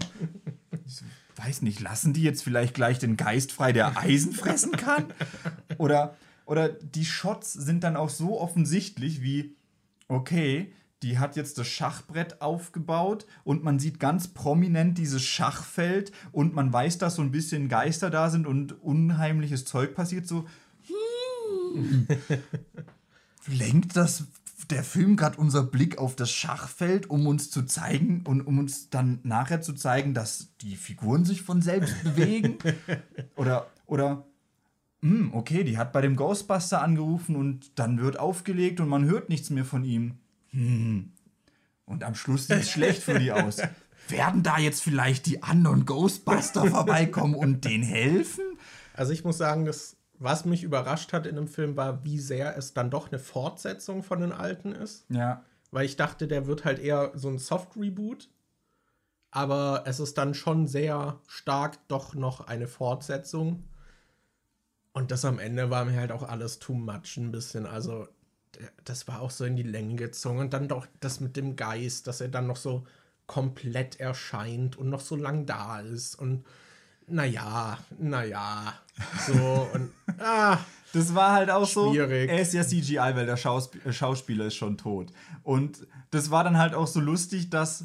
Ich 0.85 1.01
weiß 1.45 1.61
nicht, 1.61 1.79
lassen 1.79 2.13
die 2.13 2.23
jetzt 2.23 2.43
vielleicht 2.43 2.73
gleich 2.73 2.97
den 2.97 3.15
Geist 3.15 3.51
frei, 3.51 3.71
der 3.71 3.97
Eisen 3.97 4.33
fressen 4.33 4.71
kann? 4.71 5.05
Oder, 5.77 6.15
oder 6.45 6.69
die 6.69 7.05
Shots 7.05 7.53
sind 7.53 7.83
dann 7.83 7.95
auch 7.95 8.09
so 8.09 8.41
offensichtlich 8.41 9.21
wie, 9.21 9.55
okay, 10.07 10.73
die 11.03 11.19
hat 11.19 11.35
jetzt 11.35 11.57
das 11.57 11.67
Schachbrett 11.67 12.41
aufgebaut 12.41 13.25
und 13.43 13.63
man 13.63 13.79
sieht 13.79 13.99
ganz 13.99 14.29
prominent 14.29 14.97
dieses 14.97 15.23
Schachfeld 15.23 16.11
und 16.31 16.55
man 16.55 16.73
weiß, 16.73 16.97
dass 16.97 17.15
so 17.15 17.21
ein 17.21 17.31
bisschen 17.31 17.69
Geister 17.69 18.09
da 18.09 18.29
sind 18.29 18.47
und 18.47 18.81
unheimliches 18.81 19.65
Zeug 19.65 19.93
passiert. 19.93 20.27
So, 20.27 20.47
hm. 21.75 22.07
lenkt 23.47 23.95
das 23.95 24.25
der 24.71 24.83
Film 24.83 25.15
gerade 25.15 25.37
unser 25.37 25.63
Blick 25.63 25.97
auf 25.97 26.15
das 26.15 26.29
Schachfeld, 26.29 27.09
um 27.09 27.25
uns 27.25 27.49
zu 27.49 27.63
zeigen 27.63 28.23
und 28.25 28.41
um 28.41 28.59
uns 28.59 28.89
dann 28.89 29.19
nachher 29.23 29.61
zu 29.61 29.73
zeigen, 29.73 30.13
dass 30.13 30.49
die 30.61 30.75
Figuren 30.75 31.23
sich 31.23 31.41
von 31.41 31.61
selbst 31.61 32.03
bewegen? 32.03 32.57
Oder, 33.37 33.67
oder, 33.85 34.25
hm, 35.01 35.33
okay, 35.33 35.63
die 35.63 35.77
hat 35.77 35.93
bei 35.93 36.01
dem 36.01 36.17
Ghostbuster 36.17 36.81
angerufen 36.81 37.37
und 37.37 37.79
dann 37.79 38.01
wird 38.01 38.19
aufgelegt 38.19 38.81
und 38.81 38.89
man 38.89 39.05
hört 39.05 39.29
nichts 39.29 39.49
mehr 39.51 39.63
von 39.63 39.85
ihm 39.85 40.17
hm. 40.58 41.12
Und 41.86 42.03
am 42.03 42.16
Schluss 42.16 42.47
sieht 42.47 42.58
es 42.58 42.70
schlecht 42.72 43.03
für 43.03 43.20
die 43.20 43.32
aus. 43.32 43.62
Werden 44.08 44.41
da 44.41 44.58
jetzt 44.58 44.82
vielleicht 44.82 45.28
die 45.28 45.43
anderen 45.43 45.86
Ghostbuster 45.86 46.66
vorbeikommen 46.66 47.36
und 47.36 47.64
denen 47.64 47.84
helfen? 47.84 48.43
Also 48.93 49.14
ich 49.14 49.24
muss 49.24 49.38
sagen, 49.38 49.66
das, 49.66 49.97
was 50.18 50.45
mich 50.45 50.64
überrascht 50.64 51.14
hat 51.14 51.28
in 51.28 51.36
dem 51.36 51.47
Film, 51.47 51.78
war, 51.78 52.03
wie 52.03 52.18
sehr 52.18 52.58
es 52.58 52.74
dann 52.74 52.89
doch 52.89 53.12
eine 53.12 53.20
Fortsetzung 53.20 54.01
von 54.01 54.20
den 54.20 54.32
alten 54.32 54.72
ist. 54.72 55.05
Ja. 55.10 55.43
Weil 55.70 55.86
ich 55.86 55.95
dachte, 55.95 56.28
der 56.28 56.47
wird 56.47 56.66
halt 56.66 56.80
eher 56.80 57.12
so 57.14 57.30
ein 57.30 57.38
Soft-Reboot. 57.38 58.30
Aber 59.30 59.84
es 59.86 59.99
ist 59.99 60.18
dann 60.18 60.34
schon 60.34 60.68
sehr 60.68 61.20
stark 61.28 61.88
doch 61.88 62.16
noch 62.16 62.47
eine 62.47 62.68
Fortsetzung. 62.68 63.66
Und 64.91 65.12
das 65.12 65.24
am 65.24 65.38
Ende 65.38 65.70
war 65.70 65.86
mir 65.86 65.99
halt 65.99 66.12
auch 66.12 66.24
alles 66.24 66.58
too 66.58 66.74
much 66.74 67.18
ein 67.18 67.32
bisschen. 67.32 67.68
Also 67.68 68.08
das 68.84 69.08
war 69.08 69.22
auch 69.22 69.32
so 69.32 69.45
in 69.45 69.55
die 69.55 69.64
Länge 69.64 69.95
gezogen. 69.95 70.39
Und 70.39 70.53
dann 70.53 70.68
doch 70.68 70.88
das 70.99 71.20
mit 71.20 71.36
dem 71.36 71.55
Geist, 71.55 72.08
dass 72.08 72.22
er 72.22 72.28
dann 72.28 72.47
noch 72.47 72.58
so 72.58 72.86
komplett 73.26 73.99
erscheint 73.99 74.78
und 74.78 74.89
noch 74.89 75.01
so 75.01 75.16
lang 75.16 75.45
da 75.45 75.80
ist. 75.80 76.16
Und 76.16 76.45
naja, 77.08 77.78
naja, 77.99 78.74
so 79.28 79.68
und 79.74 79.91
ah. 80.20 80.58
Das 80.93 81.14
war 81.14 81.34
halt 81.34 81.49
auch 81.49 81.68
schwierig. 81.68 82.30
so. 82.30 82.34
Er 82.34 82.41
ist 82.41 82.53
ja 82.53 82.64
CGI, 82.64 83.16
weil 83.16 83.26
der 83.26 83.38
Schausp 83.38 83.76
äh, 83.86 83.91
Schauspieler 83.91 84.45
ist 84.45 84.55
schon 84.55 84.78
tot. 84.78 85.12
Und 85.43 85.86
das 86.12 86.32
war 86.32 86.43
dann 86.43 86.58
halt 86.58 86.74
auch 86.74 86.88
so 86.88 86.99
lustig, 86.99 87.49
dass. 87.49 87.82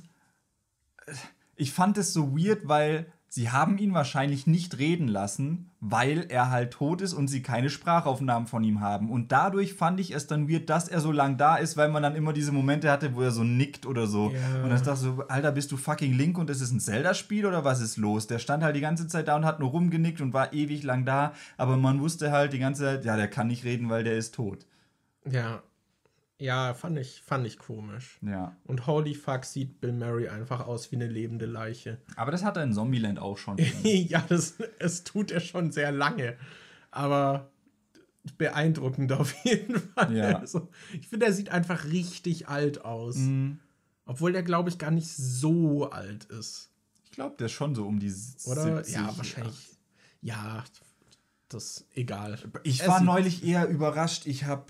Äh, 1.06 1.12
ich 1.56 1.72
fand 1.72 1.98
es 1.98 2.12
so 2.12 2.36
weird, 2.36 2.66
weil 2.66 3.12
sie 3.34 3.50
haben 3.50 3.78
ihn 3.78 3.94
wahrscheinlich 3.94 4.46
nicht 4.46 4.76
reden 4.76 5.08
lassen, 5.08 5.70
weil 5.80 6.26
er 6.28 6.50
halt 6.50 6.70
tot 6.74 7.00
ist 7.00 7.14
und 7.14 7.28
sie 7.28 7.40
keine 7.40 7.70
Sprachaufnahmen 7.70 8.46
von 8.46 8.62
ihm 8.62 8.82
haben. 8.82 9.10
Und 9.10 9.32
dadurch 9.32 9.72
fand 9.72 10.00
ich 10.00 10.10
es 10.14 10.26
dann 10.26 10.50
weird, 10.50 10.68
dass 10.68 10.86
er 10.86 11.00
so 11.00 11.12
lang 11.12 11.38
da 11.38 11.56
ist, 11.56 11.78
weil 11.78 11.88
man 11.88 12.02
dann 12.02 12.14
immer 12.14 12.34
diese 12.34 12.52
Momente 12.52 12.90
hatte, 12.90 13.14
wo 13.14 13.22
er 13.22 13.30
so 13.30 13.42
nickt 13.42 13.86
oder 13.86 14.06
so. 14.06 14.32
Ja. 14.32 14.62
Und 14.62 14.68
dann 14.68 14.84
dachte 14.84 14.92
ich 14.92 14.98
so, 14.98 15.24
Alter, 15.28 15.50
bist 15.50 15.72
du 15.72 15.78
fucking 15.78 16.12
Link 16.12 16.36
und 16.36 16.50
es 16.50 16.60
ist 16.60 16.72
ein 16.72 16.80
Zelda-Spiel 16.80 17.46
oder 17.46 17.64
was 17.64 17.80
ist 17.80 17.96
los? 17.96 18.26
Der 18.26 18.38
stand 18.38 18.62
halt 18.62 18.76
die 18.76 18.82
ganze 18.82 19.08
Zeit 19.08 19.28
da 19.28 19.36
und 19.36 19.46
hat 19.46 19.60
nur 19.60 19.70
rumgenickt 19.70 20.20
und 20.20 20.34
war 20.34 20.52
ewig 20.52 20.82
lang 20.82 21.06
da, 21.06 21.32
aber 21.56 21.78
man 21.78 22.02
wusste 22.02 22.32
halt 22.32 22.52
die 22.52 22.58
ganze 22.58 22.82
Zeit, 22.82 23.06
ja, 23.06 23.16
der 23.16 23.28
kann 23.28 23.46
nicht 23.46 23.64
reden, 23.64 23.88
weil 23.88 24.04
der 24.04 24.18
ist 24.18 24.34
tot. 24.34 24.66
Ja, 25.24 25.62
ja, 26.38 26.74
fand 26.74 26.98
ich, 26.98 27.22
fand 27.22 27.46
ich 27.46 27.58
komisch. 27.58 28.18
Ja. 28.22 28.56
Und 28.64 28.86
holy 28.86 29.14
fuck 29.14 29.44
sieht 29.44 29.80
Bill 29.80 29.92
Murray 29.92 30.28
einfach 30.28 30.66
aus 30.66 30.90
wie 30.90 30.96
eine 30.96 31.06
lebende 31.06 31.46
Leiche. 31.46 32.00
Aber 32.16 32.30
das 32.30 32.42
hat 32.42 32.56
er 32.56 32.64
in 32.64 32.72
Zombieland 32.72 33.18
auch 33.18 33.38
schon. 33.38 33.58
ja, 33.82 34.24
das, 34.28 34.56
das 34.78 35.04
tut 35.04 35.30
er 35.30 35.40
schon 35.40 35.70
sehr 35.70 35.92
lange. 35.92 36.36
Aber 36.90 37.50
beeindruckend 38.38 39.12
auf 39.12 39.34
jeden 39.44 39.80
Fall. 39.80 40.16
Ja. 40.16 40.38
Also, 40.38 40.68
ich 40.98 41.08
finde, 41.08 41.26
er 41.26 41.32
sieht 41.32 41.50
einfach 41.50 41.84
richtig 41.84 42.48
alt 42.48 42.84
aus. 42.84 43.16
Mhm. 43.16 43.58
Obwohl 44.04 44.32
der, 44.32 44.42
glaube 44.42 44.68
ich, 44.68 44.78
gar 44.78 44.90
nicht 44.90 45.08
so 45.08 45.90
alt 45.90 46.24
ist. 46.24 46.70
Ich 47.04 47.12
glaube, 47.12 47.36
der 47.38 47.46
ist 47.46 47.52
schon 47.52 47.74
so 47.74 47.86
um 47.86 48.00
die 48.00 48.12
Oder? 48.46 48.82
70. 48.82 48.94
Ja, 48.94 49.16
wahrscheinlich. 49.16 49.78
Ja, 50.22 50.64
das 51.48 51.64
ist 51.64 51.86
egal. 51.94 52.38
Ich 52.62 52.80
er 52.80 52.88
war 52.88 53.00
neulich 53.00 53.44
eher 53.44 53.68
überrascht. 53.68 54.26
Ich 54.26 54.44
habe 54.44 54.66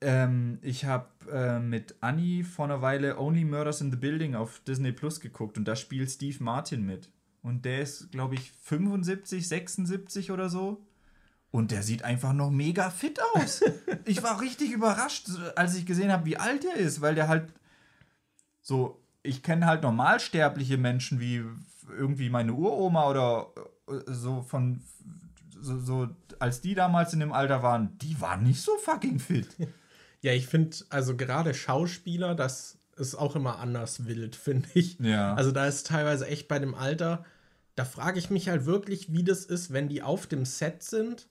ähm, 0.00 0.58
ich 0.62 0.84
habe 0.84 1.08
äh, 1.30 1.58
mit 1.58 1.96
Annie 2.00 2.44
vor 2.44 2.66
einer 2.66 2.82
Weile 2.82 3.18
Only 3.18 3.44
Murders 3.44 3.80
in 3.80 3.90
the 3.90 3.96
Building 3.96 4.34
auf 4.34 4.60
Disney 4.60 4.92
Plus 4.92 5.20
geguckt 5.20 5.56
und 5.56 5.66
da 5.66 5.76
spielt 5.76 6.10
Steve 6.10 6.42
Martin 6.42 6.84
mit. 6.84 7.10
Und 7.42 7.64
der 7.64 7.80
ist, 7.80 8.10
glaube 8.10 8.34
ich, 8.34 8.52
75, 8.62 9.46
76 9.46 10.32
oder 10.32 10.48
so. 10.48 10.84
Und 11.52 11.70
der 11.70 11.82
sieht 11.82 12.02
einfach 12.02 12.32
noch 12.32 12.50
mega 12.50 12.90
fit 12.90 13.20
aus. 13.34 13.62
ich 14.04 14.22
war 14.22 14.40
richtig 14.40 14.72
überrascht, 14.72 15.28
als 15.54 15.76
ich 15.76 15.86
gesehen 15.86 16.10
habe, 16.10 16.26
wie 16.26 16.36
alt 16.36 16.64
er 16.64 16.74
ist, 16.74 17.00
weil 17.00 17.14
der 17.14 17.28
halt 17.28 17.52
so, 18.60 19.00
ich 19.22 19.42
kenne 19.42 19.66
halt 19.66 19.82
normalsterbliche 19.82 20.76
Menschen 20.76 21.20
wie 21.20 21.44
irgendwie 21.88 22.30
meine 22.30 22.52
Uroma 22.52 23.08
oder 23.08 23.52
äh, 23.88 24.00
so 24.06 24.42
von 24.42 24.82
so, 25.58 25.78
so, 25.78 26.08
als 26.38 26.60
die 26.60 26.74
damals 26.74 27.12
in 27.12 27.20
dem 27.20 27.32
Alter 27.32 27.62
waren, 27.62 27.96
die 27.98 28.20
waren 28.20 28.42
nicht 28.42 28.60
so 28.60 28.76
fucking 28.78 29.18
fit. 29.18 29.48
Ja, 30.26 30.32
ich 30.32 30.48
finde, 30.48 30.76
also 30.88 31.16
gerade 31.16 31.54
Schauspieler, 31.54 32.34
das 32.34 32.78
ist 32.96 33.14
auch 33.14 33.36
immer 33.36 33.60
anders 33.60 34.06
wild, 34.06 34.34
finde 34.36 34.68
ich. 34.74 34.98
Ja. 34.98 35.34
Also 35.34 35.52
da 35.52 35.68
ist 35.68 35.86
teilweise 35.86 36.26
echt 36.26 36.48
bei 36.48 36.58
dem 36.58 36.74
Alter, 36.74 37.24
da 37.76 37.84
frage 37.84 38.18
ich 38.18 38.28
mich 38.28 38.48
halt 38.48 38.66
wirklich, 38.66 39.12
wie 39.12 39.22
das 39.22 39.44
ist, 39.44 39.72
wenn 39.72 39.88
die 39.88 40.02
auf 40.02 40.26
dem 40.26 40.44
Set 40.44 40.82
sind, 40.82 41.28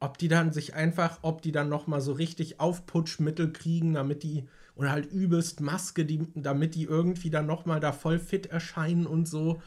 ob 0.00 0.18
die 0.18 0.28
dann 0.28 0.52
sich 0.52 0.74
einfach, 0.74 1.20
ob 1.22 1.40
die 1.40 1.50
dann 1.50 1.70
noch 1.70 1.86
mal 1.86 2.02
so 2.02 2.12
richtig 2.12 2.60
Aufputschmittel 2.60 3.54
kriegen, 3.54 3.94
damit 3.94 4.22
die 4.22 4.46
oder 4.74 4.90
halt 4.90 5.10
übelst 5.10 5.62
Maske, 5.62 6.04
die, 6.04 6.28
damit 6.34 6.74
die 6.74 6.84
irgendwie 6.84 7.30
dann 7.30 7.46
noch 7.46 7.64
mal 7.64 7.80
da 7.80 7.92
voll 7.92 8.18
fit 8.18 8.44
erscheinen 8.48 9.06
und 9.06 9.26
so. 9.26 9.62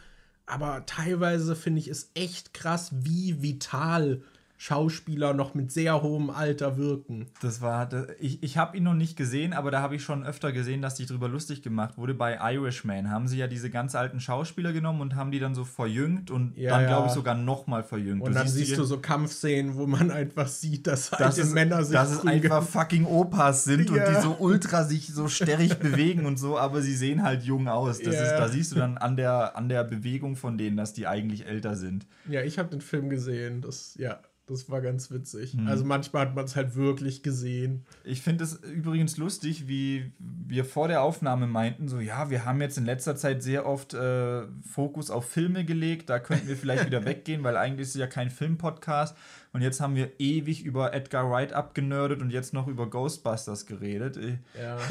Aber 0.46 0.86
teilweise 0.86 1.56
finde 1.56 1.80
ich 1.80 1.88
es 1.88 2.12
echt 2.14 2.54
krass, 2.54 2.92
wie 2.94 3.42
vital 3.42 4.22
Schauspieler 4.62 5.34
noch 5.34 5.54
mit 5.54 5.72
sehr 5.72 6.02
hohem 6.02 6.30
Alter 6.30 6.76
wirken. 6.76 7.28
Das 7.42 7.62
war, 7.62 7.86
das, 7.86 8.08
ich, 8.20 8.44
ich 8.44 8.58
habe 8.58 8.76
ihn 8.76 8.84
noch 8.84 8.94
nicht 8.94 9.16
gesehen, 9.16 9.54
aber 9.54 9.72
da 9.72 9.82
habe 9.82 9.96
ich 9.96 10.04
schon 10.04 10.26
öfter 10.26 10.52
gesehen, 10.52 10.82
dass 10.82 10.98
sich 10.98 11.08
drüber 11.08 11.30
lustig 11.30 11.62
gemacht 11.62 11.98
wurde. 11.98 12.14
Bei 12.14 12.38
Irishman 12.54 13.10
haben 13.10 13.30
sie 13.30 13.38
ja 13.38 13.48
diese 13.48 13.70
ganz 13.70 13.96
alten 13.96 14.20
Schauspieler 14.20 14.74
genommen 14.74 15.00
und 15.00 15.16
haben 15.16 15.32
die 15.32 15.40
dann 15.40 15.56
so 15.56 15.64
verjüngt 15.64 16.30
und 16.30 16.58
ja, 16.58 16.72
dann, 16.72 16.88
glaube 16.88 17.08
ich, 17.08 17.14
sogar 17.14 17.36
noch 17.36 17.68
mal 17.68 17.84
verjüngt. 17.84 18.22
Und 18.22 18.34
du 18.34 18.38
dann 18.38 18.50
siehst, 18.50 18.68
siehst 18.68 18.80
du 18.80 18.84
so 18.84 19.00
Kampfszenen, 19.00 19.78
wo 19.78 19.88
man 19.88 20.12
einfach 20.12 20.50
sieht, 20.50 20.88
dass 20.88 21.10
das 21.12 21.22
alte 21.22 21.42
ist, 21.42 21.54
Männer 21.54 21.86
sich 21.86 21.94
Dass 21.94 22.12
es 22.12 22.26
einfach 22.26 22.62
fucking 22.62 23.06
Opas 23.06 23.64
sind 23.64 23.90
ja. 23.90 23.96
und 23.96 24.14
die 24.14 24.22
so 24.22 24.36
ultra 24.40 24.84
sich 24.84 25.08
so 25.08 25.30
sterrig 25.30 25.76
bewegen 25.80 26.26
und 26.26 26.38
so, 26.38 26.58
aber 26.58 26.82
sie 26.82 26.98
sehen 26.98 27.24
halt 27.24 27.44
jung 27.44 27.70
aus. 27.70 28.00
Das 28.00 28.14
ja. 28.14 28.24
ist, 28.24 28.32
da 28.32 28.50
siehst 28.50 28.74
du 28.74 28.76
dann 28.76 28.98
an 28.98 29.16
der, 29.16 29.56
an 29.56 29.70
der 29.70 29.86
Bewegung 29.86 30.36
von 30.36 30.58
denen, 30.58 30.76
dass 30.76 30.92
die 30.92 31.08
eigentlich 31.08 31.46
älter 31.46 31.78
sind. 31.78 32.06
Ja, 32.28 32.42
ich 32.42 32.60
habe 32.60 32.68
den 32.68 32.82
Film 32.82 33.10
gesehen. 33.10 33.62
Das, 33.62 33.96
ja 33.98 34.20
Das 34.50 34.68
war 34.68 34.82
ganz 34.82 35.12
witzig. 35.12 35.54
Mhm. 35.54 35.68
Also 35.68 35.86
manchmal 35.86 36.26
hat 36.26 36.36
man 36.36 36.46
es 36.46 36.56
halt 36.56 36.76
wirklich 36.76 37.22
gesehen. 37.22 37.86
Ich 38.04 38.24
finde 38.24 38.44
es 38.44 38.56
übrigens 38.56 39.18
lustig, 39.18 39.68
wie 39.68 40.12
wir 40.18 40.66
vor 40.66 40.88
der 40.88 41.04
Aufnahme 41.04 41.46
meinten, 41.46 41.88
so 41.88 42.00
ja, 42.00 42.32
wir 42.32 42.46
haben 42.46 42.60
jetzt 42.60 42.76
in 42.80 42.86
letzter 42.86 43.16
Zeit 43.16 43.44
sehr 43.44 43.68
oft 43.68 43.94
äh, 43.94 44.48
Fokus 44.68 45.12
auf 45.12 45.26
Filme 45.26 45.66
gelegt, 45.66 46.10
da 46.10 46.18
könnten 46.18 46.48
wir 46.48 46.58
vielleicht 46.58 46.88
wieder 46.88 47.06
weggehen, 47.06 47.44
weil 47.44 47.58
eigentlich 47.58 47.90
ist 47.90 47.96
es 47.96 48.02
ja 48.02 48.08
kein 48.08 48.32
Filmpodcast. 48.32 49.16
Und 49.54 49.62
jetzt 49.62 49.82
haben 49.82 49.96
wir 49.96 50.20
ewig 50.20 50.64
über 50.66 50.94
Edgar 50.94 51.30
Wright 51.30 51.54
abgenördet 51.54 52.22
und 52.22 52.32
jetzt 52.32 52.52
noch 52.52 52.68
über 52.68 52.90
Ghostbusters 52.90 53.68
geredet. 53.68 54.20
Ja. 54.60 54.78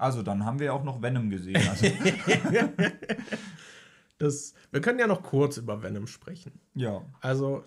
Also 0.00 0.22
dann 0.22 0.44
haben 0.44 0.60
wir 0.60 0.72
auch 0.74 0.84
noch 0.84 1.02
Venom 1.02 1.28
gesehen. 1.28 1.56
Also. 1.56 1.88
das, 4.18 4.54
wir 4.70 4.80
können 4.80 5.00
ja 5.00 5.08
noch 5.08 5.24
kurz 5.24 5.56
über 5.56 5.82
Venom 5.82 6.06
sprechen. 6.06 6.52
Ja. 6.74 7.04
Also 7.20 7.64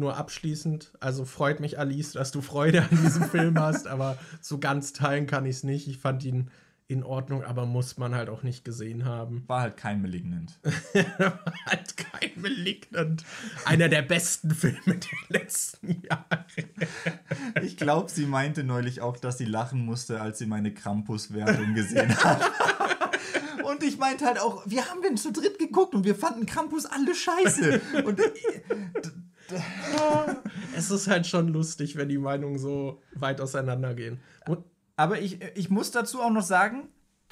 nur 0.00 0.16
abschließend, 0.16 0.92
also 0.98 1.24
freut 1.24 1.60
mich, 1.60 1.78
Alice, 1.78 2.12
dass 2.12 2.32
du 2.32 2.40
Freude 2.40 2.82
an 2.82 2.98
diesem 3.02 3.22
Film 3.30 3.60
hast, 3.60 3.86
aber 3.86 4.18
so 4.40 4.58
ganz 4.58 4.92
teilen 4.92 5.26
kann 5.26 5.46
ich 5.46 5.56
es 5.56 5.64
nicht. 5.64 5.86
Ich 5.86 5.98
fand 5.98 6.24
ihn 6.24 6.50
in 6.88 7.04
Ordnung, 7.04 7.44
aber 7.44 7.66
muss 7.66 7.98
man 7.98 8.16
halt 8.16 8.28
auch 8.28 8.42
nicht 8.42 8.64
gesehen 8.64 9.04
haben. 9.04 9.44
War 9.46 9.60
halt 9.60 9.76
kein 9.76 10.02
Malignant. 10.02 10.58
War 11.18 11.54
halt 11.66 11.96
kein 11.96 12.32
Malignant. 12.34 13.24
Einer 13.64 13.88
der 13.88 14.02
besten 14.02 14.50
Filme 14.50 14.80
der 14.86 15.40
letzten 15.40 16.02
Jahre. 16.02 16.44
ich 17.62 17.76
glaube, 17.76 18.10
sie 18.10 18.26
meinte 18.26 18.64
neulich 18.64 19.02
auch, 19.02 19.16
dass 19.16 19.38
sie 19.38 19.44
lachen 19.44 19.84
musste, 19.84 20.20
als 20.20 20.38
sie 20.38 20.46
meine 20.46 20.74
Krampus-Wertung 20.74 21.74
gesehen 21.74 22.16
hat. 22.24 22.42
Und 23.62 23.84
ich 23.84 23.98
meinte 23.98 24.24
halt 24.26 24.40
auch, 24.40 24.64
wir 24.66 24.90
haben 24.90 25.00
den 25.00 25.16
zu 25.16 25.30
dritt 25.32 25.60
geguckt 25.60 25.94
und 25.94 26.04
wir 26.04 26.16
fanden 26.16 26.44
Krampus 26.44 26.86
alle 26.86 27.14
scheiße. 27.14 27.80
Und 28.04 28.18
äh, 28.18 28.32
es 30.76 30.90
ist 30.90 31.08
halt 31.08 31.26
schon 31.26 31.48
lustig, 31.48 31.96
wenn 31.96 32.08
die 32.08 32.18
Meinungen 32.18 32.58
so 32.58 33.02
weit 33.14 33.40
auseinandergehen. 33.40 34.20
Und 34.46 34.64
aber 34.96 35.20
ich, 35.20 35.38
ich 35.54 35.70
muss 35.70 35.90
dazu 35.90 36.20
auch 36.20 36.30
noch 36.30 36.42
sagen, 36.42 36.88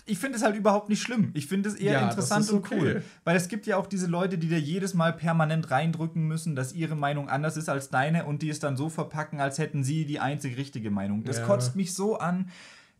ich 0.08 0.18
finde 0.18 0.38
es 0.38 0.42
halt 0.42 0.56
überhaupt 0.56 0.88
nicht 0.88 1.02
schlimm. 1.02 1.30
Ich 1.34 1.46
finde 1.46 1.68
es 1.68 1.74
eher 1.74 1.92
ja, 1.92 2.08
interessant 2.08 2.48
und 2.50 2.58
okay. 2.58 2.78
cool. 2.80 3.02
Weil 3.24 3.36
es 3.36 3.48
gibt 3.48 3.66
ja 3.66 3.76
auch 3.76 3.86
diese 3.86 4.06
Leute, 4.06 4.38
die 4.38 4.48
dir 4.48 4.58
jedes 4.58 4.94
Mal 4.94 5.12
permanent 5.12 5.70
reindrücken 5.70 6.26
müssen, 6.26 6.56
dass 6.56 6.72
ihre 6.72 6.96
Meinung 6.96 7.28
anders 7.28 7.56
ist 7.56 7.68
als 7.68 7.90
deine 7.90 8.24
und 8.24 8.40
die 8.40 8.48
es 8.48 8.58
dann 8.58 8.76
so 8.76 8.88
verpacken, 8.88 9.40
als 9.40 9.58
hätten 9.58 9.84
sie 9.84 10.06
die 10.06 10.18
einzig 10.18 10.56
richtige 10.56 10.90
Meinung. 10.90 11.24
Das 11.24 11.38
ja. 11.38 11.44
kotzt 11.44 11.76
mich 11.76 11.94
so 11.94 12.18
an. 12.18 12.50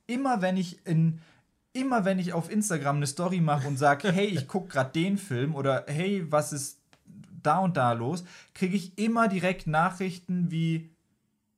Immer 0.06 0.42
wenn 0.42 0.56
ich 0.56 0.86
in. 0.86 1.20
Immer 1.74 2.04
wenn 2.04 2.18
ich 2.18 2.32
auf 2.32 2.50
Instagram 2.50 2.96
eine 2.96 3.06
Story 3.06 3.40
mache 3.40 3.68
und 3.68 3.78
sage, 3.78 4.10
hey, 4.12 4.26
ich 4.26 4.48
gucke 4.48 4.68
gerade 4.68 4.90
den 4.92 5.16
Film 5.16 5.54
oder 5.54 5.84
hey, 5.86 6.26
was 6.28 6.52
ist 6.52 6.77
da 7.48 7.58
und 7.58 7.76
da 7.76 7.92
los, 7.92 8.24
kriege 8.54 8.76
ich 8.76 8.98
immer 8.98 9.26
direkt 9.28 9.66
Nachrichten 9.66 10.50
wie, 10.50 10.90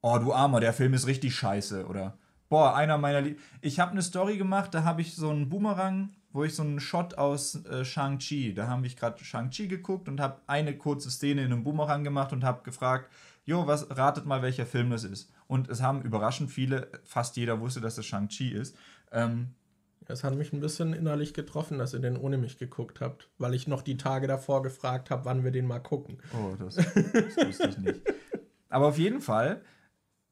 oh 0.00 0.18
du 0.18 0.32
Armer, 0.32 0.60
der 0.60 0.72
Film 0.72 0.94
ist 0.94 1.06
richtig 1.06 1.34
scheiße 1.34 1.86
oder 1.86 2.16
boah, 2.48 2.74
einer 2.74 2.96
meiner 2.96 3.20
Lie 3.20 3.36
Ich 3.60 3.80
habe 3.80 3.90
eine 3.90 4.02
Story 4.02 4.38
gemacht, 4.38 4.72
da 4.72 4.84
habe 4.84 5.02
ich 5.02 5.16
so 5.16 5.30
einen 5.30 5.48
Boomerang, 5.48 6.10
wo 6.32 6.44
ich 6.44 6.54
so 6.54 6.62
einen 6.62 6.78
Shot 6.78 7.18
aus 7.18 7.64
äh, 7.64 7.84
Shang-Chi, 7.84 8.54
da 8.54 8.68
habe 8.68 8.86
ich 8.86 8.96
gerade 8.96 9.22
Shang-Chi 9.22 9.66
geguckt 9.66 10.08
und 10.08 10.20
habe 10.20 10.40
eine 10.46 10.76
kurze 10.78 11.10
Szene 11.10 11.42
in 11.42 11.52
einem 11.52 11.64
Boomerang 11.64 12.04
gemacht 12.04 12.32
und 12.32 12.44
habe 12.44 12.62
gefragt, 12.62 13.10
jo, 13.44 13.66
was 13.66 13.96
ratet 13.96 14.26
mal, 14.26 14.42
welcher 14.42 14.66
Film 14.66 14.90
das 14.90 15.02
ist. 15.02 15.32
Und 15.48 15.68
es 15.68 15.82
haben 15.82 16.02
überraschend 16.02 16.50
viele, 16.50 16.88
fast 17.04 17.36
jeder 17.36 17.60
wusste, 17.60 17.80
dass 17.80 17.98
es 17.98 18.06
Shang-Chi 18.06 18.50
ist. 18.50 18.76
Ähm, 19.10 19.54
es 20.10 20.24
hat 20.24 20.34
mich 20.34 20.52
ein 20.52 20.60
bisschen 20.60 20.92
innerlich 20.92 21.34
getroffen, 21.34 21.78
dass 21.78 21.94
ihr 21.94 22.00
den 22.00 22.16
ohne 22.16 22.38
mich 22.38 22.58
geguckt 22.58 23.00
habt, 23.00 23.28
weil 23.38 23.54
ich 23.54 23.66
noch 23.66 23.82
die 23.82 23.96
Tage 23.96 24.26
davor 24.26 24.62
gefragt 24.62 25.10
habe, 25.10 25.24
wann 25.24 25.44
wir 25.44 25.50
den 25.50 25.66
mal 25.66 25.80
gucken. 25.80 26.18
Oh, 26.34 26.54
das, 26.58 26.76
das 26.76 26.86
wusste 27.46 27.68
ich 27.68 27.78
nicht. 27.78 28.00
Aber 28.68 28.86
auf 28.86 28.98
jeden 28.98 29.20
Fall 29.20 29.62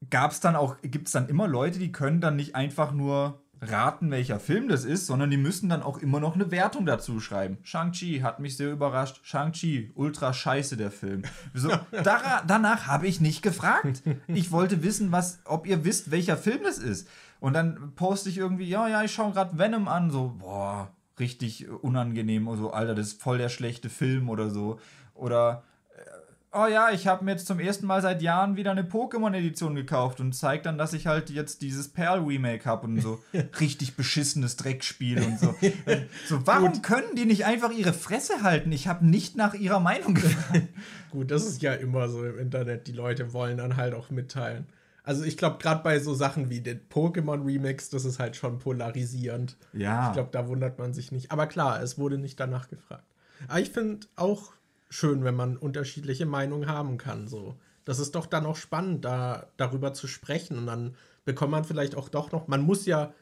gab 0.09 0.31
es 0.31 0.39
dann 0.39 0.55
auch, 0.55 0.77
gibt 0.81 1.07
es 1.07 1.13
dann 1.13 1.27
immer 1.27 1.47
Leute, 1.47 1.79
die 1.79 1.91
können 1.91 2.21
dann 2.21 2.35
nicht 2.35 2.55
einfach 2.55 2.91
nur 2.91 3.41
raten, 3.61 4.11
welcher 4.11 4.39
Film 4.39 4.69
das 4.69 4.85
ist, 4.85 5.05
sondern 5.05 5.29
die 5.29 5.37
müssen 5.37 5.69
dann 5.69 5.83
auch 5.83 5.97
immer 5.97 6.19
noch 6.19 6.35
eine 6.35 6.51
Wertung 6.51 6.85
dazu 6.85 7.19
schreiben. 7.19 7.57
Shang-Chi 7.63 8.19
hat 8.19 8.39
mich 8.39 8.55
sehr 8.55 8.71
überrascht. 8.71 9.19
Shang-Chi, 9.23 9.91
ultra 9.95 10.33
scheiße 10.33 10.77
der 10.77 10.91
Film. 10.91 11.23
So, 11.53 11.69
da, 12.03 12.43
danach 12.47 12.87
habe 12.87 13.07
ich 13.07 13.19
nicht 13.19 13.41
gefragt. 13.41 14.03
Ich 14.27 14.51
wollte 14.51 14.83
wissen, 14.83 15.11
was, 15.11 15.39
ob 15.45 15.67
ihr 15.67 15.83
wisst, 15.83 16.11
welcher 16.11 16.37
Film 16.37 16.61
das 16.63 16.77
ist. 16.77 17.09
Und 17.39 17.53
dann 17.53 17.93
poste 17.95 18.29
ich 18.29 18.37
irgendwie, 18.37 18.67
ja, 18.67 18.87
ja, 18.87 19.03
ich 19.03 19.13
schaue 19.13 19.31
gerade 19.31 19.57
Venom 19.57 19.87
an, 19.87 20.11
so, 20.11 20.35
boah, 20.39 20.91
richtig 21.19 21.69
unangenehm, 21.69 22.47
oder 22.47 22.57
so, 22.57 22.71
Alter, 22.71 22.95
das 22.95 23.07
ist 23.07 23.21
voll 23.21 23.37
der 23.37 23.49
schlechte 23.49 23.89
Film 23.89 24.29
oder 24.29 24.49
so. 24.49 24.79
Oder, 25.13 25.63
äh, 25.95 26.57
oh 26.57 26.67
ja, 26.67 26.91
ich 26.91 27.07
habe 27.07 27.23
mir 27.23 27.31
jetzt 27.31 27.47
zum 27.47 27.61
ersten 27.61 27.85
Mal 27.85 28.01
seit 28.01 28.21
Jahren 28.21 28.57
wieder 28.57 28.71
eine 28.71 28.83
Pokémon-Edition 28.83 29.73
gekauft 29.75 30.19
und 30.19 30.33
zeigt 30.33 30.65
dann, 30.65 30.77
dass 30.77 30.91
ich 30.91 31.07
halt 31.07 31.29
jetzt 31.29 31.61
dieses 31.61 31.87
Perl-Remake 31.87 32.65
habe 32.65 32.87
und 32.87 33.01
so 33.01 33.23
richtig 33.61 33.95
beschissenes 33.95 34.57
Dreckspiel 34.57 35.23
und 35.23 35.39
so. 35.39 35.55
so 36.27 36.45
warum 36.45 36.73
Gut. 36.73 36.83
können 36.83 37.15
die 37.15 37.25
nicht 37.25 37.45
einfach 37.45 37.71
ihre 37.71 37.93
Fresse 37.93 38.43
halten? 38.43 38.73
Ich 38.73 38.89
habe 38.89 39.05
nicht 39.05 39.37
nach 39.37 39.53
ihrer 39.53 39.79
Meinung 39.79 40.13
gefragt. 40.15 40.67
Gut, 41.11 41.31
das 41.31 41.45
ist 41.45 41.61
ja 41.61 41.73
immer 41.73 42.09
so 42.09 42.25
im 42.25 42.37
Internet. 42.37 42.87
Die 42.87 42.91
Leute 42.91 43.31
wollen 43.31 43.57
dann 43.57 43.77
halt 43.77 43.93
auch 43.93 44.09
mitteilen. 44.09 44.67
Also 45.03 45.23
ich 45.23 45.37
glaube, 45.37 45.57
gerade 45.59 45.83
bei 45.83 45.99
so 45.99 46.13
Sachen 46.13 46.49
wie 46.49 46.61
den 46.61 46.87
Pokémon-Remix, 46.89 47.89
das 47.89 48.05
ist 48.05 48.19
halt 48.19 48.35
schon 48.35 48.59
polarisierend. 48.59 49.57
Ja. 49.73 50.07
Ich 50.07 50.13
glaube, 50.13 50.29
da 50.31 50.47
wundert 50.47 50.77
man 50.77 50.93
sich 50.93 51.11
nicht. 51.11 51.31
Aber 51.31 51.47
klar, 51.47 51.81
es 51.81 51.97
wurde 51.97 52.17
nicht 52.17 52.39
danach 52.39 52.67
gefragt. 52.67 53.05
Aber 53.47 53.59
ich 53.59 53.71
finde 53.71 54.07
auch 54.15 54.53
schön, 54.89 55.23
wenn 55.23 55.35
man 55.35 55.57
unterschiedliche 55.57 56.25
Meinungen 56.25 56.67
haben 56.67 56.97
kann. 56.97 57.27
So. 57.27 57.57
Das 57.85 57.99
ist 57.99 58.15
doch 58.15 58.25
dann 58.25 58.45
auch 58.45 58.57
spannend, 58.57 59.05
da 59.05 59.47
darüber 59.57 59.93
zu 59.93 60.07
sprechen. 60.07 60.57
Und 60.57 60.67
dann 60.67 60.95
bekommt 61.25 61.51
man 61.51 61.63
vielleicht 61.63 61.95
auch 61.95 62.09
doch 62.09 62.31
noch. 62.31 62.47
Man 62.47 62.61
muss 62.61 62.85
ja 62.85 63.13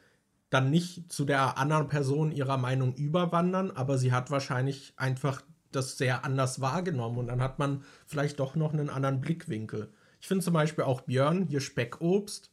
dann 0.49 0.69
nicht 0.69 1.11
zu 1.11 1.25
der 1.25 1.57
anderen 1.57 1.88
Person 1.88 2.32
ihrer 2.32 2.57
Meinung 2.57 2.95
überwandern, 2.95 3.71
aber 3.71 3.97
sie 3.97 4.13
hat 4.13 4.32
wahrscheinlich 4.32 4.93
einfach 4.95 5.41
das 5.71 5.97
sehr 5.97 6.23
anders 6.23 6.61
wahrgenommen 6.61 7.17
und 7.17 7.28
dann 7.28 7.41
hat 7.41 7.59
man 7.59 7.84
vielleicht 8.05 8.39
doch 8.39 8.55
noch 8.55 8.73
einen 8.73 8.89
anderen 8.89 9.19
Blickwinkel. 9.19 9.91
Ich 10.28 10.30
finde 10.30 10.43
zum 10.43 10.55
Beispiel 10.55 10.84
auch 10.84 10.99
Björn, 10.99 11.45
hier 11.47 11.61
Speckobst, 11.61 12.51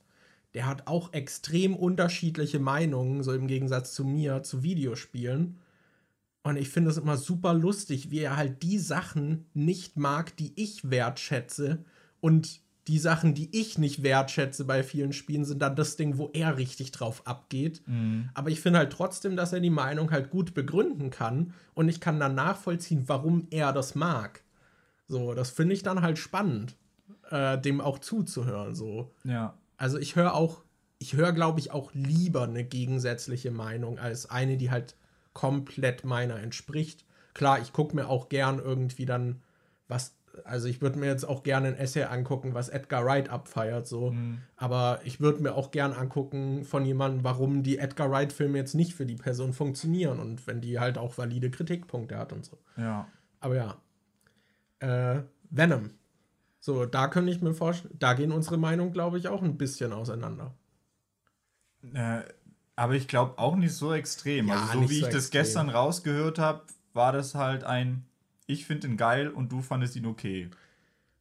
der 0.54 0.66
hat 0.66 0.86
auch 0.86 1.12
extrem 1.12 1.74
unterschiedliche 1.74 2.60
Meinungen, 2.60 3.24
so 3.24 3.32
im 3.32 3.48
Gegensatz 3.48 3.94
zu 3.94 4.04
mir, 4.04 4.44
zu 4.44 4.62
Videospielen. 4.62 5.58
Und 6.44 6.56
ich 6.56 6.68
finde 6.68 6.92
es 6.92 6.98
immer 6.98 7.16
super 7.16 7.52
lustig, 7.52 8.12
wie 8.12 8.20
er 8.20 8.36
halt 8.36 8.62
die 8.62 8.78
Sachen 8.78 9.46
nicht 9.54 9.96
mag, 9.96 10.36
die 10.36 10.52
ich 10.54 10.88
wertschätze. 10.88 11.84
Und 12.20 12.60
die 12.86 13.00
Sachen, 13.00 13.34
die 13.34 13.48
ich 13.50 13.76
nicht 13.76 14.04
wertschätze 14.04 14.64
bei 14.64 14.84
vielen 14.84 15.12
Spielen, 15.12 15.44
sind 15.44 15.60
dann 15.60 15.74
das 15.74 15.96
Ding, 15.96 16.16
wo 16.16 16.30
er 16.32 16.56
richtig 16.56 16.92
drauf 16.92 17.26
abgeht. 17.26 17.82
Mhm. 17.88 18.28
Aber 18.34 18.50
ich 18.50 18.60
finde 18.60 18.78
halt 18.78 18.92
trotzdem, 18.92 19.34
dass 19.34 19.52
er 19.52 19.58
die 19.58 19.68
Meinung 19.68 20.12
halt 20.12 20.30
gut 20.30 20.54
begründen 20.54 21.10
kann. 21.10 21.54
Und 21.74 21.88
ich 21.88 21.98
kann 22.00 22.20
dann 22.20 22.36
nachvollziehen, 22.36 23.08
warum 23.08 23.48
er 23.50 23.72
das 23.72 23.96
mag. 23.96 24.44
So, 25.08 25.34
das 25.34 25.50
finde 25.50 25.74
ich 25.74 25.82
dann 25.82 26.02
halt 26.02 26.18
spannend 26.18 26.76
äh, 27.34 27.60
dem 27.60 27.80
auch 27.80 27.98
zuzuhören. 27.98 28.74
So. 28.74 29.10
Ja. 29.24 29.58
Also 29.76 29.98
ich 29.98 30.14
höre 30.14 30.34
auch, 30.34 30.62
ich 30.98 31.14
höre, 31.14 31.32
glaube 31.32 31.58
ich, 31.58 31.72
auch 31.72 31.92
lieber 31.92 32.44
eine 32.44 32.64
gegensätzliche 32.64 33.50
Meinung 33.50 33.98
als 33.98 34.30
eine, 34.30 34.56
die 34.56 34.70
halt 34.70 34.94
komplett 35.32 36.04
meiner 36.04 36.38
entspricht. 36.38 37.04
Klar, 37.34 37.60
ich 37.60 37.72
gucke 37.72 37.96
mir 37.96 38.08
auch 38.08 38.28
gern 38.28 38.60
irgendwie 38.60 39.04
dann 39.04 39.42
was, 39.88 40.14
also 40.44 40.68
ich 40.68 40.80
würde 40.80 41.00
mir 41.00 41.06
jetzt 41.06 41.24
auch 41.24 41.42
gerne 41.42 41.68
ein 41.68 41.76
Essay 41.76 42.04
angucken, 42.04 42.54
was 42.54 42.68
Edgar 42.68 43.04
Wright 43.04 43.28
abfeiert, 43.28 43.88
so. 43.88 44.12
Mhm. 44.12 44.38
Aber 44.56 45.00
ich 45.02 45.20
würde 45.20 45.42
mir 45.42 45.56
auch 45.56 45.72
gern 45.72 45.92
angucken 45.92 46.64
von 46.64 46.86
jemandem, 46.86 47.24
warum 47.24 47.64
die 47.64 47.78
Edgar 47.78 48.12
Wright-Filme 48.12 48.56
jetzt 48.56 48.74
nicht 48.74 48.94
für 48.94 49.06
die 49.06 49.16
Person 49.16 49.52
funktionieren 49.52 50.20
und 50.20 50.46
wenn 50.46 50.60
die 50.60 50.78
halt 50.78 50.98
auch 50.98 51.18
valide 51.18 51.50
Kritikpunkte 51.50 52.16
hat 52.16 52.32
und 52.32 52.44
so. 52.44 52.58
Ja. 52.76 53.08
Aber 53.40 53.56
ja. 53.56 53.76
Äh, 54.78 55.24
Venom. 55.50 55.90
So, 56.64 56.86
da 56.86 57.08
könnte 57.08 57.30
ich 57.30 57.42
mir 57.42 57.52
vorstellen, 57.52 57.94
da 57.98 58.14
gehen 58.14 58.32
unsere 58.32 58.56
Meinungen, 58.56 58.90
glaube 58.90 59.18
ich, 59.18 59.28
auch 59.28 59.42
ein 59.42 59.58
bisschen 59.58 59.92
auseinander. 59.92 60.54
Äh, 61.92 62.22
aber 62.74 62.94
ich 62.94 63.06
glaube 63.06 63.36
auch 63.36 63.54
nicht 63.54 63.74
so 63.74 63.92
extrem. 63.92 64.48
Ja, 64.48 64.62
also 64.62 64.80
so 64.80 64.88
wie 64.88 65.00
so 65.00 65.06
ich 65.06 65.12
das 65.12 65.28
gestern 65.28 65.68
rausgehört 65.68 66.38
habe, 66.38 66.62
war 66.94 67.12
das 67.12 67.34
halt 67.34 67.64
ein, 67.64 68.06
ich 68.46 68.64
finde 68.64 68.86
ihn 68.86 68.96
geil 68.96 69.28
und 69.28 69.52
du 69.52 69.60
fandest 69.60 69.94
ihn 69.96 70.06
okay. 70.06 70.48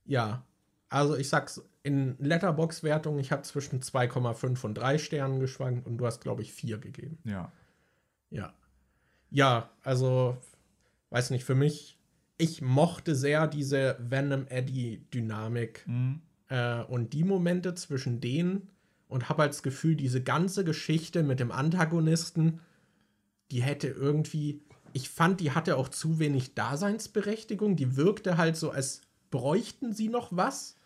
Ja, 0.06 0.45
also 0.88 1.18
ich 1.18 1.28
sag's, 1.28 1.61
in 1.84 2.15
Letterbox-Wertung, 2.20 3.20
ich 3.20 3.34
habe 3.34 3.41
zwischen 3.41 3.82
2,5 3.82 4.64
und 4.64 4.76
3 4.76 4.98
Sternen 4.98 5.41
geschwankt 5.41 5.86
und 5.86 5.98
du 5.98 6.06
hast, 6.06 6.22
glaube 6.22 6.41
ich, 6.41 6.53
4 6.53 6.78
gegeben. 6.78 7.18
Ja. 7.26 7.52
Ja. 8.30 8.53
Ja, 9.30 9.70
also, 9.84 10.38
weiß 11.10 11.32
nicht, 11.32 11.44
für 11.44 11.56
mich 11.56 11.98
ich 12.38 12.61
mochte 12.61 13.15
sehr 13.15 13.47
diese 13.47 13.97
Venom-Eddie-Dynamik 13.99 15.85
mhm. 15.88 16.22
äh, 16.49 16.81
und 16.84 17.14
die 17.14 17.23
Momente 17.23 17.76
zwischen 17.76 18.22
denen 18.22 18.69
und 19.07 19.30
habe 19.30 19.45
das 19.45 19.64
Gefühl, 19.64 19.95
diese 19.95 20.23
ganze 20.23 20.64
Geschichte 20.64 21.23
mit 21.23 21.39
dem 21.39 21.51
Antagonisten, 21.51 22.60
die 23.51 23.61
hätte 23.61 23.88
irgendwie, 23.88 24.64
ich 24.93 25.10
fand, 25.10 25.39
die 25.39 25.51
hatte 25.51 25.77
auch 25.77 25.89
zu 25.89 26.18
wenig 26.19 26.55
Daseinsberechtigung. 26.55 27.76
Die 27.76 27.95
wirkte 27.95 28.38
halt 28.38 28.57
so, 28.57 28.72
als 28.72 29.01
bräuchten 29.30 29.93
sie 29.93 30.10
noch 30.10 30.30
was. 30.31 30.77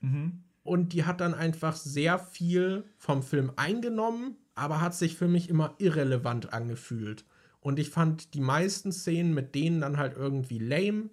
Mhm. 0.00 0.42
Und 0.64 0.92
die 0.92 1.04
hat 1.04 1.20
dann 1.20 1.34
einfach 1.34 1.76
sehr 1.76 2.18
viel 2.18 2.84
vom 2.98 3.22
Film 3.22 3.52
eingenommen, 3.54 4.36
aber 4.56 4.80
hat 4.80 4.96
sich 4.96 5.16
für 5.16 5.28
mich 5.28 5.48
immer 5.48 5.74
irrelevant 5.78 6.52
angefühlt. 6.52 7.24
Und 7.66 7.80
ich 7.80 7.90
fand 7.90 8.32
die 8.34 8.40
meisten 8.40 8.92
Szenen 8.92 9.34
mit 9.34 9.56
denen 9.56 9.80
dann 9.80 9.96
halt 9.96 10.16
irgendwie 10.16 10.60
lame 10.60 11.10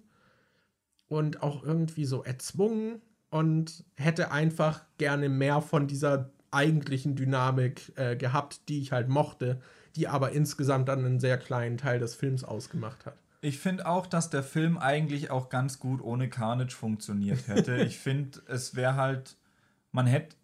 und 1.08 1.42
auch 1.42 1.64
irgendwie 1.64 2.04
so 2.04 2.22
erzwungen 2.22 3.02
und 3.28 3.82
hätte 3.96 4.30
einfach 4.30 4.84
gerne 4.96 5.28
mehr 5.28 5.62
von 5.62 5.88
dieser 5.88 6.30
eigentlichen 6.52 7.16
Dynamik 7.16 7.90
äh, 7.96 8.14
gehabt, 8.14 8.68
die 8.68 8.80
ich 8.80 8.92
halt 8.92 9.08
mochte, 9.08 9.60
die 9.96 10.06
aber 10.06 10.30
insgesamt 10.30 10.88
dann 10.88 11.04
einen 11.04 11.18
sehr 11.18 11.38
kleinen 11.38 11.76
Teil 11.76 11.98
des 11.98 12.14
Films 12.14 12.44
ausgemacht 12.44 13.04
hat. 13.04 13.16
Ich 13.40 13.58
finde 13.58 13.86
auch, 13.86 14.06
dass 14.06 14.30
der 14.30 14.44
Film 14.44 14.78
eigentlich 14.78 15.32
auch 15.32 15.48
ganz 15.48 15.80
gut 15.80 16.00
ohne 16.00 16.30
Carnage 16.30 16.76
funktioniert 16.76 17.48
hätte. 17.48 17.74
ich 17.78 17.98
finde, 17.98 18.40
es 18.46 18.76
wäre 18.76 18.94
halt, 18.94 19.36
man 19.90 20.06
hätte 20.06 20.36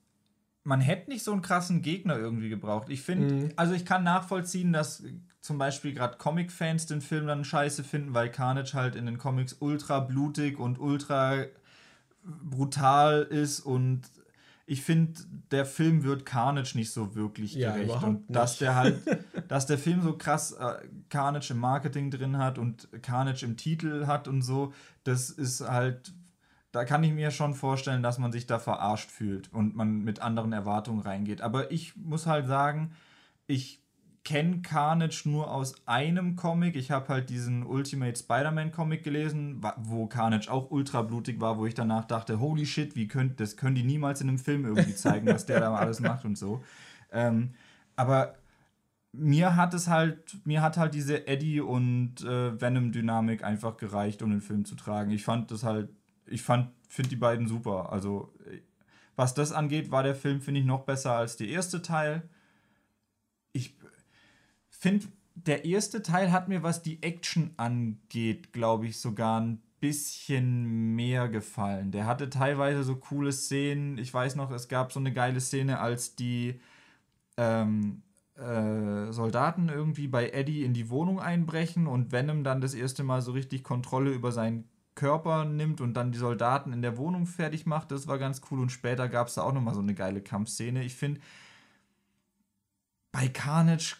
man 0.65 0.81
hätte 0.81 1.11
nicht 1.11 1.25
so 1.25 1.33
einen 1.33 1.43
krassen 1.43 1.83
Gegner 1.83 2.19
irgendwie 2.19 2.49
gebraucht. 2.49 2.89
Ich 2.91 3.01
finde, 3.03 3.35
mhm. 3.35 3.49
also 3.57 3.73
ich 3.75 3.85
kann 3.85 4.05
nachvollziehen, 4.05 4.73
dass 4.73 5.03
zum 5.41 5.59
Beispiel 5.59 5.95
gerade 5.95 6.19
Comic-Fans 6.19 6.87
den 6.87 7.01
Film 7.01 7.27
dann 7.27 7.45
scheiße 7.45 7.85
finden, 7.85 8.15
weil 8.15 8.31
Carnage 8.31 8.75
halt 8.75 8.95
in 8.95 9.07
den 9.07 9.19
Comics 9.19 9.57
ultra 9.59 10.01
blutig 10.01 10.59
und 10.59 10.79
ultra 10.79 11.45
brutal 12.23 13.23
ist 13.23 13.61
und 13.61 14.03
ich 14.71 14.83
finde, 14.83 15.21
der 15.51 15.67
Film 15.67 16.05
wird 16.05 16.25
Carnage 16.25 16.77
nicht 16.77 16.93
so 16.93 17.17
wirklich 17.17 17.55
ja, 17.55 17.73
gerecht. 17.73 18.05
Und 18.05 18.25
dass 18.29 18.59
der 18.59 18.77
halt, 18.77 19.01
dass 19.49 19.67
der 19.67 19.79
Film 19.79 20.01
so 20.01 20.17
krass 20.17 20.53
äh, 20.53 20.75
Carnage 21.09 21.55
im 21.55 21.59
Marketing 21.59 22.13
drin 22.13 22.39
hat 22.39 22.57
und 22.57 22.87
Carnage 23.03 23.45
im 23.45 23.57
Titel 23.57 24.07
hat 24.07 24.29
und 24.29 24.43
so, 24.43 24.73
das 25.03 25.29
ist 25.29 25.69
halt, 25.69 26.13
da 26.71 26.85
kann 26.85 27.03
ich 27.03 27.13
mir 27.13 27.33
schon 27.33 27.55
vorstellen, 27.55 28.05
dass 28.05 28.19
man 28.19 28.31
sich 28.31 28.47
da 28.47 28.61
verarscht 28.61 29.11
fühlt 29.11 29.53
und 29.53 29.75
man 29.75 30.05
mit 30.05 30.23
anderen 30.23 30.53
Erwartungen 30.53 31.01
reingeht. 31.01 31.41
Aber 31.41 31.73
ich 31.73 31.97
muss 31.97 32.27
halt 32.27 32.47
sagen, 32.47 32.93
ich 33.49 33.83
kenne 34.25 34.61
Carnage 34.61 35.23
nur 35.25 35.51
aus 35.51 35.75
einem 35.87 36.37
Comic. 36.37 36.77
Ich 36.77 36.91
habe 36.91 37.09
halt 37.09 37.31
diesen 37.31 37.65
Ultimate 37.65 38.19
Spider-Man 38.19 38.71
Comic 38.71 39.03
gelesen, 39.03 39.63
wo 39.79 40.07
Carnage 40.07 40.51
auch 40.51 40.71
ultra 40.71 41.03
blutig 41.03 41.41
war, 41.41 41.59
wo 41.59 41.67
ich 41.67 41.75
danach 41.75 42.05
dachte, 42.05 42.39
holy 42.39 42.67
shit, 42.67 42.97
wie 42.97 43.09
könnt, 43.09 43.41
das 43.41 43.57
können 43.57 43.75
die 43.75 43.83
niemals 43.83 44.21
in 44.21 44.29
einem 44.29 44.39
Film 44.39 44.65
irgendwie 44.65 44.95
zeigen, 44.95 45.27
was 45.27 45.47
der 45.47 45.61
da 45.61 45.75
alles 45.77 46.01
macht 46.01 46.25
und 46.25 46.37
so. 46.37 46.63
Ähm, 47.11 47.55
aber 47.97 48.35
mir 49.13 49.57
hat 49.57 49.75
es 49.75 49.89
halt, 49.89 50.39
mir 50.45 50.63
hat 50.63 50.77
halt 50.77 50.95
diese 50.95 51.27
Eddie 51.27 51.61
und 51.61 52.23
äh, 52.23 52.61
Venom-Dynamik 52.61 53.43
einfach 53.43 53.77
gereicht, 53.77 54.23
um 54.23 54.31
den 54.31 54.41
Film 54.41 54.65
zu 54.65 54.77
tragen. 54.77 55.11
Ich 55.11 55.25
fand 55.25 55.51
das 55.51 55.65
halt, 55.65 55.89
ich 56.27 56.43
fand, 56.43 56.71
finde 56.89 57.11
die 57.11 57.17
beiden 57.17 57.49
super. 57.49 57.93
Also, 57.93 58.33
was 59.17 59.35
das 59.35 59.53
angeht, 59.53 59.91
war 59.91 60.03
der 60.03 60.15
Film, 60.15 60.41
finde 60.41 60.61
ich, 60.61 60.67
noch 60.67 60.85
besser 60.85 61.13
als 61.13 61.37
der 61.37 61.49
erste 61.49 61.83
Teil. 61.83 62.23
Finde, 64.81 65.09
der 65.35 65.67
erste 65.67 66.03
Teil 66.03 66.33
hat 66.33 66.49
mir, 66.49 66.63
was 66.63 66.83
die 66.83 67.03
Action 67.03 67.51
angeht, 67.59 68.55
glaube 68.55 68.87
ich, 68.87 68.99
sogar 68.99 69.39
ein 69.39 69.61
bisschen 69.79 70.95
mehr 70.97 71.29
gefallen. 71.29 71.93
Der 71.93 72.07
hatte 72.07 72.31
teilweise 72.31 72.83
so 72.83 72.97
coole 72.97 73.31
Szenen. 73.31 73.99
Ich 73.99 74.13
weiß 74.13 74.37
noch, 74.37 74.51
es 74.51 74.69
gab 74.69 74.91
so 74.91 74.99
eine 74.99 75.13
geile 75.13 75.39
Szene, 75.43 75.81
als 75.81 76.17
die 76.17 76.61
ähm, 77.37 78.01
äh, 78.37 79.13
Soldaten 79.13 79.69
irgendwie 79.69 80.09
bei 80.09 80.31
Eddie 80.31 80.65
in 80.65 80.73
die 80.73 80.89
Wohnung 80.89 81.21
einbrechen 81.21 81.87
und 81.87 82.11
Venom 82.11 82.43
dann 82.43 82.63
das 82.63 82.73
erste 82.73 83.03
Mal 83.03 83.21
so 83.21 83.33
richtig 83.33 83.63
Kontrolle 83.63 84.13
über 84.13 84.33
seinen 84.33 84.65
Körper 84.95 85.45
nimmt 85.45 85.83
und 85.83 85.93
dann 85.93 86.11
die 86.11 86.19
Soldaten 86.19 86.73
in 86.73 86.81
der 86.81 86.97
Wohnung 86.97 87.27
fertig 87.27 87.67
macht. 87.67 87.91
Das 87.91 88.07
war 88.07 88.19
ganz 88.19 88.41
cool. 88.51 88.61
Und 88.61 88.73
später 88.73 89.11
gab 89.11 89.29
es 89.29 89.35
da 89.35 89.43
auch 89.43 89.53
nochmal 89.53 89.75
so 89.75 89.81
eine 89.81 89.95
geile 89.95 90.23
Kampfszene. 90.23 90.83
Ich 90.85 90.95
finde, 90.95 91.21
bei 93.13 93.29
Carnage 93.29 93.97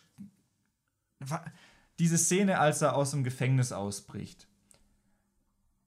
diese 1.99 2.19
Szene, 2.19 2.59
als 2.59 2.83
er 2.83 2.95
aus 2.97 3.11
dem 3.11 3.25
Gefängnis 3.25 3.73
ausbricht. 3.73 4.47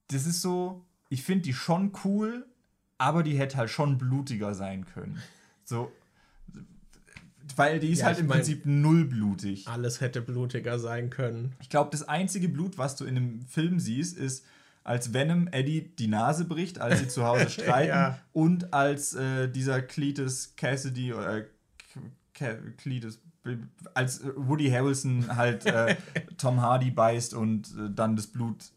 Das 0.07 0.25
ist 0.25 0.41
so, 0.41 0.85
ich 1.09 1.23
finde 1.23 1.43
die 1.43 1.53
schon 1.53 1.91
cool, 2.03 2.45
aber 2.97 3.23
die 3.23 3.37
hätte 3.37 3.57
halt 3.57 3.69
schon 3.69 3.97
blutiger 3.97 4.53
sein 4.53 4.85
können. 4.85 5.21
So, 5.65 5.91
weil 7.55 7.79
die 7.79 7.91
ist 7.91 7.99
ja, 7.99 8.07
halt 8.07 8.19
im 8.19 8.27
mein, 8.27 8.37
Prinzip 8.37 8.65
null 8.65 9.05
blutig. 9.05 9.67
Alles 9.67 10.01
hätte 10.01 10.21
blutiger 10.21 10.79
sein 10.79 11.09
können. 11.09 11.53
Ich 11.61 11.69
glaube, 11.69 11.89
das 11.91 12.07
einzige 12.07 12.49
Blut, 12.49 12.77
was 12.77 12.95
du 12.95 13.05
in 13.05 13.15
dem 13.15 13.41
Film 13.47 13.79
siehst, 13.79 14.17
ist, 14.17 14.45
als 14.83 15.13
Venom 15.13 15.47
Eddie 15.47 15.95
die 15.95 16.07
Nase 16.07 16.45
bricht, 16.45 16.79
als 16.79 16.99
sie 16.99 17.07
zu 17.07 17.23
Hause 17.23 17.49
streiten 17.49 17.89
ja. 17.89 18.19
und 18.33 18.73
als 18.73 19.13
äh, 19.13 19.49
dieser 19.49 19.81
Cletus 19.81 20.55
Cassidy 20.57 21.13
oder 21.13 21.37
äh, 21.37 22.55
Cletus 22.77 23.19
als 23.93 24.23
Woody 24.35 24.69
Harrelson 24.69 25.35
halt 25.35 25.65
äh, 25.65 25.95
Tom 26.37 26.61
Hardy 26.61 26.91
beißt 26.91 27.33
und 27.33 27.67
äh, 27.77 27.89
dann 27.93 28.15
das 28.15 28.27
Blut 28.27 28.71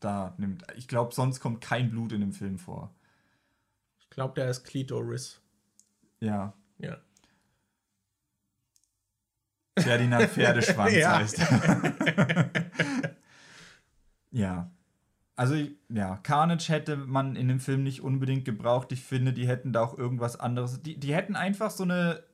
da 0.00 0.34
nimmt. 0.38 0.64
Ich 0.76 0.88
glaube, 0.88 1.14
sonst 1.14 1.40
kommt 1.40 1.60
kein 1.60 1.90
Blut 1.90 2.12
in 2.12 2.20
dem 2.20 2.32
Film 2.32 2.58
vor. 2.58 2.94
Ich 4.00 4.10
glaube, 4.10 4.34
der 4.34 4.50
ist 4.50 4.64
Klitoris. 4.64 5.40
Ja. 6.20 6.54
Ja. 6.78 6.98
Ferdinand 9.78 10.28
Pferdeschwanz 10.30 10.94
ja. 10.94 11.18
heißt. 11.18 11.40
ja. 14.30 14.70
Also, 15.36 15.54
ja, 15.88 16.16
Carnage 16.24 16.68
hätte 16.68 16.96
man 16.96 17.36
in 17.36 17.46
dem 17.46 17.60
Film 17.60 17.84
nicht 17.84 18.02
unbedingt 18.02 18.44
gebraucht. 18.44 18.90
Ich 18.90 19.04
finde, 19.04 19.32
die 19.32 19.46
hätten 19.46 19.72
da 19.72 19.82
auch 19.82 19.96
irgendwas 19.96 20.34
anderes. 20.38 20.82
Die, 20.82 20.98
die 20.98 21.14
hätten 21.14 21.36
einfach 21.36 21.70
so 21.70 21.84
eine 21.84 22.24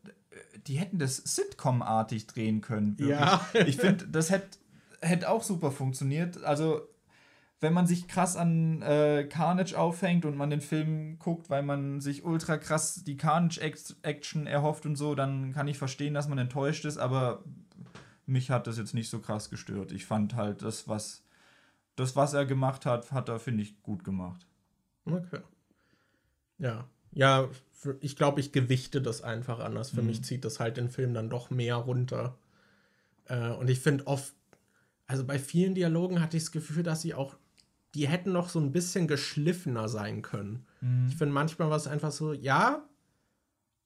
die 0.66 0.78
hätten 0.78 0.98
das 0.98 1.16
Sitcom-artig 1.16 2.27
drehen 2.27 2.61
können. 2.61 2.98
Wirklich. 2.98 3.19
Ja. 3.19 3.47
ich 3.66 3.77
finde, 3.77 4.06
das 4.09 4.31
hätte 4.31 4.59
hätt 5.05 5.24
auch 5.24 5.43
super 5.43 5.70
funktioniert. 5.70 6.43
Also, 6.44 6.82
wenn 7.61 7.73
man 7.73 7.86
sich 7.86 8.09
krass 8.09 8.36
an 8.36 8.82
äh, 8.82 9.24
Carnage 9.24 9.74
aufhängt 9.74 10.24
und 10.24 10.36
man 10.36 10.51
den 10.51 10.61
Film 10.61 11.19
guckt, 11.19 11.51
weil 11.51 11.62
man 11.62 12.01
sich 12.01 12.24
ultra 12.24 12.59
krass 12.59 13.05
die 13.05 13.16
Carnage-Action 13.16 14.47
erhofft 14.47 14.86
und 14.86 14.97
so, 14.97 15.15
dann 15.15 15.52
kann 15.52 15.69
ich 15.69 15.78
verstehen, 15.78 16.15
dass 16.15 16.28
man 16.28 16.39
enttäuscht 16.39 16.85
ist, 16.85 16.98
aber 16.98 17.43
mich 18.27 18.51
hat 18.51 18.66
das 18.66 18.77
jetzt 18.77 18.94
nicht 18.94 19.09
so 19.09 19.20
krass 19.20 19.51
gestört. 19.51 19.93
Ich 19.93 20.06
fand 20.06 20.35
halt 20.35 20.62
das, 20.62 20.89
was, 20.89 21.23
das, 21.97 22.16
was 22.16 22.35
er 22.35 22.44
gemacht 22.44 22.86
hat, 22.86 23.12
hat 23.12 23.28
er, 23.28 23.39
finde 23.39 23.62
ich, 23.62 23.82
gut 23.82 24.05
gemacht. 24.05 24.47
Okay. 25.06 25.40
Ja. 26.59 26.89
Ja, 27.12 27.48
ich 28.01 28.16
glaube, 28.16 28.40
ich 28.40 28.52
gewichte 28.52 29.01
das 29.02 29.23
einfach 29.23 29.59
anders. 29.59 29.90
Für 29.90 30.02
mhm. 30.02 30.09
mich 30.09 30.24
zieht 30.24 30.44
das 30.44 30.61
halt 30.61 30.77
den 30.77 30.89
Film 30.89 31.15
dann 31.15 31.31
doch 31.31 31.51
mehr 31.51 31.77
runter. 31.77 32.39
Äh, 33.27 33.51
und 33.51 33.69
ich 33.69 33.81
finde 33.81 34.06
oft, 34.06 34.35
also 35.06 35.24
bei 35.24 35.39
vielen 35.39 35.74
Dialogen 35.74 36.20
hatte 36.20 36.36
ich 36.36 36.44
das 36.44 36.52
Gefühl, 36.52 36.82
dass 36.82 37.02
sie 37.02 37.15
auch, 37.15 37.36
die 37.94 38.09
hätten 38.09 38.32
noch 38.32 38.48
so 38.48 38.59
ein 38.61 38.73
bisschen 38.73 39.06
geschliffener 39.06 39.89
sein 39.89 40.23
können. 40.23 40.66
Mhm. 40.81 41.06
Ich 41.09 41.16
finde 41.16 41.35
manchmal 41.35 41.70
war 41.70 41.77
es 41.77 41.86
einfach 41.86 42.12
so, 42.12 42.32
ja, 42.32 42.89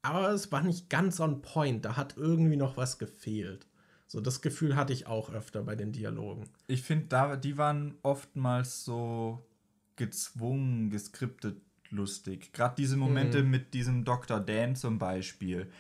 aber 0.03 0.31
es 0.31 0.51
war 0.53 0.63
nicht 0.63 0.89
ganz 0.89 1.21
on 1.21 1.43
point. 1.43 1.85
Da 1.85 1.97
hat 1.97 2.17
irgendwie 2.17 2.57
noch 2.57 2.77
was 2.77 2.99
gefehlt. 2.99 3.67
So, 4.07 4.21
das 4.21 4.41
Gefühl 4.41 4.75
hatte 4.75 4.95
ich 4.95 5.07
auch 5.07 5.31
öfter 5.31 5.63
bei 5.63 5.77
den 5.77 5.93
Dialogen. 5.93 6.49
Ich 6.67 6.83
finde, 6.83 7.39
die 7.39 7.59
waren 7.59 7.95
oftmals 8.03 8.85
so 8.85 9.47
gezwungen, 9.97 10.89
geskriptet 10.89 11.61
lustig. 11.91 12.53
Gerade 12.53 12.75
diese 12.77 12.97
Momente 12.97 13.43
mhm. 13.43 13.51
mit 13.51 13.75
diesem 13.75 14.05
Dr. 14.05 14.41
Dan 14.41 14.77
zum 14.77 14.99
Beispiel, 14.99 15.71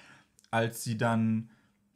als 0.51 0.85
sie 0.85 0.97
dann, 0.97 1.51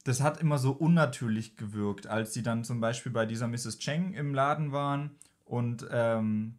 das 0.05 0.21
hat 0.21 0.41
immer 0.41 0.59
so 0.59 0.73
unnatürlich 0.73 1.57
gewirkt, 1.57 2.07
als 2.07 2.35
sie 2.35 2.43
dann 2.43 2.65
zum 2.65 2.81
Beispiel 2.81 3.13
bei 3.13 3.27
dieser 3.27 3.49
Mrs. 3.49 3.79
Cheng 3.79 4.15
im 4.15 4.35
Laden 4.35 4.73
waren 4.73 5.11
und 5.45 5.87
ähm, 5.91 6.55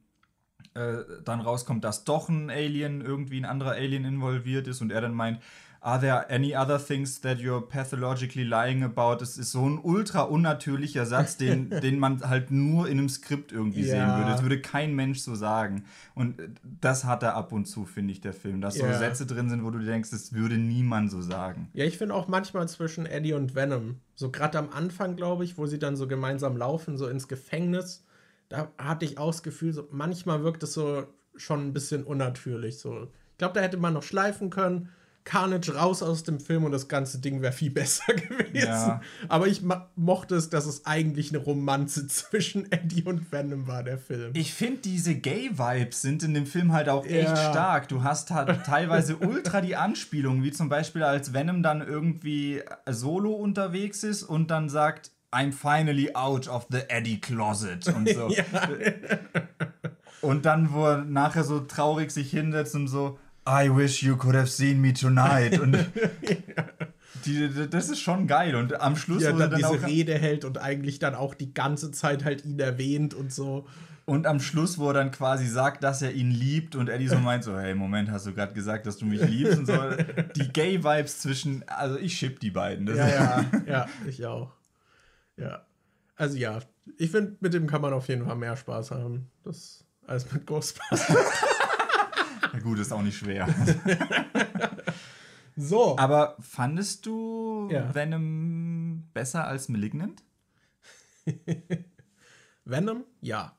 äh, 0.74 1.04
dann 1.24 1.42
rauskommt, 1.42 1.84
dass 1.84 2.04
doch 2.04 2.30
ein 2.30 2.50
Alien, 2.50 3.02
irgendwie 3.02 3.40
ein 3.40 3.46
anderer 3.46 3.72
Alien 3.72 4.06
involviert 4.06 4.68
ist 4.68 4.82
und 4.82 4.92
er 4.92 5.02
dann 5.02 5.14
meint, 5.14 5.40
Are 5.86 6.00
there 6.00 6.26
any 6.32 6.56
other 6.56 6.80
things 6.80 7.20
that 7.24 7.40
you're 7.40 7.60
pathologically 7.60 8.46
lying 8.46 8.84
about? 8.84 9.22
Es 9.22 9.38
ist 9.38 9.52
so 9.52 9.68
ein 9.68 9.80
ultra 9.84 10.22
unnatürlicher 10.22 11.06
Satz, 11.06 11.36
den, 11.36 11.70
den 11.82 12.00
man 12.00 12.22
halt 12.22 12.52
nur 12.52 12.88
in 12.88 13.00
einem 13.00 13.10
Skript 13.10 13.52
irgendwie 13.52 13.82
ja. 13.82 13.88
sehen 13.88 14.18
würde. 14.18 14.32
Das 14.32 14.42
würde 14.44 14.62
kein 14.62 14.96
Mensch 14.96 15.20
so 15.20 15.36
sagen. 15.36 15.84
Und 16.16 16.40
das 16.64 17.04
hat 17.04 17.22
er 17.22 17.36
ab 17.36 17.52
und 17.52 17.66
zu, 17.66 17.84
finde 17.84 18.14
ich, 18.14 18.22
der 18.22 18.32
Film. 18.32 18.62
Dass 18.62 18.78
ja. 18.78 18.94
so 18.94 18.98
Sätze 18.98 19.26
drin 19.26 19.50
sind, 19.50 19.66
wo 19.66 19.72
du 19.72 19.80
denkst, 19.80 20.12
das 20.12 20.32
würde 20.32 20.58
niemand 20.58 21.12
so 21.12 21.22
sagen. 21.22 21.68
Ja, 21.74 21.84
ich 21.84 21.98
finde 21.98 22.16
auch 22.16 22.30
manchmal 22.30 22.66
zwischen 22.70 23.06
Eddie 23.06 23.34
und 23.34 23.54
Venom, 23.54 24.00
so 24.16 24.32
gerade 24.32 24.60
am 24.60 24.70
Anfang, 24.70 25.18
glaube 25.18 25.44
ich, 25.44 25.58
wo 25.58 25.66
sie 25.66 25.80
dann 25.80 25.98
so 25.98 26.08
gemeinsam 26.08 26.56
laufen, 26.56 26.98
so 26.98 27.10
ins 27.10 27.28
Gefängnis, 27.28 28.06
da 28.48 28.72
hatte 28.78 29.04
ich 29.04 29.18
auch 29.18 29.32
das 29.32 29.44
Gefühl, 29.44 29.74
so 29.74 29.86
manchmal 29.92 30.46
wirkt 30.46 30.64
es 30.64 30.74
so 30.74 31.08
schon 31.36 31.68
ein 31.68 31.74
bisschen 31.74 32.06
unnatürlich. 32.06 32.80
So. 32.80 33.10
Ich 33.32 33.38
glaube, 33.38 33.56
da 33.56 33.60
hätte 33.60 33.76
man 33.76 33.94
noch 33.94 34.04
schleifen 34.04 34.50
können 34.50 34.88
Carnage 35.26 35.76
raus 35.76 36.04
aus 36.04 36.24
dem 36.24 36.40
Film 36.40 36.64
und 36.66 36.72
das 36.72 36.88
ganze 36.88 37.20
Ding 37.20 37.42
wäre 37.42 37.54
viel 37.54 37.72
besser 37.72 38.14
gewesen. 38.14 38.56
Ja. 38.68 39.02
Aber 39.30 39.48
ich 39.48 39.62
mochte 39.96 40.36
es, 40.36 40.50
dass 40.50 40.66
es 40.66 40.86
eigentlich 40.86 41.30
eine 41.30 41.38
Romanze 41.40 42.08
zwischen 42.08 42.72
Eddie 42.72 43.04
und 43.04 43.32
Venom 43.32 43.68
war, 43.68 43.84
der 43.84 43.98
Film. 43.98 44.32
Ich 44.36 44.54
finde, 44.54 44.82
diese 44.82 45.16
Gay-Vibes 45.16 46.02
sind 46.02 46.24
in 46.24 46.34
dem 46.34 46.46
Film 46.46 46.74
halt 46.74 46.90
auch 46.90 47.06
echt 47.06 47.30
Ja. 47.30 47.36
stark. 47.52 47.88
Du 47.88 48.04
hast 48.04 48.32
halt 48.32 48.64
teilweise 48.66 49.18
ultra 49.18 49.62
die 49.62 49.76
Anspielungen, 49.76 50.44
wie 50.44 50.52
zum 50.52 50.70
Beispiel 50.70 51.04
als 51.04 51.34
Venom 51.34 51.64
dann 51.64 51.82
irgendwie 51.82 52.62
solo 52.90 53.32
unterwegs 53.34 54.04
ist 54.04 54.24
und 54.24 54.52
dann 54.52 54.70
sagt, 54.70 55.12
I'm 55.32 55.52
finally 55.52 56.14
out 56.14 56.48
of 56.48 56.68
the 56.70 56.82
Eddie 56.90 57.20
Closet 57.20 57.88
und 57.88 58.08
so. 58.10 58.30
Und 60.22 60.46
dann, 60.46 60.72
wo 60.72 60.86
er 60.86 60.98
nachher 61.04 61.44
so 61.44 61.60
traurig 61.62 62.12
sich 62.12 62.32
hinsetzt 62.32 62.76
und 62.76 62.88
so, 62.88 63.20
I 63.48 63.70
wish 63.76 64.02
you 64.04 64.16
could 64.16 64.36
have 64.36 64.48
seen 64.48 64.80
me 64.82 64.94
tonight. 64.94 65.60
Und 65.60 65.74
die, 67.26 67.50
das 67.70 67.90
ist 67.90 68.00
schon 68.00 68.28
geil. 68.28 68.56
Und 68.56 68.80
am 68.80 68.96
Schluss, 68.96 69.24
Ja, 69.24 69.34
wo 69.34 69.40
er 69.40 69.50
dann 69.50 69.52
dann 69.52 69.72
diese 69.72 69.84
auch, 69.84 69.88
Rede 69.88 70.18
hält 70.18 70.46
und 70.46 70.58
eigentlich 70.58 71.00
dann 71.00 71.16
auch 71.16 71.34
die 71.34 71.54
ganze 71.54 71.92
Zeit 71.92 72.24
halt 72.24 72.46
ihn 72.46 72.60
erwähnt 72.60 73.14
und 73.14 73.34
so. 73.34 73.68
und 74.06 74.28
am 74.28 74.40
Schluss, 74.40 74.78
wo 74.78 74.88
er 74.90 74.94
dann 74.94 75.12
quasi 75.12 75.48
sagt, 75.48 75.84
dass 75.84 76.02
er 76.02 76.14
ihn 76.14 76.32
liebt 76.32 76.76
und 76.76 76.90
Eddie 76.90 77.08
so 77.08 77.18
meint 77.18 77.44
so, 77.44 77.58
hey, 77.58 77.76
Moment, 77.76 78.12
hast 78.12 78.26
du 78.26 78.34
gerade 78.34 78.54
gesagt, 78.54 78.86
dass 78.86 78.98
du 78.98 79.06
mich 79.06 79.22
liebst 79.22 79.58
und 79.58 79.66
so. 79.66 79.74
Die 80.36 80.50
Gay-Vibes 80.50 81.20
zwischen, 81.20 81.64
also 81.68 81.98
ich 81.98 82.18
ship 82.18 82.40
die 82.40 82.52
beiden. 82.52 82.88
Ja, 82.88 83.08
ja, 83.08 83.46
ja, 83.66 83.88
ich 84.08 84.26
auch. 84.26 84.52
Ja. 85.38 85.66
Also 86.16 86.38
ja, 86.38 86.60
ich 86.98 87.12
finde, 87.12 87.38
mit 87.40 87.54
dem 87.54 87.68
kann 87.68 87.82
man 87.82 87.94
auf 87.94 88.08
jeden 88.08 88.26
Fall 88.26 88.36
mehr 88.36 88.56
Spaß 88.56 88.92
haben. 88.92 89.30
Das 89.44 89.84
als 90.06 90.32
mit 90.32 90.46
Ghostbusters. 90.46 91.16
Ja, 92.54 92.60
gut, 92.60 92.80
ist 92.80 92.92
auch 92.94 93.02
nicht 93.02 93.18
schwer. 93.18 93.48
So. 95.56 95.98
Aber 96.00 96.36
fandest 96.40 97.06
du 97.06 97.70
Ja. 97.72 97.94
Venom 97.94 99.04
besser 99.14 99.46
als 99.46 99.70
Malignant? 99.70 100.24
Venom? 102.66 103.04
Ja. 103.22 103.56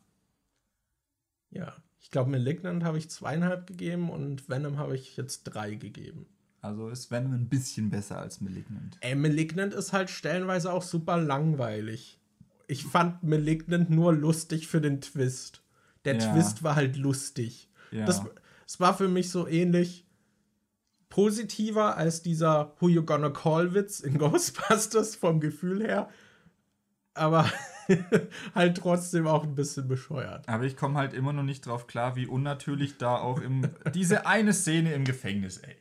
Ja. 1.50 1.72
Ich 2.00 2.10
glaube, 2.10 2.30
Malignant 2.30 2.84
habe 2.84 2.98
ich 2.98 3.10
zweieinhalb 3.10 3.66
gegeben 3.66 4.10
und 4.10 4.48
Venom 4.48 4.76
habe 4.78 4.96
ich 4.96 5.16
jetzt 5.16 5.44
drei 5.44 5.74
gegeben. 5.74 6.26
Also 6.60 6.88
ist 6.88 7.10
Venom 7.10 7.32
ein 7.32 7.48
bisschen 7.48 7.90
besser 7.90 8.18
als 8.18 8.40
Malignant. 8.40 8.96
Ey, 9.00 9.14
Malignant 9.14 9.72
ist 9.74 9.92
halt 9.92 10.10
stellenweise 10.10 10.72
auch 10.72 10.82
super 10.82 11.16
langweilig. 11.16 12.18
Ich 12.66 12.84
fand 12.84 13.22
Malignant 13.22 13.90
nur 13.90 14.12
lustig 14.14 14.66
für 14.66 14.80
den 14.80 15.00
Twist. 15.00 15.62
Der 16.06 16.16
Ja. 16.16 16.32
Twist 16.32 16.62
war 16.62 16.74
halt 16.74 16.96
lustig. 16.96 17.68
Ja. 17.90 18.04
Das, 18.06 18.22
das 18.64 18.80
war 18.80 18.96
für 18.96 19.08
mich 19.08 19.30
so 19.30 19.46
ähnlich 19.46 20.06
positiver 21.08 21.96
als 21.96 22.22
dieser 22.22 22.74
Who 22.80 22.88
You 22.88 23.04
Gonna 23.04 23.30
Call 23.30 23.74
Witz 23.74 24.00
in 24.00 24.18
Ghostbusters 24.18 25.16
vom 25.16 25.40
Gefühl 25.40 25.82
her. 25.82 26.08
Aber 27.14 27.48
halt 28.54 28.78
trotzdem 28.78 29.28
auch 29.28 29.44
ein 29.44 29.54
bisschen 29.54 29.86
bescheuert. 29.86 30.48
Aber 30.48 30.64
ich 30.64 30.76
komme 30.76 30.98
halt 30.98 31.14
immer 31.14 31.32
noch 31.32 31.44
nicht 31.44 31.66
drauf 31.66 31.86
klar, 31.86 32.16
wie 32.16 32.26
unnatürlich 32.26 32.98
da 32.98 33.18
auch 33.18 33.40
im. 33.40 33.68
diese 33.94 34.26
eine 34.26 34.52
Szene 34.52 34.92
im 34.94 35.04
Gefängnis, 35.04 35.58
ey. 35.58 35.76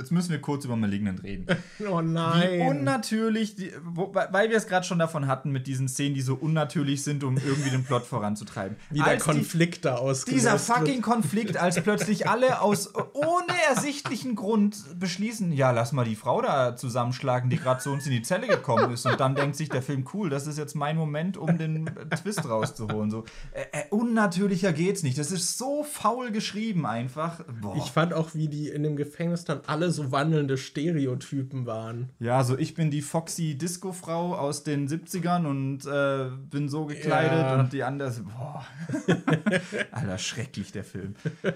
Jetzt 0.00 0.10
müssen 0.10 0.30
wir 0.32 0.40
kurz 0.40 0.64
über 0.64 0.74
Malignant 0.74 1.22
reden. 1.22 1.46
Oh 1.86 2.00
Wie 2.00 2.04
nein. 2.04 2.60
unnatürlich, 2.62 3.56
die, 3.56 3.72
wo, 3.84 4.12
weil 4.14 4.48
wir 4.48 4.56
es 4.56 4.66
gerade 4.66 4.86
schon 4.86 4.98
davon 4.98 5.26
hatten 5.26 5.50
mit 5.50 5.66
diesen 5.66 5.88
Szenen, 5.88 6.14
die 6.14 6.20
so 6.22 6.34
unnatürlich 6.34 7.02
sind, 7.02 7.22
um 7.24 7.36
irgendwie 7.36 7.70
den 7.70 7.84
Plot 7.84 8.04
voranzutreiben. 8.06 8.76
Wie 8.90 8.98
der 8.98 9.06
Als 9.08 9.24
die- 9.24 9.30
Konflikt 9.30 9.84
da 9.84 9.96
ausgelöst 9.96 10.40
Dieser 10.40 10.52
wird. 10.52 10.60
fucking 10.62 11.02
Konflikt, 11.02 11.56
als 11.56 11.80
plötzlich 11.82 12.28
alle 12.28 12.60
aus 12.60 12.92
ohne 13.12 13.52
ersichtlichen 13.68 14.34
Grund 14.34 14.76
beschließen, 14.98 15.52
ja, 15.52 15.72
lass 15.72 15.92
mal 15.92 16.04
die 16.04 16.14
Frau 16.16 16.40
da 16.42 16.74
zusammenschlagen, 16.76 17.50
die 17.50 17.56
gerade 17.58 17.80
zu 17.80 17.90
uns 17.90 18.06
in 18.06 18.12
die 18.12 18.22
Zelle 18.22 18.46
gekommen 18.46 18.92
ist. 18.92 19.04
Und 19.06 19.18
dann 19.20 19.34
denkt 19.34 19.56
sich 19.56 19.68
der 19.68 19.82
Film, 19.82 20.04
cool, 20.14 20.30
das 20.30 20.46
ist 20.46 20.56
jetzt 20.58 20.74
mein 20.74 20.96
Moment, 20.96 21.36
um 21.36 21.58
den 21.58 21.90
Twist 22.22 22.48
rauszuholen. 22.48 23.10
So, 23.10 23.24
äh, 23.52 23.62
äh, 23.72 23.84
unnatürlicher 23.90 24.72
geht's 24.72 25.02
nicht. 25.02 25.18
Das 25.18 25.30
ist 25.32 25.58
so 25.58 25.82
faul 25.84 26.30
geschrieben 26.30 26.86
einfach. 26.86 27.40
Boah. 27.60 27.76
Ich 27.76 27.90
fand 27.92 28.14
auch, 28.14 28.34
wie 28.34 28.48
die 28.48 28.68
in 28.68 28.82
dem 28.84 28.96
Gefängnis 28.96 29.44
dann 29.44 29.60
alle 29.66 29.83
so 29.90 30.12
wandelnde 30.12 30.56
Stereotypen 30.58 31.66
waren. 31.66 32.10
ja, 32.18 32.42
so 32.44 32.56
ich 32.58 32.74
bin 32.74 32.90
die 32.90 33.02
Foxy 33.02 33.56
Disco-Frau 33.56 34.34
aus 34.34 34.62
den 34.64 34.88
70ern 34.88 35.46
und 35.46 35.86
äh, 35.86 36.30
bin 36.50 36.68
so 36.68 36.86
gekleidet 36.86 37.32
Ja. 37.38 37.60
und 37.60 37.72
die 37.72 37.82
andere, 37.82 38.10
boah. 38.22 38.64
Alter, 39.92 40.18
schrecklich 40.18 40.72
der 40.72 40.84
Film. 40.84 41.14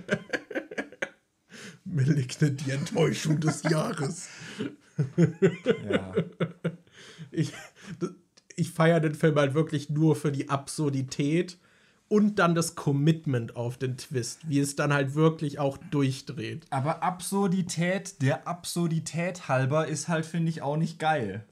Malignant, 1.85 2.65
die 2.67 2.71
Enttäuschung 2.71 3.41
des 3.41 3.63
Jahres. 3.65 4.29
Ja. 5.89 6.13
Ich, 7.31 7.53
ich 8.57 8.73
feiere 8.73 8.99
den 8.99 9.15
Film 9.15 9.37
halt 9.37 9.55
wirklich 9.55 9.91
nur 9.91 10.17
für 10.17 10.33
die 10.33 10.49
Absurdität 10.49 11.57
und 12.09 12.39
dann 12.39 12.55
das 12.55 12.75
Commitment 12.75 13.55
auf 13.57 13.77
den 13.77 13.97
Twist, 13.99 14.49
wie 14.49 14.61
es 14.61 14.77
dann 14.77 14.93
halt 14.93 15.15
wirklich 15.15 15.59
auch 15.59 15.77
durchdreht. 15.91 16.67
Aber 16.71 17.03
Absurdität, 17.03 18.23
der 18.23 18.47
Absurdität 18.49 19.49
halber, 19.49 19.87
ist 19.89 20.09
halt, 20.09 20.25
finde 20.25 20.51
ich, 20.51 20.63
auch 20.63 20.77
nicht 20.77 20.99
geil. 20.99 21.45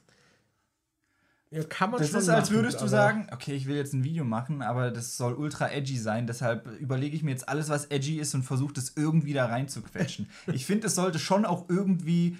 Ja, 1.51 1.63
kann 1.63 1.91
man 1.91 2.01
Das 2.01 2.11
schon 2.11 2.21
ist, 2.21 2.29
als 2.29 2.51
machen, 2.51 2.57
würdest 2.57 2.81
du 2.81 2.89
sagen, 2.89 3.29
okay, 3.33 3.55
ich 3.55 3.67
will 3.67 3.77
jetzt 3.77 3.93
ein 3.95 4.03
Video 4.03 4.25
machen, 4.25 4.63
aber 4.63 4.91
das 4.91 5.17
soll 5.17 5.35
ultra 5.35 5.71
edgy 5.71 5.97
sein, 5.97 6.27
deshalb 6.27 6.67
überlege 6.81 7.15
ich 7.15 7.23
mir 7.23 7.31
jetzt 7.31 7.49
alles, 7.49 7.69
was 7.69 7.87
edgy 7.87 8.19
ist 8.19 8.35
und 8.35 8.43
versuche 8.43 8.75
das 8.75 8.95
irgendwie 8.97 9.33
da 9.33 9.47
reinzuquetschen. 9.47 10.29
ich 10.53 10.67
finde, 10.67 10.89
es 10.89 10.97
sollte 10.97 11.19
schon 11.21 11.45
auch 11.45 11.67
irgendwie 11.69 12.37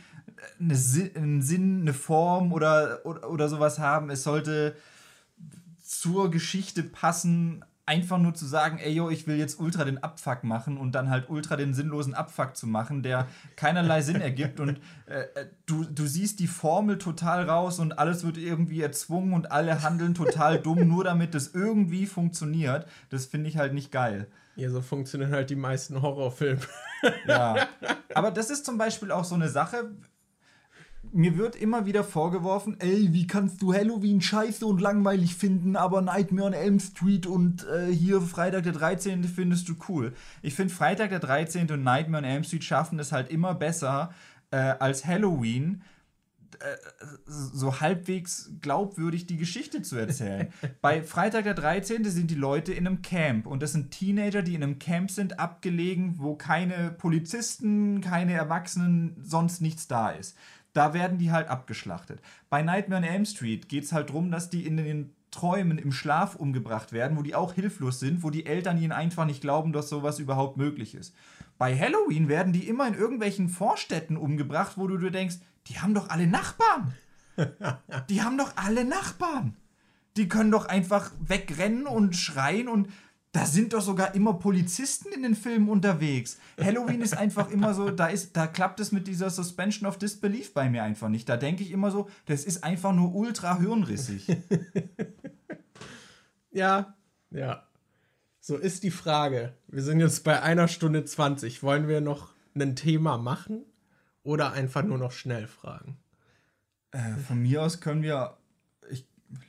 eine, 0.59 0.75
Si- 0.75 1.13
einen 1.15 1.41
Sinn, 1.41 1.83
eine 1.83 1.95
Form 1.95 2.53
oder, 2.53 3.01
oder, 3.05 3.31
oder 3.31 3.49
sowas 3.49 3.79
haben. 3.79 4.11
Es 4.11 4.25
sollte 4.25 4.75
zur 5.83 6.31
Geschichte 6.31 6.83
passen, 6.83 7.65
einfach 7.87 8.19
nur 8.19 8.35
zu 8.35 8.47
sagen, 8.47 8.79
ey 8.79 8.93
yo, 8.93 9.11
ich 9.11 9.27
will 9.29 9.37
jetzt 9.37 9.61
ultra 9.61 9.85
den 9.85 10.03
Abfuck 10.03 10.43
machen 10.43 10.77
und 10.77 10.93
dann 10.93 11.09
halt 11.09 11.31
ultra 11.31 11.57
den 11.57 11.73
sinnlosen 11.73 12.15
Abfuck 12.15 12.57
zu 12.57 12.67
machen, 12.67 13.05
der 13.05 13.29
keinerlei 13.55 14.03
Sinn 14.03 14.21
ergibt 14.21 14.59
und 14.59 14.81
äh, 15.07 15.21
äh, 15.21 15.47
du, 15.67 15.85
du 15.85 16.07
siehst 16.07 16.41
die 16.41 16.49
Formel 16.49 16.99
total 16.99 17.49
raus 17.49 17.79
und 17.79 17.99
alles 17.99 18.25
wird 18.25 18.39
irgendwie 18.39 18.83
erzwungen 18.83 19.33
und 19.33 19.53
alle 19.53 19.83
handeln 19.85 20.15
total 20.15 20.59
dumm, 20.59 20.89
nur 20.89 21.05
damit 21.05 21.35
das 21.35 21.55
irgendwie 21.55 22.07
funktioniert. 22.07 22.87
Das 23.11 23.27
finde 23.27 23.49
ich 23.49 23.57
halt 23.57 23.73
nicht 23.73 23.93
geil. 23.93 24.27
Ja, 24.57 24.71
so 24.71 24.81
funktionieren 24.81 25.33
halt 25.33 25.51
die 25.51 25.57
meisten 25.57 26.03
Horrorfilme. 26.03 26.61
Ja. 27.29 27.69
Aber 28.15 28.31
das 28.31 28.51
ist 28.51 28.65
zum 28.65 28.79
Beispiel 28.79 29.13
auch 29.13 29.25
so 29.25 29.35
eine 29.35 29.49
Sache. 29.51 29.91
Mir 31.17 31.39
wird 31.39 31.57
immer 31.57 31.87
wieder 31.87 32.05
vorgeworfen, 32.05 32.77
ey, 32.79 33.15
wie 33.15 33.27
kannst 33.27 33.63
du 33.63 33.73
Halloween 33.73 34.21
scheiße 34.21 34.67
und 34.67 34.83
langweilig 34.83 35.35
finden, 35.35 35.75
aber 35.75 36.03
Nightmare 36.03 36.49
on 36.49 36.53
Elm 36.53 36.79
Street 36.79 37.27
und 37.27 37.67
äh, 37.67 37.91
hier 37.91 38.21
Freitag 38.21 38.65
der 38.65 38.75
13. 38.75 39.25
findest 39.25 39.67
du 39.71 39.77
cool. 39.89 40.13
Ich 40.43 40.55
finde 40.55 40.75
Freitag 40.75 41.09
der 41.09 41.21
13. 41.21 41.71
und 41.71 41.83
Nightmare 41.83 42.23
on 42.23 42.31
Elm 42.31 42.45
Street 42.45 42.65
schaffen 42.65 42.99
es 42.99 43.13
halt 43.13 43.31
immer 43.31 43.55
besser 43.55 44.13
äh, 44.51 44.57
als 44.59 45.07
Halloween, 45.07 45.83
so 47.27 47.81
halbwegs 47.81 48.51
glaubwürdig 48.61 49.27
die 49.27 49.37
Geschichte 49.37 49.83
zu 49.83 49.97
erzählen. 49.97 50.49
Bei 50.81 51.03
Freitag 51.03 51.45
der 51.45 51.55
13. 51.55 52.05
sind 52.05 52.31
die 52.31 52.37
Leute 52.37 52.73
in 52.73 52.87
einem 52.87 53.03
Camp 53.03 53.47
und 53.47 53.63
das 53.63 53.73
sind 53.73 53.91
Teenager, 53.91 54.43
die 54.43 54.55
in 54.55 54.63
einem 54.63 54.79
Camp 54.79 55.11
sind, 55.11 55.39
abgelegen, 55.39 56.15
wo 56.19 56.35
keine 56.35 56.91
Polizisten, 56.91 58.01
keine 58.01 58.35
Erwachsenen, 58.35 59.17
sonst 59.23 59.61
nichts 59.61 59.89
da 59.89 60.11
ist. 60.11 60.37
Da 60.77 60.93
werden 60.93 61.17
die 61.17 61.33
halt 61.33 61.49
abgeschlachtet. 61.49 62.21
Bei 62.51 62.61
Nightmare 62.61 63.01
on 63.01 63.09
Elm 63.09 63.25
Street 63.25 63.71
geht 63.71 63.85
es 63.85 63.93
halt 63.93 64.11
darum, 64.11 64.31
dass 64.31 64.51
die 64.51 64.67
in 64.67 64.77
den 64.77 65.15
Träumen 65.31 65.79
im 65.79 65.91
Schlaf 65.91 66.35
umgebracht 66.35 66.93
werden, 66.93 67.17
wo 67.17 67.23
die 67.23 67.35
auch 67.35 67.55
hilflos 67.55 67.99
sind, 67.99 68.23
wo 68.23 68.29
die 68.29 68.45
Eltern 68.45 68.77
ihnen 68.77 68.93
einfach 68.93 69.25
nicht 69.25 69.41
glauben, 69.41 69.73
dass 69.73 69.89
sowas 69.89 70.19
überhaupt 70.19 70.59
möglich 70.59 70.95
ist. 70.95 71.15
Bei 71.57 71.75
Halloween 71.79 72.29
werden 72.29 72.53
die 72.53 72.69
immer 72.69 72.87
in 72.87 72.93
irgendwelchen 72.93 73.49
Vorstädten 73.49 74.19
umgebracht, 74.19 74.73
wo 74.77 74.87
du 74.87 74.99
dir 74.99 75.11
denkst, 75.11 75.37
die 75.69 75.79
haben 75.79 75.95
doch 75.95 76.11
alle 76.11 76.27
Nachbarn. 76.27 76.93
Die 78.09 78.23
haben 78.23 78.39
doch 78.39 78.53
alle 78.57 78.87
Nachbarn. 78.87 79.57
Die 80.17 80.27
können 80.27 80.51
doch 80.51 80.67
einfach 80.67 81.11
wegrennen 81.21 81.87
und 81.87 82.17
schreien 82.17 82.69
und 82.69 82.89
da 83.37 83.45
sind 83.45 83.75
doch 83.75 83.83
sogar 83.83 84.15
immer 84.15 84.35
Polizisten 84.35 85.13
in 85.13 85.23
den 85.23 85.35
Filmen 85.35 85.69
unterwegs. 85.69 86.39
Halloween 86.59 87.03
ist 87.03 87.17
einfach 87.17 87.51
immer 87.51 87.75
so, 87.75 87.91
da 87.91 88.07
ist, 88.07 88.37
da 88.37 88.47
klappt 88.47 88.81
es 88.81 88.93
mit 88.93 89.07
dieser 89.07 89.29
Suspension 89.29 89.87
of 89.87 89.99
Disbelief 89.99 90.55
bei 90.55 90.71
mir 90.71 90.83
einfach 90.83 91.11
nicht. 91.11 91.29
Da 91.29 91.37
denke 91.37 91.63
ich 91.63 91.71
immer 91.71 91.91
so, 91.91 92.09
das 92.25 92.45
ist 92.45 92.65
einfach 92.65 92.93
nur 92.93 93.15
ultra 93.15 93.59
hirnrissig. 93.59 94.27
Ja, 96.57 96.95
ja. 97.31 97.65
So 98.41 98.57
ist 98.57 98.83
die 98.83 98.91
Frage. 98.91 99.53
Wir 99.69 99.83
sind 99.83 100.01
jetzt 100.01 100.25
bei 100.25 100.41
einer 100.41 100.69
Stunde 100.69 101.05
20. 101.05 101.63
Wollen 101.63 101.87
wir 101.87 102.01
noch 102.01 102.33
ein 102.55 102.75
Thema 102.77 103.19
machen 103.19 103.67
oder 104.23 104.53
einfach 104.53 104.83
nur 104.83 104.97
noch 104.97 105.13
schnell 105.13 105.49
fragen? 105.49 105.99
Äh, 106.93 107.17
von 107.29 107.43
mir 107.43 107.63
aus 107.63 107.83
können 107.83 108.03
wir. 108.03 108.39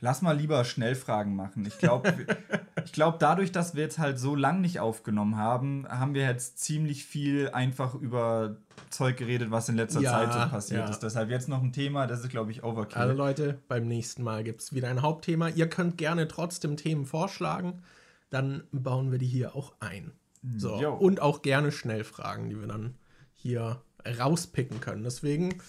Lass 0.00 0.22
mal 0.22 0.36
lieber 0.36 0.64
Schnellfragen 0.64 1.34
machen. 1.34 1.64
Ich 1.66 1.78
glaube, 1.78 2.12
ich 2.84 2.92
glaub, 2.92 3.18
dadurch, 3.18 3.52
dass 3.52 3.74
wir 3.74 3.82
jetzt 3.82 3.98
halt 3.98 4.18
so 4.18 4.34
lang 4.34 4.60
nicht 4.60 4.80
aufgenommen 4.80 5.36
haben, 5.36 5.86
haben 5.88 6.14
wir 6.14 6.22
jetzt 6.22 6.58
ziemlich 6.58 7.04
viel 7.04 7.50
einfach 7.50 7.94
über 7.94 8.56
Zeug 8.90 9.16
geredet, 9.16 9.50
was 9.50 9.68
in 9.68 9.76
letzter 9.76 10.00
ja, 10.00 10.10
Zeit 10.12 10.32
so 10.32 10.38
passiert 10.50 10.84
ja. 10.84 10.90
ist. 10.90 11.00
Deshalb 11.00 11.30
jetzt 11.30 11.48
noch 11.48 11.62
ein 11.62 11.72
Thema, 11.72 12.06
das 12.06 12.20
ist, 12.20 12.30
glaube 12.30 12.50
ich, 12.50 12.64
Overkill. 12.64 13.00
Also 13.00 13.14
Leute, 13.14 13.58
beim 13.68 13.86
nächsten 13.86 14.22
Mal 14.22 14.44
gibt 14.44 14.62
es 14.62 14.72
wieder 14.72 14.88
ein 14.88 15.02
Hauptthema. 15.02 15.48
Ihr 15.48 15.68
könnt 15.68 15.98
gerne 15.98 16.28
trotzdem 16.28 16.76
Themen 16.76 17.06
vorschlagen. 17.06 17.82
Dann 18.30 18.64
bauen 18.72 19.10
wir 19.10 19.18
die 19.18 19.26
hier 19.26 19.54
auch 19.54 19.72
ein. 19.80 20.12
So. 20.56 20.80
Yo. 20.80 20.94
Und 20.94 21.20
auch 21.20 21.42
gerne 21.42 21.72
Schnellfragen, 21.72 22.50
die 22.50 22.60
wir 22.60 22.68
dann 22.68 22.94
hier 23.34 23.82
rauspicken 24.06 24.80
können. 24.80 25.04
Deswegen 25.04 25.60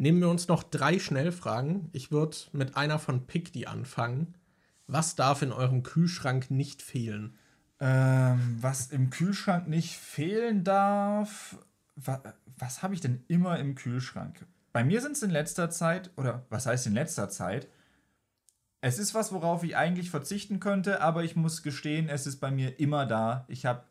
nehmen 0.00 0.20
wir 0.20 0.30
uns 0.30 0.48
noch 0.48 0.62
drei 0.62 0.98
Schnellfragen. 0.98 1.90
Ich 1.92 2.10
würde 2.10 2.36
mit 2.52 2.76
einer 2.76 2.98
von 2.98 3.26
Pick 3.26 3.52
anfangen. 3.68 4.34
Was 4.86 5.14
darf 5.14 5.42
in 5.42 5.52
eurem 5.52 5.82
Kühlschrank 5.82 6.50
nicht 6.50 6.82
fehlen? 6.82 7.36
Ähm, 7.80 8.58
was 8.60 8.88
im 8.88 9.10
Kühlschrank 9.10 9.68
nicht 9.68 9.96
fehlen 9.96 10.64
darf. 10.64 11.58
Was, 11.96 12.20
was 12.58 12.82
habe 12.82 12.94
ich 12.94 13.00
denn 13.00 13.24
immer 13.28 13.58
im 13.58 13.74
Kühlschrank? 13.74 14.46
Bei 14.72 14.84
mir 14.84 15.02
sind 15.02 15.12
es 15.12 15.22
in 15.22 15.30
letzter 15.30 15.68
Zeit, 15.68 16.10
oder 16.16 16.46
was 16.48 16.66
heißt 16.66 16.86
in 16.86 16.94
letzter 16.94 17.28
Zeit? 17.28 17.68
Es 18.80 18.98
ist 18.98 19.14
was, 19.14 19.32
worauf 19.32 19.62
ich 19.64 19.76
eigentlich 19.76 20.10
verzichten 20.10 20.60
könnte, 20.60 21.02
aber 21.02 21.24
ich 21.24 21.36
muss 21.36 21.62
gestehen, 21.62 22.08
es 22.08 22.26
ist 22.26 22.38
bei 22.40 22.50
mir 22.50 22.80
immer 22.80 23.04
da. 23.04 23.44
Ich 23.48 23.66
habe 23.66 23.84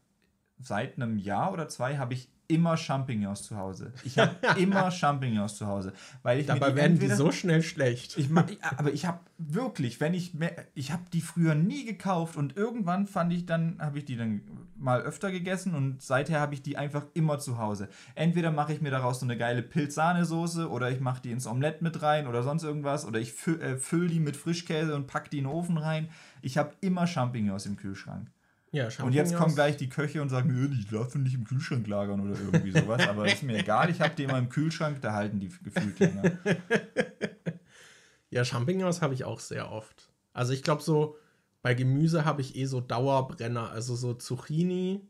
seit 0.59 0.95
einem 0.95 1.19
Jahr 1.19 1.53
oder 1.53 1.69
zwei 1.69 1.97
habe 1.97 2.15
ich 2.15 2.29
immer 2.49 2.77
Champignons 2.77 3.43
zu 3.43 3.55
Hause. 3.57 3.93
Ich 4.03 4.17
habe 4.17 4.35
immer 4.59 4.89
Champignons 4.91 5.55
zu 5.55 5.67
Hause, 5.67 5.93
weil 6.23 6.39
ich 6.39 6.47
Dabei 6.47 6.75
werden 6.75 6.93
entweder, 6.93 7.13
die 7.13 7.17
so 7.17 7.31
schnell 7.31 7.61
schlecht. 7.61 8.17
Ich, 8.17 8.29
aber 8.75 8.91
ich 8.91 9.05
habe 9.05 9.19
wirklich, 9.37 10.01
wenn 10.01 10.15
ich 10.15 10.33
mehr, 10.33 10.65
ich 10.73 10.91
habe 10.91 11.03
die 11.13 11.21
früher 11.21 11.53
nie 11.53 11.85
gekauft 11.85 12.35
und 12.35 12.57
irgendwann 12.57 13.05
fand 13.05 13.31
ich 13.31 13.45
dann 13.45 13.77
habe 13.79 13.99
ich 13.99 14.05
die 14.05 14.17
dann 14.17 14.41
mal 14.75 15.01
öfter 15.01 15.31
gegessen 15.31 15.75
und 15.75 16.01
seither 16.01 16.39
habe 16.39 16.55
ich 16.55 16.63
die 16.63 16.75
einfach 16.75 17.05
immer 17.13 17.37
zu 17.37 17.59
Hause. 17.59 17.87
Entweder 18.15 18.51
mache 18.51 18.73
ich 18.73 18.81
mir 18.81 18.91
daraus 18.91 19.19
so 19.19 19.27
eine 19.27 19.37
geile 19.37 19.61
Pilz-Sahnesoße 19.61 20.69
oder 20.69 20.89
ich 20.89 20.99
mache 20.99 21.21
die 21.21 21.31
ins 21.31 21.45
Omelett 21.45 21.83
mit 21.83 22.01
rein 22.01 22.25
oder 22.25 22.41
sonst 22.41 22.63
irgendwas 22.63 23.05
oder 23.05 23.19
ich 23.19 23.31
fülle 23.31 23.59
äh, 23.61 23.77
füll 23.77 24.07
die 24.07 24.19
mit 24.19 24.35
Frischkäse 24.35 24.95
und 24.95 25.05
pack 25.05 25.29
die 25.29 25.37
in 25.37 25.43
den 25.43 25.53
Ofen 25.53 25.77
rein. 25.77 26.09
Ich 26.41 26.57
habe 26.57 26.73
immer 26.81 27.05
Champignons 27.05 27.67
im 27.67 27.77
Kühlschrank. 27.77 28.31
Ja, 28.71 28.87
und 29.03 29.13
jetzt 29.13 29.35
kommen 29.35 29.55
gleich 29.55 29.77
die 29.77 29.89
Köche 29.89 30.21
und 30.21 30.29
sagen, 30.29 30.49
die 30.71 30.85
dürfen 30.85 31.23
nicht 31.23 31.33
im 31.33 31.43
Kühlschrank 31.43 31.87
lagern 31.87 32.19
oder 32.19 32.39
irgendwie 32.39 32.71
sowas. 32.71 33.07
Aber 33.07 33.25
ist 33.25 33.41
mir 33.41 33.57
egal, 33.57 33.89
ich 33.89 33.99
habe 33.99 34.13
die 34.15 34.23
immer 34.23 34.37
im 34.37 34.49
Kühlschrank, 34.49 35.01
da 35.01 35.13
halten 35.13 35.39
die 35.39 35.49
gefühlt 35.49 35.99
länger. 35.99 36.37
ja, 38.29 38.45
Champignons 38.45 39.01
habe 39.01 39.15
ich 39.15 39.23
auch 39.23 39.39
sehr 39.39 39.71
oft. 39.71 40.11
Also 40.33 40.53
ich 40.53 40.61
glaube 40.61 40.83
so, 40.83 41.17
bei 41.63 41.73
Gemüse 41.73 42.25
habe 42.25 42.41
ich 42.41 42.55
eh 42.55 42.65
so 42.65 42.79
Dauerbrenner. 42.79 43.71
Also 43.71 43.95
so 43.95 44.13
Zucchini, 44.13 45.01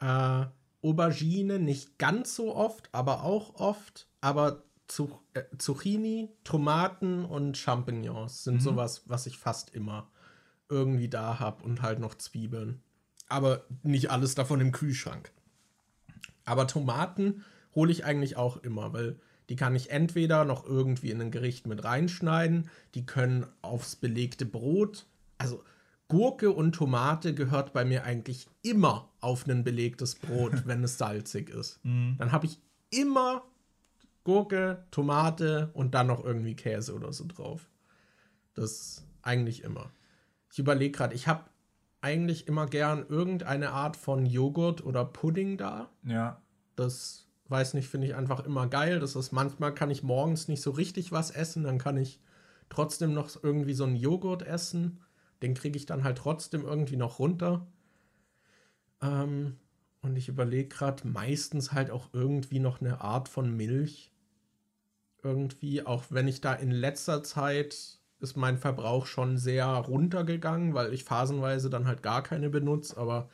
äh, 0.00 0.46
Aubergine 0.82 1.58
nicht 1.58 1.98
ganz 1.98 2.34
so 2.34 2.54
oft, 2.56 2.88
aber 2.92 3.24
auch 3.24 3.56
oft. 3.56 4.08
Aber 4.22 4.64
Zuc 4.86 5.20
äh, 5.34 5.42
Zucchini, 5.58 6.30
Tomaten 6.44 7.26
und 7.26 7.58
Champignons 7.58 8.44
sind 8.44 8.54
mhm. 8.54 8.60
sowas, 8.60 9.02
was 9.06 9.26
ich 9.26 9.38
fast 9.38 9.74
immer 9.74 10.10
irgendwie 10.68 11.08
da 11.08 11.38
habe 11.38 11.64
und 11.64 11.82
halt 11.82 11.98
noch 11.98 12.14
Zwiebeln. 12.14 12.82
Aber 13.28 13.64
nicht 13.82 14.10
alles 14.10 14.34
davon 14.34 14.60
im 14.60 14.72
Kühlschrank. 14.72 15.32
Aber 16.44 16.66
Tomaten 16.66 17.44
hole 17.74 17.90
ich 17.90 18.04
eigentlich 18.04 18.36
auch 18.36 18.58
immer, 18.58 18.92
weil 18.92 19.18
die 19.48 19.56
kann 19.56 19.74
ich 19.74 19.90
entweder 19.90 20.44
noch 20.44 20.64
irgendwie 20.64 21.10
in 21.10 21.20
ein 21.20 21.30
Gericht 21.30 21.66
mit 21.66 21.84
reinschneiden, 21.84 22.70
die 22.94 23.04
können 23.04 23.46
aufs 23.62 23.96
belegte 23.96 24.46
Brot. 24.46 25.06
Also 25.38 25.62
Gurke 26.08 26.50
und 26.50 26.72
Tomate 26.72 27.34
gehört 27.34 27.72
bei 27.72 27.84
mir 27.84 28.04
eigentlich 28.04 28.46
immer 28.62 29.10
auf 29.20 29.46
ein 29.46 29.64
belegtes 29.64 30.14
Brot, 30.14 30.52
wenn 30.66 30.84
es 30.84 30.98
salzig 30.98 31.50
ist. 31.50 31.84
Mhm. 31.84 32.16
Dann 32.18 32.32
habe 32.32 32.46
ich 32.46 32.58
immer 32.90 33.42
Gurke, 34.22 34.84
Tomate 34.90 35.70
und 35.74 35.94
dann 35.94 36.06
noch 36.06 36.24
irgendwie 36.24 36.54
Käse 36.54 36.94
oder 36.94 37.12
so 37.12 37.24
drauf. 37.26 37.68
Das 38.54 39.04
eigentlich 39.22 39.64
immer. 39.64 39.90
Ich 40.54 40.60
überlege 40.60 40.92
gerade, 40.92 41.16
ich 41.16 41.26
habe 41.26 41.50
eigentlich 42.00 42.46
immer 42.46 42.68
gern 42.68 43.04
irgendeine 43.08 43.72
Art 43.72 43.96
von 43.96 44.24
Joghurt 44.24 44.84
oder 44.84 45.04
Pudding 45.04 45.56
da. 45.56 45.90
Ja. 46.04 46.40
Das 46.76 47.26
weiß 47.48 47.74
nicht, 47.74 47.88
finde 47.88 48.06
ich 48.06 48.14
einfach 48.14 48.44
immer 48.44 48.68
geil. 48.68 49.00
Das 49.00 49.16
ist 49.16 49.32
manchmal 49.32 49.74
kann 49.74 49.90
ich 49.90 50.04
morgens 50.04 50.46
nicht 50.46 50.62
so 50.62 50.70
richtig 50.70 51.10
was 51.10 51.32
essen, 51.32 51.64
dann 51.64 51.78
kann 51.78 51.96
ich 51.96 52.20
trotzdem 52.68 53.14
noch 53.14 53.42
irgendwie 53.42 53.74
so 53.74 53.82
einen 53.82 53.96
Joghurt 53.96 54.46
essen. 54.46 55.00
Den 55.42 55.54
kriege 55.54 55.76
ich 55.76 55.86
dann 55.86 56.04
halt 56.04 56.18
trotzdem 56.18 56.62
irgendwie 56.64 56.96
noch 56.96 57.18
runter. 57.18 57.66
Ähm, 59.02 59.56
und 60.02 60.14
ich 60.14 60.28
überlege 60.28 60.68
gerade 60.68 61.08
meistens 61.08 61.72
halt 61.72 61.90
auch 61.90 62.10
irgendwie 62.12 62.60
noch 62.60 62.80
eine 62.80 63.00
Art 63.00 63.28
von 63.28 63.56
Milch. 63.56 64.12
Irgendwie, 65.20 65.84
auch 65.84 66.04
wenn 66.10 66.28
ich 66.28 66.40
da 66.40 66.54
in 66.54 66.70
letzter 66.70 67.24
Zeit 67.24 67.98
ist 68.24 68.36
mein 68.36 68.58
Verbrauch 68.58 69.06
schon 69.06 69.38
sehr 69.38 69.66
runtergegangen, 69.66 70.74
weil 70.74 70.92
ich 70.92 71.04
phasenweise 71.04 71.70
dann 71.70 71.86
halt 71.86 72.02
gar 72.02 72.22
keine 72.22 72.50
benutze. 72.50 72.96
Aber 72.96 73.28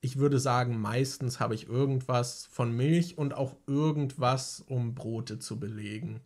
ich 0.00 0.18
würde 0.18 0.38
sagen, 0.38 0.80
meistens 0.80 1.40
habe 1.40 1.54
ich 1.54 1.68
irgendwas 1.68 2.46
von 2.46 2.74
Milch 2.76 3.18
und 3.18 3.34
auch 3.34 3.56
irgendwas, 3.66 4.60
um 4.60 4.94
Brote 4.94 5.38
zu 5.38 5.58
belegen. 5.58 6.20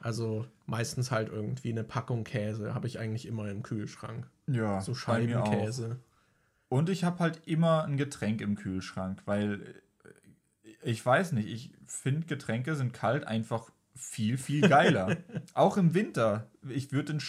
Also 0.00 0.46
meistens 0.66 1.10
halt 1.10 1.28
irgendwie 1.28 1.70
eine 1.70 1.84
Packung 1.84 2.24
Käse 2.24 2.74
habe 2.74 2.86
ich 2.86 2.98
eigentlich 2.98 3.26
immer 3.26 3.48
im 3.50 3.62
Kühlschrank. 3.62 4.28
Ja, 4.46 4.80
so 4.80 4.94
Scheibenkäse. 4.94 5.98
Und 6.68 6.90
ich 6.90 7.04
habe 7.04 7.20
halt 7.20 7.42
immer 7.46 7.84
ein 7.84 7.96
Getränk 7.96 8.40
im 8.40 8.56
Kühlschrank, 8.56 9.22
weil 9.26 9.62
äh, 9.62 10.90
ich 10.90 11.04
weiß 11.04 11.32
nicht, 11.32 11.48
ich 11.48 11.72
finde 11.86 12.26
Getränke 12.26 12.74
sind 12.74 12.92
kalt 12.92 13.24
einfach 13.26 13.70
viel, 13.94 14.38
viel 14.38 14.68
geiler. 14.68 15.16
auch 15.54 15.76
im 15.76 15.94
Winter. 15.94 16.50
Ich 16.68 16.92
würde 16.92 17.14
den, 17.14 17.22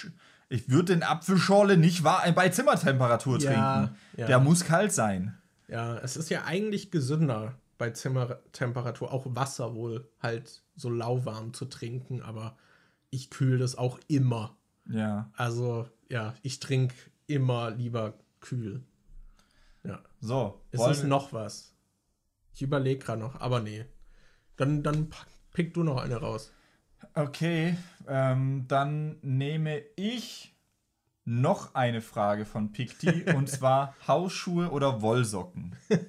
ich 0.49 0.69
würd 0.69 0.89
den 0.89 1.03
Apfelschorle 1.03 1.77
nicht 1.77 2.03
bei 2.03 2.49
Zimmertemperatur 2.49 3.39
trinken. 3.39 3.55
Ja, 3.55 3.95
ja. 4.17 4.27
Der 4.27 4.39
muss 4.39 4.65
kalt 4.65 4.91
sein. 4.91 5.37
Ja, 5.67 5.97
es 5.97 6.17
ist 6.17 6.29
ja 6.29 6.43
eigentlich 6.45 6.91
gesünder 6.91 7.55
bei 7.77 7.89
Zimmertemperatur, 7.89 9.11
auch 9.11 9.25
Wasser 9.29 9.75
wohl 9.75 10.09
halt 10.21 10.63
so 10.75 10.89
lauwarm 10.89 11.53
zu 11.53 11.65
trinken, 11.65 12.21
aber 12.21 12.55
ich 13.09 13.29
kühle 13.29 13.57
das 13.57 13.77
auch 13.77 13.99
immer. 14.07 14.55
Ja. 14.89 15.31
Also, 15.35 15.87
ja, 16.09 16.35
ich 16.41 16.59
trinke 16.59 16.95
immer 17.27 17.71
lieber 17.71 18.13
kühl. 18.39 18.83
Ja. 19.83 20.01
So. 20.19 20.61
Ist 20.71 20.85
es 20.85 21.03
noch 21.03 21.33
was? 21.33 21.73
Ich 22.53 22.61
überlege 22.61 23.03
gerade 23.03 23.21
noch, 23.21 23.39
aber 23.41 23.59
nee. 23.59 23.85
Dann, 24.55 24.83
dann 24.83 25.09
pick 25.51 25.73
du 25.73 25.83
noch 25.83 26.01
eine 26.01 26.17
raus. 26.17 26.51
Okay, 27.13 27.77
ähm, 28.07 28.65
dann 28.67 29.17
nehme 29.21 29.81
ich 29.95 30.55
noch 31.25 31.73
eine 31.73 32.01
Frage 32.01 32.45
von 32.45 32.71
Picti 32.71 33.25
und 33.35 33.49
zwar 33.49 33.95
Hausschuhe 34.07 34.69
oder 34.69 35.01
Wollsocken. 35.01 35.75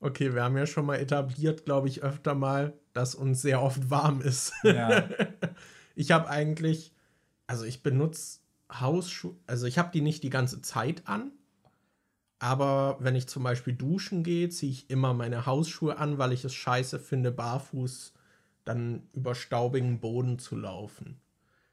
okay, 0.00 0.34
wir 0.34 0.44
haben 0.44 0.56
ja 0.56 0.66
schon 0.66 0.86
mal 0.86 0.96
etabliert, 0.96 1.64
glaube 1.64 1.88
ich, 1.88 2.02
öfter 2.02 2.34
mal, 2.34 2.74
dass 2.92 3.14
uns 3.14 3.42
sehr 3.42 3.60
oft 3.60 3.90
warm 3.90 4.20
ist. 4.20 4.52
Ja. 4.62 5.08
ich 5.96 6.12
habe 6.12 6.28
eigentlich, 6.28 6.92
also 7.46 7.64
ich 7.64 7.82
benutze 7.82 8.40
Hausschuhe, 8.72 9.36
also 9.46 9.66
ich 9.66 9.78
habe 9.78 9.90
die 9.92 10.00
nicht 10.00 10.22
die 10.22 10.30
ganze 10.30 10.62
Zeit 10.62 11.02
an, 11.06 11.32
aber 12.38 12.96
wenn 13.00 13.16
ich 13.16 13.28
zum 13.28 13.42
Beispiel 13.42 13.72
duschen 13.72 14.22
gehe, 14.22 14.48
ziehe 14.50 14.70
ich 14.70 14.90
immer 14.90 15.14
meine 15.14 15.46
Hausschuhe 15.46 15.98
an, 15.98 16.18
weil 16.18 16.32
ich 16.32 16.44
es 16.44 16.54
scheiße 16.54 16.98
finde, 16.98 17.32
barfuß 17.32 18.12
dann 18.66 19.08
über 19.14 19.34
staubigen 19.34 20.00
Boden 20.00 20.38
zu 20.38 20.56
laufen. 20.56 21.20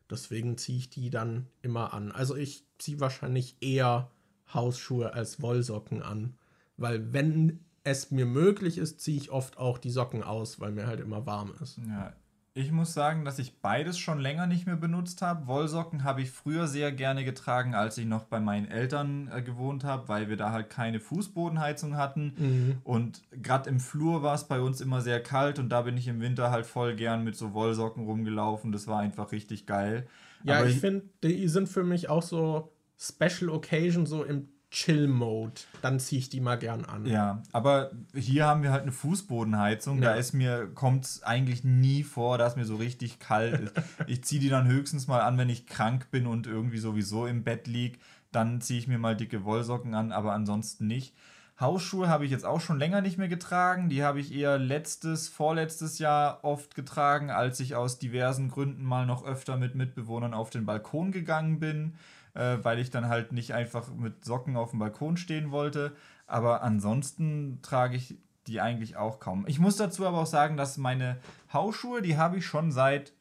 Deswegen 0.10 0.58
ziehe 0.58 0.78
ich 0.78 0.90
die 0.90 1.10
dann 1.10 1.48
immer 1.62 1.94
an. 1.94 2.12
Also 2.12 2.36
ich 2.36 2.66
ziehe 2.78 3.00
wahrscheinlich 3.00 3.58
eher 3.62 4.12
Hausschuhe 4.54 5.14
als 5.14 5.42
Wollsocken 5.42 6.02
an, 6.02 6.38
weil 6.78 7.12
wenn 7.12 7.66
es 7.84 8.12
mir 8.12 8.26
möglich 8.26 8.78
ist, 8.78 9.02
ziehe 9.02 9.18
ich 9.18 9.32
oft 9.32 9.58
auch 9.58 9.78
die 9.78 9.90
Socken 9.90 10.24
aus, 10.24 10.60
weil 10.60 10.72
mir 10.72 10.88
halt 10.88 11.00
immer 11.00 11.26
warm 11.26 11.54
ist. 11.62 11.80
Ja, 11.88 12.14
ich 12.56 12.72
muss 12.72 12.94
sagen, 12.94 13.26
dass 13.26 13.40
ich 13.40 13.62
beides 13.62 13.98
schon 13.98 14.20
länger 14.20 14.46
nicht 14.46 14.68
mehr 14.68 14.76
benutzt 14.76 15.24
habe. 15.24 15.48
Wollsocken 15.48 16.04
habe 16.04 16.22
ich 16.22 16.30
früher 16.30 16.68
sehr 16.68 16.92
gerne 16.92 17.26
getragen, 17.26 17.74
als 17.74 17.98
ich 17.98 18.06
noch 18.06 18.26
bei 18.26 18.40
meinen 18.40 18.68
Eltern 18.68 19.28
äh, 19.34 19.42
gewohnt 19.42 19.84
habe, 19.84 20.08
weil 20.08 20.30
wir 20.30 20.38
da 20.38 20.52
halt 20.52 20.70
keine 20.70 21.00
Fußbodenheizung 21.00 21.98
hatten. 21.98 22.34
Mhm. 22.38 22.78
Und 22.84 23.24
gerade 23.32 23.70
im 23.72 23.80
Flur 23.80 24.22
war 24.22 24.36
es 24.36 24.44
bei 24.44 24.60
uns 24.60 24.82
immer 24.82 25.02
sehr 25.02 25.22
kalt 25.22 25.58
und 25.58 25.70
da 25.70 25.82
bin 25.82 25.98
ich 25.98 26.08
im 26.08 26.22
Winter 26.22 26.52
halt 26.52 26.68
voll 26.68 26.96
gern 26.96 27.24
mit 27.24 27.36
so 27.36 27.54
Wollsocken 27.54 28.06
rumgelaufen. 28.06 28.72
Das 28.72 28.86
war 28.86 29.00
einfach 29.00 29.32
richtig 29.32 29.66
geil. 29.66 30.06
Ja, 30.44 30.60
Aber 30.60 30.68
ich, 30.68 30.76
ich 30.76 30.82
finde, 30.82 31.06
die 31.24 31.48
sind 31.48 31.70
für 31.70 31.84
mich 31.84 32.08
auch 32.10 32.22
so 32.22 32.72
Special 33.00 33.50
Occasion, 33.50 34.06
so 34.06 34.24
im 34.24 34.53
Chill-Mode, 34.74 35.62
dann 35.84 36.00
ziehe 36.00 36.18
ich 36.18 36.30
die 36.30 36.42
mal 36.42 36.58
gern 36.58 36.84
an. 36.86 37.06
Ja, 37.06 37.44
aber 37.52 37.92
hier 38.16 38.48
haben 38.48 38.64
wir 38.64 38.72
halt 38.72 38.82
eine 38.82 38.92
Fußbodenheizung. 38.92 40.02
Ja. 40.02 40.10
Da 40.10 40.16
ist 40.16 40.34
mir, 40.34 40.68
kommt 40.74 41.06
es 41.06 41.22
eigentlich 41.22 41.64
nie 41.64 42.02
vor, 42.02 42.40
dass 42.40 42.56
mir 42.56 42.66
so 42.66 42.76
richtig 42.78 43.20
kalt 43.20 43.60
ist. 43.60 43.74
ich 44.08 44.24
ziehe 44.24 44.42
die 44.42 44.50
dann 44.50 44.68
höchstens 44.68 45.08
mal 45.08 45.22
an, 45.22 45.38
wenn 45.38 45.50
ich 45.50 45.68
krank 45.68 46.10
bin 46.10 46.26
und 46.26 46.48
irgendwie 46.48 46.80
sowieso 46.80 47.28
im 47.28 47.44
Bett 47.44 47.68
liege. 47.68 48.00
Dann 48.32 48.62
ziehe 48.62 48.80
ich 48.80 48.88
mir 48.88 48.98
mal 48.98 49.16
dicke 49.16 49.46
Wollsocken 49.46 49.94
an, 49.94 50.12
aber 50.12 50.34
ansonsten 50.34 50.88
nicht. 50.88 51.16
Hausschuhe 51.60 52.08
habe 52.08 52.26
ich 52.26 52.32
jetzt 52.32 52.46
auch 52.46 52.60
schon 52.60 52.80
länger 52.80 53.02
nicht 53.02 53.20
mehr 53.20 53.28
getragen. 53.28 53.90
Die 53.90 54.04
habe 54.04 54.20
ich 54.20 54.34
eher 54.34 54.58
letztes, 54.58 55.30
vorletztes 55.30 56.00
Jahr 56.00 56.44
oft 56.44 56.74
getragen, 56.74 57.30
als 57.30 57.60
ich 57.60 57.76
aus 57.76 58.00
diversen 58.00 58.50
Gründen 58.50 58.84
mal 58.84 59.06
noch 59.06 59.24
öfter 59.24 59.56
mit 59.56 59.76
Mitbewohnern 59.76 60.34
auf 60.34 60.50
den 60.50 60.66
Balkon 60.66 61.12
gegangen 61.12 61.60
bin 61.60 61.94
äh, 62.34 62.58
weil 62.62 62.80
ich 62.80 62.90
dann 62.90 63.08
halt 63.08 63.32
nicht 63.32 63.54
einfach 63.54 63.94
mit 63.94 64.26
Socken 64.26 64.58
auf 64.58 64.72
dem 64.72 64.80
Balkon 64.80 65.18
stehen 65.18 65.52
wollte. 65.52 65.96
Aber 66.28 66.64
ansonsten 66.64 67.60
trage 67.62 67.96
ich 67.96 68.18
die 68.48 68.60
eigentlich 68.60 68.98
auch 68.98 69.20
kaum. 69.20 69.46
Ich 69.48 69.60
muss 69.60 69.78
dazu 69.78 70.06
aber 70.06 70.20
auch 70.20 70.28
sagen, 70.28 70.58
dass 70.58 70.78
meine 70.78 71.18
Hausschuhe, 71.52 72.02
die 72.02 72.18
habe 72.18 72.38
ich 72.38 72.46
schon 72.46 72.72
seit 72.72 73.14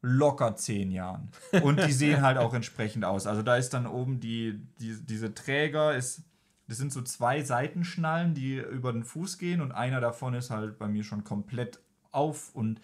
locker 0.00 0.54
zehn 0.56 0.90
Jahren. 0.90 1.30
Und 1.62 1.82
die 1.82 1.92
sehen 1.92 2.22
halt 2.22 2.38
auch 2.38 2.54
entsprechend 2.54 3.04
aus. 3.04 3.26
Also 3.26 3.42
da 3.42 3.56
ist 3.56 3.70
dann 3.70 3.86
oben 3.86 4.20
die, 4.20 4.60
die 4.78 4.96
diese 5.04 5.34
Träger, 5.34 5.94
ist, 5.94 6.22
das 6.68 6.78
sind 6.78 6.92
so 6.92 7.02
zwei 7.02 7.42
Seitenschnallen, 7.42 8.34
die 8.34 8.56
über 8.56 8.92
den 8.92 9.04
Fuß 9.04 9.38
gehen 9.38 9.60
und 9.60 9.72
einer 9.72 10.00
davon 10.00 10.34
ist 10.34 10.50
halt 10.50 10.78
bei 10.78 10.88
mir 10.88 11.04
schon 11.04 11.24
komplett 11.24 11.80
auf 12.14 12.54
und 12.54 12.80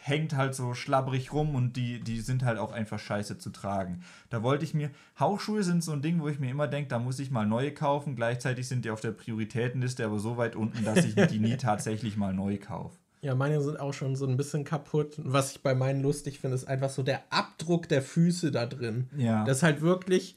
hängt 0.00 0.36
halt 0.36 0.54
so 0.54 0.74
schlabbrig 0.74 1.32
rum 1.32 1.54
und 1.54 1.76
die, 1.76 2.00
die 2.00 2.20
sind 2.20 2.44
halt 2.44 2.58
auch 2.58 2.72
einfach 2.72 2.98
scheiße 2.98 3.38
zu 3.38 3.50
tragen. 3.50 4.02
Da 4.30 4.42
wollte 4.42 4.64
ich 4.64 4.74
mir, 4.74 4.90
Hausschuhe 5.18 5.62
sind 5.62 5.82
so 5.82 5.92
ein 5.92 6.02
Ding, 6.02 6.20
wo 6.20 6.28
ich 6.28 6.38
mir 6.38 6.50
immer 6.50 6.68
denke, 6.68 6.88
da 6.88 6.98
muss 6.98 7.18
ich 7.18 7.30
mal 7.30 7.46
neue 7.46 7.72
kaufen. 7.72 8.16
Gleichzeitig 8.16 8.68
sind 8.68 8.84
die 8.84 8.90
auf 8.90 9.00
der 9.00 9.12
Prioritätenliste 9.12 10.04
aber 10.04 10.18
so 10.18 10.36
weit 10.36 10.56
unten, 10.56 10.84
dass 10.84 11.04
ich 11.04 11.14
die 11.14 11.38
nie 11.38 11.56
tatsächlich 11.56 12.16
mal 12.16 12.34
neu 12.34 12.58
kaufe. 12.58 12.96
Ja, 13.22 13.36
meine 13.36 13.62
sind 13.62 13.78
auch 13.78 13.94
schon 13.94 14.16
so 14.16 14.26
ein 14.26 14.36
bisschen 14.36 14.64
kaputt. 14.64 15.14
Was 15.18 15.52
ich 15.52 15.62
bei 15.62 15.76
meinen 15.76 16.02
lustig 16.02 16.40
finde, 16.40 16.56
ist 16.56 16.64
einfach 16.64 16.90
so 16.90 17.04
der 17.04 17.22
Abdruck 17.30 17.88
der 17.88 18.02
Füße 18.02 18.50
da 18.50 18.66
drin. 18.66 19.08
Ja. 19.16 19.44
Das 19.44 19.58
ist 19.58 19.62
halt 19.62 19.80
wirklich, 19.80 20.36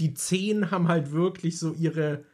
die 0.00 0.14
Zehen 0.14 0.70
haben 0.70 0.88
halt 0.88 1.12
wirklich 1.12 1.58
so 1.58 1.74
ihre 1.74 2.24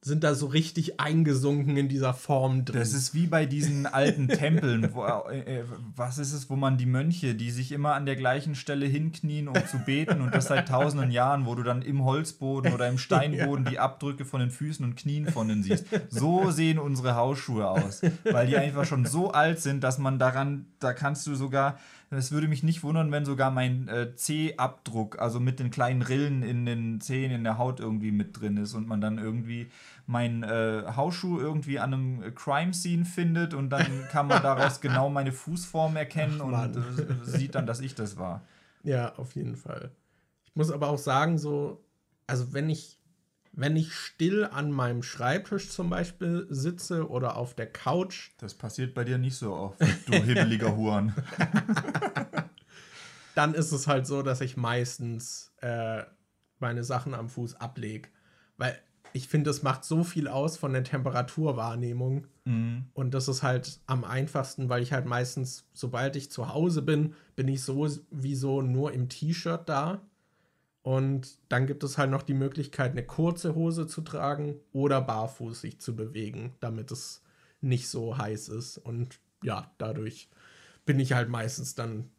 sind 0.00 0.22
da 0.22 0.34
so 0.34 0.46
richtig 0.46 1.00
eingesunken 1.00 1.76
in 1.76 1.88
dieser 1.88 2.14
Form 2.14 2.64
drin. 2.64 2.78
Das 2.78 2.92
ist 2.92 3.14
wie 3.14 3.26
bei 3.26 3.46
diesen 3.46 3.84
alten 3.86 4.28
Tempeln. 4.28 4.94
Wo, 4.94 5.04
äh, 5.04 5.60
äh, 5.60 5.64
was 5.96 6.18
ist 6.18 6.32
es, 6.32 6.48
wo 6.48 6.56
man 6.56 6.78
die 6.78 6.86
Mönche, 6.86 7.34
die 7.34 7.50
sich 7.50 7.72
immer 7.72 7.94
an 7.94 8.06
der 8.06 8.14
gleichen 8.14 8.54
Stelle 8.54 8.86
hinknien, 8.86 9.48
um 9.48 9.66
zu 9.66 9.78
beten 9.78 10.20
und 10.20 10.34
das 10.34 10.46
seit 10.46 10.68
tausenden 10.68 11.10
Jahren, 11.10 11.46
wo 11.46 11.54
du 11.56 11.64
dann 11.64 11.82
im 11.82 12.04
Holzboden 12.04 12.72
oder 12.72 12.88
im 12.88 12.98
Steinboden 12.98 13.64
ja. 13.64 13.70
die 13.70 13.78
Abdrücke 13.80 14.24
von 14.24 14.40
den 14.40 14.50
Füßen 14.50 14.84
und 14.84 14.94
Knien 14.94 15.26
von 15.26 15.48
denen 15.48 15.64
siehst. 15.64 15.86
So 16.10 16.50
sehen 16.52 16.78
unsere 16.78 17.16
Hausschuhe 17.16 17.68
aus, 17.68 18.02
weil 18.24 18.46
die 18.46 18.56
einfach 18.56 18.84
schon 18.84 19.04
so 19.04 19.32
alt 19.32 19.60
sind, 19.60 19.82
dass 19.82 19.98
man 19.98 20.20
daran, 20.20 20.66
da 20.78 20.92
kannst 20.92 21.26
du 21.26 21.34
sogar 21.34 21.78
es 22.10 22.32
würde 22.32 22.48
mich 22.48 22.62
nicht 22.62 22.82
wundern, 22.82 23.12
wenn 23.12 23.24
sogar 23.24 23.50
mein 23.50 23.88
äh, 23.88 24.14
C-Abdruck, 24.14 25.18
also 25.18 25.40
mit 25.40 25.60
den 25.60 25.70
kleinen 25.70 26.02
Rillen 26.02 26.42
in 26.42 26.64
den 26.64 27.00
Zehen, 27.00 27.30
in 27.30 27.44
der 27.44 27.58
Haut 27.58 27.80
irgendwie 27.80 28.12
mit 28.12 28.40
drin 28.40 28.56
ist 28.56 28.74
und 28.74 28.88
man 28.88 29.00
dann 29.00 29.18
irgendwie 29.18 29.70
meinen 30.06 30.42
äh, 30.42 30.84
Hausschuh 30.96 31.38
irgendwie 31.38 31.78
an 31.78 31.92
einem 31.92 32.34
Crime-Scene 32.34 33.04
findet 33.04 33.52
und 33.52 33.68
dann 33.70 33.86
kann 34.10 34.26
man 34.26 34.42
daraus 34.42 34.80
genau 34.80 35.10
meine 35.10 35.32
Fußform 35.32 35.96
erkennen 35.96 36.40
Ach, 36.40 36.64
und 36.64 36.76
äh, 36.76 37.24
sieht 37.24 37.54
dann, 37.54 37.66
dass 37.66 37.80
ich 37.80 37.94
das 37.94 38.16
war. 38.16 38.42
Ja, 38.84 39.14
auf 39.16 39.34
jeden 39.34 39.56
Fall. 39.56 39.90
Ich 40.46 40.56
muss 40.56 40.70
aber 40.70 40.88
auch 40.88 40.98
sagen, 40.98 41.36
so, 41.36 41.84
also 42.26 42.54
wenn 42.54 42.70
ich 42.70 42.97
wenn 43.58 43.74
ich 43.74 43.92
still 43.92 44.44
an 44.44 44.70
meinem 44.70 45.02
Schreibtisch 45.02 45.68
zum 45.68 45.90
Beispiel 45.90 46.46
sitze 46.48 47.08
oder 47.08 47.36
auf 47.36 47.54
der 47.54 47.66
Couch. 47.66 48.30
Das 48.38 48.54
passiert 48.54 48.94
bei 48.94 49.02
dir 49.02 49.18
nicht 49.18 49.34
so 49.34 49.52
oft, 49.52 49.80
du 49.80 50.12
hibbeliger 50.12 50.76
Huren. 50.76 51.12
Dann 53.34 53.54
ist 53.54 53.72
es 53.72 53.88
halt 53.88 54.06
so, 54.06 54.22
dass 54.22 54.40
ich 54.42 54.56
meistens 54.56 55.52
äh, 55.60 56.04
meine 56.60 56.84
Sachen 56.84 57.14
am 57.14 57.28
Fuß 57.28 57.56
ablege. 57.56 58.08
Weil 58.58 58.78
ich 59.12 59.26
finde, 59.26 59.50
es 59.50 59.64
macht 59.64 59.84
so 59.84 60.04
viel 60.04 60.28
aus 60.28 60.56
von 60.56 60.72
der 60.72 60.84
Temperaturwahrnehmung. 60.84 62.28
Mhm. 62.44 62.84
Und 62.94 63.12
das 63.12 63.26
ist 63.26 63.42
halt 63.42 63.80
am 63.86 64.04
einfachsten, 64.04 64.68
weil 64.68 64.84
ich 64.84 64.92
halt 64.92 65.06
meistens, 65.06 65.66
sobald 65.72 66.14
ich 66.14 66.30
zu 66.30 66.54
Hause 66.54 66.82
bin, 66.82 67.14
bin 67.34 67.48
ich 67.48 67.62
sowieso 67.62 68.62
nur 68.62 68.92
im 68.92 69.08
T-Shirt 69.08 69.68
da. 69.68 70.00
Und 70.82 71.38
dann 71.48 71.66
gibt 71.66 71.82
es 71.84 71.98
halt 71.98 72.10
noch 72.10 72.22
die 72.22 72.34
Möglichkeit, 72.34 72.92
eine 72.92 73.04
kurze 73.04 73.54
Hose 73.54 73.86
zu 73.86 74.00
tragen 74.00 74.56
oder 74.72 75.00
barfuß 75.00 75.60
sich 75.60 75.80
zu 75.80 75.94
bewegen, 75.94 76.54
damit 76.60 76.90
es 76.90 77.22
nicht 77.60 77.88
so 77.88 78.16
heiß 78.16 78.48
ist. 78.48 78.78
Und 78.78 79.18
ja, 79.42 79.70
dadurch 79.78 80.28
bin 80.86 81.00
ich 81.00 81.12
halt 81.12 81.28
meistens 81.28 81.74
dann 81.74 82.10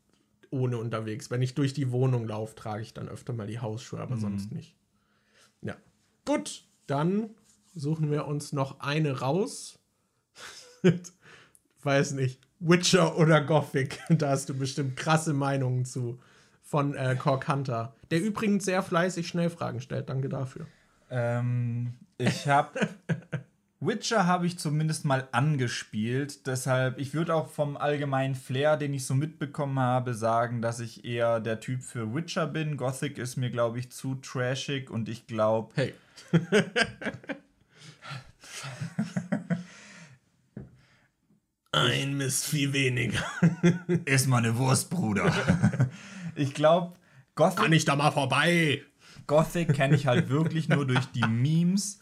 ohne 0.52 0.78
unterwegs. 0.78 1.32
Wenn 1.32 1.42
ich 1.42 1.56
durch 1.56 1.74
die 1.74 1.92
Wohnung 1.92 2.28
laufe, 2.28 2.56
trage 2.56 2.82
ich 2.82 2.94
dann 2.94 3.10
öfter 3.10 3.34
mal 3.34 3.48
die 3.48 3.60
Hausschuhe, 3.60 4.00
aber 4.00 4.16
mhm. 4.16 4.22
sonst 4.22 4.52
nicht. 4.52 4.76
Ja. 5.62 5.76
Gut, 6.26 6.66
dann 6.88 7.32
suchen 7.74 8.12
wir 8.12 8.28
uns 8.28 8.54
noch 8.54 8.80
eine 8.80 9.20
raus. 9.20 9.80
Weiß 11.84 12.12
nicht. 12.12 12.40
Witcher 12.60 13.18
oder 13.18 13.42
Gothic. 13.42 14.00
Da 14.10 14.30
hast 14.30 14.50
du 14.50 14.54
bestimmt 14.54 14.96
krasse 14.96 15.34
Meinungen 15.34 15.86
zu 15.86 16.20
von 16.70 16.94
äh, 16.94 17.16
Cork 17.18 17.48
Hunter, 17.48 17.96
der 18.12 18.22
übrigens 18.22 18.64
sehr 18.66 18.84
fleißig 18.84 19.28
Schnellfragen 19.28 19.82
stellt. 19.82 20.08
Danke 20.08 20.30
dafür. 20.30 20.68
Ähm, 21.10 21.96
ich 22.20 22.48
habe 22.48 22.88
Witcher 23.80 24.28
habe 24.28 24.46
ich 24.46 24.60
zumindest 24.60 25.04
mal 25.04 25.28
angespielt, 25.32 26.46
deshalb 26.46 27.00
ich 27.00 27.16
würde 27.16 27.34
auch 27.34 27.48
vom 27.50 27.76
allgemeinen 27.76 28.36
Flair, 28.36 28.78
den 28.78 28.94
ich 28.94 29.06
so 29.06 29.16
mitbekommen 29.16 29.80
habe, 29.80 30.14
sagen, 30.14 30.62
dass 30.62 30.80
ich 30.80 31.06
eher 31.06 31.40
der 31.40 31.60
Typ 31.60 31.82
für 31.82 32.14
Witcher 32.14 32.46
bin. 32.46 32.78
Gothic 32.78 33.18
ist 33.18 33.36
mir 33.36 33.50
glaube 33.50 33.80
ich 33.80 33.92
zu 33.92 34.14
trashig 34.16 34.92
und 34.92 35.10
ich 35.10 35.26
glaube 35.26 35.74
Hey. 35.76 35.96
Ein 41.72 42.18
Mist 42.18 42.46
viel 42.46 42.74
weniger. 42.74 43.24
Ist 44.06 44.28
mal 44.28 44.38
eine 44.38 44.58
Wurst, 44.58 44.90
Bruder. 44.90 45.32
Ich 46.40 46.54
glaube, 46.54 46.94
Gothic. 47.36 47.58
Kann 47.58 47.74
ich 47.74 47.86
da 47.86 47.96
mal 47.96 48.12
vorbei? 48.12 48.82
Gothic 49.28 49.74
kenne 49.74 49.96
ich 49.96 50.08
halt 50.08 50.30
wirklich 50.30 50.68
nur 50.68 50.86
durch 50.86 51.06
die 51.06 51.26
Memes, 51.26 52.00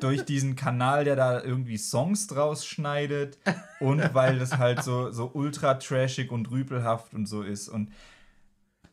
durch 0.00 0.24
diesen 0.24 0.56
Kanal, 0.56 1.04
der 1.04 1.14
da 1.14 1.42
irgendwie 1.42 1.76
Songs 1.76 2.26
draus 2.26 2.66
schneidet 2.66 3.38
und 3.78 4.14
weil 4.14 4.38
das 4.38 4.58
halt 4.58 4.82
so, 4.82 5.12
so 5.12 5.30
ultra 5.34 5.74
trashig 5.74 6.32
und 6.32 6.50
rüpelhaft 6.50 7.14
und 7.14 7.26
so 7.26 7.42
ist. 7.42 7.68
Und 7.68 7.92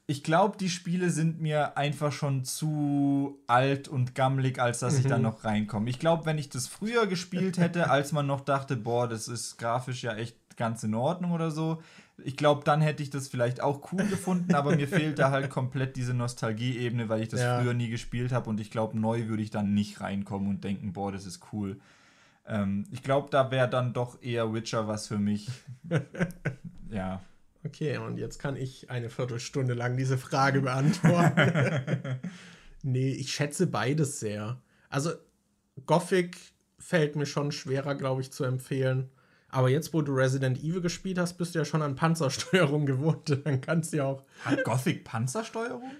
ich 0.05 0.23
glaube, 0.23 0.57
die 0.57 0.69
Spiele 0.69 1.09
sind 1.09 1.41
mir 1.41 1.77
einfach 1.77 2.11
schon 2.11 2.43
zu 2.43 3.39
alt 3.47 3.87
und 3.87 4.13
gammelig, 4.13 4.59
als 4.59 4.79
dass 4.79 4.99
ich 4.99 5.07
da 5.07 5.17
mhm. 5.17 5.23
noch 5.23 5.45
reinkomme. 5.45 5.89
Ich 5.89 5.99
glaube, 5.99 6.25
wenn 6.25 6.37
ich 6.37 6.49
das 6.49 6.67
früher 6.67 7.07
gespielt 7.07 7.57
hätte, 7.57 7.89
als 7.89 8.11
man 8.11 8.27
noch 8.27 8.41
dachte, 8.41 8.75
boah, 8.75 9.07
das 9.07 9.27
ist 9.27 9.57
grafisch 9.57 10.03
ja 10.03 10.15
echt 10.15 10.35
ganz 10.57 10.83
in 10.83 10.93
Ordnung 10.93 11.31
oder 11.31 11.49
so, 11.49 11.81
ich 12.23 12.37
glaube, 12.37 12.63
dann 12.63 12.81
hätte 12.81 13.01
ich 13.01 13.09
das 13.09 13.27
vielleicht 13.27 13.61
auch 13.61 13.91
cool 13.91 14.05
gefunden, 14.05 14.53
aber 14.53 14.75
mir 14.75 14.87
fehlt 14.89 15.19
da 15.19 15.31
halt 15.31 15.49
komplett 15.49 15.95
diese 15.95 16.13
Nostalgie-Ebene, 16.13 17.09
weil 17.09 17.23
ich 17.23 17.29
das 17.29 17.41
ja. 17.41 17.59
früher 17.59 17.73
nie 17.73 17.89
gespielt 17.89 18.31
habe 18.31 18.49
und 18.49 18.59
ich 18.59 18.71
glaube, 18.71 18.99
neu 18.99 19.27
würde 19.27 19.43
ich 19.43 19.49
dann 19.49 19.73
nicht 19.73 20.01
reinkommen 20.01 20.49
und 20.49 20.63
denken, 20.63 20.93
boah, 20.93 21.11
das 21.11 21.25
ist 21.25 21.41
cool. 21.51 21.79
Ähm, 22.45 22.85
ich 22.91 23.03
glaube, 23.03 23.29
da 23.31 23.51
wäre 23.51 23.69
dann 23.69 23.93
doch 23.93 24.21
eher 24.21 24.53
Witcher 24.53 24.87
was 24.87 25.07
für 25.07 25.17
mich. 25.17 25.49
ja. 26.91 27.21
Okay, 27.65 27.97
und 27.97 28.17
jetzt 28.17 28.39
kann 28.39 28.57
ich 28.57 28.89
eine 28.89 29.09
Viertelstunde 29.09 29.73
lang 29.73 29.97
diese 29.97 30.17
Frage 30.17 30.61
beantworten. 30.61 32.19
nee, 32.83 33.11
ich 33.11 33.31
schätze 33.31 33.67
beides 33.67 34.19
sehr. 34.19 34.61
Also, 34.89 35.11
Gothic 35.85 36.37
fällt 36.77 37.15
mir 37.15 37.25
schon 37.25 37.51
schwerer, 37.51 37.95
glaube 37.95 38.21
ich, 38.21 38.31
zu 38.31 38.43
empfehlen. 38.43 39.09
Aber 39.53 39.69
jetzt, 39.69 39.93
wo 39.93 40.01
du 40.01 40.15
Resident 40.15 40.57
Evil 40.63 40.81
gespielt 40.81 41.19
hast, 41.19 41.35
bist 41.35 41.53
du 41.53 41.59
ja 41.59 41.65
schon 41.65 41.83
an 41.83 41.95
Panzersteuerung 41.95 42.85
gewohnt. 42.87 43.29
Dann 43.45 43.61
kannst 43.61 43.93
du 43.93 43.97
ja 43.97 44.05
auch. 44.05 44.23
Hat 44.43 44.63
Gothic 44.63 45.03
Panzersteuerung? 45.03 45.91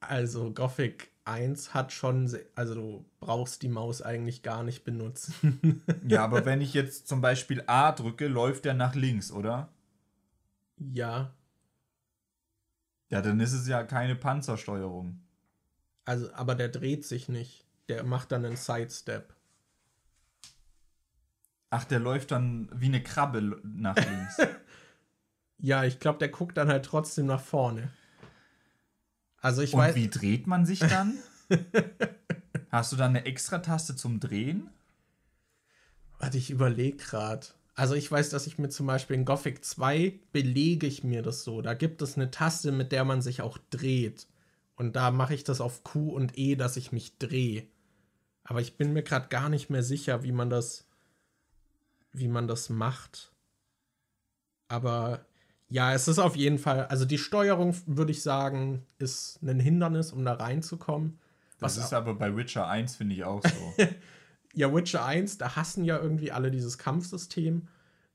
Also, 0.00 0.52
Gothic 0.52 1.12
1 1.24 1.72
hat 1.72 1.92
schon, 1.92 2.36
also 2.56 2.74
du 2.74 3.04
brauchst 3.20 3.62
die 3.62 3.68
Maus 3.68 4.02
eigentlich 4.02 4.42
gar 4.42 4.64
nicht 4.64 4.82
benutzen. 4.82 5.82
ja, 6.08 6.24
aber 6.24 6.44
wenn 6.46 6.60
ich 6.60 6.74
jetzt 6.74 7.06
zum 7.06 7.20
Beispiel 7.20 7.62
A 7.68 7.92
drücke, 7.92 8.26
läuft 8.26 8.64
der 8.64 8.74
nach 8.74 8.96
links, 8.96 9.30
oder? 9.30 9.68
Ja. 10.76 11.32
Ja, 13.08 13.22
dann 13.22 13.38
ist 13.38 13.52
es 13.52 13.68
ja 13.68 13.84
keine 13.84 14.16
Panzersteuerung. 14.16 15.20
Also, 16.04 16.32
aber 16.34 16.56
der 16.56 16.70
dreht 16.70 17.04
sich 17.04 17.28
nicht. 17.28 17.64
Der 17.88 18.02
macht 18.02 18.32
dann 18.32 18.44
einen 18.44 18.56
Sidestep. 18.56 19.32
Ach, 21.74 21.82
der 21.82 21.98
läuft 21.98 22.30
dann 22.30 22.68
wie 22.72 22.86
eine 22.86 23.02
Krabbe 23.02 23.60
nach 23.64 23.96
links. 23.96 24.36
ja, 25.58 25.82
ich 25.82 25.98
glaube, 25.98 26.20
der 26.20 26.28
guckt 26.28 26.56
dann 26.56 26.68
halt 26.68 26.84
trotzdem 26.84 27.26
nach 27.26 27.40
vorne. 27.40 27.90
Also 29.38 29.60
ich 29.60 29.74
Und 29.74 29.80
weiß. 29.80 29.96
Wie 29.96 30.08
dreht 30.08 30.46
man 30.46 30.66
sich 30.66 30.78
dann? 30.78 31.18
Hast 32.70 32.92
du 32.92 32.96
dann 32.96 33.10
eine 33.10 33.26
Extra-Taste 33.26 33.96
zum 33.96 34.20
Drehen? 34.20 34.70
Warte, 36.20 36.38
ich 36.38 36.50
überlege 36.50 36.96
gerade. 36.96 37.48
Also 37.74 37.96
ich 37.96 38.08
weiß, 38.08 38.30
dass 38.30 38.46
ich 38.46 38.56
mir 38.56 38.68
zum 38.68 38.86
Beispiel 38.86 39.16
in 39.16 39.24
Gothic 39.24 39.64
2 39.64 40.20
belege 40.30 40.86
ich 40.86 41.02
mir 41.02 41.22
das 41.22 41.42
so. 41.42 41.60
Da 41.60 41.74
gibt 41.74 42.02
es 42.02 42.14
eine 42.14 42.30
Taste, 42.30 42.70
mit 42.70 42.92
der 42.92 43.04
man 43.04 43.20
sich 43.20 43.42
auch 43.42 43.58
dreht. 43.70 44.28
Und 44.76 44.94
da 44.94 45.10
mache 45.10 45.34
ich 45.34 45.42
das 45.42 45.60
auf 45.60 45.82
Q 45.82 46.10
und 46.10 46.38
E, 46.38 46.54
dass 46.54 46.76
ich 46.76 46.92
mich 46.92 47.18
drehe. 47.18 47.66
Aber 48.44 48.60
ich 48.60 48.76
bin 48.76 48.92
mir 48.92 49.02
gerade 49.02 49.26
gar 49.26 49.48
nicht 49.48 49.70
mehr 49.70 49.82
sicher, 49.82 50.22
wie 50.22 50.30
man 50.30 50.50
das, 50.50 50.86
wie 52.14 52.28
man 52.28 52.48
das 52.48 52.70
macht. 52.70 53.32
Aber 54.68 55.26
ja, 55.68 55.92
es 55.92 56.08
ist 56.08 56.18
auf 56.18 56.36
jeden 56.36 56.58
Fall, 56.58 56.86
also 56.86 57.04
die 57.04 57.18
Steuerung, 57.18 57.74
würde 57.86 58.12
ich 58.12 58.22
sagen, 58.22 58.86
ist 58.98 59.42
ein 59.42 59.60
Hindernis, 59.60 60.12
um 60.12 60.24
da 60.24 60.34
reinzukommen. 60.34 61.18
Was 61.58 61.76
das 61.76 61.86
ist 61.86 61.92
aber 61.92 62.14
bei 62.14 62.36
Witcher 62.36 62.68
1, 62.68 62.96
finde 62.96 63.14
ich 63.14 63.24
auch 63.24 63.42
so. 63.42 63.84
ja, 64.54 64.72
Witcher 64.72 65.04
1, 65.04 65.38
da 65.38 65.56
hassen 65.56 65.84
ja 65.84 65.98
irgendwie 65.98 66.32
alle 66.32 66.50
dieses 66.50 66.78
Kampfsystem, 66.78 67.68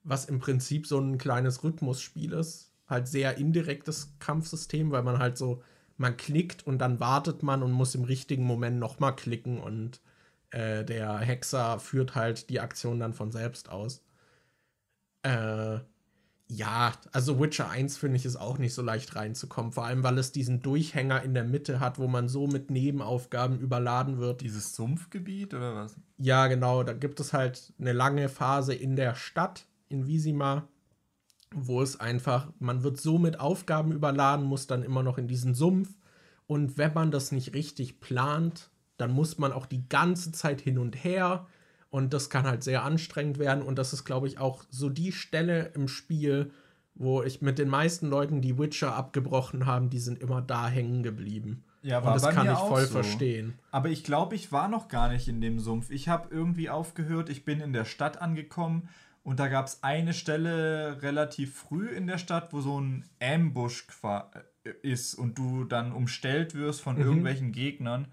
was 0.03 0.25
im 0.25 0.39
Prinzip 0.39 0.87
so 0.87 0.99
ein 0.99 1.17
kleines 1.17 1.63
Rhythmusspiel 1.63 2.33
ist. 2.33 2.71
Halt 2.87 3.07
sehr 3.07 3.37
indirektes 3.37 4.13
Kampfsystem, 4.19 4.91
weil 4.91 5.03
man 5.03 5.19
halt 5.19 5.37
so, 5.37 5.61
man 5.97 6.17
klickt 6.17 6.65
und 6.65 6.79
dann 6.79 6.99
wartet 6.99 7.43
man 7.43 7.61
und 7.61 7.71
muss 7.71 7.93
im 7.93 8.03
richtigen 8.03 8.45
Moment 8.45 8.79
nochmal 8.79 9.15
klicken 9.15 9.59
und 9.59 10.01
äh, 10.51 10.83
der 10.83 11.17
Hexer 11.19 11.79
führt 11.79 12.15
halt 12.15 12.49
die 12.49 12.59
Aktion 12.59 12.99
dann 12.99 13.13
von 13.13 13.31
selbst 13.31 13.69
aus. 13.69 14.03
Äh, 15.23 15.79
ja, 16.51 16.93
also 17.11 17.39
Witcher 17.39 17.69
1 17.69 17.97
finde 17.97 18.17
ich 18.17 18.25
ist 18.25 18.35
auch 18.35 18.57
nicht 18.57 18.73
so 18.73 18.81
leicht 18.81 19.15
reinzukommen, 19.15 19.71
vor 19.71 19.85
allem 19.85 20.01
weil 20.01 20.17
es 20.17 20.31
diesen 20.31 20.63
Durchhänger 20.63 21.21
in 21.21 21.35
der 21.35 21.43
Mitte 21.43 21.79
hat, 21.79 21.99
wo 21.99 22.07
man 22.07 22.27
so 22.27 22.47
mit 22.47 22.71
Nebenaufgaben 22.71 23.59
überladen 23.59 24.17
wird. 24.17 24.41
Dieses 24.41 24.73
Sumpfgebiet 24.73 25.53
oder 25.53 25.75
was? 25.75 25.95
Ja, 26.17 26.47
genau, 26.47 26.81
da 26.81 26.93
gibt 26.93 27.19
es 27.19 27.33
halt 27.33 27.73
eine 27.79 27.93
lange 27.93 28.29
Phase 28.29 28.73
in 28.73 28.95
der 28.95 29.13
Stadt 29.13 29.67
in 29.89 30.07
Visima, 30.07 30.67
wo 31.53 31.83
es 31.83 31.99
einfach, 31.99 32.51
man 32.57 32.81
wird 32.81 32.99
so 32.99 33.19
mit 33.19 33.39
Aufgaben 33.39 33.91
überladen, 33.91 34.45
muss 34.45 34.65
dann 34.65 34.81
immer 34.81 35.03
noch 35.03 35.19
in 35.19 35.27
diesen 35.27 35.53
Sumpf 35.53 35.89
und 36.47 36.79
wenn 36.79 36.93
man 36.93 37.11
das 37.11 37.31
nicht 37.31 37.53
richtig 37.53 37.99
plant, 37.99 38.71
dann 38.99 39.11
muss 39.11 39.37
man 39.37 39.51
auch 39.51 39.65
die 39.65 39.87
ganze 39.87 40.31
Zeit 40.31 40.61
hin 40.61 40.77
und 40.77 41.03
her 41.03 41.47
und 41.89 42.13
das 42.13 42.29
kann 42.29 42.45
halt 42.45 42.63
sehr 42.63 42.83
anstrengend 42.83 43.39
werden. 43.39 43.63
Und 43.63 43.77
das 43.79 43.93
ist, 43.93 44.05
glaube 44.05 44.27
ich, 44.27 44.39
auch 44.39 44.63
so 44.69 44.89
die 44.89 45.11
Stelle 45.11 45.71
im 45.73 45.87
Spiel, 45.87 46.51
wo 46.95 47.23
ich 47.23 47.41
mit 47.41 47.57
den 47.57 47.69
meisten 47.69 48.07
Leuten, 48.07 48.41
die 48.41 48.57
Witcher 48.57 48.95
abgebrochen 48.95 49.65
haben, 49.65 49.89
die 49.89 49.99
sind 49.99 50.19
immer 50.19 50.41
da 50.41 50.67
hängen 50.67 51.01
geblieben. 51.01 51.63
Ja, 51.81 52.03
war 52.03 52.13
und 52.13 52.21
das 52.21 52.35
kann 52.35 52.51
ich 52.51 52.57
voll 52.57 52.85
so. 52.85 52.91
verstehen. 52.91 53.57
Aber 53.71 53.89
ich 53.89 54.03
glaube, 54.03 54.35
ich 54.35 54.51
war 54.51 54.67
noch 54.67 54.89
gar 54.89 55.09
nicht 55.09 55.27
in 55.27 55.39
dem 55.39 55.59
Sumpf. 55.59 55.89
Ich 55.89 56.09
habe 56.09 56.27
irgendwie 56.29 56.69
aufgehört, 56.69 57.29
ich 57.29 57.45
bin 57.45 57.61
in 57.61 57.71
der 57.71 57.85
Stadt 57.85 58.21
angekommen 58.21 58.89
und 59.23 59.39
da 59.39 59.47
gab 59.47 59.67
es 59.67 59.81
eine 59.81 60.13
Stelle 60.13 61.01
relativ 61.01 61.55
früh 61.55 61.87
in 61.87 62.05
der 62.05 62.17
Stadt, 62.17 62.51
wo 62.51 62.59
so 62.59 62.79
ein 62.79 63.05
Ambush 63.21 63.87
äh, 64.03 64.69
ist 64.81 65.15
und 65.15 65.37
du 65.37 65.63
dann 65.63 65.93
umstellt 65.93 66.53
wirst 66.53 66.81
von 66.81 66.97
mhm. 66.97 67.03
irgendwelchen 67.03 67.51
Gegnern. 67.53 68.09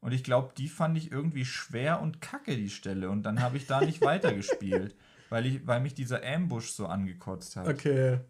Und 0.00 0.12
ich 0.12 0.24
glaube, 0.24 0.52
die 0.56 0.68
fand 0.68 0.96
ich 0.96 1.12
irgendwie 1.12 1.44
schwer 1.44 2.00
und 2.00 2.20
kacke, 2.20 2.56
die 2.56 2.70
Stelle. 2.70 3.10
Und 3.10 3.22
dann 3.22 3.40
habe 3.40 3.56
ich 3.56 3.66
da 3.66 3.80
nicht 3.80 4.00
weitergespielt, 4.04 4.94
weil, 5.28 5.46
ich, 5.46 5.66
weil 5.66 5.80
mich 5.80 5.94
dieser 5.94 6.24
Ambush 6.26 6.70
so 6.70 6.86
angekotzt 6.86 7.56
hat. 7.56 7.68
Okay. 7.68 8.20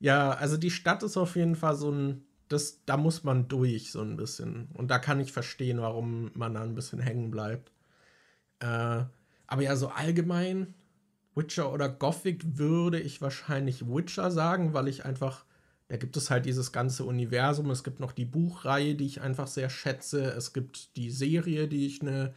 Ja, 0.00 0.32
also 0.32 0.56
die 0.56 0.70
Stadt 0.70 1.02
ist 1.02 1.16
auf 1.16 1.36
jeden 1.36 1.56
Fall 1.56 1.76
so 1.76 1.90
ein. 1.90 2.24
Das, 2.48 2.84
da 2.84 2.98
muss 2.98 3.24
man 3.24 3.48
durch, 3.48 3.90
so 3.90 4.02
ein 4.02 4.16
bisschen. 4.16 4.68
Und 4.74 4.90
da 4.90 4.98
kann 4.98 5.18
ich 5.18 5.32
verstehen, 5.32 5.80
warum 5.80 6.30
man 6.34 6.54
da 6.54 6.62
ein 6.62 6.74
bisschen 6.74 7.00
hängen 7.00 7.30
bleibt. 7.30 7.72
Äh, 8.60 9.04
aber 9.46 9.62
ja, 9.62 9.76
so 9.76 9.88
allgemein, 9.88 10.74
Witcher 11.34 11.72
oder 11.72 11.88
Gothic 11.88 12.58
würde 12.58 13.00
ich 13.00 13.22
wahrscheinlich 13.22 13.88
Witcher 13.88 14.30
sagen, 14.30 14.74
weil 14.74 14.88
ich 14.88 15.06
einfach 15.06 15.46
da 15.88 15.96
gibt 15.96 16.16
es 16.16 16.30
halt 16.30 16.46
dieses 16.46 16.72
ganze 16.72 17.04
Universum. 17.04 17.70
Es 17.70 17.84
gibt 17.84 18.00
noch 18.00 18.12
die 18.12 18.24
Buchreihe, 18.24 18.94
die 18.94 19.06
ich 19.06 19.20
einfach 19.20 19.46
sehr 19.46 19.68
schätze. 19.68 20.24
Es 20.24 20.52
gibt 20.52 20.96
die 20.96 21.10
Serie, 21.10 21.68
die 21.68 21.86
ich 21.86 22.00
eine 22.00 22.34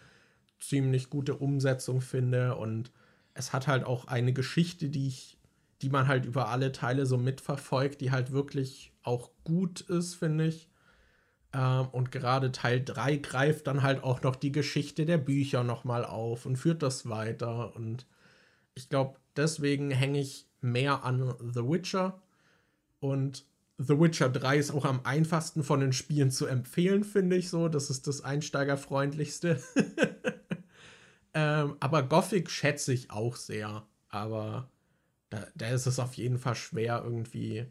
ziemlich 0.60 1.10
gute 1.10 1.36
Umsetzung 1.36 2.02
finde. 2.02 2.56
Und 2.56 2.92
es 3.34 3.54
hat 3.54 3.68
halt 3.68 3.86
auch 3.86 4.08
eine 4.08 4.34
Geschichte, 4.34 4.90
die 4.90 5.08
ich, 5.08 5.38
die 5.82 5.90
man 5.90 6.08
halt 6.08 6.26
über 6.26 6.50
alle 6.50 6.74
Teile 6.74 7.06
so 7.06 7.18
mitverfolgt, 7.18 8.02
die 8.02 8.12
halt 8.12 8.32
wirklich 8.32 8.92
auch 9.04 9.32
gut 9.46 9.82
ist, 9.82 10.16
finde 10.16 10.48
ich. 10.48 10.70
Ähm, 11.54 11.88
und 11.94 12.12
gerade 12.12 12.52
Teil 12.52 12.84
3 12.84 13.18
greift 13.18 13.68
dann 13.68 13.82
halt 13.82 14.04
auch 14.04 14.22
noch 14.24 14.36
die 14.36 14.52
Geschichte 14.52 15.06
der 15.06 15.18
Bücher 15.18 15.64
nochmal 15.64 16.04
auf 16.04 16.46
und 16.46 16.58
führt 16.58 16.84
das 16.84 17.08
weiter. 17.08 17.74
Und 17.78 18.06
ich 18.76 18.90
glaube, 18.90 19.18
deswegen 19.38 19.90
hänge 19.90 20.20
ich 20.20 20.48
mehr 20.60 21.06
an 21.06 21.34
The 21.54 21.64
Witcher 21.64 22.22
und 23.00 23.46
The 23.80 24.00
Witcher 24.00 24.30
3 24.30 24.58
ist 24.58 24.72
auch 24.72 24.86
am 24.86 25.02
einfachsten 25.04 25.64
von 25.64 25.80
den 25.80 25.94
Spielen 25.94 26.32
zu 26.32 26.48
empfehlen, 26.48 27.04
finde 27.04 27.36
ich 27.36 27.50
so. 27.50 27.70
Das 27.70 27.92
ist 27.92 28.08
das 28.08 28.22
einsteigerfreundlichste. 28.22 29.62
ähm, 31.36 31.76
aber 31.80 32.04
Gothic 32.04 32.50
schätze 32.50 32.92
ich 32.92 33.12
auch 33.12 33.36
sehr. 33.36 33.86
Aber 34.10 34.72
da, 35.30 35.46
da 35.54 35.70
ist 35.70 35.86
es 35.86 36.00
auf 36.00 36.16
jeden 36.16 36.40
Fall 36.40 36.56
schwer, 36.56 37.04
irgendwie 37.04 37.68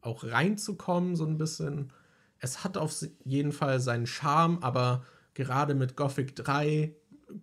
auch 0.00 0.24
reinzukommen, 0.24 1.14
so 1.14 1.26
ein 1.26 1.36
bisschen. 1.36 1.92
Es 2.38 2.64
hat 2.64 2.78
auf 2.78 3.04
jeden 3.24 3.52
Fall 3.52 3.80
seinen 3.80 4.06
Charme, 4.06 4.62
aber 4.62 5.04
gerade 5.34 5.74
mit 5.74 5.94
Gothic 5.94 6.36
3, 6.36 6.94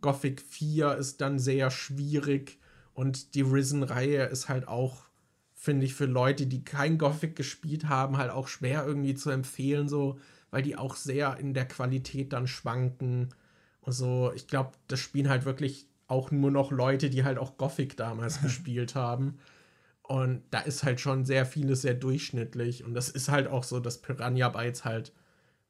Gothic 0.02 0.42
4 0.42 0.96
ist 0.96 1.22
dann 1.22 1.38
sehr 1.38 1.70
schwierig 1.70 2.60
und 2.94 3.36
die 3.36 3.42
Risen-Reihe 3.42 4.26
ist 4.26 4.50
halt 4.50 4.68
auch 4.68 5.07
finde 5.68 5.86
ich, 5.86 5.96
für 5.96 6.06
Leute, 6.06 6.48
die 6.48 6.64
kein 6.64 6.98
Gothic 6.98 7.36
gespielt 7.36 7.90
haben, 7.90 8.16
halt 8.16 8.32
auch 8.32 8.48
schwer 8.48 8.86
irgendwie 8.86 9.16
zu 9.16 9.32
empfehlen, 9.32 9.90
so, 9.90 10.18
weil 10.50 10.62
die 10.62 10.78
auch 10.78 10.96
sehr 10.96 11.36
in 11.40 11.54
der 11.54 11.68
Qualität 11.68 12.32
dann 12.32 12.48
schwanken. 12.48 13.36
Und 13.82 13.92
so, 13.92 14.32
ich 14.34 14.48
glaube, 14.48 14.72
das 14.88 15.02
spielen 15.02 15.28
halt 15.28 15.44
wirklich 15.44 15.90
auch 16.08 16.32
nur 16.32 16.52
noch 16.52 16.72
Leute, 16.72 17.10
die 17.10 17.26
halt 17.26 17.38
auch 17.38 17.58
Gothic 17.58 17.98
damals 17.98 18.42
gespielt 18.44 18.96
haben. 18.96 19.40
Und 20.04 20.42
da 20.52 20.60
ist 20.60 20.84
halt 20.84 21.02
schon 21.02 21.26
sehr 21.26 21.46
vieles 21.46 21.82
sehr 21.82 21.96
durchschnittlich. 21.96 22.86
Und 22.86 22.94
das 22.94 23.10
ist 23.10 23.28
halt 23.28 23.48
auch 23.50 23.66
so, 23.66 23.82
dass 23.82 24.02
Piranha 24.02 24.48
Bytes 24.48 24.86
halt 24.86 25.12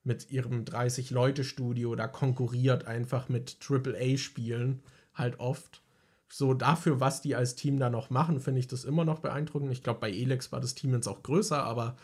mit 0.03 0.29
ihrem 0.29 0.63
30-Leute-Studio 0.63 1.95
da 1.95 2.05
konkurriert 2.05 2.85
einfach 2.85 3.29
mit 3.29 3.57
AAA-Spielen 3.67 4.83
halt 5.15 5.39
oft 5.39 5.81
so 6.29 6.53
dafür, 6.53 6.99
was 6.99 7.21
die 7.21 7.35
als 7.35 7.55
Team 7.55 7.79
da 7.79 7.89
noch 7.89 8.09
machen, 8.09 8.39
finde 8.39 8.59
ich 8.59 8.67
das 8.67 8.83
immer 8.83 9.05
noch 9.05 9.19
beeindruckend. 9.19 9.71
Ich 9.71 9.83
glaube, 9.83 9.99
bei 9.99 10.11
Elex 10.11 10.51
war 10.51 10.59
das 10.59 10.75
Team 10.75 10.93
jetzt 10.93 11.07
auch 11.07 11.23
größer, 11.23 11.63
aber 11.63 11.95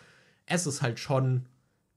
es 0.45 0.65
ist 0.65 0.81
halt 0.81 0.99
schon 0.99 1.45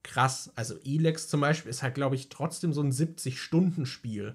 krass. 0.02 0.52
Also 0.54 0.76
Elex 0.84 1.28
zum 1.28 1.40
Beispiel 1.40 1.70
ist 1.70 1.82
halt, 1.82 1.94
glaube 1.94 2.16
ich, 2.16 2.28
trotzdem 2.28 2.72
so 2.72 2.82
ein 2.82 2.92
70-Stunden-Spiel. 2.92 4.34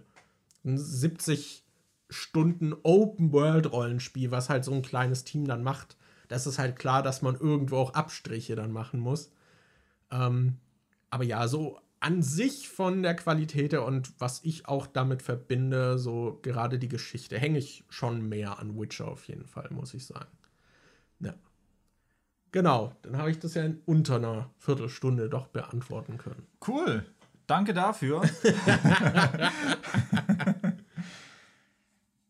Ein 0.63 0.77
70 0.77 1.65
Stunden 2.09 2.73
Open-World-Rollenspiel, 2.84 4.31
was 4.31 4.49
halt 4.49 4.65
so 4.65 4.73
ein 4.73 4.81
kleines 4.81 5.23
Team 5.23 5.45
dann 5.45 5.63
macht. 5.63 5.97
Das 6.27 6.45
ist 6.47 6.59
halt 6.59 6.77
klar, 6.77 7.03
dass 7.03 7.22
man 7.22 7.35
irgendwo 7.35 7.77
auch 7.77 7.93
Abstriche 7.93 8.55
dann 8.55 8.72
machen 8.72 8.99
muss. 8.99 9.31
Ähm, 10.11 10.57
aber 11.09 11.23
ja, 11.23 11.47
so 11.47 11.80
an 12.02 12.23
sich 12.23 12.68
von 12.68 13.03
der 13.03 13.15
Qualität 13.15 13.73
her 13.73 13.86
und 13.86 14.19
was 14.19 14.44
ich 14.44 14.68
auch 14.68 14.88
damit 14.88 15.22
verbinde, 15.22 15.99
so 15.99 16.40
gerade 16.41 16.80
die 16.80 16.90
Geschichte, 16.90 17.38
hänge 17.38 17.60
ich 17.60 17.86
schon 17.90 18.28
mehr 18.28 18.57
an 18.60 18.78
Witcher 18.78 19.07
auf 19.07 19.28
jeden 19.28 19.45
Fall, 19.45 19.69
muss 19.69 19.94
ich 19.94 20.06
sagen. 20.07 20.32
Ja. 21.19 21.36
Genau, 22.52 22.95
dann 23.03 23.18
habe 23.18 23.30
ich 23.30 23.38
das 23.38 23.53
ja 23.53 23.64
in 23.64 23.82
unter 23.86 24.15
einer 24.15 24.49
Viertelstunde 24.57 25.30
doch 25.30 25.48
beantworten 25.48 26.18
können. 26.18 26.48
Cool, 26.68 27.06
danke 27.45 27.76
dafür. 27.76 28.23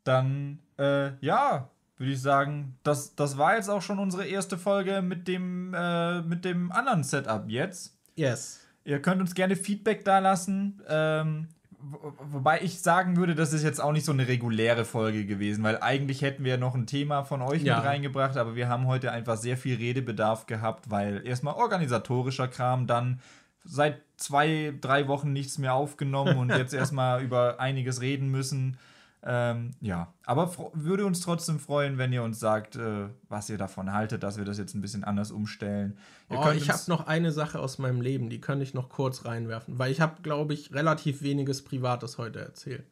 dann, 0.04 0.60
äh, 0.78 1.14
ja, 1.26 1.70
würde 1.98 2.12
ich 2.12 2.22
sagen, 2.22 2.78
das, 2.84 3.16
das 3.16 3.38
war 3.38 3.56
jetzt 3.56 3.70
auch 3.70 3.82
schon 3.82 4.00
unsere 4.00 4.26
erste 4.26 4.58
Folge 4.58 5.02
mit 5.02 5.30
dem, 5.30 5.74
äh, 5.74 6.22
mit 6.24 6.44
dem 6.44 6.74
anderen 6.74 7.06
Setup 7.06 7.46
jetzt. 7.48 7.98
Yes. 8.16 8.61
Ihr 8.84 9.02
könnt 9.02 9.22
uns 9.22 9.36
gerne 9.36 9.56
Feedback 9.56 10.06
da 10.06 10.20
lassen. 10.20 10.82
Ähm, 10.88 11.48
wobei 11.82 12.62
ich 12.62 12.82
sagen 12.82 13.18
würde, 13.18 13.36
das 13.36 13.54
ist 13.54 13.64
jetzt 13.64 13.82
auch 13.82 13.92
nicht 13.92 14.06
so 14.06 14.12
eine 14.12 14.28
reguläre 14.28 14.86
Folge 14.86 15.26
gewesen, 15.26 15.64
weil 15.64 15.80
eigentlich 15.82 16.22
hätten 16.22 16.44
wir 16.44 16.58
noch 16.58 16.76
ein 16.76 16.86
Thema 16.86 17.24
von 17.24 17.42
euch 17.42 17.64
ja. 17.64 17.78
mit 17.78 17.86
reingebracht, 17.86 18.38
aber 18.38 18.56
wir 18.56 18.70
haben 18.70 18.88
heute 18.88 19.12
einfach 19.12 19.38
sehr 19.38 19.58
viel 19.58 19.78
Redebedarf 19.78 20.46
gehabt, 20.46 20.90
weil 20.90 21.26
erstmal 21.26 21.56
organisatorischer 21.56 22.48
Kram, 22.48 22.88
dann 22.88 23.20
seit 23.64 24.02
zwei, 24.18 24.74
drei 24.80 25.08
Wochen 25.08 25.34
nichts 25.34 25.58
mehr 25.58 25.74
aufgenommen 25.74 26.38
und 26.38 26.50
jetzt 26.56 26.74
erstmal 26.74 27.24
über 27.24 27.60
einiges 27.60 28.02
reden 28.02 28.30
müssen. 28.30 28.78
Ähm, 29.24 29.72
ja, 29.82 30.12
aber 30.26 30.52
würde 30.74 31.06
uns 31.06 31.20
trotzdem 31.20 31.60
freuen, 31.60 32.00
wenn 32.00 32.12
ihr 32.12 32.24
uns 32.24 32.40
sagt, 32.40 32.76
äh, 32.76 33.10
was 33.30 33.50
ihr 33.52 33.58
davon 33.60 33.94
haltet, 33.94 34.24
dass 34.24 34.38
wir 34.38 34.46
das 34.46 34.58
jetzt 34.58 34.74
ein 34.74 34.82
bisschen 34.82 35.04
anders 35.04 35.32
umstellen. 35.32 35.98
oh, 36.30 36.50
ich 36.56 36.70
habe 36.72 36.82
noch 36.88 37.06
eine 37.06 37.32
Sache 37.32 37.60
aus 37.60 37.78
meinem 37.78 38.02
Leben, 38.02 38.30
die 38.32 38.42
könnte 38.42 38.64
ich 38.64 38.74
noch 38.74 38.90
kurz 38.90 39.26
reinwerfen, 39.26 39.78
weil 39.78 39.92
ich 39.92 40.02
habe, 40.02 40.24
glaube 40.24 40.56
ich, 40.56 40.74
relativ 40.74 41.22
weniges 41.22 41.64
Privates 41.64 42.18
heute 42.18 42.40
erzählt. 42.40 42.86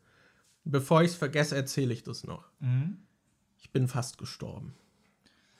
Bevor 0.65 1.01
ich 1.01 1.11
es 1.11 1.17
vergesse, 1.17 1.55
erzähle 1.55 1.93
ich 1.93 2.03
das 2.03 2.23
noch. 2.23 2.45
Mhm. 2.59 2.97
Ich 3.57 3.71
bin 3.71 3.87
fast 3.87 4.19
gestorben. 4.19 4.75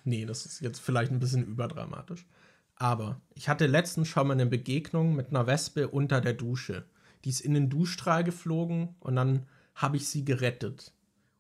Nee, 0.04 0.26
das 0.26 0.46
ist 0.46 0.62
jetzt 0.62 0.80
vielleicht 0.80 1.12
ein 1.12 1.20
bisschen 1.20 1.46
überdramatisch. 1.46 2.28
Aber 2.76 3.20
ich 3.34 3.50
hatte 3.50 3.66
letztens 3.66 4.08
schon 4.08 4.28
mal 4.28 4.34
eine 4.34 4.46
Begegnung 4.46 5.16
mit 5.16 5.30
einer 5.30 5.48
Wespe 5.48 5.88
unter 5.88 6.22
der 6.22 6.34
Dusche. 6.34 6.86
Die 7.26 7.30
ist 7.30 7.42
in 7.42 7.54
den 7.54 7.70
Duschstrahl 7.70 8.24
geflogen 8.24 8.96
und 9.00 9.16
dann 9.16 9.48
habe 9.80 9.98
ich 9.98 10.10
sie 10.10 10.26
gerettet. 10.26 10.92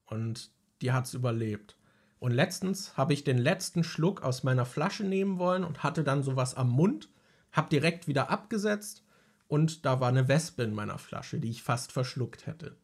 Und 0.05 0.51
die 0.81 0.91
hat 0.91 1.05
es 1.05 1.13
überlebt. 1.13 1.77
Und 2.19 2.31
letztens 2.31 2.97
habe 2.97 3.13
ich 3.13 3.23
den 3.23 3.37
letzten 3.37 3.83
Schluck 3.83 4.23
aus 4.23 4.43
meiner 4.43 4.65
Flasche 4.65 5.03
nehmen 5.03 5.37
wollen 5.37 5.63
und 5.63 5.83
hatte 5.83 6.03
dann 6.03 6.23
sowas 6.23 6.55
am 6.55 6.69
Mund, 6.69 7.09
habe 7.51 7.69
direkt 7.69 8.07
wieder 8.07 8.29
abgesetzt 8.29 9.03
und 9.47 9.85
da 9.85 9.99
war 9.99 10.09
eine 10.09 10.27
Wespe 10.27 10.63
in 10.63 10.73
meiner 10.73 10.97
Flasche, 10.97 11.39
die 11.39 11.49
ich 11.49 11.63
fast 11.63 11.91
verschluckt 11.91 12.45
hätte. 12.45 12.77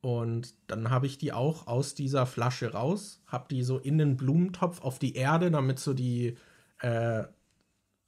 Und 0.00 0.54
dann 0.66 0.90
habe 0.90 1.06
ich 1.06 1.18
die 1.18 1.32
auch 1.32 1.68
aus 1.68 1.94
dieser 1.94 2.26
Flasche 2.26 2.72
raus, 2.72 3.22
habe 3.26 3.46
die 3.48 3.62
so 3.62 3.78
in 3.78 3.98
den 3.98 4.16
Blumentopf 4.16 4.80
auf 4.80 4.98
die 4.98 5.14
Erde, 5.14 5.50
damit 5.52 5.78
so 5.78 5.94
die 5.94 6.36
äh, 6.80 7.24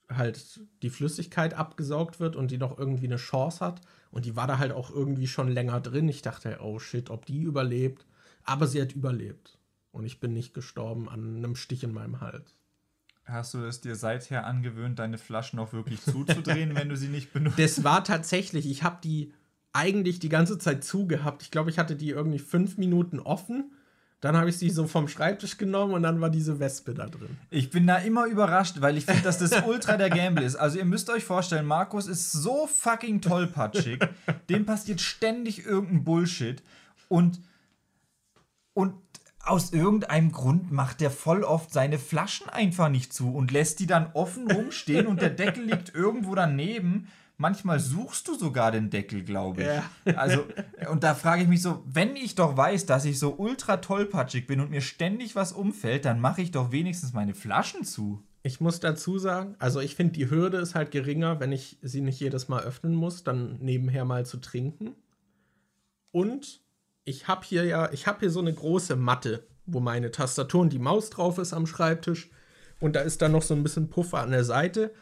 halt 0.09 0.59
die 0.81 0.89
Flüssigkeit 0.89 1.53
abgesaugt 1.53 2.19
wird 2.19 2.35
und 2.35 2.51
die 2.51 2.57
noch 2.57 2.77
irgendwie 2.77 3.05
eine 3.05 3.15
Chance 3.15 3.65
hat. 3.65 3.81
Und 4.15 4.23
die 4.23 4.37
war 4.37 4.47
da 4.47 4.59
halt 4.59 4.71
auch 4.71 4.91
irgendwie 4.91 5.27
schon 5.27 5.49
länger 5.49 5.81
drin. 5.81 6.07
Ich 6.07 6.21
dachte, 6.21 6.59
oh 6.61 6.79
shit, 6.79 7.09
ob 7.09 7.25
die 7.25 7.41
überlebt. 7.41 8.05
Aber 8.45 8.65
sie 8.65 8.81
hat 8.81 8.93
überlebt. 8.93 9.57
Und 9.91 10.05
ich 10.05 10.21
bin 10.21 10.31
nicht 10.31 10.53
gestorben 10.53 11.09
an 11.09 11.35
einem 11.35 11.57
Stich 11.57 11.83
in 11.83 11.91
meinem 11.91 12.21
Hals. 12.21 12.55
Hast 13.25 13.55
du 13.55 13.65
es 13.65 13.81
dir 13.81 13.97
seither 13.97 14.45
angewöhnt, 14.45 14.99
deine 14.99 15.17
Flaschen 15.17 15.59
auch 15.59 15.73
wirklich 15.73 16.01
zuzudrehen, 16.01 16.75
wenn 16.77 16.87
du 16.87 16.95
sie 16.95 17.09
nicht 17.09 17.33
benutzt? 17.33 17.59
Das 17.59 17.83
war 17.83 18.05
tatsächlich, 18.05 18.65
ich 18.69 18.83
habe 18.83 18.99
die 19.03 19.33
eigentlich 19.73 20.19
die 20.19 20.29
ganze 20.29 20.57
Zeit 20.59 20.85
zugehabt. 20.85 21.41
Ich 21.41 21.51
glaube, 21.51 21.69
ich 21.69 21.77
hatte 21.77 21.97
die 21.97 22.11
irgendwie 22.11 22.39
fünf 22.39 22.77
Minuten 22.77 23.19
offen 23.19 23.73
dann 24.25 24.35
habe 24.35 24.49
ich 24.49 24.57
sie 24.57 24.71
so 24.71 24.87
vom 24.87 25.07
Schreibtisch 25.07 25.57
genommen 25.57 25.93
und 25.93 26.01
dann 26.01 26.19
war 26.19 26.31
diese 26.31 26.59
Wespe 26.59 26.95
da 26.95 27.05
drin. 27.05 27.37
Ich 27.51 27.69
bin 27.69 27.85
da 27.85 27.97
immer 27.97 28.25
überrascht, 28.25 28.81
weil 28.81 28.97
ich 28.97 29.05
finde, 29.05 29.21
dass 29.21 29.37
das 29.37 29.51
ultra 29.67 29.97
der 29.97 30.09
Gamble 30.09 30.43
ist. 30.43 30.55
Also 30.55 30.79
ihr 30.79 30.85
müsst 30.85 31.11
euch 31.11 31.23
vorstellen, 31.23 31.67
Markus 31.67 32.07
ist 32.07 32.31
so 32.31 32.65
fucking 32.65 33.21
tollpatschig. 33.21 33.99
Dem 34.49 34.65
passiert 34.65 34.99
ständig 34.99 35.67
irgendein 35.67 36.03
Bullshit. 36.03 36.63
Und, 37.07 37.39
und 38.73 38.95
aus 39.41 39.73
irgendeinem 39.73 40.31
Grund 40.31 40.71
macht 40.71 41.01
der 41.01 41.11
voll 41.11 41.43
oft 41.43 41.71
seine 41.71 41.99
Flaschen 41.99 42.49
einfach 42.49 42.89
nicht 42.89 43.13
zu 43.13 43.31
und 43.31 43.51
lässt 43.51 43.79
die 43.79 43.85
dann 43.85 44.09
offen 44.13 44.49
rumstehen 44.49 45.05
und 45.05 45.21
der 45.21 45.29
Deckel 45.29 45.65
liegt 45.65 45.93
irgendwo 45.93 46.33
daneben 46.33 47.09
manchmal 47.37 47.79
suchst 47.79 48.27
du 48.27 48.35
sogar 48.35 48.71
den 48.71 48.89
Deckel, 48.89 49.23
glaube 49.23 49.61
ich. 49.61 49.67
Ja. 49.67 50.17
Also, 50.17 50.45
und 50.89 51.03
da 51.03 51.15
frage 51.15 51.43
ich 51.43 51.47
mich 51.47 51.61
so, 51.61 51.83
wenn 51.85 52.15
ich 52.15 52.35
doch 52.35 52.57
weiß, 52.57 52.85
dass 52.85 53.05
ich 53.05 53.19
so 53.19 53.35
ultra 53.35 53.77
tollpatschig 53.77 54.47
bin 54.47 54.59
und 54.59 54.71
mir 54.71 54.81
ständig 54.81 55.35
was 55.35 55.51
umfällt, 55.51 56.05
dann 56.05 56.19
mache 56.19 56.41
ich 56.41 56.51
doch 56.51 56.71
wenigstens 56.71 57.13
meine 57.13 57.33
Flaschen 57.33 57.83
zu. 57.83 58.23
Ich 58.43 58.61
muss 58.61 58.79
dazu 58.79 59.17
sagen, 59.17 59.55
also 59.57 59.79
ich 59.79 59.95
finde, 59.95 60.13
die 60.13 60.29
Hürde 60.29 60.57
ist 60.57 60.75
halt 60.75 60.91
geringer, 60.91 61.39
wenn 61.39 61.51
ich 61.51 61.79
sie 61.81 62.01
nicht 62.01 62.19
jedes 62.19 62.47
Mal 62.47 62.63
öffnen 62.63 62.93
muss, 62.93 63.23
dann 63.23 63.57
nebenher 63.59 64.05
mal 64.05 64.25
zu 64.25 64.37
trinken. 64.37 64.95
Und 66.11 66.61
ich 67.05 67.27
habe 67.27 67.45
hier 67.45 67.65
ja, 67.65 67.91
ich 67.91 68.07
habe 68.07 68.19
hier 68.19 68.29
so 68.29 68.39
eine 68.39 68.53
große 68.53 68.95
Matte, 68.95 69.47
wo 69.65 69.79
meine 69.79 70.11
Tastatur 70.11 70.61
und 70.61 70.73
die 70.73 70.79
Maus 70.79 71.09
drauf 71.09 71.39
ist 71.39 71.53
am 71.53 71.65
Schreibtisch. 71.65 72.29
Und 72.79 72.95
da 72.95 73.01
ist 73.01 73.21
dann 73.21 73.31
noch 73.31 73.41
so 73.41 73.53
ein 73.53 73.63
bisschen 73.63 73.89
Puffer 73.89 74.19
an 74.19 74.31
der 74.31 74.43
Seite. 74.43 74.93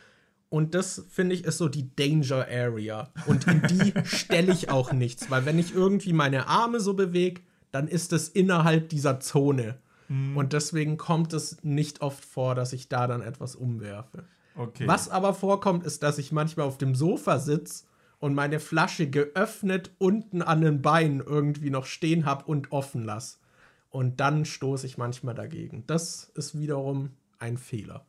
Und 0.54 0.76
das, 0.76 1.04
finde 1.10 1.34
ich, 1.34 1.46
ist 1.46 1.58
so 1.58 1.68
die 1.68 1.96
Danger 1.96 2.46
Area. 2.48 3.10
Und 3.26 3.48
in 3.48 3.64
die 3.64 3.92
stelle 4.06 4.54
ich 4.54 4.70
auch 4.70 4.94
nichts. 4.94 5.32
Weil 5.32 5.48
wenn 5.48 5.58
ich 5.58 5.74
irgendwie 5.74 6.14
meine 6.14 6.48
Arme 6.48 6.80
so 6.80 6.94
bewege, 6.94 7.42
dann 7.72 7.88
ist 7.88 8.14
es 8.14 8.30
innerhalb 8.30 8.90
dieser 8.90 9.20
Zone. 9.20 9.80
Mhm. 10.10 10.38
Und 10.38 10.54
deswegen 10.54 10.98
kommt 10.98 11.34
es 11.34 11.64
nicht 11.64 12.04
oft 12.04 12.24
vor, 12.24 12.54
dass 12.54 12.72
ich 12.72 12.88
da 12.88 13.08
dann 13.08 13.24
etwas 13.24 13.56
umwerfe. 13.56 14.26
Okay. 14.56 14.88
Was 14.88 15.10
aber 15.10 15.34
vorkommt, 15.34 15.88
ist, 15.88 16.04
dass 16.04 16.20
ich 16.20 16.32
manchmal 16.32 16.68
auf 16.68 16.78
dem 16.78 16.94
Sofa 16.94 17.40
sitze 17.40 17.86
und 18.20 18.36
meine 18.36 18.60
Flasche 18.60 19.10
geöffnet 19.10 19.90
unten 19.98 20.44
an 20.44 20.62
den 20.62 20.84
Beinen 20.84 21.20
irgendwie 21.20 21.72
noch 21.72 21.88
stehen 21.88 22.28
habe 22.28 22.46
und 22.46 22.72
offen 22.72 23.04
lasse. 23.04 23.38
Und 23.90 24.20
dann 24.20 24.46
stoße 24.46 24.86
ich 24.86 25.00
manchmal 25.00 25.34
dagegen. 25.34 25.84
Das 25.88 26.32
ist 26.36 26.60
wiederum 26.60 27.10
ein 27.40 27.58
Fehler. 27.58 28.06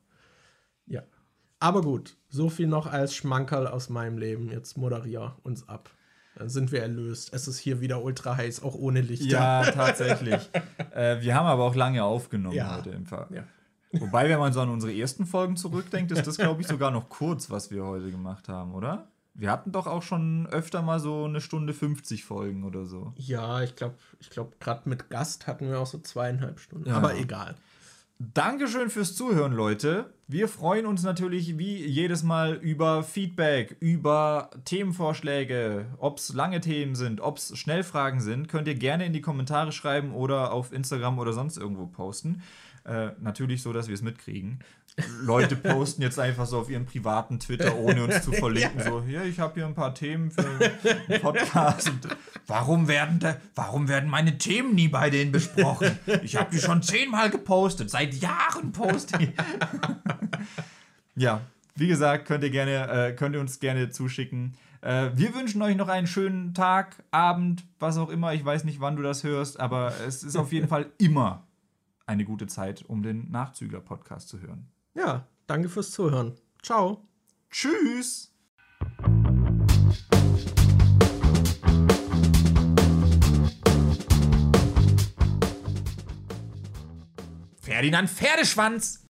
Aber 1.65 1.81
gut, 1.81 2.19
so 2.29 2.51
viel 2.51 2.67
noch 2.67 2.87
als 2.87 3.15
Schmankerl 3.15 3.67
aus 3.67 3.89
meinem 3.89 4.19
Leben. 4.19 4.51
Jetzt 4.51 4.77
moderier 4.77 5.35
uns 5.45 5.67
ab. 5.67 5.89
Dann 6.37 6.51
sind 6.51 6.73
wir 6.73 6.83
erlöst. 6.83 7.33
Es 7.33 7.49
ist 7.49 7.59
hier 7.59 7.81
wieder 7.81 8.05
ultra 8.05 8.37
heiß, 8.37 8.63
auch 8.63 8.75
ohne 8.75 9.01
Licht. 9.01 9.23
Ja, 9.23 9.65
tatsächlich. 9.65 10.51
äh, 10.95 11.23
wir 11.23 11.35
haben 11.35 11.47
aber 11.47 11.65
auch 11.65 11.75
lange 11.75 12.05
aufgenommen 12.05 12.55
ja. 12.55 12.77
heute 12.77 12.91
im 12.91 13.07
Fall. 13.07 13.29
Ja. 13.31 13.45
Wobei, 13.93 14.29
wenn 14.29 14.39
man 14.41 14.53
so 14.53 14.61
an 14.61 14.69
unsere 14.69 14.93
ersten 14.93 15.25
Folgen 15.25 15.57
zurückdenkt, 15.57 16.13
ist 16.13 16.27
das, 16.27 16.37
glaube 16.37 16.61
ich, 16.61 16.67
sogar 16.69 16.91
noch 16.91 17.09
kurz, 17.09 17.49
was 17.49 17.71
wir 17.71 17.83
heute 17.83 18.11
gemacht 18.11 18.51
haben, 18.51 18.75
oder? 18.75 19.09
Wir 19.33 19.51
hatten 19.51 19.73
doch 19.73 19.87
auch 19.87 20.03
schon 20.03 20.47
öfter 20.49 20.83
mal 20.83 21.01
so 21.01 21.25
eine 21.25 21.41
Stunde 21.41 21.73
50 21.73 22.27
Folgen 22.27 22.65
oder 22.65 22.85
so. 22.85 23.15
Ja, 23.17 23.63
ich 23.63 23.75
glaube, 23.75 23.95
ich 24.21 24.29
glaube, 24.29 24.53
gerade 24.61 24.87
mit 24.87 25.09
Gast 25.09 25.47
hatten 25.47 25.71
wir 25.71 25.81
auch 25.81 25.87
so 25.87 25.99
zweieinhalb 25.99 26.61
Stunden. 26.61 26.91
Ja. 26.91 26.99
Aber 26.99 27.17
egal. 27.17 27.55
Dankeschön 28.21 28.91
fürs 28.91 29.17
Zuhören, 29.17 29.53
Leute. 29.53 30.15
Wir 30.29 30.47
freuen 30.47 30.87
uns 30.87 31.03
natürlich 31.03 31.59
wie 31.59 31.85
jedes 31.85 32.23
Mal 32.23 32.55
über 32.55 33.03
Feedback, 33.03 33.77
über 33.81 34.51
Themenvorschläge, 34.65 35.87
ob 35.99 36.19
es 36.19 36.33
lange 36.33 36.61
Themen 36.61 36.95
sind, 36.95 37.21
ob 37.21 37.39
es 37.39 37.59
Schnellfragen 37.59 38.21
sind. 38.21 38.49
Könnt 38.49 38.69
ihr 38.69 38.77
gerne 38.77 39.05
in 39.05 39.13
die 39.13 39.21
Kommentare 39.21 39.73
schreiben 39.73 40.13
oder 40.13 40.53
auf 40.53 40.73
Instagram 40.73 41.19
oder 41.19 41.33
sonst 41.33 41.57
irgendwo 41.57 41.87
posten. 41.87 42.43
Äh, 42.85 43.11
natürlich 43.21 43.63
so, 43.63 43.73
dass 43.73 43.89
wir 43.89 43.95
es 43.95 44.03
mitkriegen. 44.03 44.61
Leute 45.23 45.57
posten 45.57 46.03
jetzt 46.03 46.21
einfach 46.21 46.47
so 46.47 46.61
auf 46.61 46.71
ihrem 46.71 46.87
privaten 46.87 47.41
Twitter, 47.41 47.77
ohne 47.77 48.05
uns 48.05 48.23
zu 48.23 48.33
verlinken, 48.33 48.79
ja. 48.79 48.85
so, 48.85 49.03
hier, 49.03 49.25
ich 49.25 49.41
habe 49.41 49.55
hier 49.55 49.67
ein 49.67 49.75
paar 49.75 49.95
Themen 49.95 50.31
für 50.31 50.47
einen 50.47 51.21
Podcast. 51.21 51.91
Und, 51.91 52.09
warum, 52.47 52.87
werden 52.87 53.19
da, 53.19 53.37
warum 53.57 53.89
werden 53.89 54.09
meine 54.09 54.39
Themen 54.39 54.75
nie 54.75 54.89
bei 54.89 55.11
denen 55.11 55.33
besprochen? 55.33 55.99
Ich 56.23 56.37
habe 56.37 56.51
die 56.53 56.61
schon 56.61 56.83
zehnmal 56.83 57.31
gepostet, 57.31 57.91
seit 57.91 58.15
Jahren 58.15 58.71
poste 58.71 59.21
ich. 59.21 59.33
ja, 61.17 61.41
wie 61.75 61.89
gesagt, 61.89 62.27
könnt 62.27 62.45
ihr, 62.45 62.51
gerne, 62.51 62.89
äh, 63.09 63.13
könnt 63.15 63.35
ihr 63.35 63.41
uns 63.41 63.59
gerne 63.59 63.91
zuschicken. 63.91 64.55
Äh, 64.81 65.11
wir 65.15 65.35
wünschen 65.35 65.61
euch 65.63 65.77
noch 65.77 65.89
einen 65.89 66.07
schönen 66.07 66.55
Tag, 66.55 67.03
Abend, 67.11 67.65
was 67.81 67.99
auch 67.99 68.11
immer. 68.11 68.33
Ich 68.33 68.45
weiß 68.45 68.63
nicht, 68.63 68.81
wann 68.81 68.95
du 68.95 69.03
das 69.03 69.25
hörst, 69.25 69.59
aber 69.59 69.93
es 70.07 70.23
ist 70.23 70.37
auf 70.37 70.53
jeden 70.53 70.69
Fall 70.69 70.87
immer 70.99 71.49
eine 72.07 72.25
gute 72.25 72.47
Zeit, 72.47 72.85
um 72.87 73.03
den 73.03 73.31
Nachzügler-Podcast 73.33 74.29
zu 74.29 74.41
hören. 74.41 74.69
Ja, 74.95 75.27
danke 75.47 75.69
fürs 75.69 75.91
Zuhören. 75.91 76.37
Ciao. 76.63 77.09
Tschüss. 77.51 78.33
Ferdinand 87.61 88.09
Pferdeschwanz. 88.09 89.01